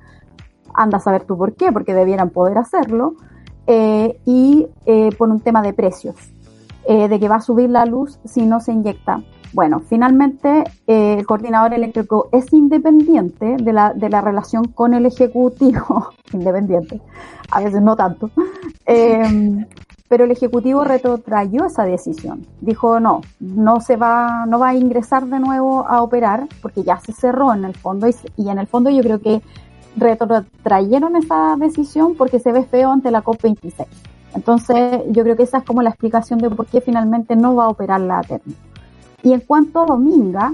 Anda 0.77 0.97
a 0.97 1.01
saber 1.01 1.23
tú 1.23 1.37
por 1.37 1.53
qué, 1.53 1.71
porque 1.71 1.93
debieran 1.93 2.29
poder 2.29 2.57
hacerlo. 2.57 3.15
Eh, 3.67 4.19
y 4.25 4.67
eh, 4.85 5.09
por 5.17 5.29
un 5.29 5.39
tema 5.39 5.61
de 5.61 5.73
precios, 5.73 6.15
de 6.87 7.19
que 7.19 7.27
va 7.27 7.37
a 7.37 7.41
subir 7.41 7.67
la 7.71 7.83
luz 7.85 8.19
si 8.25 8.45
no 8.45 8.59
se 8.59 8.71
inyecta 8.71 9.23
bueno, 9.55 9.79
finalmente 9.79 10.65
eh, 10.85 11.15
el 11.17 11.25
coordinador 11.25 11.73
eléctrico 11.73 12.27
es 12.33 12.51
independiente 12.51 13.55
de 13.55 13.71
la, 13.71 13.93
de 13.93 14.09
la 14.09 14.19
relación 14.19 14.65
con 14.65 14.93
el 14.93 15.05
ejecutivo, 15.05 16.09
independiente, 16.33 16.99
a 17.51 17.61
veces 17.61 17.81
no 17.81 17.95
tanto, 17.95 18.31
em, 18.85 19.65
pero 20.09 20.25
el 20.25 20.31
ejecutivo 20.31 20.83
retrotrayó 20.83 21.67
esa 21.67 21.85
decisión. 21.85 22.45
Dijo 22.59 22.99
no, 22.99 23.21
no 23.39 23.79
se 23.79 23.95
va, 23.95 24.45
no 24.45 24.59
va 24.59 24.69
a 24.69 24.75
ingresar 24.75 25.25
de 25.25 25.39
nuevo 25.39 25.87
a 25.87 26.01
operar 26.01 26.49
porque 26.61 26.83
ya 26.83 26.99
se 26.99 27.13
cerró 27.13 27.53
en 27.53 27.63
el 27.63 27.75
fondo 27.75 28.09
y, 28.09 28.15
y 28.35 28.49
en 28.49 28.59
el 28.59 28.67
fondo 28.67 28.89
yo 28.89 29.01
creo 29.03 29.21
que 29.21 29.41
retrotrayeron 29.95 31.15
esa 31.15 31.55
decisión 31.57 32.15
porque 32.15 32.39
se 32.39 32.51
ve 32.51 32.63
feo 32.63 32.91
ante 32.91 33.11
la 33.11 33.23
COP26. 33.23 33.85
Entonces, 34.33 35.01
yo 35.11 35.23
creo 35.23 35.35
que 35.35 35.43
esa 35.43 35.59
es 35.59 35.63
como 35.63 35.81
la 35.81 35.89
explicación 35.89 36.39
de 36.39 36.49
por 36.49 36.65
qué 36.65 36.81
finalmente 36.81 37.35
no 37.35 37.55
va 37.55 37.65
a 37.65 37.69
operar 37.69 38.01
la 38.01 38.21
técnica. 38.21 38.59
Y 39.23 39.33
en 39.33 39.39
cuanto 39.39 39.81
a 39.81 39.85
Dominga, 39.85 40.53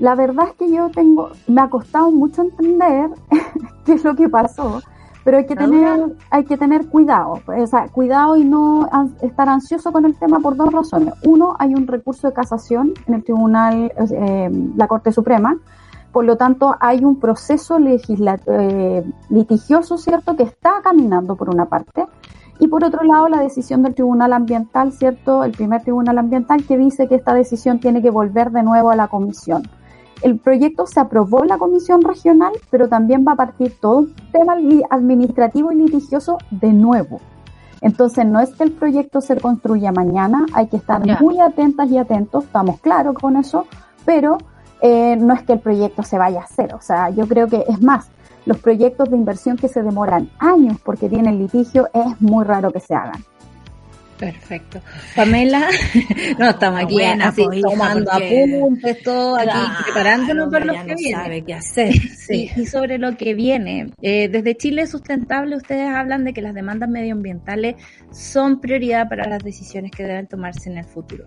La 0.00 0.14
verdad 0.14 0.48
es 0.48 0.54
que 0.54 0.74
yo 0.74 0.88
tengo, 0.88 1.30
me 1.46 1.60
ha 1.60 1.68
costado 1.68 2.10
mucho 2.10 2.40
entender 2.40 3.10
qué 3.84 3.92
es 3.92 4.02
lo 4.02 4.16
que 4.16 4.30
pasó, 4.30 4.80
pero 5.24 5.36
hay 5.36 5.44
que 5.44 5.54
tener, 5.54 6.16
hay 6.30 6.44
que 6.46 6.56
tener 6.56 6.88
cuidado, 6.88 7.40
o 7.46 7.66
sea, 7.66 7.86
cuidado 7.88 8.38
y 8.38 8.44
no 8.44 8.88
estar 9.20 9.50
ansioso 9.50 9.92
con 9.92 10.06
el 10.06 10.18
tema 10.18 10.40
por 10.40 10.56
dos 10.56 10.72
razones. 10.72 11.12
Uno, 11.22 11.54
hay 11.58 11.74
un 11.74 11.86
recurso 11.86 12.28
de 12.28 12.32
casación 12.32 12.94
en 13.06 13.14
el 13.14 13.24
Tribunal, 13.24 13.92
eh, 14.10 14.50
la 14.74 14.88
Corte 14.88 15.12
Suprema, 15.12 15.58
por 16.12 16.24
lo 16.24 16.36
tanto, 16.36 16.74
hay 16.80 17.04
un 17.04 17.20
proceso 17.20 17.78
eh, 17.78 19.04
litigioso, 19.28 19.96
¿cierto?, 19.96 20.36
que 20.36 20.42
está 20.42 20.80
caminando 20.82 21.36
por 21.36 21.50
una 21.50 21.66
parte. 21.66 22.06
Y 22.58 22.68
por 22.68 22.84
otro 22.84 23.04
lado, 23.04 23.28
la 23.28 23.40
decisión 23.40 23.82
del 23.82 23.94
Tribunal 23.94 24.32
Ambiental, 24.32 24.92
¿cierto?, 24.92 25.44
el 25.44 25.52
primer 25.52 25.82
Tribunal 25.82 26.18
Ambiental 26.18 26.64
que 26.66 26.76
dice 26.76 27.08
que 27.08 27.14
esta 27.14 27.32
decisión 27.32 27.80
tiene 27.80 28.02
que 28.02 28.10
volver 28.10 28.50
de 28.50 28.62
nuevo 28.62 28.90
a 28.90 28.96
la 28.96 29.08
Comisión. 29.08 29.62
El 30.22 30.38
proyecto 30.38 30.86
se 30.86 31.00
aprobó 31.00 31.42
en 31.42 31.48
la 31.48 31.58
Comisión 31.58 32.02
Regional, 32.02 32.52
pero 32.70 32.88
también 32.88 33.24
va 33.26 33.32
a 33.32 33.36
partir 33.36 33.78
todo 33.80 33.98
un 33.98 34.14
tema 34.32 34.54
administrativo 34.90 35.72
y 35.72 35.76
litigioso 35.76 36.38
de 36.50 36.72
nuevo. 36.72 37.20
Entonces, 37.80 38.26
no 38.26 38.40
es 38.40 38.50
que 38.50 38.64
el 38.64 38.72
proyecto 38.72 39.20
se 39.22 39.40
construya 39.40 39.92
mañana, 39.92 40.44
hay 40.52 40.66
que 40.66 40.76
estar 40.76 41.00
muy 41.22 41.38
atentas 41.38 41.90
y 41.90 41.96
atentos, 41.96 42.44
estamos 42.44 42.80
claros 42.80 43.14
con 43.14 43.36
eso, 43.36 43.64
pero 44.04 44.36
eh, 44.82 45.16
no 45.16 45.34
es 45.34 45.42
que 45.42 45.54
el 45.54 45.60
proyecto 45.60 46.02
se 46.02 46.18
vaya 46.18 46.40
a 46.40 46.44
hacer. 46.44 46.74
O 46.74 46.80
sea, 46.80 47.10
yo 47.10 47.26
creo 47.26 47.48
que 47.48 47.64
es 47.68 47.80
más, 47.80 48.10
los 48.46 48.58
proyectos 48.58 49.10
de 49.10 49.16
inversión 49.16 49.56
que 49.56 49.68
se 49.68 49.82
demoran 49.82 50.30
años 50.38 50.78
porque 50.82 51.08
tienen 51.08 51.38
litigio 51.38 51.88
es 51.92 52.20
muy 52.20 52.44
raro 52.44 52.70
que 52.72 52.80
se 52.80 52.94
hagan. 52.94 53.22
Perfecto. 54.20 54.82
Pamela, 55.16 55.66
no, 56.38 56.50
estamos 56.50 56.82
aquí 56.82 57.02
así, 57.02 57.42
pues, 57.42 57.62
tomando 57.62 58.12
apuntes, 58.12 59.02
todo 59.02 59.36
aquí, 59.36 59.48
preparándonos 59.84 60.50
para 60.50 60.66
lo 60.66 60.74
que 60.84 60.94
viene. 60.94 61.22
Sabe 61.22 61.42
qué 61.42 61.54
hacer. 61.54 61.94
Sí. 62.30 62.48
Y, 62.54 62.66
sobre 62.66 62.98
lo 62.98 63.16
que 63.16 63.34
viene, 63.34 63.90
eh, 64.02 64.28
desde 64.28 64.56
Chile 64.56 64.86
Sustentable 64.86 65.56
ustedes 65.56 65.88
hablan 65.88 66.24
de 66.24 66.32
que 66.32 66.42
las 66.42 66.54
demandas 66.54 66.88
medioambientales 66.88 67.74
son 68.12 68.60
prioridad 68.60 69.08
para 69.08 69.28
las 69.28 69.42
decisiones 69.42 69.90
que 69.90 70.04
deben 70.04 70.28
tomarse 70.28 70.70
en 70.70 70.78
el 70.78 70.84
futuro. 70.84 71.24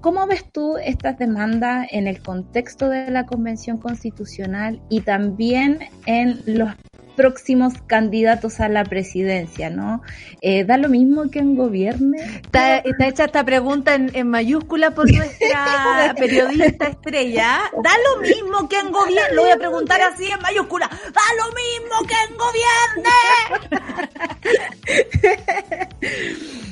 ¿Cómo 0.00 0.26
ves 0.26 0.44
tú 0.52 0.76
estas 0.78 1.18
demandas 1.18 1.88
en 1.90 2.06
el 2.06 2.22
contexto 2.22 2.88
de 2.88 3.10
la 3.10 3.26
Convención 3.26 3.78
Constitucional 3.78 4.82
y 4.88 5.00
también 5.02 5.80
en 6.06 6.42
los 6.46 6.70
próximos 7.16 7.74
candidatos 7.86 8.60
a 8.60 8.68
la 8.68 8.84
presidencia, 8.84 9.70
¿no? 9.70 10.02
Eh, 10.40 10.64
¿Da 10.64 10.76
lo 10.76 10.88
mismo 10.88 11.30
que 11.30 11.40
en 11.40 11.56
gobierne? 11.56 12.18
Está, 12.44 12.78
hecha 12.78 13.24
esta 13.24 13.44
pregunta 13.44 13.94
en, 13.94 14.28
mayúscula 14.28 14.92
por 14.92 15.10
nuestra 15.16 16.14
periodista 16.16 16.86
estrella. 16.86 17.58
¿Da 17.82 17.90
lo 18.14 18.20
mismo 18.22 18.68
que 18.68 18.78
en 18.78 18.92
gobierne? 18.92 19.34
Lo 19.34 19.42
voy 19.42 19.50
a 19.50 19.56
preguntar 19.56 20.00
así 20.02 20.30
en 20.30 20.40
mayúscula. 20.40 20.88
¿Da 20.88 21.22
lo 21.40 21.46
mismo 21.54 22.06
que 22.06 22.14
en 22.28 22.36
gobierne? 22.38 23.10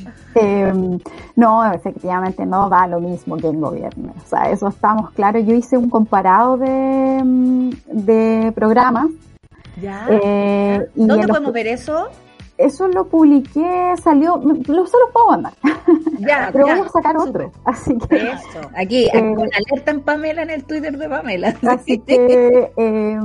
Em, 0.35 0.99
no, 1.37 1.73
efectivamente 1.73 2.45
no 2.45 2.69
da 2.69 2.87
lo 2.87 3.01
mismo 3.01 3.37
que 3.37 3.47
en 3.47 3.61
gobierno. 3.61 4.15
O 4.25 4.29
sea, 4.29 4.51
eso 4.51 4.69
estamos 4.69 5.11
claros. 5.13 5.47
Yo 5.47 5.55
hice 5.55 5.77
un 5.77 5.89
comparado 5.89 6.57
de, 6.57 7.23
mm, 7.23 7.71
de 7.87 8.53
programas. 8.53 9.07
¿Ya? 9.81 10.07
Eh, 10.11 10.89
¿Dónde 10.95 11.29
podemos 11.29 11.53
ver 11.53 11.67
eso? 11.67 12.11
eso 12.57 12.87
lo 12.89 13.09
publiqué, 13.09 13.95
salió, 14.03 14.37
lo, 14.37 14.87
se 14.87 14.97
lo 14.97 15.13
puedo 15.13 15.29
mandar. 15.31 15.53
Ya, 16.21 16.51
pero 16.53 16.67
voy 16.67 16.79
a 16.79 16.89
sacar 16.89 17.17
otro. 17.17 17.51
Así 17.65 17.99
que. 18.09 18.17
Eso. 18.17 18.61
Aquí, 18.77 19.07
eh, 19.13 19.35
con 19.35 19.49
alerta 19.53 19.91
en 19.91 20.01
Pamela 20.03 20.43
en 20.43 20.51
el 20.51 20.65
Twitter 20.65 20.97
de 20.97 21.09
Pamela. 21.09 21.55
Así 21.69 21.99
que 21.99 22.73
eh, 22.77 23.19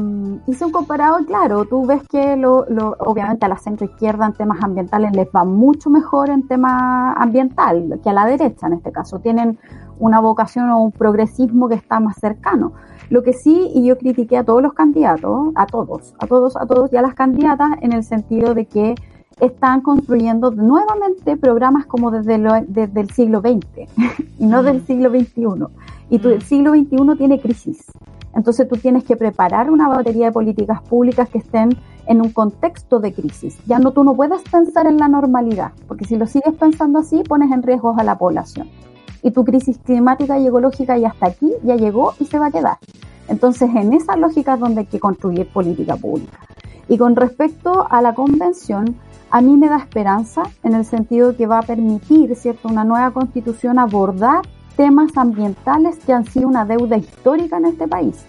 hice 0.48 0.66
un 0.66 0.72
comparado, 0.72 1.24
claro, 1.26 1.66
tú 1.66 1.86
ves 1.86 2.02
que 2.10 2.36
lo, 2.36 2.66
lo, 2.70 2.96
obviamente 3.00 3.46
a 3.46 3.50
la 3.50 3.58
centro 3.58 3.86
izquierda 3.86 4.26
en 4.26 4.34
temas 4.34 4.64
ambientales 4.64 5.16
les 5.16 5.28
va 5.28 5.44
mucho 5.44 5.90
mejor 5.90 6.30
en 6.30 6.48
tema 6.48 7.14
ambiental 7.14 8.00
que 8.04 8.10
a 8.10 8.14
la 8.14 8.26
derecha 8.26 8.68
en 8.68 8.74
este 8.74 8.92
caso. 8.92 9.20
Tienen 9.20 9.60
una 10.00 10.20
vocación 10.22 10.70
o 10.72 10.82
un 10.82 10.92
progresismo 10.92 11.70
que 11.70 11.76
está 11.76 12.00
más 12.00 12.16
cercano. 12.20 12.74
Lo 13.10 13.24
que 13.24 13.34
sí, 13.34 13.72
y 13.74 13.86
yo 13.86 13.98
critiqué 13.98 14.38
a 14.38 14.44
todos 14.44 14.62
los 14.62 14.74
candidatos, 14.74 15.50
a 15.56 15.66
todos, 15.66 16.14
a 16.20 16.28
todos, 16.28 16.56
a 16.56 16.66
todos 16.68 16.94
y 16.94 16.98
a 16.98 17.02
las 17.02 17.16
candidatas 17.16 17.72
en 17.82 17.94
el 17.94 18.04
sentido 18.04 18.54
de 18.54 18.66
que 18.66 18.96
están 19.40 19.82
construyendo 19.82 20.52
nuevamente 20.52 21.38
programas 21.38 21.86
como 21.86 22.12
desde, 22.12 22.38
desde 22.68 23.02
el 23.02 23.10
siglo 23.12 23.42
XX 23.42 23.90
y 24.40 24.46
no 24.46 24.64
del 24.64 24.82
mm. 24.82 24.86
siglo 24.86 25.10
XXI. 25.10 25.66
Y 26.10 26.20
tu, 26.20 26.30
el 26.30 26.40
mm. 26.40 26.42
siglo 26.42 26.72
XXI 26.72 27.18
tiene 27.18 27.40
crisis. 27.40 27.86
Entonces 28.36 28.68
tú 28.68 28.76
tienes 28.76 29.04
que 29.04 29.16
preparar 29.16 29.72
una 29.72 29.88
batería 29.88 30.28
de 30.28 30.32
políticas 30.32 30.82
públicas 30.84 31.30
que 31.30 31.40
estén 31.40 31.70
en 32.06 32.22
un 32.22 32.32
contexto 32.32 33.00
de 33.00 33.14
crisis. 33.14 33.58
Ya 33.66 33.80
no 33.80 33.92
tú 33.92 34.04
no 34.04 34.16
puedes 34.16 34.42
pensar 34.44 34.88
en 34.88 34.98
la 34.98 35.08
normalidad, 35.08 35.72
porque 35.88 36.06
si 36.06 36.16
lo 36.16 36.28
sigues 36.28 36.54
pensando 36.56 37.00
así 37.00 37.24
pones 37.24 37.52
en 37.52 37.64
riesgo 37.64 37.96
a 37.98 38.04
la 38.04 38.18
población. 38.18 38.68
Y 39.22 39.32
tu 39.32 39.44
crisis 39.44 39.78
climática 39.80 40.38
y 40.40 40.48
ecológica 40.48 40.98
ya 40.98 41.10
está 41.10 41.28
aquí, 41.28 41.52
ya 41.64 41.76
llegó 41.76 42.14
y 42.20 42.26
se 42.26 42.40
va 42.40 42.48
a 42.48 42.52
quedar. 42.52 42.78
Entonces 43.28 43.70
en 43.76 43.94
esa 43.94 44.16
lógica 44.16 44.56
es 44.56 44.60
donde 44.60 44.82
hay 44.82 44.88
que 44.88 45.00
construir 45.00 45.48
política 45.48 45.96
pública. 45.96 46.40
Y 46.88 46.98
con 46.98 47.16
respecto 47.16 47.86
a 47.90 48.02
la 48.02 48.16
convención, 48.16 48.96
a 49.30 49.42
mí 49.42 49.58
me 49.58 49.70
da 49.70 49.78
esperanza 49.78 50.44
en 50.64 50.74
el 50.74 50.86
sentido 50.86 51.36
que 51.36 51.46
va 51.46 51.60
a 51.60 51.62
permitir, 51.64 52.36
¿cierto?, 52.36 52.68
una 52.68 52.84
nueva 52.84 53.12
constitución 53.12 53.78
abordar 53.78 54.42
temas 54.76 55.16
ambientales 55.18 56.00
que 56.00 56.14
han 56.14 56.26
sido 56.26 56.48
una 56.48 56.66
deuda 56.66 56.98
histórica 56.98 57.58
en 57.58 57.66
este 57.66 57.88
país. 57.88 58.26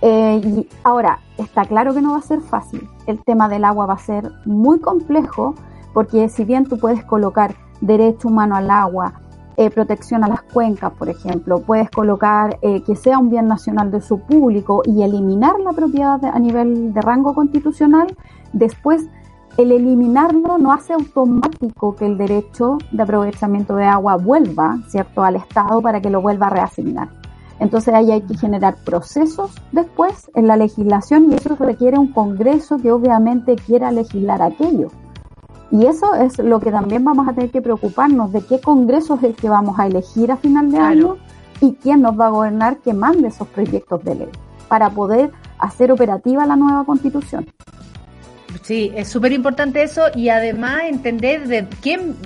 Eh, 0.00 0.40
y 0.44 0.68
ahora, 0.84 1.18
está 1.38 1.64
claro 1.64 1.94
que 1.94 2.02
no 2.02 2.12
va 2.12 2.18
a 2.18 2.22
ser 2.22 2.40
fácil. 2.40 2.88
El 3.06 3.22
tema 3.24 3.48
del 3.48 3.64
agua 3.64 3.86
va 3.86 3.94
a 3.94 3.98
ser 3.98 4.30
muy 4.44 4.80
complejo 4.80 5.54
porque 5.92 6.28
si 6.28 6.44
bien 6.44 6.64
tú 6.64 6.78
puedes 6.78 7.04
colocar 7.04 7.54
derecho 7.80 8.28
humano 8.28 8.56
al 8.56 8.70
agua, 8.70 9.14
eh, 9.56 9.70
protección 9.70 10.24
a 10.24 10.28
las 10.28 10.42
cuencas, 10.42 10.92
por 10.92 11.08
ejemplo, 11.08 11.60
puedes 11.60 11.90
colocar 11.90 12.58
eh, 12.62 12.82
que 12.82 12.96
sea 12.96 13.18
un 13.18 13.30
bien 13.30 13.46
nacional 13.46 13.90
de 13.90 14.00
su 14.00 14.18
público 14.20 14.82
y 14.84 15.02
eliminar 15.02 15.60
la 15.60 15.72
propiedad 15.72 16.24
a 16.24 16.38
nivel 16.38 16.92
de 16.92 17.00
rango 17.00 17.34
constitucional, 17.34 18.16
después 18.52 19.06
el 19.58 19.70
eliminarlo 19.70 20.56
no 20.56 20.72
hace 20.72 20.94
automático 20.94 21.94
que 21.94 22.06
el 22.06 22.16
derecho 22.16 22.78
de 22.90 23.02
aprovechamiento 23.02 23.76
de 23.76 23.84
agua 23.84 24.16
vuelva, 24.16 24.78
¿cierto?, 24.88 25.22
al 25.22 25.36
Estado 25.36 25.82
para 25.82 26.00
que 26.00 26.08
lo 26.08 26.22
vuelva 26.22 26.46
a 26.46 26.50
reasignar. 26.50 27.08
Entonces 27.58 27.94
ahí 27.94 28.10
hay 28.10 28.22
que 28.22 28.36
generar 28.36 28.76
procesos 28.84 29.52
después 29.70 30.30
en 30.34 30.46
la 30.46 30.56
legislación 30.56 31.30
y 31.30 31.34
eso 31.34 31.54
requiere 31.56 31.98
un 31.98 32.12
Congreso 32.12 32.78
que 32.78 32.90
obviamente 32.90 33.56
quiera 33.56 33.92
legislar 33.92 34.42
aquello. 34.42 34.88
Y 35.72 35.86
eso 35.86 36.14
es 36.14 36.38
lo 36.38 36.60
que 36.60 36.70
también 36.70 37.02
vamos 37.02 37.26
a 37.26 37.32
tener 37.32 37.50
que 37.50 37.62
preocuparnos 37.62 38.30
de 38.30 38.42
qué 38.42 38.60
Congreso 38.60 39.14
es 39.14 39.24
el 39.24 39.34
que 39.34 39.48
vamos 39.48 39.78
a 39.78 39.86
elegir 39.86 40.30
a 40.30 40.36
final 40.36 40.70
de 40.70 40.78
año 40.78 41.16
y 41.62 41.72
quién 41.82 42.02
nos 42.02 42.20
va 42.20 42.26
a 42.26 42.30
gobernar 42.30 42.78
que 42.78 42.92
mande 42.92 43.28
esos 43.28 43.48
proyectos 43.48 44.04
de 44.04 44.14
ley 44.16 44.28
para 44.68 44.90
poder 44.90 45.30
hacer 45.58 45.90
operativa 45.90 46.44
la 46.44 46.56
nueva 46.56 46.84
constitución. 46.84 47.46
Sí, 48.62 48.92
es 48.94 49.08
súper 49.08 49.32
importante 49.32 49.82
eso 49.82 50.02
y 50.14 50.28
además 50.28 50.82
entender 50.84 51.48
de 51.48 51.66
quién, 51.80 52.16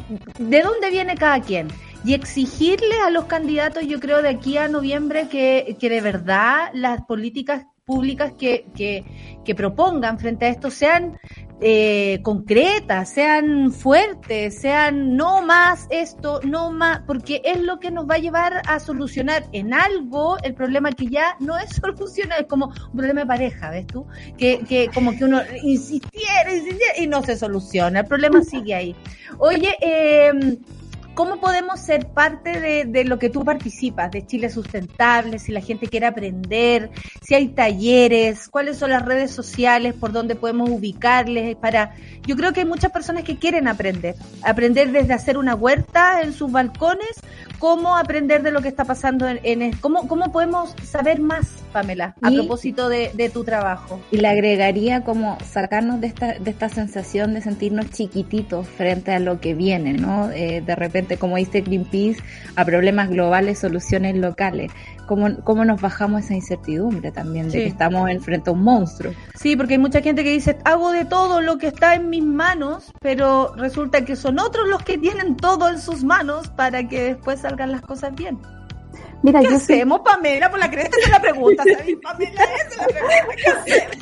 de 0.40 0.62
dónde 0.62 0.90
viene 0.90 1.14
cada 1.14 1.40
quien 1.40 1.68
y 2.04 2.14
exigirle 2.14 2.96
a 3.04 3.10
los 3.10 3.26
candidatos, 3.26 3.84
yo 3.86 4.00
creo, 4.00 4.22
de 4.22 4.28
aquí 4.30 4.58
a 4.58 4.66
noviembre 4.66 5.28
que, 5.28 5.76
que 5.78 5.88
de 5.88 6.00
verdad 6.00 6.68
las 6.72 7.02
políticas 7.02 7.66
públicas 7.84 8.32
que, 8.36 8.66
que, 8.74 9.04
que 9.44 9.54
propongan 9.54 10.18
frente 10.18 10.46
a 10.46 10.48
esto 10.48 10.70
sean 10.70 11.18
eh, 11.60 12.20
concretas, 12.22 13.10
sean 13.10 13.72
fuertes, 13.72 14.60
sean 14.60 15.16
no 15.16 15.40
más 15.42 15.86
esto, 15.90 16.40
no 16.44 16.70
más, 16.70 17.00
porque 17.06 17.40
es 17.44 17.60
lo 17.62 17.80
que 17.80 17.90
nos 17.90 18.08
va 18.08 18.16
a 18.16 18.18
llevar 18.18 18.62
a 18.66 18.78
solucionar 18.78 19.46
en 19.52 19.72
algo 19.72 20.36
el 20.42 20.54
problema 20.54 20.92
que 20.92 21.06
ya 21.06 21.36
no 21.40 21.56
es 21.56 21.70
solucionar, 21.80 22.42
es 22.42 22.46
como 22.46 22.66
un 22.66 22.92
problema 22.92 23.22
de 23.22 23.26
pareja, 23.26 23.70
¿ves 23.70 23.86
tú? 23.86 24.06
Que, 24.36 24.60
que 24.68 24.90
como 24.92 25.16
que 25.16 25.24
uno 25.24 25.40
insistiera, 25.62 26.54
insistiera 26.54 26.98
y 26.98 27.06
no 27.06 27.22
se 27.22 27.36
soluciona, 27.36 28.00
el 28.00 28.06
problema 28.06 28.42
sigue 28.42 28.74
ahí. 28.74 28.96
Oye, 29.38 29.76
eh, 29.80 30.58
¿Cómo 31.16 31.40
podemos 31.40 31.80
ser 31.80 32.08
parte 32.08 32.84
de, 32.84 33.04
lo 33.04 33.18
que 33.18 33.30
tú 33.30 33.42
participas, 33.42 34.10
de 34.10 34.26
Chile 34.26 34.50
Sustentable, 34.50 35.38
si 35.38 35.50
la 35.50 35.62
gente 35.62 35.86
quiere 35.86 36.04
aprender, 36.04 36.90
si 37.22 37.34
hay 37.34 37.48
talleres, 37.48 38.50
cuáles 38.50 38.76
son 38.76 38.90
las 38.90 39.02
redes 39.02 39.30
sociales, 39.30 39.94
por 39.94 40.12
dónde 40.12 40.34
podemos 40.34 40.68
ubicarles 40.68 41.56
para... 41.56 41.94
Yo 42.26 42.36
creo 42.36 42.52
que 42.52 42.60
hay 42.60 42.66
muchas 42.66 42.92
personas 42.92 43.24
que 43.24 43.38
quieren 43.38 43.66
aprender, 43.66 44.14
aprender 44.42 44.92
desde 44.92 45.14
hacer 45.14 45.38
una 45.38 45.54
huerta 45.54 46.20
en 46.20 46.34
sus 46.34 46.52
balcones, 46.52 47.22
cómo 47.58 47.96
aprender 47.96 48.42
de 48.42 48.50
lo 48.50 48.62
que 48.62 48.68
está 48.68 48.84
pasando 48.84 49.28
en... 49.28 49.40
en 49.42 49.72
cómo, 49.76 50.08
¿Cómo 50.08 50.32
podemos 50.32 50.74
saber 50.82 51.20
más, 51.20 51.46
Pamela, 51.72 52.14
a 52.22 52.30
propósito 52.30 52.88
de, 52.88 53.10
de, 53.14 53.28
tu 53.28 53.44
trabajo. 53.44 54.00
Y 54.10 54.18
le 54.18 54.28
agregaría 54.28 55.02
como 55.02 55.38
sacarnos 55.44 56.00
de 56.00 56.06
esta, 56.08 56.38
de 56.38 56.50
esta 56.50 56.68
sensación 56.68 57.34
de 57.34 57.42
sentirnos 57.42 57.90
chiquititos 57.90 58.66
frente 58.66 59.12
a 59.12 59.18
lo 59.18 59.40
que 59.40 59.54
viene, 59.54 59.94
¿no? 59.94 60.30
Eh, 60.30 60.62
de 60.64 60.76
repente, 60.76 61.16
como 61.16 61.36
dice 61.36 61.60
Greenpeace, 61.60 62.22
a 62.54 62.64
problemas 62.64 63.08
globales, 63.10 63.58
soluciones 63.58 64.16
locales. 64.16 64.72
¿Cómo, 65.06 65.36
cómo 65.44 65.64
nos 65.64 65.80
bajamos 65.80 66.24
esa 66.24 66.34
incertidumbre 66.34 67.12
también 67.12 67.48
de 67.48 67.58
que 67.58 67.66
estamos 67.66 68.10
enfrente 68.10 68.50
a 68.50 68.52
un 68.52 68.62
monstruo? 68.64 69.12
Sí, 69.34 69.54
porque 69.56 69.74
hay 69.74 69.78
mucha 69.78 70.02
gente 70.02 70.24
que 70.24 70.30
dice, 70.30 70.58
hago 70.64 70.90
de 70.90 71.04
todo 71.04 71.40
lo 71.40 71.58
que 71.58 71.68
está 71.68 71.94
en 71.94 72.10
mis 72.10 72.24
manos, 72.24 72.92
pero 73.00 73.54
resulta 73.56 74.04
que 74.04 74.16
son 74.16 74.40
otros 74.40 74.68
los 74.68 74.82
que 74.82 74.98
tienen 74.98 75.36
todo 75.36 75.68
en 75.68 75.80
sus 75.80 76.02
manos 76.02 76.48
para 76.48 76.88
que 76.88 77.02
después 77.02 77.44
salgan 77.48 77.72
las 77.72 77.82
cosas 77.82 78.14
bien. 78.14 78.38
Mira, 79.22 79.40
¿Qué 79.40 79.54
hacemos, 79.54 80.00
Pamela? 80.00 80.50
Por 80.50 80.58
la 80.58 80.70
cresta 80.70 80.96
de 81.04 81.10
la 81.10 81.20
pregunta, 81.20 81.64
Pamela, 82.02 82.42
es 82.44 82.76
la 82.76 82.86
pregunta. 82.86 83.26
¿Qué 83.36 83.50
hacemos? 83.50 83.96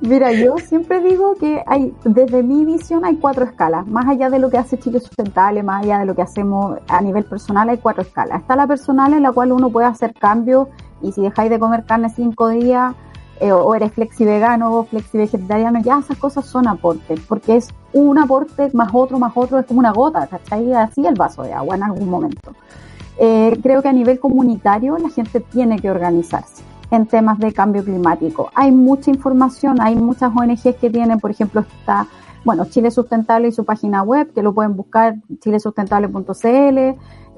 Mira, 0.00 0.32
yo 0.32 0.56
siempre 0.58 1.00
digo 1.00 1.34
que 1.36 1.62
hay, 1.66 1.94
desde 2.04 2.42
mi 2.42 2.64
visión 2.64 3.04
hay 3.04 3.16
cuatro 3.16 3.44
escalas. 3.44 3.86
Más 3.86 4.06
allá 4.06 4.30
de 4.30 4.38
lo 4.38 4.50
que 4.50 4.58
hace 4.58 4.78
Chile 4.78 5.00
Sustentable, 5.00 5.62
más 5.62 5.84
allá 5.84 5.98
de 5.98 6.06
lo 6.06 6.14
que 6.14 6.22
hacemos 6.22 6.78
a 6.88 7.00
nivel 7.00 7.24
personal, 7.24 7.68
hay 7.68 7.78
cuatro 7.78 8.02
escalas. 8.02 8.40
Está 8.40 8.56
la 8.56 8.66
personal 8.66 9.12
en 9.12 9.22
la 9.22 9.32
cual 9.32 9.52
uno 9.52 9.70
puede 9.70 9.86
hacer 9.86 10.14
cambios 10.14 10.68
y 11.02 11.12
si 11.12 11.22
dejáis 11.22 11.50
de 11.50 11.58
comer 11.58 11.84
carne 11.84 12.08
cinco 12.10 12.48
días, 12.48 12.94
eh, 13.40 13.52
o 13.52 13.74
eres 13.74 13.92
flexi 13.92 14.24
vegano 14.24 14.72
o 14.72 14.84
flexi 14.84 15.18
vegetariano, 15.18 15.80
ya 15.80 15.98
esas 15.98 16.16
cosas 16.18 16.46
son 16.46 16.66
aportes, 16.68 17.20
porque 17.28 17.56
es 17.56 17.68
un 17.92 18.18
aporte 18.18 18.70
más 18.72 18.90
otro, 18.92 19.18
más 19.18 19.32
otro, 19.34 19.58
es 19.58 19.66
como 19.66 19.80
una 19.80 19.92
gota, 19.92 20.26
¿cachai? 20.26 20.72
Así 20.72 21.06
el 21.06 21.14
vaso 21.14 21.42
de 21.42 21.52
agua 21.52 21.76
en 21.76 21.82
algún 21.82 22.08
momento. 22.08 22.54
Eh, 23.18 23.58
creo 23.62 23.82
que 23.82 23.88
a 23.88 23.92
nivel 23.92 24.20
comunitario 24.20 24.98
la 24.98 25.08
gente 25.10 25.40
tiene 25.40 25.78
que 25.78 25.90
organizarse 25.90 26.62
en 26.90 27.06
temas 27.06 27.38
de 27.38 27.52
cambio 27.52 27.84
climático. 27.84 28.50
Hay 28.54 28.70
mucha 28.70 29.10
información, 29.10 29.80
hay 29.80 29.96
muchas 29.96 30.30
ONGs 30.34 30.76
que 30.76 30.90
tienen, 30.90 31.18
por 31.18 31.30
ejemplo, 31.30 31.62
está, 31.62 32.06
bueno, 32.46 32.64
Chile 32.66 32.92
Sustentable 32.92 33.48
y 33.48 33.52
su 33.52 33.64
página 33.64 34.04
web, 34.04 34.32
que 34.32 34.40
lo 34.40 34.54
pueden 34.54 34.76
buscar, 34.76 35.16
chilesustentable.cl. 35.40 36.78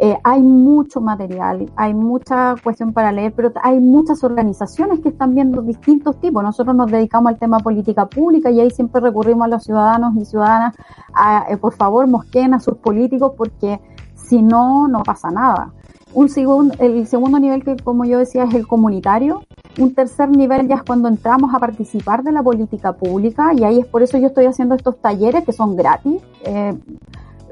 Eh, 0.01 0.19
hay 0.23 0.43
mucho 0.43 1.01
material, 1.01 1.73
hay 1.77 1.95
mucha 1.95 2.55
cuestión 2.63 2.93
para 2.93 3.11
leer, 3.11 3.33
pero 3.35 3.51
hay 3.63 3.81
muchas 3.81 4.23
organizaciones 4.23 5.01
que 5.01 5.09
están 5.09 5.35
viendo 5.35 5.63
distintos 5.63 6.21
tipos. 6.21 6.43
Nosotros 6.43 6.77
nos 6.77 6.91
dedicamos 6.91 7.33
al 7.33 7.39
tema 7.39 7.59
política 7.59 8.07
pública 8.07 8.51
y 8.51 8.61
ahí 8.61 8.71
siempre 8.71 9.01
recurrimos 9.01 9.47
a 9.47 9.49
los 9.49 9.65
ciudadanos 9.65 10.15
y 10.15 10.27
ciudadanas 10.27 10.77
a, 11.15 11.47
eh, 11.49 11.57
por 11.57 11.73
favor, 11.73 12.07
mosqueen 12.07 12.53
a 12.53 12.61
sus 12.61 12.77
políticos 12.77 13.33
porque 13.35 13.81
si 14.15 14.43
no, 14.43 14.89
no 14.89 15.03
pasa 15.03 15.31
nada. 15.31 15.73
Un 16.19 16.29
segundo, 16.29 16.75
el 16.81 17.07
segundo 17.07 17.39
nivel 17.39 17.63
que, 17.63 17.77
como 17.77 18.05
yo 18.05 18.19
decía, 18.19 18.43
es 18.43 18.53
el 18.53 18.67
comunitario. 18.67 19.45
Un 19.79 19.95
tercer 19.95 20.29
nivel 20.29 20.67
ya 20.67 20.75
es 20.75 20.83
cuando 20.83 21.07
entramos 21.07 21.55
a 21.55 21.61
participar 21.61 22.25
de 22.25 22.33
la 22.33 22.43
política 22.43 22.93
pública 22.93 23.53
y 23.55 23.63
ahí 23.63 23.79
es 23.79 23.87
por 23.87 24.03
eso 24.03 24.19
yo 24.19 24.27
estoy 24.27 24.47
haciendo 24.47 24.75
estos 24.75 25.01
talleres 25.01 25.45
que 25.45 25.53
son 25.53 25.77
gratis. 25.77 26.21
Eh, 26.43 26.75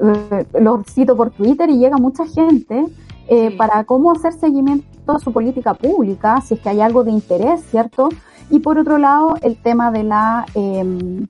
eh, 0.03 0.47
los 0.59 0.85
cito 0.87 1.17
por 1.17 1.31
Twitter 1.31 1.71
y 1.71 1.79
llega 1.79 1.97
mucha 1.97 2.27
gente 2.27 2.87
eh, 3.29 3.57
para 3.57 3.85
cómo 3.85 4.11
hacer 4.11 4.33
seguimiento 4.33 5.13
a 5.13 5.21
su 5.21 5.33
política 5.33 5.75
pública, 5.75 6.41
si 6.41 6.55
es 6.55 6.61
que 6.61 6.69
hay 6.69 6.81
algo 6.81 7.05
de 7.05 7.13
interés, 7.13 7.61
¿cierto? 7.71 8.09
Y 8.51 8.59
por 8.59 8.79
otro 8.79 8.99
lado, 8.99 9.37
el 9.43 9.57
tema 9.63 9.93
de 9.93 10.03
la 10.03 10.45
eh, 10.57 11.25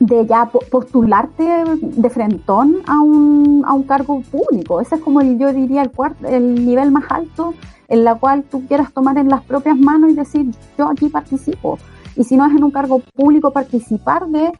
de 0.00 0.26
ya 0.26 0.46
postularte 0.46 1.44
de 1.80 2.10
frentón 2.10 2.78
a 2.86 3.00
un, 3.00 3.62
a 3.66 3.74
un 3.74 3.82
cargo 3.84 4.22
público. 4.22 4.80
Ese 4.80 4.96
es 4.96 5.00
como 5.02 5.20
el, 5.20 5.38
yo 5.38 5.52
diría 5.52 5.82
el, 5.82 5.90
cuarto, 5.90 6.26
el 6.26 6.66
nivel 6.66 6.90
más 6.90 7.04
alto 7.10 7.54
en 7.86 8.04
la 8.04 8.14
cual 8.14 8.44
tú 8.44 8.66
quieras 8.66 8.92
tomar 8.92 9.18
en 9.18 9.28
las 9.28 9.42
propias 9.42 9.76
manos 9.76 10.10
y 10.10 10.14
decir, 10.14 10.50
yo 10.78 10.88
aquí 10.88 11.08
participo. 11.08 11.78
Y 12.16 12.24
si 12.24 12.36
no 12.36 12.46
es 12.46 12.52
en 12.52 12.64
un 12.64 12.70
cargo 12.70 13.00
público, 13.14 13.52
participar 13.52 14.26
de... 14.28 14.52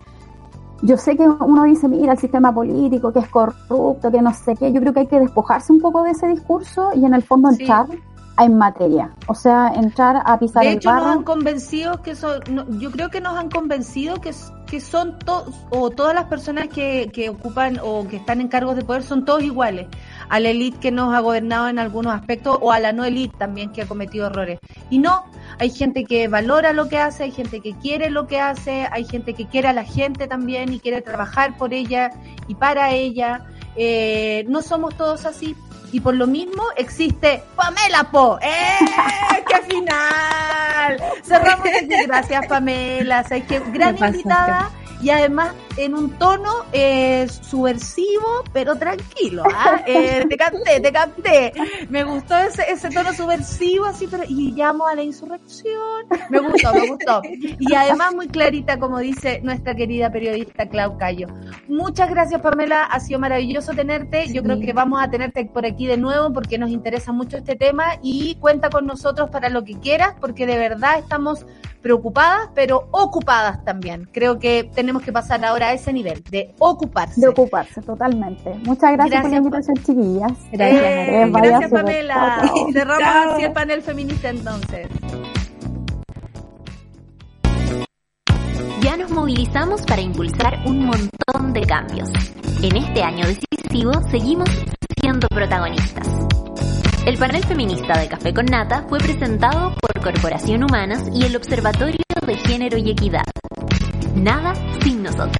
Yo 0.82 0.96
sé 0.96 1.16
que 1.16 1.28
uno 1.28 1.64
dice, 1.64 1.88
mira, 1.88 2.12
el 2.12 2.18
sistema 2.18 2.54
político, 2.54 3.12
que 3.12 3.18
es 3.18 3.28
corrupto, 3.28 4.10
que 4.10 4.22
no 4.22 4.32
sé 4.32 4.54
qué. 4.56 4.72
Yo 4.72 4.80
creo 4.80 4.94
que 4.94 5.00
hay 5.00 5.06
que 5.06 5.20
despojarse 5.20 5.72
un 5.72 5.80
poco 5.80 6.02
de 6.02 6.10
ese 6.10 6.26
discurso 6.26 6.90
y 6.94 7.04
en 7.04 7.12
el 7.12 7.22
fondo 7.22 7.50
entrar 7.50 7.86
en 8.38 8.56
materia. 8.56 9.10
O 9.26 9.34
sea, 9.34 9.72
entrar 9.74 10.22
a 10.24 10.38
pisar 10.38 10.62
de 10.62 10.70
el 10.70 10.76
hecho, 10.76 10.92
nos 10.92 11.06
han 11.06 11.22
convencido 11.22 12.02
que 12.02 12.14
son, 12.14 12.40
yo 12.78 12.90
creo 12.90 13.10
que 13.10 13.20
nos 13.20 13.36
han 13.36 13.50
convencido 13.50 14.20
que, 14.20 14.32
que 14.66 14.80
son 14.80 15.18
todos, 15.18 15.54
o 15.70 15.90
todas 15.90 16.14
las 16.14 16.24
personas 16.24 16.68
que, 16.68 17.10
que 17.12 17.28
ocupan 17.28 17.78
o 17.82 18.06
que 18.08 18.16
están 18.16 18.40
en 18.40 18.48
cargos 18.48 18.76
de 18.76 18.84
poder 18.84 19.02
son 19.02 19.24
todos 19.24 19.42
iguales. 19.42 19.88
A 20.28 20.40
la 20.40 20.50
élite 20.50 20.78
que 20.78 20.90
nos 20.90 21.12
ha 21.12 21.20
gobernado 21.20 21.68
en 21.68 21.78
algunos 21.78 22.14
aspectos 22.14 22.58
o 22.60 22.72
a 22.72 22.78
la 22.78 22.92
no 22.92 23.04
élite 23.04 23.36
también 23.36 23.72
que 23.72 23.82
ha 23.82 23.86
cometido 23.86 24.26
errores. 24.26 24.58
Y 24.88 24.98
no, 24.98 25.24
hay 25.58 25.70
gente 25.70 26.04
que 26.04 26.28
valora 26.28 26.72
lo 26.72 26.88
que 26.88 26.98
hace, 26.98 27.24
hay 27.24 27.32
gente 27.32 27.60
que 27.60 27.74
quiere 27.74 28.10
lo 28.10 28.26
que 28.26 28.40
hace, 28.40 28.88
hay 28.90 29.04
gente 29.04 29.34
que 29.34 29.46
quiere 29.46 29.68
a 29.68 29.72
la 29.72 29.84
gente 29.84 30.26
también 30.26 30.72
y 30.72 30.80
quiere 30.80 31.02
trabajar 31.02 31.56
por 31.58 31.74
ella 31.74 32.10
y 32.48 32.54
para 32.54 32.92
ella. 32.92 33.44
Eh, 33.76 34.44
no 34.48 34.62
somos 34.62 34.96
todos 34.96 35.26
así, 35.26 35.54
y 35.92 36.00
por 36.00 36.14
lo 36.14 36.26
mismo 36.26 36.62
existe 36.76 37.42
Pamela 37.56 38.10
Po. 38.10 38.38
¡Eh! 38.42 38.78
¡Qué 39.48 39.74
final! 39.74 41.02
Cerramos 41.22 41.66
aquí. 41.66 41.88
Gracias, 42.06 42.46
Pamela. 42.46 43.24
O 43.26 43.46
que 43.46 43.60
gran 43.72 43.96
invitada 43.98 44.70
y 45.02 45.10
además 45.10 45.52
en 45.84 45.94
un 45.94 46.10
tono 46.18 46.50
eh, 46.72 47.26
subversivo, 47.28 48.44
pero 48.52 48.76
tranquilo. 48.76 49.44
¿ah? 49.54 49.82
Eh, 49.90 50.24
te 50.28 50.36
canté, 50.36 50.80
te 50.80 50.92
canté. 50.92 51.52
Me 51.88 52.04
gustó 52.04 52.36
ese, 52.36 52.70
ese 52.70 52.90
tono 52.90 53.12
subversivo, 53.12 53.86
así, 53.86 54.06
pero 54.06 54.22
y 54.28 54.52
llamo 54.52 54.86
a 54.86 54.94
la 54.94 55.02
insurrección. 55.02 56.04
Me 56.28 56.38
gustó, 56.38 56.72
me 56.74 56.86
gustó. 56.86 57.22
Y 57.58 57.74
además 57.74 58.14
muy 58.14 58.28
clarita, 58.28 58.78
como 58.78 58.98
dice 58.98 59.40
nuestra 59.42 59.74
querida 59.74 60.12
periodista 60.12 60.68
Clau 60.68 60.96
Cayo. 60.98 61.26
Muchas 61.66 62.10
gracias, 62.10 62.40
Pamela. 62.40 62.84
Ha 62.84 63.00
sido 63.00 63.18
maravilloso 63.18 63.72
tenerte. 63.72 64.32
Yo 64.32 64.42
creo 64.42 64.60
que 64.60 64.72
vamos 64.72 65.02
a 65.02 65.10
tenerte 65.10 65.44
por 65.46 65.66
aquí 65.66 65.86
de 65.86 65.96
nuevo 65.96 66.32
porque 66.32 66.58
nos 66.58 66.70
interesa 66.70 67.10
mucho 67.12 67.38
este 67.38 67.56
tema 67.56 67.98
y 68.02 68.36
cuenta 68.36 68.70
con 68.70 68.86
nosotros 68.86 69.30
para 69.30 69.48
lo 69.48 69.64
que 69.64 69.78
quieras, 69.78 70.14
porque 70.20 70.46
de 70.46 70.58
verdad 70.58 70.98
estamos 70.98 71.46
preocupadas, 71.82 72.50
pero 72.54 72.88
ocupadas 72.90 73.64
también. 73.64 74.08
Creo 74.12 74.38
que 74.38 74.70
tenemos 74.74 75.02
que 75.02 75.12
pasar 75.12 75.44
ahora 75.44 75.69
a 75.70 75.74
ese 75.74 75.92
nivel 75.92 76.22
de 76.30 76.54
ocuparse. 76.58 77.20
De 77.20 77.28
ocuparse, 77.28 77.80
totalmente. 77.82 78.54
Muchas 78.64 78.92
gracias, 78.92 79.22
por 79.22 79.30
la 79.30 79.36
invitación, 79.36 79.76
chiquillas. 79.76 80.32
Gracias, 80.52 80.82
eh, 80.82 81.30
gracias 81.32 81.70
Pamela. 81.70 82.52
Y 82.68 82.72
cerramos 82.72 83.34
así 83.34 83.42
el 83.44 83.52
panel 83.52 83.82
feminista 83.82 84.28
entonces. 84.28 84.88
Ya 88.82 88.96
nos 88.96 89.10
movilizamos 89.10 89.82
para 89.82 90.00
impulsar 90.02 90.58
un 90.66 90.86
montón 90.86 91.52
de 91.52 91.60
cambios. 91.62 92.10
En 92.62 92.76
este 92.76 93.02
año 93.02 93.24
decisivo 93.26 93.92
seguimos 94.10 94.48
siendo 95.00 95.28
protagonistas. 95.28 96.08
El 97.06 97.16
panel 97.16 97.44
feminista 97.44 97.98
de 97.98 98.08
Café 98.08 98.34
con 98.34 98.46
Nata 98.46 98.84
fue 98.88 98.98
presentado 98.98 99.74
por 99.80 100.02
Corporación 100.02 100.64
Humanas 100.64 101.08
y 101.14 101.24
el 101.24 101.36
Observatorio 101.36 102.04
de 102.26 102.34
Género 102.36 102.76
y 102.78 102.90
Equidad. 102.90 103.39
Nada 104.14 104.54
sin 104.82 105.02
nosotras. 105.02 105.36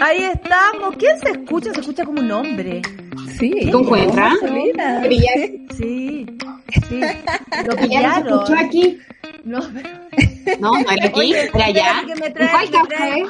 Ahí 0.00 0.24
estamos. 0.24 0.96
¿Quién 0.98 1.18
se 1.20 1.30
escucha? 1.30 1.74
Se 1.74 1.80
escucha 1.80 2.04
como 2.04 2.20
un 2.20 2.30
hombre. 2.30 2.82
Sí. 3.38 3.50
¿Te 3.50 3.70
encuentras? 3.70 4.34
Sí. 4.40 4.72
Sí. 5.76 6.26
Lo 7.66 7.76
pillaron. 7.76 8.26
escuchó 8.28 8.54
aquí? 8.58 8.98
No, 9.44 9.60
no, 10.60 10.70
no 10.72 10.90
era 10.90 11.06
aquí, 11.06 11.34
era 11.34 11.64
allá. 11.66 12.04
Que 12.06 12.14
me 12.16 12.30
trae, 12.30 12.68
que, 12.68 12.78
trae, 12.88 13.26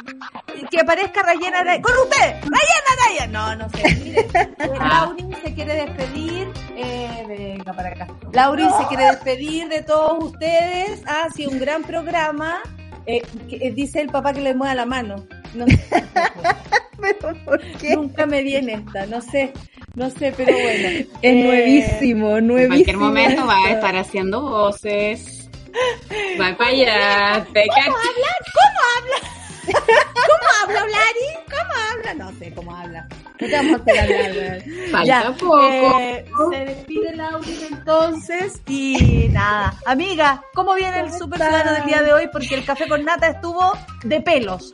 que 0.71 0.81
aparezca 0.81 1.23
Rayena 1.23 1.61
Araya. 1.61 1.83
¡Con 1.83 1.93
usted! 1.99 2.35
¡Rayena 2.43 2.91
Araya! 2.97 3.27
No, 3.29 3.57
no 3.57 3.69
sé. 3.71 3.95
Mire, 4.05 4.79
Laurin 4.79 5.37
se 5.43 5.55
quiere 5.55 5.75
despedir. 5.75 6.49
Eh, 6.77 7.25
venga 7.27 7.73
para 7.73 7.89
acá. 7.89 8.07
Laurin 8.33 8.69
se 8.79 8.87
quiere 8.89 9.05
despedir 9.05 9.69
de 9.69 9.83
todos 9.83 10.25
ustedes. 10.25 11.03
Ha 11.07 11.31
sido 11.31 11.51
un 11.51 11.59
gran 11.59 11.83
programa. 11.83 12.61
Eh, 13.07 13.23
que, 13.49 13.71
dice 13.71 14.01
el 14.01 14.09
papá 14.09 14.33
que 14.33 14.41
le 14.41 14.55
mueva 14.55 14.75
la 14.75 14.87
mano. 14.87 15.27
No 15.55 15.67
sé. 15.67 15.81
¿Pero 17.01 17.45
por 17.45 17.61
qué? 17.79 17.95
Nunca 17.95 18.27
me 18.27 18.43
viene 18.43 18.75
esta, 18.75 19.07
no 19.07 19.21
sé. 19.21 19.53
No 19.95 20.11
sé, 20.11 20.33
pero 20.37 20.53
bueno. 20.53 20.89
Es 20.89 21.07
eh, 21.23 21.35
nuevísimo, 21.35 22.41
nuevísimo. 22.41 22.59
En 22.59 22.69
cualquier 22.69 22.97
momento 22.97 23.47
va 23.47 23.65
a 23.65 23.71
estar 23.71 23.97
haciendo 23.97 24.43
voces. 24.43 25.49
Va 26.41 26.57
para 26.57 26.71
allá. 26.71 27.47
Te 27.53 27.67
¿Cómo 27.67 27.97
habla? 27.97 28.33
¿Cómo 28.59 28.81
habla? 28.97 29.37
¿Cómo 30.15 30.49
habla, 30.63 30.85
Blari? 30.85 31.29
¿Cómo 31.47 31.73
habla? 31.91 32.15
No 32.15 32.39
sé 32.39 32.53
cómo 32.55 32.75
habla. 32.75 33.09
No 33.41 33.47
te 33.47 33.57
vamos 33.57 33.81
a 33.81 33.83
hacer 33.83 34.27
hablar. 34.29 34.63
Falta 34.91 35.05
ya, 35.05 35.33
poco. 35.33 36.01
Eh, 36.01 36.25
se 36.51 36.65
despide 36.65 37.17
Lauryn 37.17 37.59
entonces 37.71 38.61
y 38.67 39.29
nada. 39.31 39.75
Amiga, 39.85 40.43
¿cómo 40.55 40.75
viene 40.75 41.01
el 41.01 41.13
super 41.13 41.39
ciudadano 41.39 41.73
del 41.73 41.85
día 41.85 42.03
de 42.03 42.13
hoy? 42.13 42.29
Porque 42.33 42.55
el 42.55 42.65
café 42.65 42.89
con 42.89 43.05
nata 43.05 43.29
estuvo 43.29 43.73
de 44.09 44.21
pelos. 44.21 44.73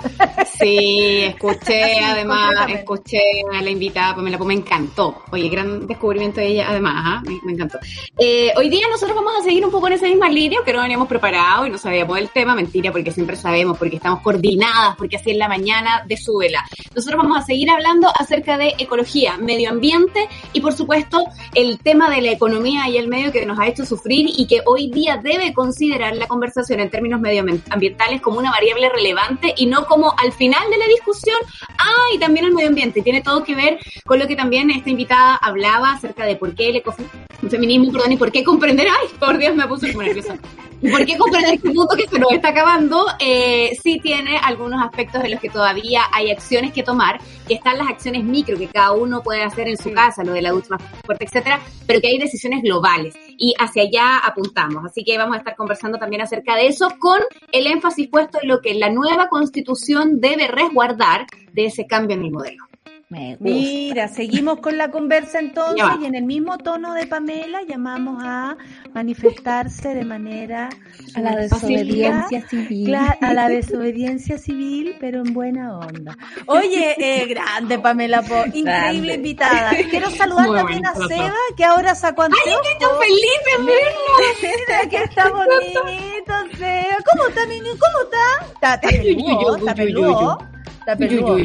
Sí, 0.58 1.22
escuché 1.24 2.00
además, 2.04 2.50
escuché 2.68 3.20
a 3.52 3.62
la 3.62 3.70
invitada 3.70 4.14
Pamela, 4.16 4.38
pues 4.38 4.48
me 4.48 4.54
encantó. 4.54 5.22
Oye, 5.30 5.48
gran 5.48 5.86
descubrimiento 5.86 6.40
de 6.40 6.48
ella, 6.48 6.66
además, 6.68 6.94
¿ah? 6.96 7.22
me, 7.26 7.40
me 7.44 7.52
encantó. 7.52 7.78
Eh, 8.18 8.52
hoy 8.56 8.68
día 8.68 8.86
nosotros 8.90 9.16
vamos 9.16 9.34
a 9.40 9.42
seguir 9.42 9.64
un 9.64 9.70
poco 9.70 9.86
en 9.88 9.94
esa 9.94 10.06
misma 10.06 10.28
línea, 10.28 10.60
que 10.64 10.72
no 10.72 10.82
veníamos 10.82 11.08
preparados 11.08 11.66
y 11.66 11.70
no 11.70 11.78
sabíamos 11.78 12.16
del 12.16 12.30
tema, 12.30 12.54
mentira, 12.54 12.92
porque 12.92 13.12
siempre 13.12 13.36
sabemos, 13.36 13.78
porque 13.78 13.96
estamos 13.96 14.20
coordinadas, 14.20 14.96
porque 14.96 15.16
así 15.16 15.30
es 15.30 15.36
la 15.36 15.48
mañana 15.48 16.04
de 16.06 16.16
su 16.16 16.36
vela. 16.36 16.64
Nosotros 16.94 17.22
vamos 17.22 17.38
a 17.38 17.42
seguir 17.42 17.70
hablando 17.70 18.08
acerca 18.18 18.58
de 18.58 18.74
ecología, 18.78 19.36
medio 19.38 19.70
ambiente 19.70 20.28
y 20.52 20.60
por 20.60 20.72
supuesto 20.72 21.24
el 21.54 21.78
tema 21.78 22.10
de 22.10 22.20
la 22.20 22.32
economía 22.32 22.88
y 22.88 22.98
el 22.98 23.08
medio 23.08 23.32
que 23.32 23.44
nos 23.46 23.58
ha 23.58 23.66
hecho 23.66 23.84
sufrir 23.84 24.26
y 24.36 24.46
que 24.46 24.60
hoy 24.66 24.90
día 24.90 25.16
debe 25.16 25.52
considerar 25.52 26.16
la 26.16 26.26
conversación 26.26 26.80
en 26.80 26.90
términos 26.90 27.20
medioambientales 27.20 28.20
como 28.20 28.38
una 28.38 28.50
variable 28.50 28.88
relevante 28.88 29.21
y 29.56 29.66
no 29.66 29.86
como 29.86 30.14
al 30.18 30.32
final 30.32 30.62
de 30.70 30.78
la 30.78 30.86
discusión, 30.86 31.36
ah, 31.78 32.14
y 32.14 32.18
también 32.18 32.46
el 32.46 32.52
medio 32.52 32.68
ambiente. 32.68 33.02
Tiene 33.02 33.22
todo 33.22 33.44
que 33.44 33.54
ver 33.54 33.78
con 34.04 34.18
lo 34.18 34.26
que 34.26 34.36
también 34.36 34.70
esta 34.70 34.90
invitada 34.90 35.36
hablaba 35.36 35.92
acerca 35.92 36.24
de 36.24 36.36
por 36.36 36.54
qué 36.54 36.70
el 36.70 36.76
ecofeminismo, 36.76 37.92
perdón, 37.92 38.12
y 38.12 38.16
por 38.16 38.32
qué 38.32 38.44
comprender, 38.44 38.86
ay, 38.88 39.08
por 39.18 39.38
Dios, 39.38 39.54
me 39.54 39.66
puse 39.66 39.92
como 39.92 40.02
nerviosa. 40.04 40.38
¿Y 40.82 40.90
por 40.90 41.06
qué 41.06 41.16
comprender 41.16 41.54
este 41.54 41.68
mundo 41.68 41.94
que 41.96 42.08
se 42.08 42.18
nos 42.18 42.32
está 42.32 42.48
acabando? 42.48 43.06
Eh, 43.20 43.70
sí 43.80 44.00
tiene 44.02 44.36
algunos 44.36 44.82
aspectos 44.84 45.22
en 45.22 45.30
los 45.30 45.40
que 45.40 45.48
todavía 45.48 46.02
hay 46.12 46.32
acciones 46.32 46.72
que 46.72 46.82
tomar, 46.82 47.20
que 47.46 47.54
están 47.54 47.78
las 47.78 47.88
acciones 47.88 48.24
micro 48.24 48.58
que 48.58 48.66
cada 48.66 48.90
uno 48.90 49.22
puede 49.22 49.44
hacer 49.44 49.68
en 49.68 49.76
su 49.76 49.92
casa, 49.92 50.24
lo 50.24 50.32
de 50.32 50.42
la 50.42 50.50
ducha 50.50 50.70
más 50.70 50.82
fuerte, 51.04 51.24
etcétera, 51.24 51.60
pero 51.86 52.00
que 52.00 52.08
hay 52.08 52.18
decisiones 52.18 52.62
globales 52.62 53.14
y 53.38 53.54
hacia 53.60 53.84
allá 53.84 54.18
apuntamos. 54.18 54.84
Así 54.84 55.04
que 55.04 55.16
vamos 55.16 55.36
a 55.36 55.38
estar 55.38 55.54
conversando 55.54 55.98
también 55.98 56.22
acerca 56.22 56.56
de 56.56 56.66
eso 56.66 56.88
con 56.98 57.20
el 57.52 57.68
énfasis 57.68 58.08
puesto 58.08 58.40
en 58.42 58.48
lo 58.48 58.60
que 58.60 58.74
la 58.74 58.90
nueva 58.90 59.28
constitución 59.28 60.20
debe 60.20 60.48
resguardar 60.48 61.26
de 61.52 61.66
ese 61.66 61.86
cambio 61.86 62.16
en 62.16 62.24
el 62.24 62.32
modelo. 62.32 62.71
Me 63.12 63.36
gusta. 63.36 63.44
Mira, 63.44 64.08
seguimos 64.08 64.60
con 64.60 64.78
la 64.78 64.90
conversa 64.90 65.38
entonces 65.38 65.84
y 66.00 66.06
en 66.06 66.14
el 66.14 66.24
mismo 66.24 66.56
tono 66.56 66.94
de 66.94 67.06
Pamela 67.06 67.60
llamamos 67.68 68.22
a 68.24 68.56
manifestarse 68.94 69.94
de 69.94 70.02
manera 70.02 70.70
A 71.14 71.20
la 71.20 71.36
desobediencia 71.36 72.48
civil. 72.48 72.94
a 72.94 73.34
la 73.34 73.48
desobediencia 73.48 74.38
civil, 74.38 74.96
pero 74.98 75.20
en 75.20 75.34
buena 75.34 75.76
onda. 75.78 76.16
Oye, 76.46 76.94
eh, 76.96 77.26
grande 77.26 77.78
Pamela 77.78 78.22
Po, 78.22 78.44
increíble 78.46 78.62
Grande. 78.62 79.14
invitada. 79.14 79.70
Quiero 79.90 80.10
saludar 80.10 80.48
Muy 80.48 80.56
también 80.56 80.86
a. 80.86 80.94
Seba, 80.94 81.34
que 81.54 81.64
ahora 81.64 81.94
sacó 81.94 82.22
anteojos. 82.22 82.66
¡Estoy 82.72 82.88
feliz 83.08 83.38
de 83.44 83.64
verlo! 83.66 84.90
Que 84.90 84.96
está 85.04 85.28
bonito, 85.28 86.56
Seba. 86.56 86.96
¿Cómo 87.10 87.28
está, 87.28 87.44
niño? 87.46 87.72
¿Cómo 87.78 88.04
está? 88.04 88.52
Está, 88.54 88.74
está 88.74 88.88
peludo, 88.88 89.56
está 89.56 89.74
peludo. 89.74 90.38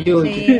Yu, 0.05 0.23
Sí. 0.26 0.59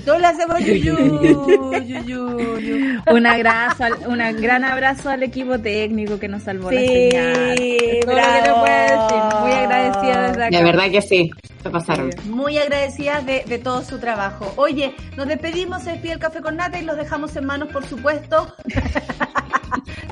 Todos 0.04 0.20
le 0.20 0.26
hacemos 0.26 0.60
yu, 0.60 0.74
yu, 0.74 0.96
yu, 1.22 2.00
yu, 2.06 2.58
yu. 2.58 2.76
Un 3.10 3.26
abrazo, 3.26 3.84
al- 3.84 4.06
un 4.06 4.18
gran 4.40 4.64
abrazo 4.64 5.10
al 5.10 5.22
equipo 5.22 5.58
técnico 5.58 6.18
que 6.18 6.28
nos 6.28 6.42
salvó 6.42 6.70
la 6.70 6.80
Sí, 6.80 6.86
señal. 6.86 7.58
Es 7.60 8.00
todo 8.04 8.14
lo 8.14 8.22
que 8.22 8.40
bravo. 8.42 8.60
puedo 8.60 9.00
decir. 9.00 9.40
Muy 9.40 9.52
agradecida 9.52 10.28
desde 10.28 10.44
acá. 10.44 10.56
De 10.58 10.64
verdad 10.64 10.90
que 10.90 11.02
sí, 11.02 11.30
se 11.62 11.70
pasaron. 11.70 12.10
Muy 12.28 12.58
agradecidas 12.58 13.24
de, 13.26 13.44
de 13.46 13.58
todo 13.58 13.82
su 13.82 13.98
trabajo. 13.98 14.52
Oye, 14.56 14.94
nos 15.16 15.26
despedimos, 15.26 15.82
se 15.82 15.92
despide 15.92 16.12
el 16.14 16.18
café 16.18 16.40
con 16.40 16.56
nata 16.56 16.78
y 16.80 16.84
los 16.84 16.96
dejamos 16.96 17.34
en 17.36 17.44
manos, 17.46 17.68
por 17.72 17.84
supuesto. 17.86 18.54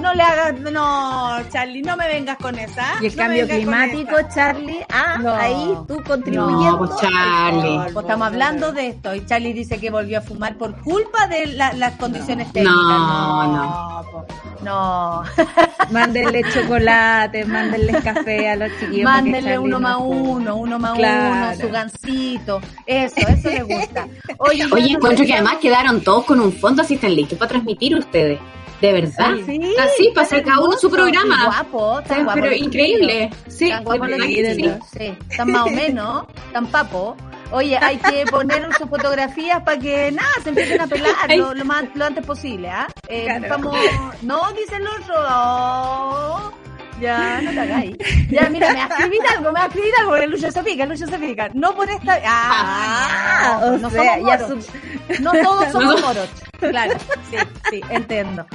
no 0.00 0.14
le 0.14 0.22
hagas, 0.22 0.60
no, 0.60 1.38
Charlie, 1.50 1.82
no 1.82 1.96
me 1.96 2.06
vengas 2.08 2.36
con 2.38 2.58
esa. 2.58 2.94
Y 3.00 3.06
el 3.06 3.16
no 3.16 3.22
me 3.22 3.28
cambio 3.38 3.48
climático. 3.48 4.16
Charlie, 4.34 4.84
ah, 4.92 5.18
No. 5.20 5.34
ahí 5.34 5.74
tú 5.88 6.02
contribuyendo. 6.06 6.70
No, 6.72 6.78
pues, 6.78 6.90
Charlie. 7.00 7.76
No, 7.78 7.84
pues 7.92 8.04
estamos 8.04 8.26
hablando 8.26 8.72
de 8.72 8.88
esto 8.88 9.14
y 9.14 9.24
Charlie 9.26 9.52
dice 9.52 9.78
que 9.78 9.90
volvió 9.90 10.18
a 10.18 10.22
fumar 10.22 10.56
por 10.56 10.80
culpa 10.80 11.26
de 11.26 11.46
la- 11.48 11.72
las 11.74 11.92
condiciones 11.96 12.52
técnicas. 12.52 12.74
No, 12.76 13.46
no. 13.52 14.04
po. 14.10 14.26
No. 14.62 15.22
Mándenle 15.90 16.42
chocolate, 16.52 17.44
mándenle 17.44 18.00
café 18.02 18.48
a 18.50 18.56
los 18.56 18.70
chiquillos. 18.78 19.04
Mándenle 19.04 19.58
uno 19.58 19.78
no 19.78 19.80
más 19.80 19.96
uno, 20.00 20.56
uno 20.56 20.78
más 20.78 20.94
Claro. 20.94 21.34
uno, 21.34 21.56
su 21.60 21.68
gancito. 21.72 22.60
Eso, 22.86 23.16
eso 23.16 23.48
le 23.50 23.62
gusta. 23.62 24.06
Oye, 24.38 24.64
Oye, 24.72 24.92
encuentro 24.92 25.24
que 25.24 25.32
además 25.34 25.56
quedaron 25.60 26.00
todos 26.02 26.24
con 26.24 26.40
un 26.40 26.52
fondo 26.52 26.82
así 26.82 26.94
están 26.94 27.14
listos 27.14 27.38
para 27.38 27.48
transmitir 27.50 27.96
ustedes. 27.96 28.38
De 28.82 28.92
verdad. 28.92 29.36
Sí, 29.46 29.74
Así, 29.78 30.12
hacer 30.16 30.42
cada 30.42 30.60
uno 30.60 30.76
su 30.76 30.90
programa. 30.90 31.44
Guapo, 31.46 32.00
Sí, 32.02 32.08
tan 32.08 32.24
guapo 32.24 32.40
pero 32.42 32.52
increíble. 32.54 33.30
Sí, 33.48 33.68
Tan 33.70 33.84
guapos 33.84 34.08
de 34.08 34.18
los 34.18 34.26
que 34.26 34.54
sí. 34.54 34.70
sí. 34.98 35.18
Tan 35.36 35.50
más 35.52 35.62
o 35.62 35.70
menos, 35.70 36.24
tan 36.52 36.66
papo. 36.66 37.16
Oye, 37.52 37.76
hay 37.78 37.96
que 37.98 38.24
poner 38.26 38.66
sus 38.76 38.88
fotografías 38.88 39.62
para 39.62 39.78
que 39.78 40.10
nada, 40.10 40.30
se 40.42 40.48
empiecen 40.48 40.80
a 40.80 40.86
pelar 40.86 41.14
lo, 41.36 41.54
lo 41.54 41.64
más, 41.64 41.84
lo 41.94 42.06
antes 42.06 42.24
posible, 42.26 42.68
¿ah? 42.70 42.88
Eh, 43.08 43.24
Claro. 43.26 43.46
vamos, 43.50 43.76
no, 44.22 44.52
dice 44.52 44.76
el 44.76 44.86
otro. 44.86 45.14
oh, 45.16 46.50
ya, 47.02 47.40
no 47.42 47.50
te 47.50 47.60
hagáis. 47.60 47.96
Ya, 48.30 48.48
mira, 48.48 48.72
me 48.72 48.78
va 48.78 48.84
a 48.84 48.88
escribir 48.88 49.20
algo, 49.36 49.52
me 49.52 49.58
va 49.58 49.64
a 49.64 49.66
escribir 49.66 49.92
algo, 50.00 50.16
el 50.16 50.30
Lucho 50.30 50.50
se 50.50 50.62
pica, 50.62 50.84
el 50.84 50.90
Lucho 50.90 51.06
se 51.06 51.18
pica. 51.18 51.50
No 51.52 51.74
por 51.74 51.90
esta. 51.90 52.20
Ah, 52.24 53.58
no, 53.60 53.66
o 53.66 53.78
no 53.78 53.90
sea, 53.90 54.38
somos 54.38 54.68
ya 55.08 55.20
No 55.20 55.32
todos 55.32 55.68
somos 55.72 56.00
moros. 56.00 56.28
Claro, 56.60 56.94
sí, 57.28 57.36
sí, 57.70 57.80
entiendo. 57.90 58.46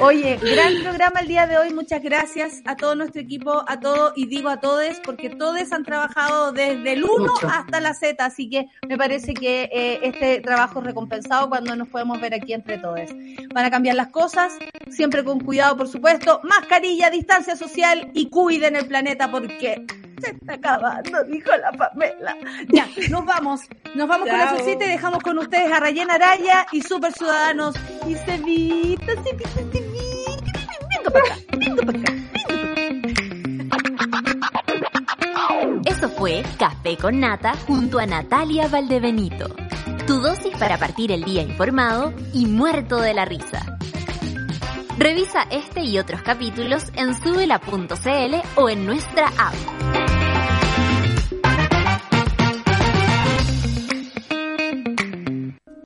Oye, 0.00 0.38
gran 0.42 0.82
programa 0.82 1.20
el 1.20 1.28
día 1.28 1.46
de 1.46 1.56
hoy. 1.56 1.72
Muchas 1.72 2.02
gracias 2.02 2.60
a 2.66 2.76
todo 2.76 2.94
nuestro 2.94 3.22
equipo, 3.22 3.64
a 3.66 3.80
todos, 3.80 4.12
y 4.16 4.26
digo 4.26 4.50
a 4.50 4.60
todos, 4.60 5.00
porque 5.04 5.30
todos 5.30 5.72
han 5.72 5.82
trabajado 5.82 6.52
desde 6.52 6.92
el 6.92 7.04
1 7.04 7.32
Mucho. 7.32 7.48
hasta 7.48 7.80
la 7.80 7.94
Z, 7.94 8.22
así 8.22 8.50
que 8.50 8.66
me 8.86 8.98
parece 8.98 9.32
que 9.32 9.70
eh, 9.72 10.00
este 10.02 10.40
trabajo 10.40 10.80
es 10.80 10.86
recompensado 10.86 11.48
cuando 11.48 11.74
nos 11.74 11.88
podemos 11.88 12.20
ver 12.20 12.34
aquí 12.34 12.52
entre 12.52 12.76
todos. 12.78 13.10
Van 13.54 13.64
a 13.64 13.70
cambiar 13.70 13.96
las 13.96 14.08
cosas, 14.08 14.52
siempre 14.90 15.24
con 15.24 15.40
cuidado, 15.40 15.76
por 15.76 15.88
supuesto. 15.88 16.40
Mascarilla, 16.42 17.08
distancia 17.08 17.56
social 17.56 17.93
y 18.14 18.28
cuiden 18.28 18.76
el 18.76 18.86
planeta 18.86 19.30
porque 19.30 19.84
se 20.22 20.30
está 20.30 20.54
acabando, 20.54 21.24
dijo 21.24 21.50
la 21.56 21.72
Pamela. 21.72 22.36
Ya, 22.72 22.88
nos 23.10 23.24
vamos. 23.24 23.60
Nos 23.94 24.08
vamos 24.08 24.28
con 24.28 24.38
la 24.38 24.50
solcita 24.50 24.84
y 24.84 24.88
dejamos 24.88 25.22
con 25.22 25.38
ustedes 25.38 25.70
a 25.72 25.80
Rayen 25.80 26.10
Araya 26.10 26.66
y 26.72 26.82
Super 26.82 27.12
Ciudadanos 27.12 27.76
y 28.06 28.14
Cevita, 28.14 29.12
Cevita, 29.22 29.48
Cevita. 29.50 29.84
Venga 30.96 31.10
para 31.10 31.24
acá, 31.24 31.36
venga 31.58 31.82
para 31.86 31.98
acá. 31.98 32.14
Eso 35.86 36.08
fue 36.08 36.42
Café 36.58 36.96
con 36.96 37.20
Nata 37.20 37.54
junto 37.66 37.98
a 37.98 38.06
Natalia 38.06 38.68
Valdebenito. 38.68 39.54
Tu 40.06 40.20
dosis 40.20 40.56
para 40.58 40.78
partir 40.78 41.12
el 41.12 41.24
día 41.24 41.42
informado 41.42 42.12
y 42.32 42.46
muerto 42.46 43.00
de 43.00 43.14
la 43.14 43.24
risa. 43.24 43.78
Revisa 44.98 45.42
este 45.50 45.82
y 45.82 45.98
otros 45.98 46.22
capítulos 46.22 46.84
en 46.94 47.14
subela.cl 47.20 48.60
o 48.60 48.68
en 48.68 48.86
nuestra 48.86 49.26
app. 49.26 50.03